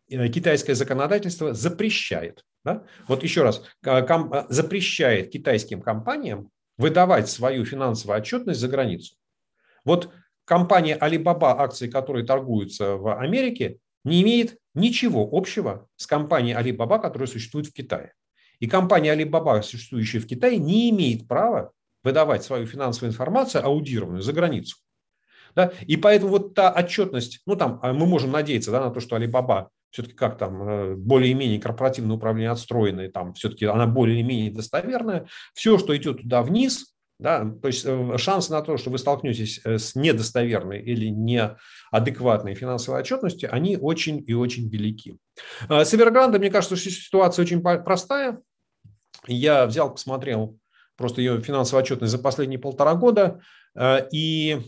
э, 0.09 0.29
китайское 0.29 0.75
законодательство 0.75 1.55
запрещает, 1.55 2.45
да? 2.65 2.85
вот 3.09 3.23
еще 3.23 3.43
раз, 3.43 3.63
ком, 3.83 4.33
запрещает 4.49 5.31
китайским 5.31 5.81
компаниям 5.81 6.51
выдавать 6.79 7.29
свою 7.29 7.65
финансовую 7.65 8.19
отчетность 8.19 8.61
за 8.61 8.69
границу. 8.69 9.17
Вот 9.85 10.11
компания 10.45 10.99
Alibaba, 10.99 11.55
акции 11.59 11.89
которой 11.89 12.25
торгуются 12.25 12.97
в 12.97 13.19
Америке, 13.19 13.79
не 14.05 14.23
имеет 14.23 14.59
ничего 14.75 15.29
общего 15.31 15.89
с 15.97 16.07
компанией 16.07 16.57
Alibaba, 16.57 17.01
которая 17.01 17.27
существует 17.27 17.67
в 17.67 17.73
Китае. 17.73 18.13
И 18.61 18.67
компания 18.67 19.15
Alibaba, 19.15 19.63
существующая 19.63 20.21
в 20.21 20.27
Китае, 20.27 20.59
не 20.59 20.91
имеет 20.91 21.27
права 21.29 21.73
выдавать 22.03 22.45
свою 22.45 22.67
финансовую 22.67 23.11
информацию 23.11 23.65
аудированную 23.65 24.23
за 24.23 24.33
границу. 24.33 24.77
Да? 25.57 25.73
И 25.87 25.97
поэтому 25.97 26.33
вот 26.33 26.55
та 26.55 26.71
отчетность, 26.71 27.41
ну 27.47 27.57
там 27.57 27.81
а 27.83 27.93
мы 27.93 28.07
можем 28.07 28.31
надеяться 28.31 28.71
да, 28.71 28.81
на 28.81 28.91
то, 28.91 29.01
что 29.01 29.17
Alibaba 29.17 29.69
все-таки 29.91 30.15
как 30.15 30.37
там 30.37 30.63
э, 30.69 30.95
более-менее 30.95 31.59
корпоративное 31.59 32.17
управление 32.17 32.51
отстроено, 32.51 33.01
и 33.01 33.09
там 33.09 33.33
все-таки 33.33 33.65
она 33.65 33.87
более-менее 33.87 34.51
достоверная. 34.51 35.27
Все, 35.55 35.79
что 35.79 35.97
идет 35.97 36.21
туда 36.21 36.43
вниз, 36.43 36.95
да, 37.19 37.51
то 37.63 37.69
есть 37.69 37.87
э, 37.87 38.19
шансы 38.19 38.53
на 38.53 38.61
то, 38.61 38.77
что 38.77 38.91
вы 38.91 38.99
столкнетесь 38.99 39.61
э, 39.65 39.79
с 39.79 39.95
недостоверной 39.95 40.83
или 40.83 41.07
неадекватной 41.07 42.55
финансовой 42.55 43.01
отчетностью, 43.01 43.49
они 43.51 43.79
очень 43.79 44.23
и 44.27 44.35
очень 44.35 44.69
велики. 44.69 45.17
С 45.67 45.95
Evergrande, 45.95 46.39
мне 46.39 46.51
кажется, 46.51 46.77
что 46.77 46.91
ситуация 46.91 47.43
очень 47.45 47.63
простая. 47.63 48.43
Я 49.27 49.65
взял, 49.65 49.91
посмотрел 49.91 50.59
просто 50.97 51.23
ее 51.23 51.41
финансовую 51.41 51.83
отчетность 51.83 52.13
за 52.13 52.19
последние 52.19 52.59
полтора 52.59 52.95
года, 52.95 53.41
и 54.13 54.61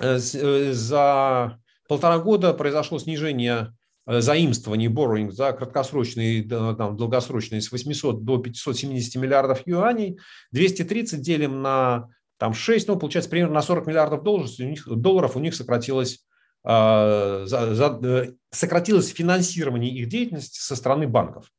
за 0.00 1.58
полтора 1.88 2.18
года 2.18 2.54
произошло 2.54 2.98
снижение 2.98 3.74
э, 4.06 4.20
заимствований, 4.20 4.86
borrowing 4.86 5.30
за 5.32 5.52
краткосрочные 5.52 6.44
там, 6.44 6.96
долгосрочные 6.96 7.60
с 7.60 7.72
800 7.72 8.24
до 8.24 8.38
570 8.38 9.16
миллиардов 9.16 9.66
юаней. 9.66 10.18
230 10.52 11.20
делим 11.20 11.62
на 11.62 12.08
там, 12.38 12.54
6, 12.54 12.88
ну, 12.88 12.96
получается, 12.96 13.30
примерно 13.30 13.54
на 13.54 13.62
40 13.62 13.86
миллиардов 13.86 14.22
долларов 14.22 14.50
у 14.58 14.62
них, 14.62 14.86
долларов 14.86 15.36
у 15.36 15.40
них 15.40 15.54
сократилось, 15.54 16.24
э, 16.64 17.42
за, 17.46 17.74
за, 17.74 18.34
сократилось 18.50 19.08
финансирование 19.08 19.92
их 19.92 20.08
деятельности 20.08 20.60
со 20.60 20.76
стороны 20.76 21.08
банков. 21.08 21.50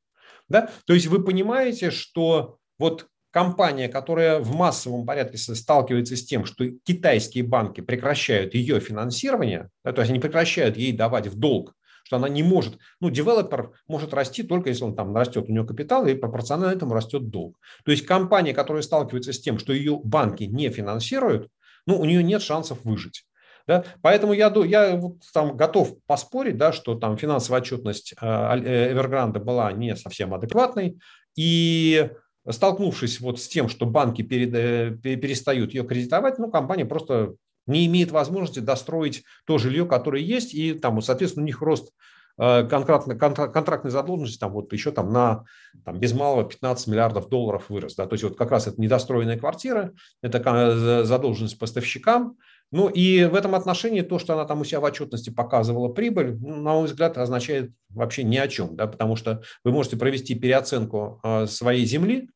Да? 0.48 0.72
То 0.86 0.94
есть 0.94 1.08
вы 1.08 1.24
понимаете, 1.24 1.92
что 1.92 2.58
вот 2.78 3.08
компания, 3.32 3.88
которая 3.88 4.40
в 4.40 4.56
массовом 4.56 5.06
порядке 5.06 5.38
сталкивается 5.38 6.16
с 6.16 6.26
тем, 6.26 6.46
что 6.46 6.66
китайские 6.84 7.44
банки 7.44 7.82
прекращают 7.82 8.54
ее 8.54 8.80
финансирование, 8.80 9.70
то 9.84 10.00
есть 10.00 10.10
они 10.10 10.20
прекращают 10.20 10.78
ей 10.78 10.94
давать 10.94 11.28
в 11.28 11.38
долг, 11.38 11.74
что 12.04 12.16
она 12.16 12.28
не 12.28 12.42
может, 12.42 12.80
ну, 13.00 13.10
девелопер 13.12 13.72
может 13.88 14.14
расти 14.14 14.42
только 14.42 14.70
если 14.70 14.84
он 14.84 14.96
там 14.96 15.16
растет, 15.16 15.46
у 15.48 15.52
него 15.52 15.66
капитал, 15.66 16.08
и 16.08 16.16
пропорционально 16.16 16.74
этому 16.74 16.96
растет 16.96 17.30
долг. 17.30 17.58
То 17.86 17.92
есть 17.92 18.06
компания, 18.06 18.54
которая 18.54 18.82
сталкивается 18.82 19.32
с 19.32 19.40
тем, 19.40 19.60
что 19.60 19.74
ее 19.74 20.00
банки 20.04 20.44
не 20.44 20.70
финансируют, 20.70 21.50
ну, 21.86 22.00
у 22.00 22.06
нее 22.06 22.24
нет 22.24 22.42
шансов 22.42 22.84
выжить. 22.84 23.26
Да? 23.68 23.84
Поэтому 24.02 24.34
я, 24.34 24.52
я 24.66 24.96
вот 24.96 25.18
там 25.32 25.56
готов 25.56 26.04
поспорить, 26.08 26.58
да, 26.58 26.72
что 26.72 26.96
там 26.96 27.18
финансовая 27.18 27.62
отчетность 27.62 28.16
Evergrande 28.20 29.38
э, 29.38 29.44
была 29.44 29.72
не 29.72 29.96
совсем 29.96 30.34
адекватной, 30.34 31.00
и 31.36 32.10
столкнувшись 32.50 33.20
вот 33.20 33.40
с 33.40 33.48
тем, 33.48 33.70
что 33.70 33.86
банки 33.86 34.22
э, 34.22 34.92
перестают 35.02 35.74
ее 35.74 35.84
кредитовать, 35.84 36.40
ну, 36.40 36.50
компания 36.50 36.86
просто 36.86 37.36
не 37.68 37.86
имеет 37.86 38.12
возможности 38.12 38.60
достроить 38.60 39.24
то 39.46 39.58
жилье, 39.58 39.86
которое 39.86 40.22
есть, 40.22 40.54
и 40.54 40.74
там, 40.74 41.02
соответственно, 41.02 41.44
у 41.44 41.48
них 41.48 41.62
рост 41.62 41.92
э, 42.40 42.68
контрактной, 42.68 43.18
контрактной 43.18 43.92
задолженности 43.92 44.40
там 44.40 44.52
вот 44.52 44.74
еще 44.74 44.92
там 44.92 45.14
на 45.14 45.46
там, 45.86 46.00
без 46.00 46.14
малого 46.14 46.44
15 46.50 46.88
миллиардов 46.88 47.30
долларов 47.30 47.70
вырос. 47.70 47.96
Да? 47.96 48.08
То 48.08 48.14
есть 48.14 48.24
вот 48.24 48.38
как 48.38 48.52
раз 48.52 48.68
это 48.68 48.82
недостроенная 48.82 49.38
квартира, 49.38 49.94
это 50.22 51.04
задолженность 51.06 51.60
поставщикам, 51.60 52.38
ну 52.72 52.88
и 52.88 53.26
в 53.26 53.34
этом 53.34 53.56
отношении 53.56 54.02
то, 54.02 54.20
что 54.20 54.34
она 54.34 54.46
там 54.46 54.62
у 54.62 54.64
себя 54.64 54.80
в 54.80 54.84
отчетности 54.84 55.32
показывала 55.32 55.90
прибыль, 55.90 56.38
ну, 56.40 56.58
на 56.58 56.74
мой 56.74 56.86
взгляд, 56.86 57.18
означает 57.18 57.72
вообще 57.90 58.24
ни 58.24 58.38
о 58.38 58.48
чем, 58.48 58.76
да, 58.76 58.86
потому 58.86 59.16
что 59.16 59.42
вы 59.64 59.72
можете 59.72 59.98
провести 59.98 60.36
переоценку 60.36 61.20
э, 61.24 61.48
своей 61.48 61.86
земли, 61.86 62.30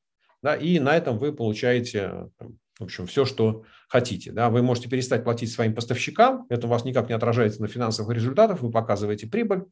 да, 0.44 0.56
и 0.56 0.78
на 0.80 0.96
этом 0.96 1.18
вы 1.18 1.32
получаете, 1.34 2.30
в 2.78 2.84
общем, 2.84 3.08
все, 3.08 3.24
что 3.24 3.64
хотите. 3.88 4.32
Да. 4.32 4.50
Вы 4.50 4.62
можете 4.62 4.90
перестать 4.90 5.24
платить 5.24 5.52
своим 5.52 5.74
поставщикам, 5.74 6.46
это 6.50 6.68
у 6.68 6.70
вас 6.70 6.84
никак 6.84 7.08
не 7.08 7.16
отражается 7.16 7.62
на 7.62 7.68
финансовых 7.68 8.14
результатах, 8.14 8.62
вы 8.62 8.70
показываете 8.70 9.26
прибыль, 9.28 9.64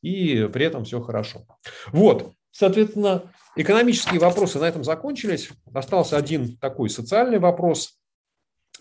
и 0.00 0.48
при 0.52 0.64
этом 0.64 0.84
все 0.84 1.00
хорошо. 1.00 1.44
Вот, 1.88 2.32
соответственно, 2.52 3.32
экономические 3.56 4.20
вопросы 4.20 4.60
на 4.60 4.64
этом 4.64 4.84
закончились. 4.84 5.50
Остался 5.74 6.16
один 6.16 6.56
такой 6.56 6.88
социальный 6.88 7.40
вопрос. 7.40 7.98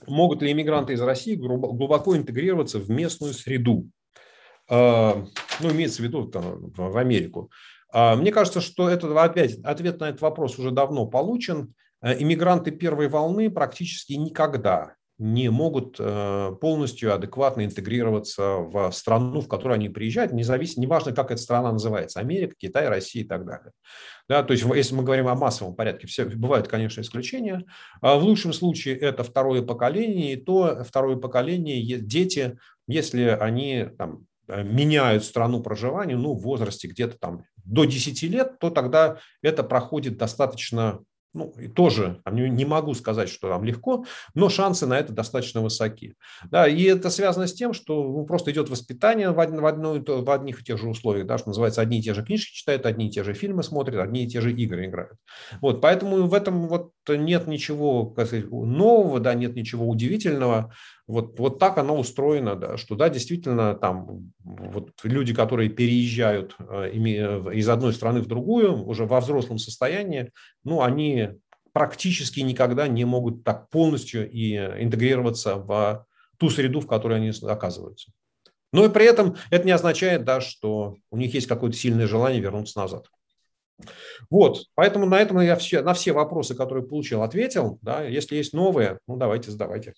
Могут 0.07 0.41
ли 0.41 0.51
иммигранты 0.51 0.93
из 0.93 1.01
России 1.01 1.35
глубоко 1.35 2.15
интегрироваться 2.15 2.79
в 2.79 2.89
местную 2.89 3.33
среду? 3.33 3.89
А, 4.69 5.25
ну, 5.59 5.71
имеется 5.71 6.01
в 6.01 6.05
виду 6.05 6.27
там, 6.27 6.71
в 6.71 6.97
Америку. 6.97 7.51
А, 7.91 8.15
мне 8.15 8.31
кажется, 8.31 8.61
что 8.61 8.89
это 8.89 9.21
опять 9.21 9.59
ответ 9.63 9.99
на 9.99 10.09
этот 10.09 10.21
вопрос 10.21 10.57
уже 10.57 10.71
давно 10.71 11.05
получен. 11.05 11.73
Э, 12.01 12.19
иммигранты 12.19 12.71
первой 12.71 13.07
волны 13.07 13.49
практически 13.49 14.13
никогда 14.13 14.95
не 15.21 15.49
могут 15.49 15.97
э, 15.99 16.51
полностью 16.59 17.13
адекватно 17.13 17.63
интегрироваться 17.63 18.57
в 18.57 18.91
страну, 18.91 19.41
в 19.41 19.47
которую 19.47 19.75
они 19.75 19.87
приезжают, 19.87 20.33
независимо, 20.33 20.81
неважно, 20.81 21.11
как 21.11 21.29
эта 21.29 21.39
страна 21.39 21.71
называется, 21.71 22.19
Америка, 22.19 22.55
Китай, 22.57 22.89
Россия 22.89 23.23
и 23.23 23.27
так 23.27 23.45
далее. 23.45 23.71
Да, 24.27 24.41
то 24.41 24.53
есть, 24.53 24.65
если 24.65 24.95
мы 24.95 25.03
говорим 25.03 25.27
о 25.27 25.35
массовом 25.35 25.75
порядке, 25.75 26.07
все, 26.07 26.25
бывают, 26.25 26.67
конечно, 26.67 27.01
исключения. 27.01 27.63
А 28.01 28.15
в 28.15 28.23
лучшем 28.23 28.51
случае 28.51 28.97
это 28.97 29.23
второе 29.23 29.61
поколение, 29.61 30.33
и 30.33 30.37
то 30.37 30.83
второе 30.83 31.17
поколение, 31.17 31.99
дети, 31.99 32.57
если 32.87 33.25
они 33.25 33.89
там, 33.99 34.25
э, 34.47 34.63
меняют 34.63 35.23
страну 35.23 35.61
проживания, 35.61 36.17
ну, 36.17 36.33
в 36.33 36.41
возрасте 36.41 36.87
где-то 36.87 37.19
там 37.19 37.43
до 37.65 37.85
10 37.85 38.21
лет, 38.23 38.59
то 38.59 38.69
тогда 38.69 39.17
это 39.41 39.63
проходит 39.63 40.17
достаточно 40.17 40.99
ну, 41.33 41.53
и 41.57 41.67
тоже 41.67 42.19
там, 42.25 42.35
не, 42.35 42.65
могу 42.65 42.93
сказать, 42.93 43.29
что 43.29 43.47
там 43.47 43.63
легко, 43.63 44.05
но 44.33 44.49
шансы 44.49 44.85
на 44.85 44.99
это 44.99 45.13
достаточно 45.13 45.61
высоки. 45.61 46.15
Да, 46.49 46.67
и 46.67 46.83
это 46.83 47.09
связано 47.09 47.47
с 47.47 47.53
тем, 47.53 47.73
что 47.73 48.03
ну, 48.03 48.25
просто 48.25 48.51
идет 48.51 48.69
воспитание 48.69 49.31
в, 49.31 49.39
од, 49.39 49.49
в, 49.49 49.65
одно, 49.65 49.93
в 49.93 50.29
одних 50.29 50.61
и 50.61 50.63
тех 50.63 50.77
же 50.77 50.89
условиях, 50.89 51.27
да, 51.27 51.37
что 51.37 51.49
называется, 51.49 51.81
одни 51.81 51.99
и 51.99 52.01
те 52.01 52.13
же 52.13 52.23
книжки 52.23 52.53
читают, 52.53 52.85
одни 52.85 53.07
и 53.07 53.11
те 53.11 53.23
же 53.23 53.33
фильмы 53.33 53.63
смотрят, 53.63 54.01
одни 54.01 54.25
и 54.25 54.27
те 54.27 54.41
же 54.41 54.51
игры 54.51 54.85
играют. 54.87 55.13
Вот, 55.61 55.79
поэтому 55.79 56.27
в 56.27 56.33
этом 56.33 56.67
вот 56.67 56.91
нет 57.07 57.47
ничего 57.47 58.11
сказать, 58.13 58.51
нового, 58.51 59.19
да, 59.19 59.33
нет 59.33 59.55
ничего 59.55 59.87
удивительного. 59.87 60.73
Вот, 61.11 61.37
вот 61.39 61.59
так 61.59 61.77
оно 61.77 61.99
устроено, 61.99 62.55
да, 62.55 62.77
что 62.77 62.95
да, 62.95 63.09
действительно 63.09 63.75
там 63.75 64.31
вот 64.45 64.91
люди, 65.03 65.33
которые 65.33 65.69
переезжают 65.69 66.55
э, 66.57 66.89
из 66.93 67.67
одной 67.67 67.91
страны 67.91 68.21
в 68.21 68.27
другую 68.27 68.85
уже 68.85 69.05
во 69.05 69.19
взрослом 69.19 69.57
состоянии, 69.57 70.31
ну, 70.63 70.81
они 70.81 71.31
практически 71.73 72.39
никогда 72.39 72.87
не 72.87 73.03
могут 73.03 73.43
так 73.43 73.69
полностью 73.69 74.31
и 74.31 74.55
интегрироваться 74.55 75.57
в 75.57 76.07
ту 76.37 76.49
среду, 76.49 76.79
в 76.79 76.87
которой 76.87 77.17
они 77.17 77.33
оказываются. 77.43 78.13
Но 78.71 78.85
и 78.85 78.89
при 78.89 79.03
этом 79.03 79.35
это 79.49 79.65
не 79.65 79.73
означает, 79.73 80.23
да, 80.23 80.39
что 80.39 80.95
у 81.11 81.17
них 81.17 81.33
есть 81.33 81.47
какое-то 81.47 81.75
сильное 81.75 82.07
желание 82.07 82.41
вернуться 82.41 82.79
назад. 82.79 83.07
Вот, 84.29 84.63
поэтому 84.75 85.07
на 85.07 85.19
этом 85.19 85.41
я 85.41 85.57
все, 85.57 85.81
на 85.81 85.93
все 85.93 86.13
вопросы, 86.13 86.55
которые 86.55 86.87
получил, 86.87 87.21
ответил. 87.21 87.79
Да, 87.81 88.01
если 88.01 88.37
есть 88.37 88.53
новые, 88.53 88.99
ну 89.07 89.17
давайте 89.17 89.51
задавайте. 89.51 89.93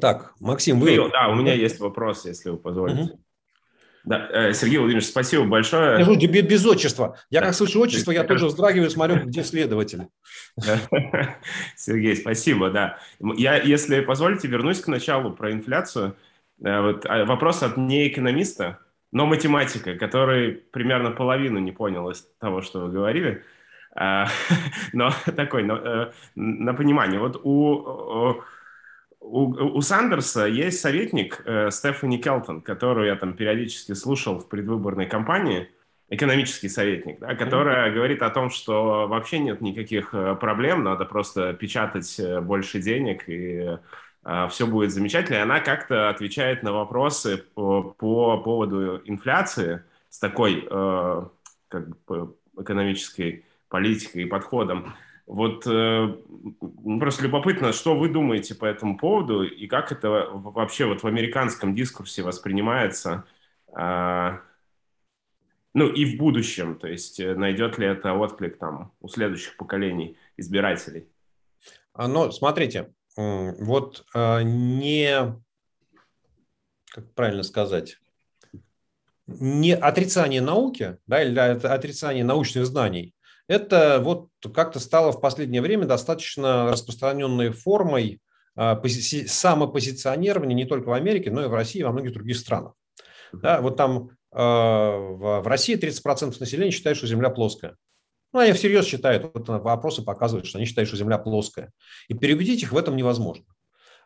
Так, 0.00 0.34
Максим, 0.40 0.80
вы... 0.80 0.96
Да, 1.10 1.28
у 1.28 1.34
меня 1.34 1.54
есть 1.54 1.80
вопрос, 1.80 2.26
если 2.26 2.50
вы 2.50 2.58
позволите. 2.58 3.02
Угу. 3.02 3.20
Да, 4.06 4.28
э, 4.30 4.52
Сергей 4.52 4.78
Владимирович, 4.78 5.08
спасибо 5.08 5.44
большое. 5.46 5.98
Я 6.00 6.28
без, 6.28 6.42
без 6.44 6.64
отчества. 6.64 7.18
Я 7.28 7.40
как 7.40 7.54
слышу 7.54 7.80
отчество, 7.80 8.12
я 8.12 8.22
тоже 8.22 8.46
вздрагиваю, 8.46 8.88
смотрю, 8.88 9.24
где 9.24 9.42
следователь. 9.42 10.06
Сергей, 11.76 12.14
спасибо, 12.14 12.70
да. 12.70 12.98
Я, 13.36 13.56
если 13.56 14.00
позволите, 14.00 14.46
вернусь 14.46 14.80
к 14.80 14.86
началу 14.86 15.32
про 15.32 15.50
инфляцию. 15.50 16.16
Э, 16.64 16.82
вот, 16.82 17.04
а, 17.06 17.24
вопрос 17.24 17.64
от 17.64 17.76
неэкономиста, 17.76 18.78
но 19.10 19.26
математика, 19.26 19.96
который 19.96 20.52
примерно 20.52 21.10
половину 21.10 21.58
не 21.58 21.72
понял 21.72 22.08
из 22.08 22.28
того, 22.38 22.62
что 22.62 22.86
вы 22.86 22.92
говорили. 22.92 23.42
А, 23.96 24.28
но 24.92 25.10
такой, 25.36 25.68
э, 25.68 26.12
на 26.36 26.74
понимание. 26.74 27.18
Вот 27.18 27.40
у 27.42 28.40
у, 29.20 29.76
у 29.76 29.80
Сандерса 29.80 30.46
есть 30.46 30.80
советник 30.80 31.42
э, 31.44 31.70
Стефани 31.70 32.18
Келтон, 32.18 32.60
которую 32.60 33.08
я 33.08 33.16
там 33.16 33.34
периодически 33.34 33.92
слушал 33.92 34.38
в 34.38 34.48
предвыборной 34.48 35.06
кампании, 35.06 35.68
экономический 36.08 36.68
советник, 36.68 37.18
да, 37.18 37.34
которая 37.34 37.88
mm-hmm. 37.88 37.94
говорит 37.94 38.22
о 38.22 38.30
том, 38.30 38.50
что 38.50 39.08
вообще 39.08 39.38
нет 39.38 39.60
никаких 39.60 40.14
э, 40.14 40.36
проблем, 40.36 40.84
надо 40.84 41.04
просто 41.04 41.52
печатать 41.52 42.18
э, 42.20 42.40
больше 42.40 42.80
денег 42.80 43.28
и 43.28 43.78
э, 44.24 44.48
все 44.50 44.66
будет 44.66 44.92
замечательно. 44.92 45.36
И 45.36 45.40
она 45.40 45.60
как-то 45.60 46.08
отвечает 46.08 46.62
на 46.62 46.72
вопросы 46.72 47.38
по, 47.54 47.82
по 47.82 48.38
поводу 48.38 49.02
инфляции 49.04 49.82
с 50.08 50.18
такой 50.18 50.66
э, 50.70 51.22
как 51.68 52.04
бы 52.04 52.36
экономической 52.56 53.44
политикой 53.68 54.22
и 54.22 54.26
подходом. 54.26 54.94
Вот 55.26 55.66
э, 55.66 56.16
просто 57.00 57.24
любопытно, 57.24 57.72
что 57.72 57.96
вы 57.96 58.08
думаете 58.08 58.54
по 58.54 58.64
этому 58.64 58.96
поводу 58.96 59.42
и 59.42 59.66
как 59.66 59.90
это 59.90 60.28
вообще 60.32 60.86
вот 60.86 61.02
в 61.02 61.06
американском 61.06 61.74
дискурсе 61.74 62.22
воспринимается, 62.22 63.24
э, 63.76 64.38
ну 65.74 65.88
и 65.88 66.04
в 66.04 66.16
будущем, 66.16 66.78
то 66.78 66.86
есть 66.86 67.18
э, 67.18 67.34
найдет 67.34 67.76
ли 67.76 67.88
это 67.88 68.14
отклик 68.14 68.56
там 68.56 68.92
у 69.00 69.08
следующих 69.08 69.56
поколений 69.56 70.16
избирателей? 70.36 71.08
А, 71.92 72.06
ну, 72.06 72.30
смотрите, 72.30 72.92
вот 73.16 74.06
э, 74.14 74.42
не, 74.42 75.34
как 76.92 77.12
правильно 77.14 77.42
сказать, 77.42 77.98
не 79.26 79.74
отрицание 79.74 80.40
науки, 80.40 80.98
да, 81.08 81.20
или 81.24 81.36
отрицание 81.36 82.22
научных 82.22 82.64
знаний, 82.66 83.15
это 83.48 84.00
вот 84.02 84.28
как-то 84.54 84.80
стало 84.80 85.12
в 85.12 85.20
последнее 85.20 85.62
время 85.62 85.86
достаточно 85.86 86.70
распространенной 86.70 87.50
формой 87.50 88.20
а, 88.56 88.80
самопозиционирования 88.86 90.56
не 90.56 90.64
только 90.64 90.88
в 90.88 90.92
Америке, 90.92 91.30
но 91.30 91.44
и 91.44 91.48
в 91.48 91.54
России 91.54 91.80
и 91.80 91.84
во 91.84 91.92
многих 91.92 92.12
других 92.12 92.36
странах. 92.36 92.72
Да, 93.32 93.60
вот 93.60 93.76
там 93.76 94.10
а, 94.32 94.96
в 94.96 95.46
России 95.46 95.78
30% 95.78 96.36
населения 96.40 96.70
считают, 96.70 96.98
что 96.98 97.06
Земля 97.06 97.30
плоская. 97.30 97.76
Ну, 98.32 98.40
они 98.40 98.52
всерьез 98.52 98.86
считают, 98.86 99.30
вот 99.32 99.48
вопросы 99.48 100.02
показывают, 100.02 100.46
что 100.46 100.58
они 100.58 100.66
считают, 100.66 100.88
что 100.88 100.96
Земля 100.96 101.16
плоская. 101.16 101.72
И 102.08 102.14
переубедить 102.14 102.62
их 102.62 102.72
в 102.72 102.76
этом 102.76 102.96
невозможно. 102.96 103.44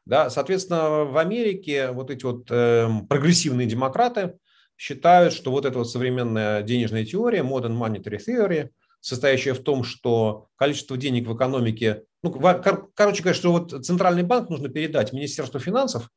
Да, 0.06 0.30
соответственно, 0.30 1.04
в 1.04 1.16
Америке 1.18 1.90
вот 1.90 2.10
эти 2.10 2.24
вот 2.24 2.50
э, 2.50 2.88
прогрессивные 3.08 3.66
демократы 3.66 4.38
считают, 4.76 5.34
что 5.34 5.50
вот 5.50 5.66
эта 5.66 5.78
вот 5.78 5.90
современная 5.90 6.62
денежная 6.62 7.04
теория, 7.04 7.42
modern 7.42 7.76
monetary 7.76 8.18
theory, 8.18 8.70
состоящая 9.00 9.54
в 9.54 9.62
том, 9.62 9.84
что 9.84 10.48
количество 10.56 10.96
денег 10.96 11.26
в 11.26 11.36
экономике, 11.36 12.04
ну, 12.22 12.32
короче 12.32 13.22
говоря, 13.22 13.34
что 13.34 13.52
вот 13.52 13.84
центральный 13.84 14.22
банк 14.22 14.50
нужно 14.50 14.68
передать 14.68 15.12
Министерству 15.12 15.58
финансов, 15.58 16.10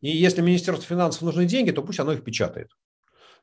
и 0.00 0.10
если 0.10 0.42
Министерству 0.42 0.86
финансов 0.86 1.22
нужны 1.22 1.46
деньги, 1.46 1.70
то 1.70 1.82
пусть 1.82 2.00
оно 2.00 2.12
их 2.12 2.24
печатает. 2.24 2.70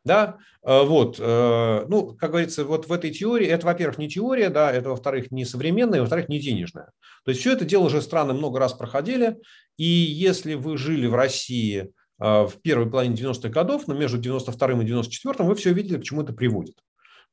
Да, 0.04 0.38
э, 0.64 0.84
вот, 0.84 1.16
э, 1.18 1.86
ну, 1.88 2.14
как 2.16 2.32
говорится, 2.32 2.66
вот 2.66 2.88
в 2.88 2.92
этой 2.92 3.12
теории, 3.12 3.48
это, 3.48 3.66
во-первых, 3.66 3.98
не 3.98 4.10
теория, 4.10 4.50
да, 4.50 4.70
это, 4.70 4.90
во-вторых, 4.90 5.32
не 5.32 5.46
современная, 5.46 6.02
во-вторых, 6.02 6.28
не 6.28 6.40
денежная. 6.40 6.92
То 7.24 7.32
есть 7.32 7.40
все 7.40 7.54
это 7.54 7.64
дело 7.64 7.86
уже 7.86 8.02
страны 8.02 8.34
много 8.34 8.60
раз 8.60 8.74
проходили, 8.74 9.38
и 9.78 9.86
если 9.86 10.56
вы 10.56 10.78
жили 10.78 11.08
в 11.08 11.16
России 11.16 11.94
э, 12.20 12.44
в 12.44 12.54
первой 12.62 12.90
половине 12.90 13.16
90-х 13.16 13.48
годов, 13.48 13.88
но 13.88 13.94
между 13.94 14.18
92 14.18 14.82
и 14.82 14.86
94 14.86 15.36
вы 15.48 15.56
все 15.56 15.72
видели, 15.72 16.00
к 16.00 16.04
чему 16.04 16.22
это 16.22 16.34
приводит. 16.34 16.76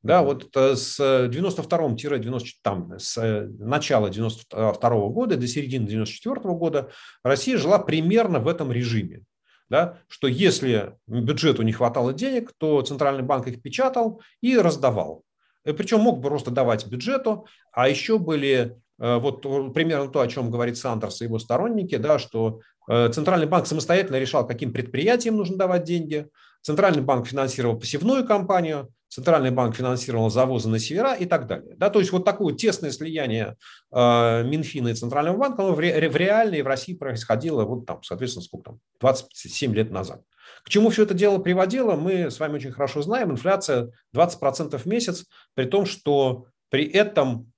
Да, 0.02 0.22
вот 0.22 0.56
с 0.56 0.98
92-90, 0.98 2.40
там, 2.62 2.98
с 2.98 3.18
э, 3.18 3.46
начала 3.58 4.08
92 4.08 4.78
года 5.08 5.36
до 5.36 5.46
середины 5.46 5.86
94 5.86 6.40
года 6.54 6.90
Россия 7.22 7.58
жила 7.58 7.78
примерно 7.78 8.38
в 8.38 8.48
этом 8.48 8.72
режиме. 8.72 9.22
Да, 9.68 9.98
что 10.08 10.26
если 10.26 10.96
бюджету 11.06 11.62
не 11.62 11.72
хватало 11.72 12.12
денег, 12.12 12.52
то 12.58 12.82
Центральный 12.82 13.22
банк 13.22 13.46
их 13.46 13.62
печатал 13.62 14.20
и 14.40 14.56
раздавал. 14.58 15.22
И 15.64 15.72
причем 15.72 16.00
мог 16.00 16.18
бы 16.18 16.28
просто 16.28 16.50
давать 16.50 16.86
бюджету, 16.86 17.46
а 17.70 17.88
еще 17.88 18.18
были 18.18 18.78
э, 18.98 19.16
вот 19.18 19.42
примерно 19.74 20.08
то, 20.08 20.22
о 20.22 20.28
чем 20.28 20.50
говорит 20.50 20.78
Сандерс 20.78 21.20
и 21.20 21.24
его 21.24 21.38
сторонники, 21.38 21.96
да, 21.98 22.18
что 22.18 22.60
э, 22.88 23.10
Центральный 23.12 23.46
банк 23.46 23.66
самостоятельно 23.66 24.16
решал, 24.16 24.46
каким 24.46 24.72
предприятиям 24.72 25.36
нужно 25.36 25.58
давать 25.58 25.84
деньги, 25.84 26.26
Центральный 26.62 27.02
банк 27.02 27.26
финансировал 27.26 27.78
посевную 27.78 28.26
кампанию, 28.26 28.92
Центральный 29.10 29.50
банк 29.50 29.74
финансировал 29.74 30.30
завозы 30.30 30.68
на 30.68 30.78
севера 30.78 31.14
и 31.14 31.26
так 31.26 31.48
далее. 31.48 31.74
Да, 31.76 31.90
то 31.90 31.98
есть 31.98 32.12
вот 32.12 32.24
такое 32.24 32.54
тесное 32.54 32.92
слияние 32.92 33.56
э, 33.92 34.44
Минфина 34.44 34.88
и 34.88 34.94
Центрального 34.94 35.36
банка 35.36 35.64
оно 35.64 35.74
в, 35.74 35.80
ре, 35.80 36.08
в 36.08 36.16
реальной 36.16 36.62
в 36.62 36.68
России 36.68 36.94
происходило 36.94 37.64
вот 37.64 37.86
там, 37.86 38.04
соответственно, 38.04 38.44
сколько 38.44 38.70
там, 38.70 38.80
27 39.00 39.74
лет 39.74 39.90
назад. 39.90 40.22
К 40.62 40.68
чему 40.68 40.90
все 40.90 41.02
это 41.02 41.14
дело 41.14 41.38
приводило, 41.38 41.96
мы 41.96 42.30
с 42.30 42.38
вами 42.38 42.54
очень 42.54 42.70
хорошо 42.70 43.02
знаем. 43.02 43.32
Инфляция 43.32 43.90
20% 44.14 44.78
в 44.78 44.86
месяц, 44.86 45.26
при 45.54 45.64
том, 45.64 45.86
что 45.86 46.46
при 46.68 46.84
этом 46.84 47.30
а, 47.40 47.49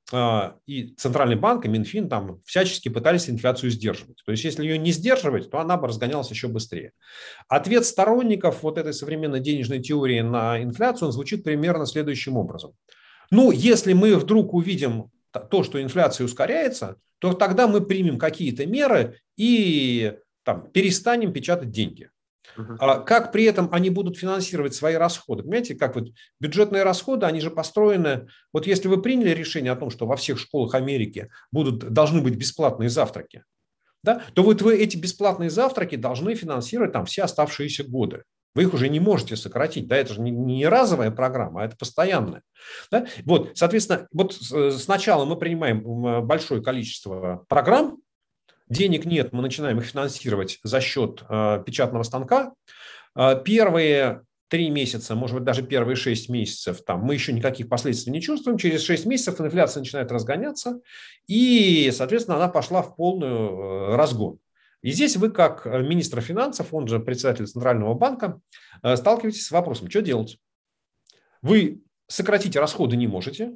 и 0.67 0.95
Центральный 0.97 1.37
банк, 1.37 1.65
и 1.65 1.69
Минфин 1.69 2.09
там 2.09 2.41
всячески 2.45 2.89
пытались 2.89 3.29
инфляцию 3.29 3.71
сдерживать. 3.71 4.23
То 4.25 4.33
есть, 4.33 4.45
если 4.45 4.65
ее 4.65 4.79
не 4.79 4.93
сдерживать, 4.93 5.51
то 5.51 5.59
она 5.59 5.77
бы 5.77 5.89
разгонялась 5.89 6.31
еще 6.31 6.49
быстрее. 6.49 6.93
Ответ 7.49 7.85
сторонников 7.85 8.63
вот 8.63 8.79
этой 8.79 8.93
современной 8.93 9.41
денежной 9.41 9.81
теории 9.81 10.21
на 10.21 10.63
инфляцию 10.63 11.07
он 11.07 11.13
звучит 11.13 11.45
примерно 11.45 11.87
следующим 11.87 12.37
образом. 12.37 12.73
Ну, 13.31 13.51
если 13.51 13.93
мы 13.93 14.17
вдруг 14.17 14.53
увидим 14.55 15.11
то, 15.51 15.63
что 15.63 15.83
инфляция 15.83 16.27
ускоряется, 16.27 16.97
то 17.19 17.33
тогда 17.33 17.67
мы 17.67 17.81
примем 17.81 18.19
какие-то 18.19 18.67
меры 18.67 19.21
и 19.37 20.15
там, 20.45 20.71
перестанем 20.73 21.33
печатать 21.33 21.71
деньги. 21.71 22.11
А 22.57 22.99
как 22.99 23.33
при 23.33 23.45
этом 23.45 23.69
они 23.73 23.91
будут 23.91 24.19
финансировать 24.19 24.75
свои 24.75 24.95
расходы? 24.95 25.43
Понимаете, 25.43 25.75
как 25.75 25.95
вот 25.95 26.09
бюджетные 26.41 26.83
расходы, 26.83 27.27
они 27.27 27.41
же 27.41 27.51
построены... 27.51 28.27
Вот 28.53 28.67
если 28.67 28.89
вы 28.89 29.01
приняли 29.01 29.31
решение 29.31 29.73
о 29.73 29.77
том, 29.77 29.91
что 29.91 30.07
во 30.07 30.17
всех 30.17 30.39
школах 30.39 30.75
Америки 30.75 31.31
будут, 31.51 31.93
должны 31.93 32.21
быть 32.21 32.37
бесплатные 32.37 32.89
завтраки, 32.89 33.45
да, 34.03 34.23
то 34.35 34.43
вот 34.43 34.61
вы 34.63 34.77
эти 34.77 34.97
бесплатные 34.97 35.49
завтраки 35.49 35.97
должны 35.97 36.35
финансировать 36.35 36.93
там 36.93 37.07
все 37.07 37.23
оставшиеся 37.23 37.85
годы. 37.85 38.25
Вы 38.55 38.65
их 38.65 38.75
уже 38.75 38.91
не 38.91 39.01
можете 39.01 39.35
сократить. 39.37 39.89
Да, 39.89 39.97
это 39.97 40.13
же 40.13 40.21
не 40.21 40.67
разовая 40.67 41.11
программа, 41.11 41.63
а 41.63 41.65
это 41.65 41.77
постоянная. 41.77 42.43
Да? 42.91 43.07
Вот, 43.25 43.53
соответственно, 43.55 44.09
вот 44.13 44.35
сначала 44.35 45.25
мы 45.25 45.37
принимаем 45.37 46.27
большое 46.27 46.63
количество 46.63 47.47
программ, 47.49 48.02
денег 48.73 49.05
нет, 49.05 49.33
мы 49.33 49.43
начинаем 49.43 49.79
их 49.79 49.85
финансировать 49.85 50.59
за 50.63 50.81
счет 50.81 51.23
э, 51.29 51.63
печатного 51.65 52.03
станка. 52.03 52.55
Э, 53.15 53.41
первые 53.45 54.23
три 54.49 54.71
месяца, 54.71 55.15
может 55.15 55.37
быть, 55.37 55.45
даже 55.45 55.63
первые 55.63 55.97
шесть 55.97 56.29
месяцев, 56.29 56.83
там, 56.85 57.01
мы 57.01 57.15
еще 57.15 57.33
никаких 57.33 57.69
последствий 57.69 58.13
не 58.13 58.21
чувствуем. 58.21 58.59
Через 58.59 58.83
шесть 58.83 59.07
месяцев 59.07 59.41
инфляция 59.41 59.81
начинает 59.81 60.11
разгоняться, 60.11 60.81
и, 61.27 61.91
соответственно, 61.93 62.37
она 62.37 62.49
пошла 62.49 62.83
в 62.83 62.97
полную 62.97 63.93
э, 63.93 63.97
разгон. 63.97 64.39
И 64.83 64.91
здесь 64.91 65.17
вы, 65.17 65.31
как 65.31 65.65
министр 65.65 66.21
финансов, 66.21 66.75
он 66.75 66.89
же 66.89 66.99
председатель 66.99 67.47
Центрального 67.47 67.95
банка, 67.95 68.41
сталкиваетесь 68.83 69.47
с 69.47 69.53
вопросом, 69.53 69.89
что 69.89 70.03
делать? 70.03 70.39
Вы 71.41 71.83
сократить 72.09 72.57
расходы 72.57 72.97
не 72.97 73.07
можете, 73.07 73.53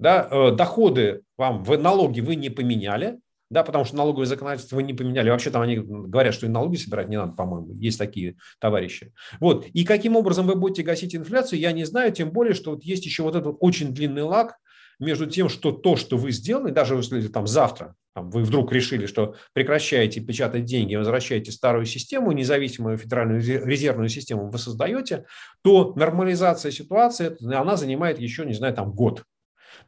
да, 0.00 0.50
доходы 0.50 1.22
вам, 1.38 1.62
в 1.62 1.78
налоги 1.78 2.20
вы 2.20 2.34
не 2.34 2.50
поменяли, 2.50 3.20
да, 3.52 3.62
потому 3.62 3.84
что 3.84 3.96
налоговое 3.96 4.24
законодательство 4.24 4.80
не 4.80 4.94
поменяли. 4.94 5.28
Вообще 5.28 5.50
там 5.50 5.60
они 5.60 5.76
говорят, 5.76 6.32
что 6.32 6.46
и 6.46 6.48
налоги 6.48 6.76
собирать 6.76 7.08
не 7.08 7.18
надо, 7.18 7.32
по-моему. 7.32 7.74
Есть 7.74 7.98
такие 7.98 8.36
товарищи. 8.58 9.12
Вот. 9.40 9.66
И 9.66 9.84
каким 9.84 10.16
образом 10.16 10.46
вы 10.46 10.54
будете 10.54 10.82
гасить 10.82 11.14
инфляцию, 11.14 11.60
я 11.60 11.72
не 11.72 11.84
знаю, 11.84 12.12
тем 12.12 12.30
более, 12.30 12.54
что 12.54 12.70
вот 12.70 12.82
есть 12.82 13.04
еще 13.04 13.22
вот 13.22 13.36
этот 13.36 13.56
очень 13.60 13.92
длинный 13.92 14.22
лаг 14.22 14.56
между 14.98 15.26
тем, 15.26 15.50
что 15.50 15.70
то, 15.70 15.96
что 15.96 16.16
вы 16.16 16.32
сделали, 16.32 16.72
даже 16.72 16.94
если 16.94 17.28
там 17.28 17.46
завтра 17.46 17.94
там, 18.14 18.30
вы 18.30 18.42
вдруг 18.42 18.72
решили, 18.72 19.04
что 19.04 19.34
прекращаете 19.52 20.20
печатать 20.20 20.64
деньги, 20.64 20.94
возвращаете 20.94 21.52
старую 21.52 21.84
систему, 21.84 22.32
независимую 22.32 22.96
федеральную 22.96 23.42
резервную 23.42 24.08
систему 24.08 24.48
вы 24.48 24.58
создаете, 24.58 25.26
то 25.62 25.92
нормализация 25.94 26.72
ситуации, 26.72 27.36
она 27.54 27.76
занимает 27.76 28.18
еще, 28.18 28.46
не 28.46 28.54
знаю, 28.54 28.74
там 28.74 28.92
год. 28.92 29.24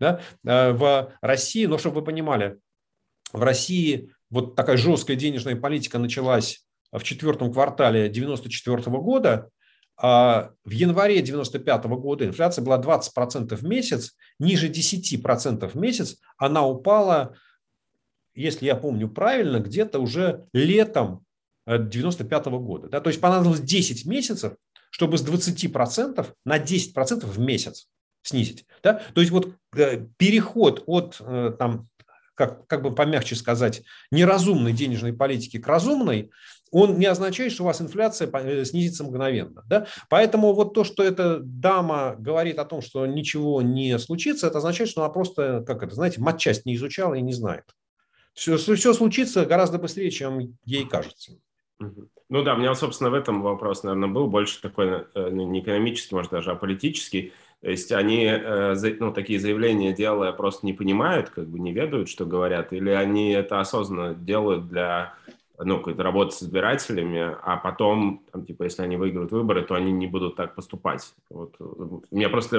Да? 0.01 0.21
Э, 0.45 0.73
в 0.73 1.13
России, 1.23 1.67
но 1.67 1.79
чтобы 1.79 2.01
вы 2.01 2.07
понимали, 2.07 2.59
в 3.35 3.43
России 3.43 4.15
вот 4.31 4.55
такая 4.55 4.77
жесткая 4.77 5.17
денежная 5.17 5.57
политика 5.57 5.99
началась 5.99 6.65
в 6.93 7.03
четвертом 7.03 7.53
квартале 7.53 8.07
1994 8.07 8.97
года, 8.99 9.51
а 9.97 10.51
в 10.65 10.71
январе 10.71 11.21
1995 11.21 11.85
года 12.01 12.27
инфляция 12.27 12.65
была 12.65 12.81
20% 12.81 13.55
в 13.55 13.65
месяц, 13.65 14.17
ниже 14.39 14.71
10% 14.71 15.69
в 15.69 15.75
месяц 15.75 16.17
она 16.37 16.67
упала, 16.67 17.37
если 18.35 18.67
я 18.67 18.77
помню 18.77 19.09
правильно, 19.09 19.59
где-то 19.59 19.99
уже 19.99 20.47
летом 20.53 21.25
1995 21.67 22.47
года. 22.47 22.89
Да? 22.89 23.01
То 23.01 23.11
есть 23.11 23.21
понадобилось 23.21 23.61
10 23.61 24.07
месяцев, 24.07 24.55
чтобы 24.91 25.19
с 25.19 25.25
20% 25.25 26.27
на 26.45 26.59
10% 26.59 27.27
в 27.27 27.39
месяц 27.41 27.89
снизить. 28.23 28.65
Да? 28.83 29.01
То 29.15 29.21
есть 29.21 29.33
вот 29.33 29.55
э, 29.77 30.07
переход 30.17 30.83
от 30.87 31.17
э, 31.21 31.53
там, 31.59 31.89
как, 32.35 32.67
как 32.67 32.83
бы 32.83 32.95
помягче 32.95 33.37
сказать, 33.37 33.83
неразумной 34.11 34.73
денежной 34.73 35.13
политики 35.13 35.59
к 35.59 35.67
разумной, 35.67 36.31
он 36.71 36.99
не 36.99 37.07
означает, 37.07 37.53
что 37.53 37.63
у 37.63 37.67
вас 37.67 37.81
инфляция 37.81 38.29
э, 38.33 38.65
снизится 38.65 39.05
мгновенно. 39.05 39.63
Да? 39.67 39.87
Поэтому 40.09 40.53
вот 40.55 40.75
то, 40.75 40.83
что 40.83 41.05
эта 41.05 41.39
дама 41.41 42.17
говорит 42.19 42.59
о 42.59 42.65
том, 42.65 42.83
что 42.83 43.07
ничего 43.07 43.63
не 43.63 43.97
случится, 43.99 44.49
это 44.49 44.59
означает, 44.59 44.91
что 44.91 45.03
она 45.03 45.11
просто, 45.11 45.63
как 45.67 45.83
это, 45.85 45.95
знаете, 45.95 46.21
матчасть 46.21 46.67
не 46.67 46.75
изучала 46.75 47.15
и 47.15 47.23
не 47.23 47.33
знает. 47.33 47.65
Все, 48.35 48.57
все 48.57 48.93
случится 48.93 49.47
гораздо 49.47 49.79
быстрее, 49.79 50.11
чем 50.11 50.57
ей 50.65 50.89
кажется. 50.89 51.39
Ну 51.79 52.43
да, 52.43 52.55
у 52.55 52.59
меня, 52.59 52.75
собственно, 52.75 53.11
в 53.11 53.15
этом 53.15 53.43
вопрос, 53.43 53.85
наверное, 53.85 54.09
был 54.09 54.27
больше 54.27 54.61
такой, 54.61 55.07
ну, 55.15 55.49
не 55.49 55.61
экономический, 55.61 56.15
может, 56.15 56.33
даже, 56.33 56.51
а 56.51 56.57
политический. 56.57 57.33
То 57.65 57.71
есть 57.71 57.91
они 57.93 58.27
э, 58.27 58.75
ну, 59.01 59.11
такие 59.11 59.41
заявления 59.41 59.95
делая 59.95 60.33
просто 60.33 60.67
не 60.67 60.75
понимают, 60.75 61.31
как 61.31 61.47
бы 61.49 61.59
не 61.59 61.73
ведают, 61.73 62.11
что 62.11 62.27
говорят, 62.27 62.75
или 62.75 62.91
они 62.91 63.33
это 63.33 63.59
осознанно 63.59 64.15
делают 64.15 64.69
для 64.69 65.15
ну, 65.59 65.79
какой-то 65.79 66.03
работы 66.03 66.33
с 66.33 66.43
избирателями, 66.43 67.35
а 67.43 67.57
потом, 67.57 68.23
там, 68.31 68.45
типа, 68.45 68.65
если 68.65 68.83
они 68.83 68.99
выиграют 68.99 69.33
выборы, 69.33 69.63
то 69.63 69.77
они 69.77 69.93
не 69.93 70.07
будут 70.07 70.37
так 70.37 70.55
поступать. 70.55 71.15
Вот. 71.31 71.57
Мне 72.11 72.29
просто 72.29 72.59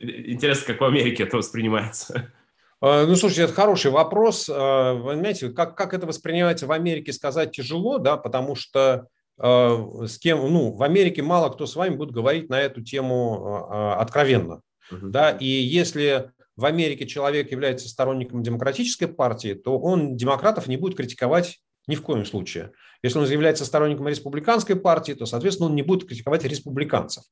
интересно, 0.00 0.66
как 0.66 0.80
в 0.80 0.84
Америке 0.84 1.22
это 1.22 1.36
воспринимается. 1.36 2.32
А, 2.80 3.06
ну, 3.06 3.14
слушайте, 3.14 3.42
это 3.42 3.52
хороший 3.52 3.92
вопрос. 3.92 4.50
А, 4.52 4.94
вы 4.94 5.14
знаете, 5.14 5.50
как, 5.50 5.76
как 5.76 5.94
это 5.94 6.08
воспринимается 6.08 6.66
в 6.66 6.72
Америке, 6.72 7.12
сказать 7.12 7.52
тяжело, 7.52 7.98
да, 7.98 8.16
потому 8.16 8.56
что 8.56 9.06
с 9.38 10.18
кем, 10.18 10.38
ну, 10.52 10.72
в 10.72 10.82
Америке 10.82 11.22
мало 11.22 11.48
кто 11.50 11.66
с 11.66 11.74
вами 11.76 11.96
будет 11.96 12.12
говорить 12.12 12.48
на 12.48 12.60
эту 12.60 12.82
тему 12.82 13.68
э, 13.70 13.92
откровенно. 13.94 14.60
Uh-huh. 14.92 15.08
Да, 15.08 15.30
и 15.30 15.46
если 15.46 16.30
в 16.56 16.64
Америке 16.64 17.06
человек 17.06 17.50
является 17.50 17.88
сторонником 17.88 18.42
демократической 18.42 19.06
партии, 19.06 19.54
то 19.54 19.78
он 19.78 20.16
демократов 20.16 20.68
не 20.68 20.76
будет 20.76 20.96
критиковать 20.96 21.58
ни 21.86 21.96
в 21.96 22.02
коем 22.02 22.24
случае. 22.24 22.72
Если 23.02 23.18
он 23.18 23.26
является 23.26 23.64
сторонником 23.64 24.08
республиканской 24.08 24.76
партии, 24.76 25.12
то, 25.12 25.26
соответственно, 25.26 25.68
он 25.68 25.74
не 25.74 25.82
будет 25.82 26.08
критиковать 26.08 26.44
республиканцев. 26.44 27.24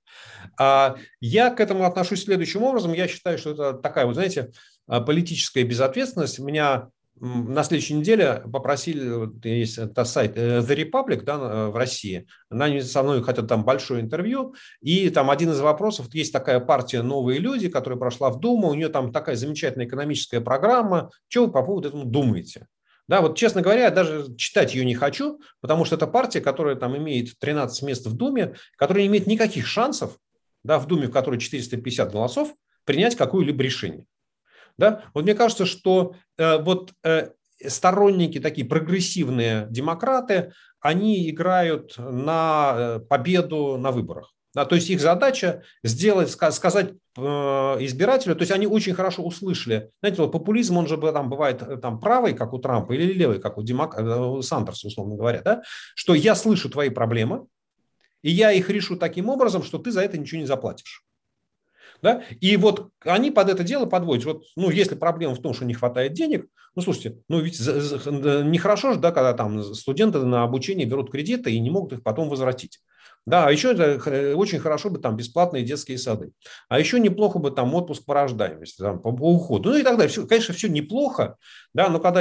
А 0.58 0.96
я 1.20 1.50
к 1.50 1.60
этому 1.60 1.84
отношусь 1.84 2.24
следующим 2.24 2.62
образом. 2.62 2.92
Я 2.92 3.08
считаю, 3.08 3.38
что 3.38 3.52
это 3.52 3.72
такая, 3.74 4.06
вот 4.06 4.14
знаете, 4.14 4.50
э, 4.88 5.00
политическая 5.00 5.62
безответственность. 5.62 6.38
У 6.38 6.44
меня 6.44 6.88
на 7.24 7.62
следующей 7.62 7.94
неделе 7.94 8.42
попросили, 8.52 9.30
есть 9.48 9.78
это 9.78 10.04
сайт 10.04 10.32
э, 10.36 10.58
The 10.58 10.76
Republic 10.76 11.22
да, 11.22 11.34
э, 11.34 11.68
в 11.68 11.76
России, 11.76 12.26
они 12.50 12.80
со 12.80 13.04
мной 13.04 13.22
хотят 13.22 13.46
там 13.46 13.64
большое 13.64 14.00
интервью, 14.00 14.56
и 14.80 15.08
там 15.08 15.30
один 15.30 15.52
из 15.52 15.60
вопросов, 15.60 16.12
есть 16.12 16.32
такая 16.32 16.58
партия 16.58 17.00
«Новые 17.02 17.38
люди», 17.38 17.68
которая 17.68 17.96
прошла 17.96 18.30
в 18.30 18.40
Думу, 18.40 18.70
у 18.70 18.74
нее 18.74 18.88
там 18.88 19.12
такая 19.12 19.36
замечательная 19.36 19.86
экономическая 19.86 20.40
программа, 20.40 21.10
что 21.28 21.46
вы 21.46 21.52
по 21.52 21.62
поводу 21.62 21.88
этого 21.88 22.04
думаете? 22.04 22.66
Да, 23.06 23.20
вот, 23.20 23.38
честно 23.38 23.62
говоря, 23.62 23.84
я 23.84 23.90
даже 23.92 24.34
читать 24.36 24.74
ее 24.74 24.84
не 24.84 24.96
хочу, 24.96 25.40
потому 25.60 25.84
что 25.84 25.94
это 25.94 26.08
партия, 26.08 26.40
которая 26.40 26.74
там 26.74 26.96
имеет 26.96 27.38
13 27.38 27.82
мест 27.82 28.04
в 28.04 28.16
Думе, 28.16 28.54
которая 28.76 29.04
не 29.04 29.08
имеет 29.08 29.28
никаких 29.28 29.68
шансов, 29.68 30.18
да, 30.64 30.80
в 30.80 30.88
Думе, 30.88 31.06
в 31.06 31.12
которой 31.12 31.38
450 31.38 32.10
голосов, 32.10 32.52
принять 32.84 33.14
какое-либо 33.14 33.62
решение. 33.62 34.06
Да? 34.78 35.04
Вот 35.14 35.24
мне 35.24 35.34
кажется, 35.34 35.66
что 35.66 36.14
э, 36.38 36.58
вот 36.58 36.92
э, 37.04 37.28
сторонники, 37.66 38.40
такие 38.40 38.66
прогрессивные 38.66 39.66
демократы, 39.70 40.52
они 40.80 41.30
играют 41.30 41.94
на 41.98 42.74
э, 42.76 43.00
победу 43.00 43.76
на 43.78 43.90
выборах. 43.90 44.32
Да, 44.54 44.66
то 44.66 44.74
есть 44.74 44.90
их 44.90 45.00
задача 45.00 45.62
сделать, 45.82 46.30
сказать 46.30 46.92
э, 47.16 47.22
избирателю, 47.22 48.34
то 48.34 48.42
есть 48.42 48.52
они 48.52 48.66
очень 48.66 48.92
хорошо 48.92 49.22
услышали. 49.22 49.90
Знаете, 50.00 50.20
вот 50.20 50.32
популизм, 50.32 50.76
он 50.76 50.86
же 50.86 50.98
там 50.98 51.30
бывает 51.30 51.62
э, 51.62 51.78
там 51.78 51.98
правый, 51.98 52.34
как 52.34 52.52
у 52.52 52.58
Трампа, 52.58 52.92
или 52.92 53.14
левый, 53.14 53.40
как 53.40 53.56
у, 53.56 53.62
Демок... 53.62 53.98
У 53.98 54.42
Сандерса, 54.42 54.88
условно 54.88 55.16
говоря, 55.16 55.40
да? 55.40 55.62
что 55.94 56.14
я 56.14 56.34
слышу 56.34 56.68
твои 56.68 56.90
проблемы, 56.90 57.46
и 58.20 58.30
я 58.30 58.52
их 58.52 58.68
решу 58.68 58.96
таким 58.96 59.30
образом, 59.30 59.62
что 59.62 59.78
ты 59.78 59.90
за 59.90 60.02
это 60.02 60.18
ничего 60.18 60.40
не 60.40 60.46
заплатишь. 60.46 61.02
Да? 62.02 62.24
И 62.40 62.56
вот 62.56 62.90
они 63.04 63.30
под 63.30 63.48
это 63.48 63.62
дело 63.62 63.86
подводят. 63.86 64.24
Вот, 64.24 64.42
ну, 64.56 64.70
если 64.70 64.96
проблема 64.96 65.34
в 65.34 65.40
том, 65.40 65.54
что 65.54 65.64
не 65.64 65.74
хватает 65.74 66.14
денег, 66.14 66.46
ну, 66.74 66.82
слушайте, 66.82 67.18
ну, 67.28 67.38
ведь 67.38 67.60
нехорошо 67.60 68.94
же, 68.94 68.98
да, 68.98 69.12
когда 69.12 69.32
там 69.34 69.62
студенты 69.62 70.18
на 70.18 70.42
обучение 70.42 70.86
берут 70.86 71.12
кредиты 71.12 71.52
и 71.52 71.60
не 71.60 71.70
могут 71.70 71.92
их 71.92 72.02
потом 72.02 72.28
возвратить. 72.28 72.80
Да, 73.24 73.46
а 73.46 73.52
еще 73.52 73.70
это 73.70 74.34
очень 74.36 74.58
хорошо 74.58 74.90
бы 74.90 74.98
там 74.98 75.16
бесплатные 75.16 75.62
детские 75.62 75.96
сады. 75.96 76.32
А 76.68 76.80
еще 76.80 76.98
неплохо 76.98 77.38
бы 77.38 77.52
там 77.52 77.72
отпуск 77.72 78.04
по 78.04 78.14
рождаемости, 78.14 78.78
там, 78.78 79.00
по, 79.00 79.12
по 79.12 79.32
уходу. 79.32 79.70
Ну 79.70 79.76
и 79.76 79.84
так 79.84 79.96
далее. 79.96 80.08
Все, 80.08 80.26
конечно, 80.26 80.52
все 80.54 80.68
неплохо, 80.68 81.36
да, 81.72 81.88
но 81.88 82.00
когда 82.00 82.20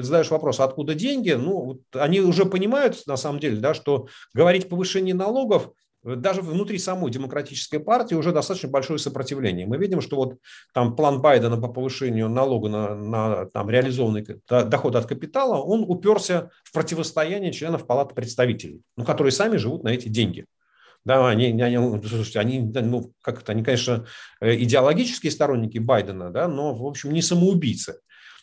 задаешь 0.00 0.30
вопрос, 0.30 0.60
откуда 0.60 0.94
деньги, 0.94 1.32
ну, 1.32 1.60
вот 1.60 1.80
они 1.92 2.20
уже 2.20 2.46
понимают, 2.46 3.06
на 3.06 3.18
самом 3.18 3.38
деле, 3.38 3.58
да, 3.58 3.74
что 3.74 4.08
говорить 4.32 4.64
о 4.64 4.68
повышении 4.68 5.12
налогов 5.12 5.72
даже 6.02 6.40
внутри 6.40 6.78
самой 6.78 7.10
демократической 7.10 7.78
партии 7.78 8.14
уже 8.14 8.32
достаточно 8.32 8.68
большое 8.68 8.98
сопротивление. 8.98 9.66
Мы 9.66 9.76
видим, 9.76 10.00
что 10.00 10.16
вот 10.16 10.38
там 10.72 10.96
план 10.96 11.20
Байдена 11.20 11.60
по 11.60 11.68
повышению 11.68 12.28
налога 12.28 12.68
на, 12.68 12.94
на 12.94 13.46
там, 13.46 13.68
реализованный 13.68 14.26
доход 14.48 14.96
от 14.96 15.06
капитала, 15.06 15.56
он 15.56 15.84
уперся 15.86 16.50
в 16.64 16.72
противостояние 16.72 17.52
членов 17.52 17.86
Палаты 17.86 18.14
представителей, 18.14 18.82
ну, 18.96 19.04
которые 19.04 19.32
сами 19.32 19.56
живут 19.56 19.84
на 19.84 19.88
эти 19.88 20.08
деньги. 20.08 20.46
Да, 21.04 21.28
они, 21.28 21.60
они, 21.62 21.76
слушайте, 22.06 22.40
они, 22.40 22.60
ну, 22.60 23.12
как 23.22 23.40
это, 23.40 23.52
они, 23.52 23.64
конечно, 23.64 24.06
э, 24.40 24.54
идеологические 24.56 25.32
сторонники 25.32 25.78
Байдена, 25.78 26.30
да, 26.30 26.46
но, 26.46 26.74
в 26.74 26.84
общем, 26.84 27.12
не 27.12 27.22
самоубийцы. 27.22 28.00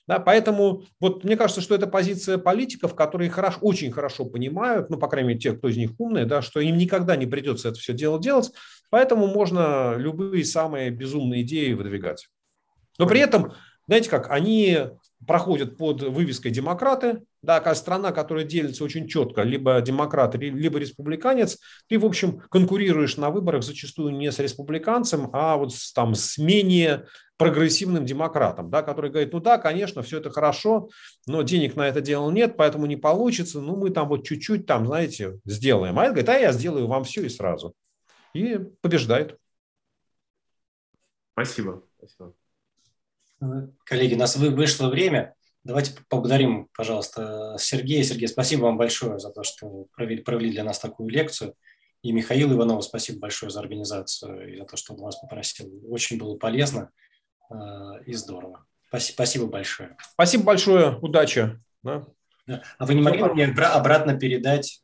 Да, 0.07 0.19
поэтому 0.19 0.83
вот 1.01 1.25
мне 1.25 1.35
кажется, 1.35 1.59
что 1.59 1.75
это 1.75 1.85
позиция 1.85 2.37
политиков, 2.37 2.95
которые 2.95 3.29
хорошо, 3.29 3.59
очень 3.61 3.91
хорошо 3.91 4.25
понимают, 4.25 4.89
ну, 4.89 4.97
по 4.97 5.09
крайней 5.09 5.29
мере, 5.29 5.39
те, 5.39 5.51
кто 5.51 5.67
из 5.67 5.75
них 5.75 5.91
умные, 5.97 6.25
да, 6.25 6.41
что 6.41 6.61
им 6.61 6.77
никогда 6.77 7.17
не 7.17 7.25
придется 7.25 7.69
это 7.69 7.77
все 7.77 7.93
дело 7.93 8.19
делать, 8.19 8.51
поэтому 8.89 9.27
можно 9.27 9.95
любые 9.97 10.45
самые 10.45 10.91
безумные 10.91 11.41
идеи 11.41 11.73
выдвигать. 11.73 12.29
Но 12.97 13.05
при 13.05 13.19
этом, 13.19 13.51
знаете 13.85 14.09
как, 14.09 14.31
они 14.31 14.79
проходят 15.25 15.77
под 15.77 16.01
вывеской 16.03 16.51
«демократы», 16.51 17.23
да, 17.41 17.75
страна, 17.75 18.11
которая 18.11 18.45
делится 18.45 18.83
очень 18.83 19.07
четко, 19.07 19.41
либо 19.43 19.81
демократ, 19.81 20.35
либо 20.35 20.79
республиканец, 20.79 21.57
ты, 21.89 21.99
в 21.99 22.05
общем, 22.05 22.39
конкурируешь 22.49 23.17
на 23.17 23.29
выборах 23.29 23.63
зачастую 23.63 24.15
не 24.15 24.31
с 24.31 24.39
республиканцем, 24.39 25.29
а 25.33 25.57
вот 25.57 25.73
с, 25.73 25.91
там, 25.91 26.15
с 26.15 26.37
менее 26.37 27.07
прогрессивным 27.37 28.05
демократом, 28.05 28.69
да, 28.69 28.81
который 28.81 29.11
говорит, 29.11 29.31
ну 29.31 29.39
да, 29.39 29.57
конечно, 29.57 30.01
все 30.01 30.17
это 30.17 30.29
хорошо, 30.31 30.89
но 31.27 31.43
денег 31.43 31.75
на 31.75 31.87
это 31.87 32.01
дело 32.01 32.29
нет, 32.31 32.57
поэтому 32.57 32.87
не 32.87 32.97
получится, 32.97 33.61
ну 33.61 33.75
мы 33.75 33.91
там 33.91 34.09
вот 34.09 34.25
чуть-чуть 34.25 34.65
там, 34.65 34.87
знаете, 34.87 35.39
сделаем. 35.45 35.97
А 35.99 36.03
это 36.03 36.13
говорит, 36.13 36.29
а 36.29 36.37
я 36.39 36.51
сделаю 36.51 36.87
вам 36.87 37.03
все 37.03 37.25
и 37.25 37.29
сразу. 37.29 37.73
И 38.33 38.57
побеждает. 38.81 39.37
Спасибо. 41.33 41.83
Спасибо. 41.97 42.33
Коллеги, 43.85 44.15
у 44.15 44.17
нас 44.17 44.35
вышло 44.35 44.89
время. 44.89 45.35
Давайте 45.63 45.91
поблагодарим, 46.09 46.69
пожалуйста, 46.75 47.55
Сергея. 47.59 48.03
Сергей, 48.03 48.27
спасибо 48.27 48.63
вам 48.63 48.77
большое 48.77 49.19
за 49.19 49.29
то, 49.29 49.43
что 49.43 49.85
провели, 49.95 50.23
провели 50.23 50.49
для 50.49 50.63
нас 50.63 50.79
такую 50.79 51.09
лекцию. 51.09 51.53
И 52.01 52.11
Михаил 52.11 52.51
Иванову 52.53 52.81
спасибо 52.81 53.19
большое 53.19 53.51
за 53.51 53.59
организацию 53.59 54.53
и 54.53 54.57
за 54.57 54.65
то, 54.65 54.77
что 54.77 54.93
он 54.93 55.01
вас 55.01 55.17
попросил. 55.17 55.69
Очень 55.89 56.17
было 56.17 56.37
полезно. 56.37 56.91
Э, 57.49 58.03
и 58.05 58.13
здорово. 58.13 58.65
Спасибо, 58.87 59.13
спасибо 59.13 59.47
большое. 59.47 59.97
Спасибо 60.13 60.43
большое, 60.43 60.97
удачи. 60.97 61.59
Да. 61.83 62.05
А 62.77 62.85
вы 62.85 62.93
не 62.95 63.01
могли 63.01 63.23
мне 63.23 63.45
обратно 63.45 64.17
передать? 64.17 64.81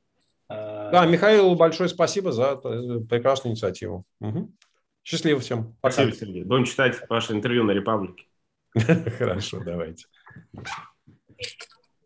Э, 0.49 0.89
да, 0.91 1.05
Михаил, 1.05 1.55
большое 1.55 1.89
спасибо 1.89 2.31
за 2.31 2.55
прекрасную 2.55 3.53
инициативу. 3.53 4.05
Угу. 4.19 4.51
Счастливо 5.03 5.39
всем. 5.39 5.75
Пока. 5.81 5.93
Спасибо, 5.93 6.15
Сергей. 6.15 6.43
Будем 6.43 6.65
читать 6.65 6.97
ваше 7.09 7.33
интервью 7.33 7.63
на 7.63 7.71
Репаблике. 7.71 8.25
Хорошо, 9.17 9.61
давайте. 9.63 10.05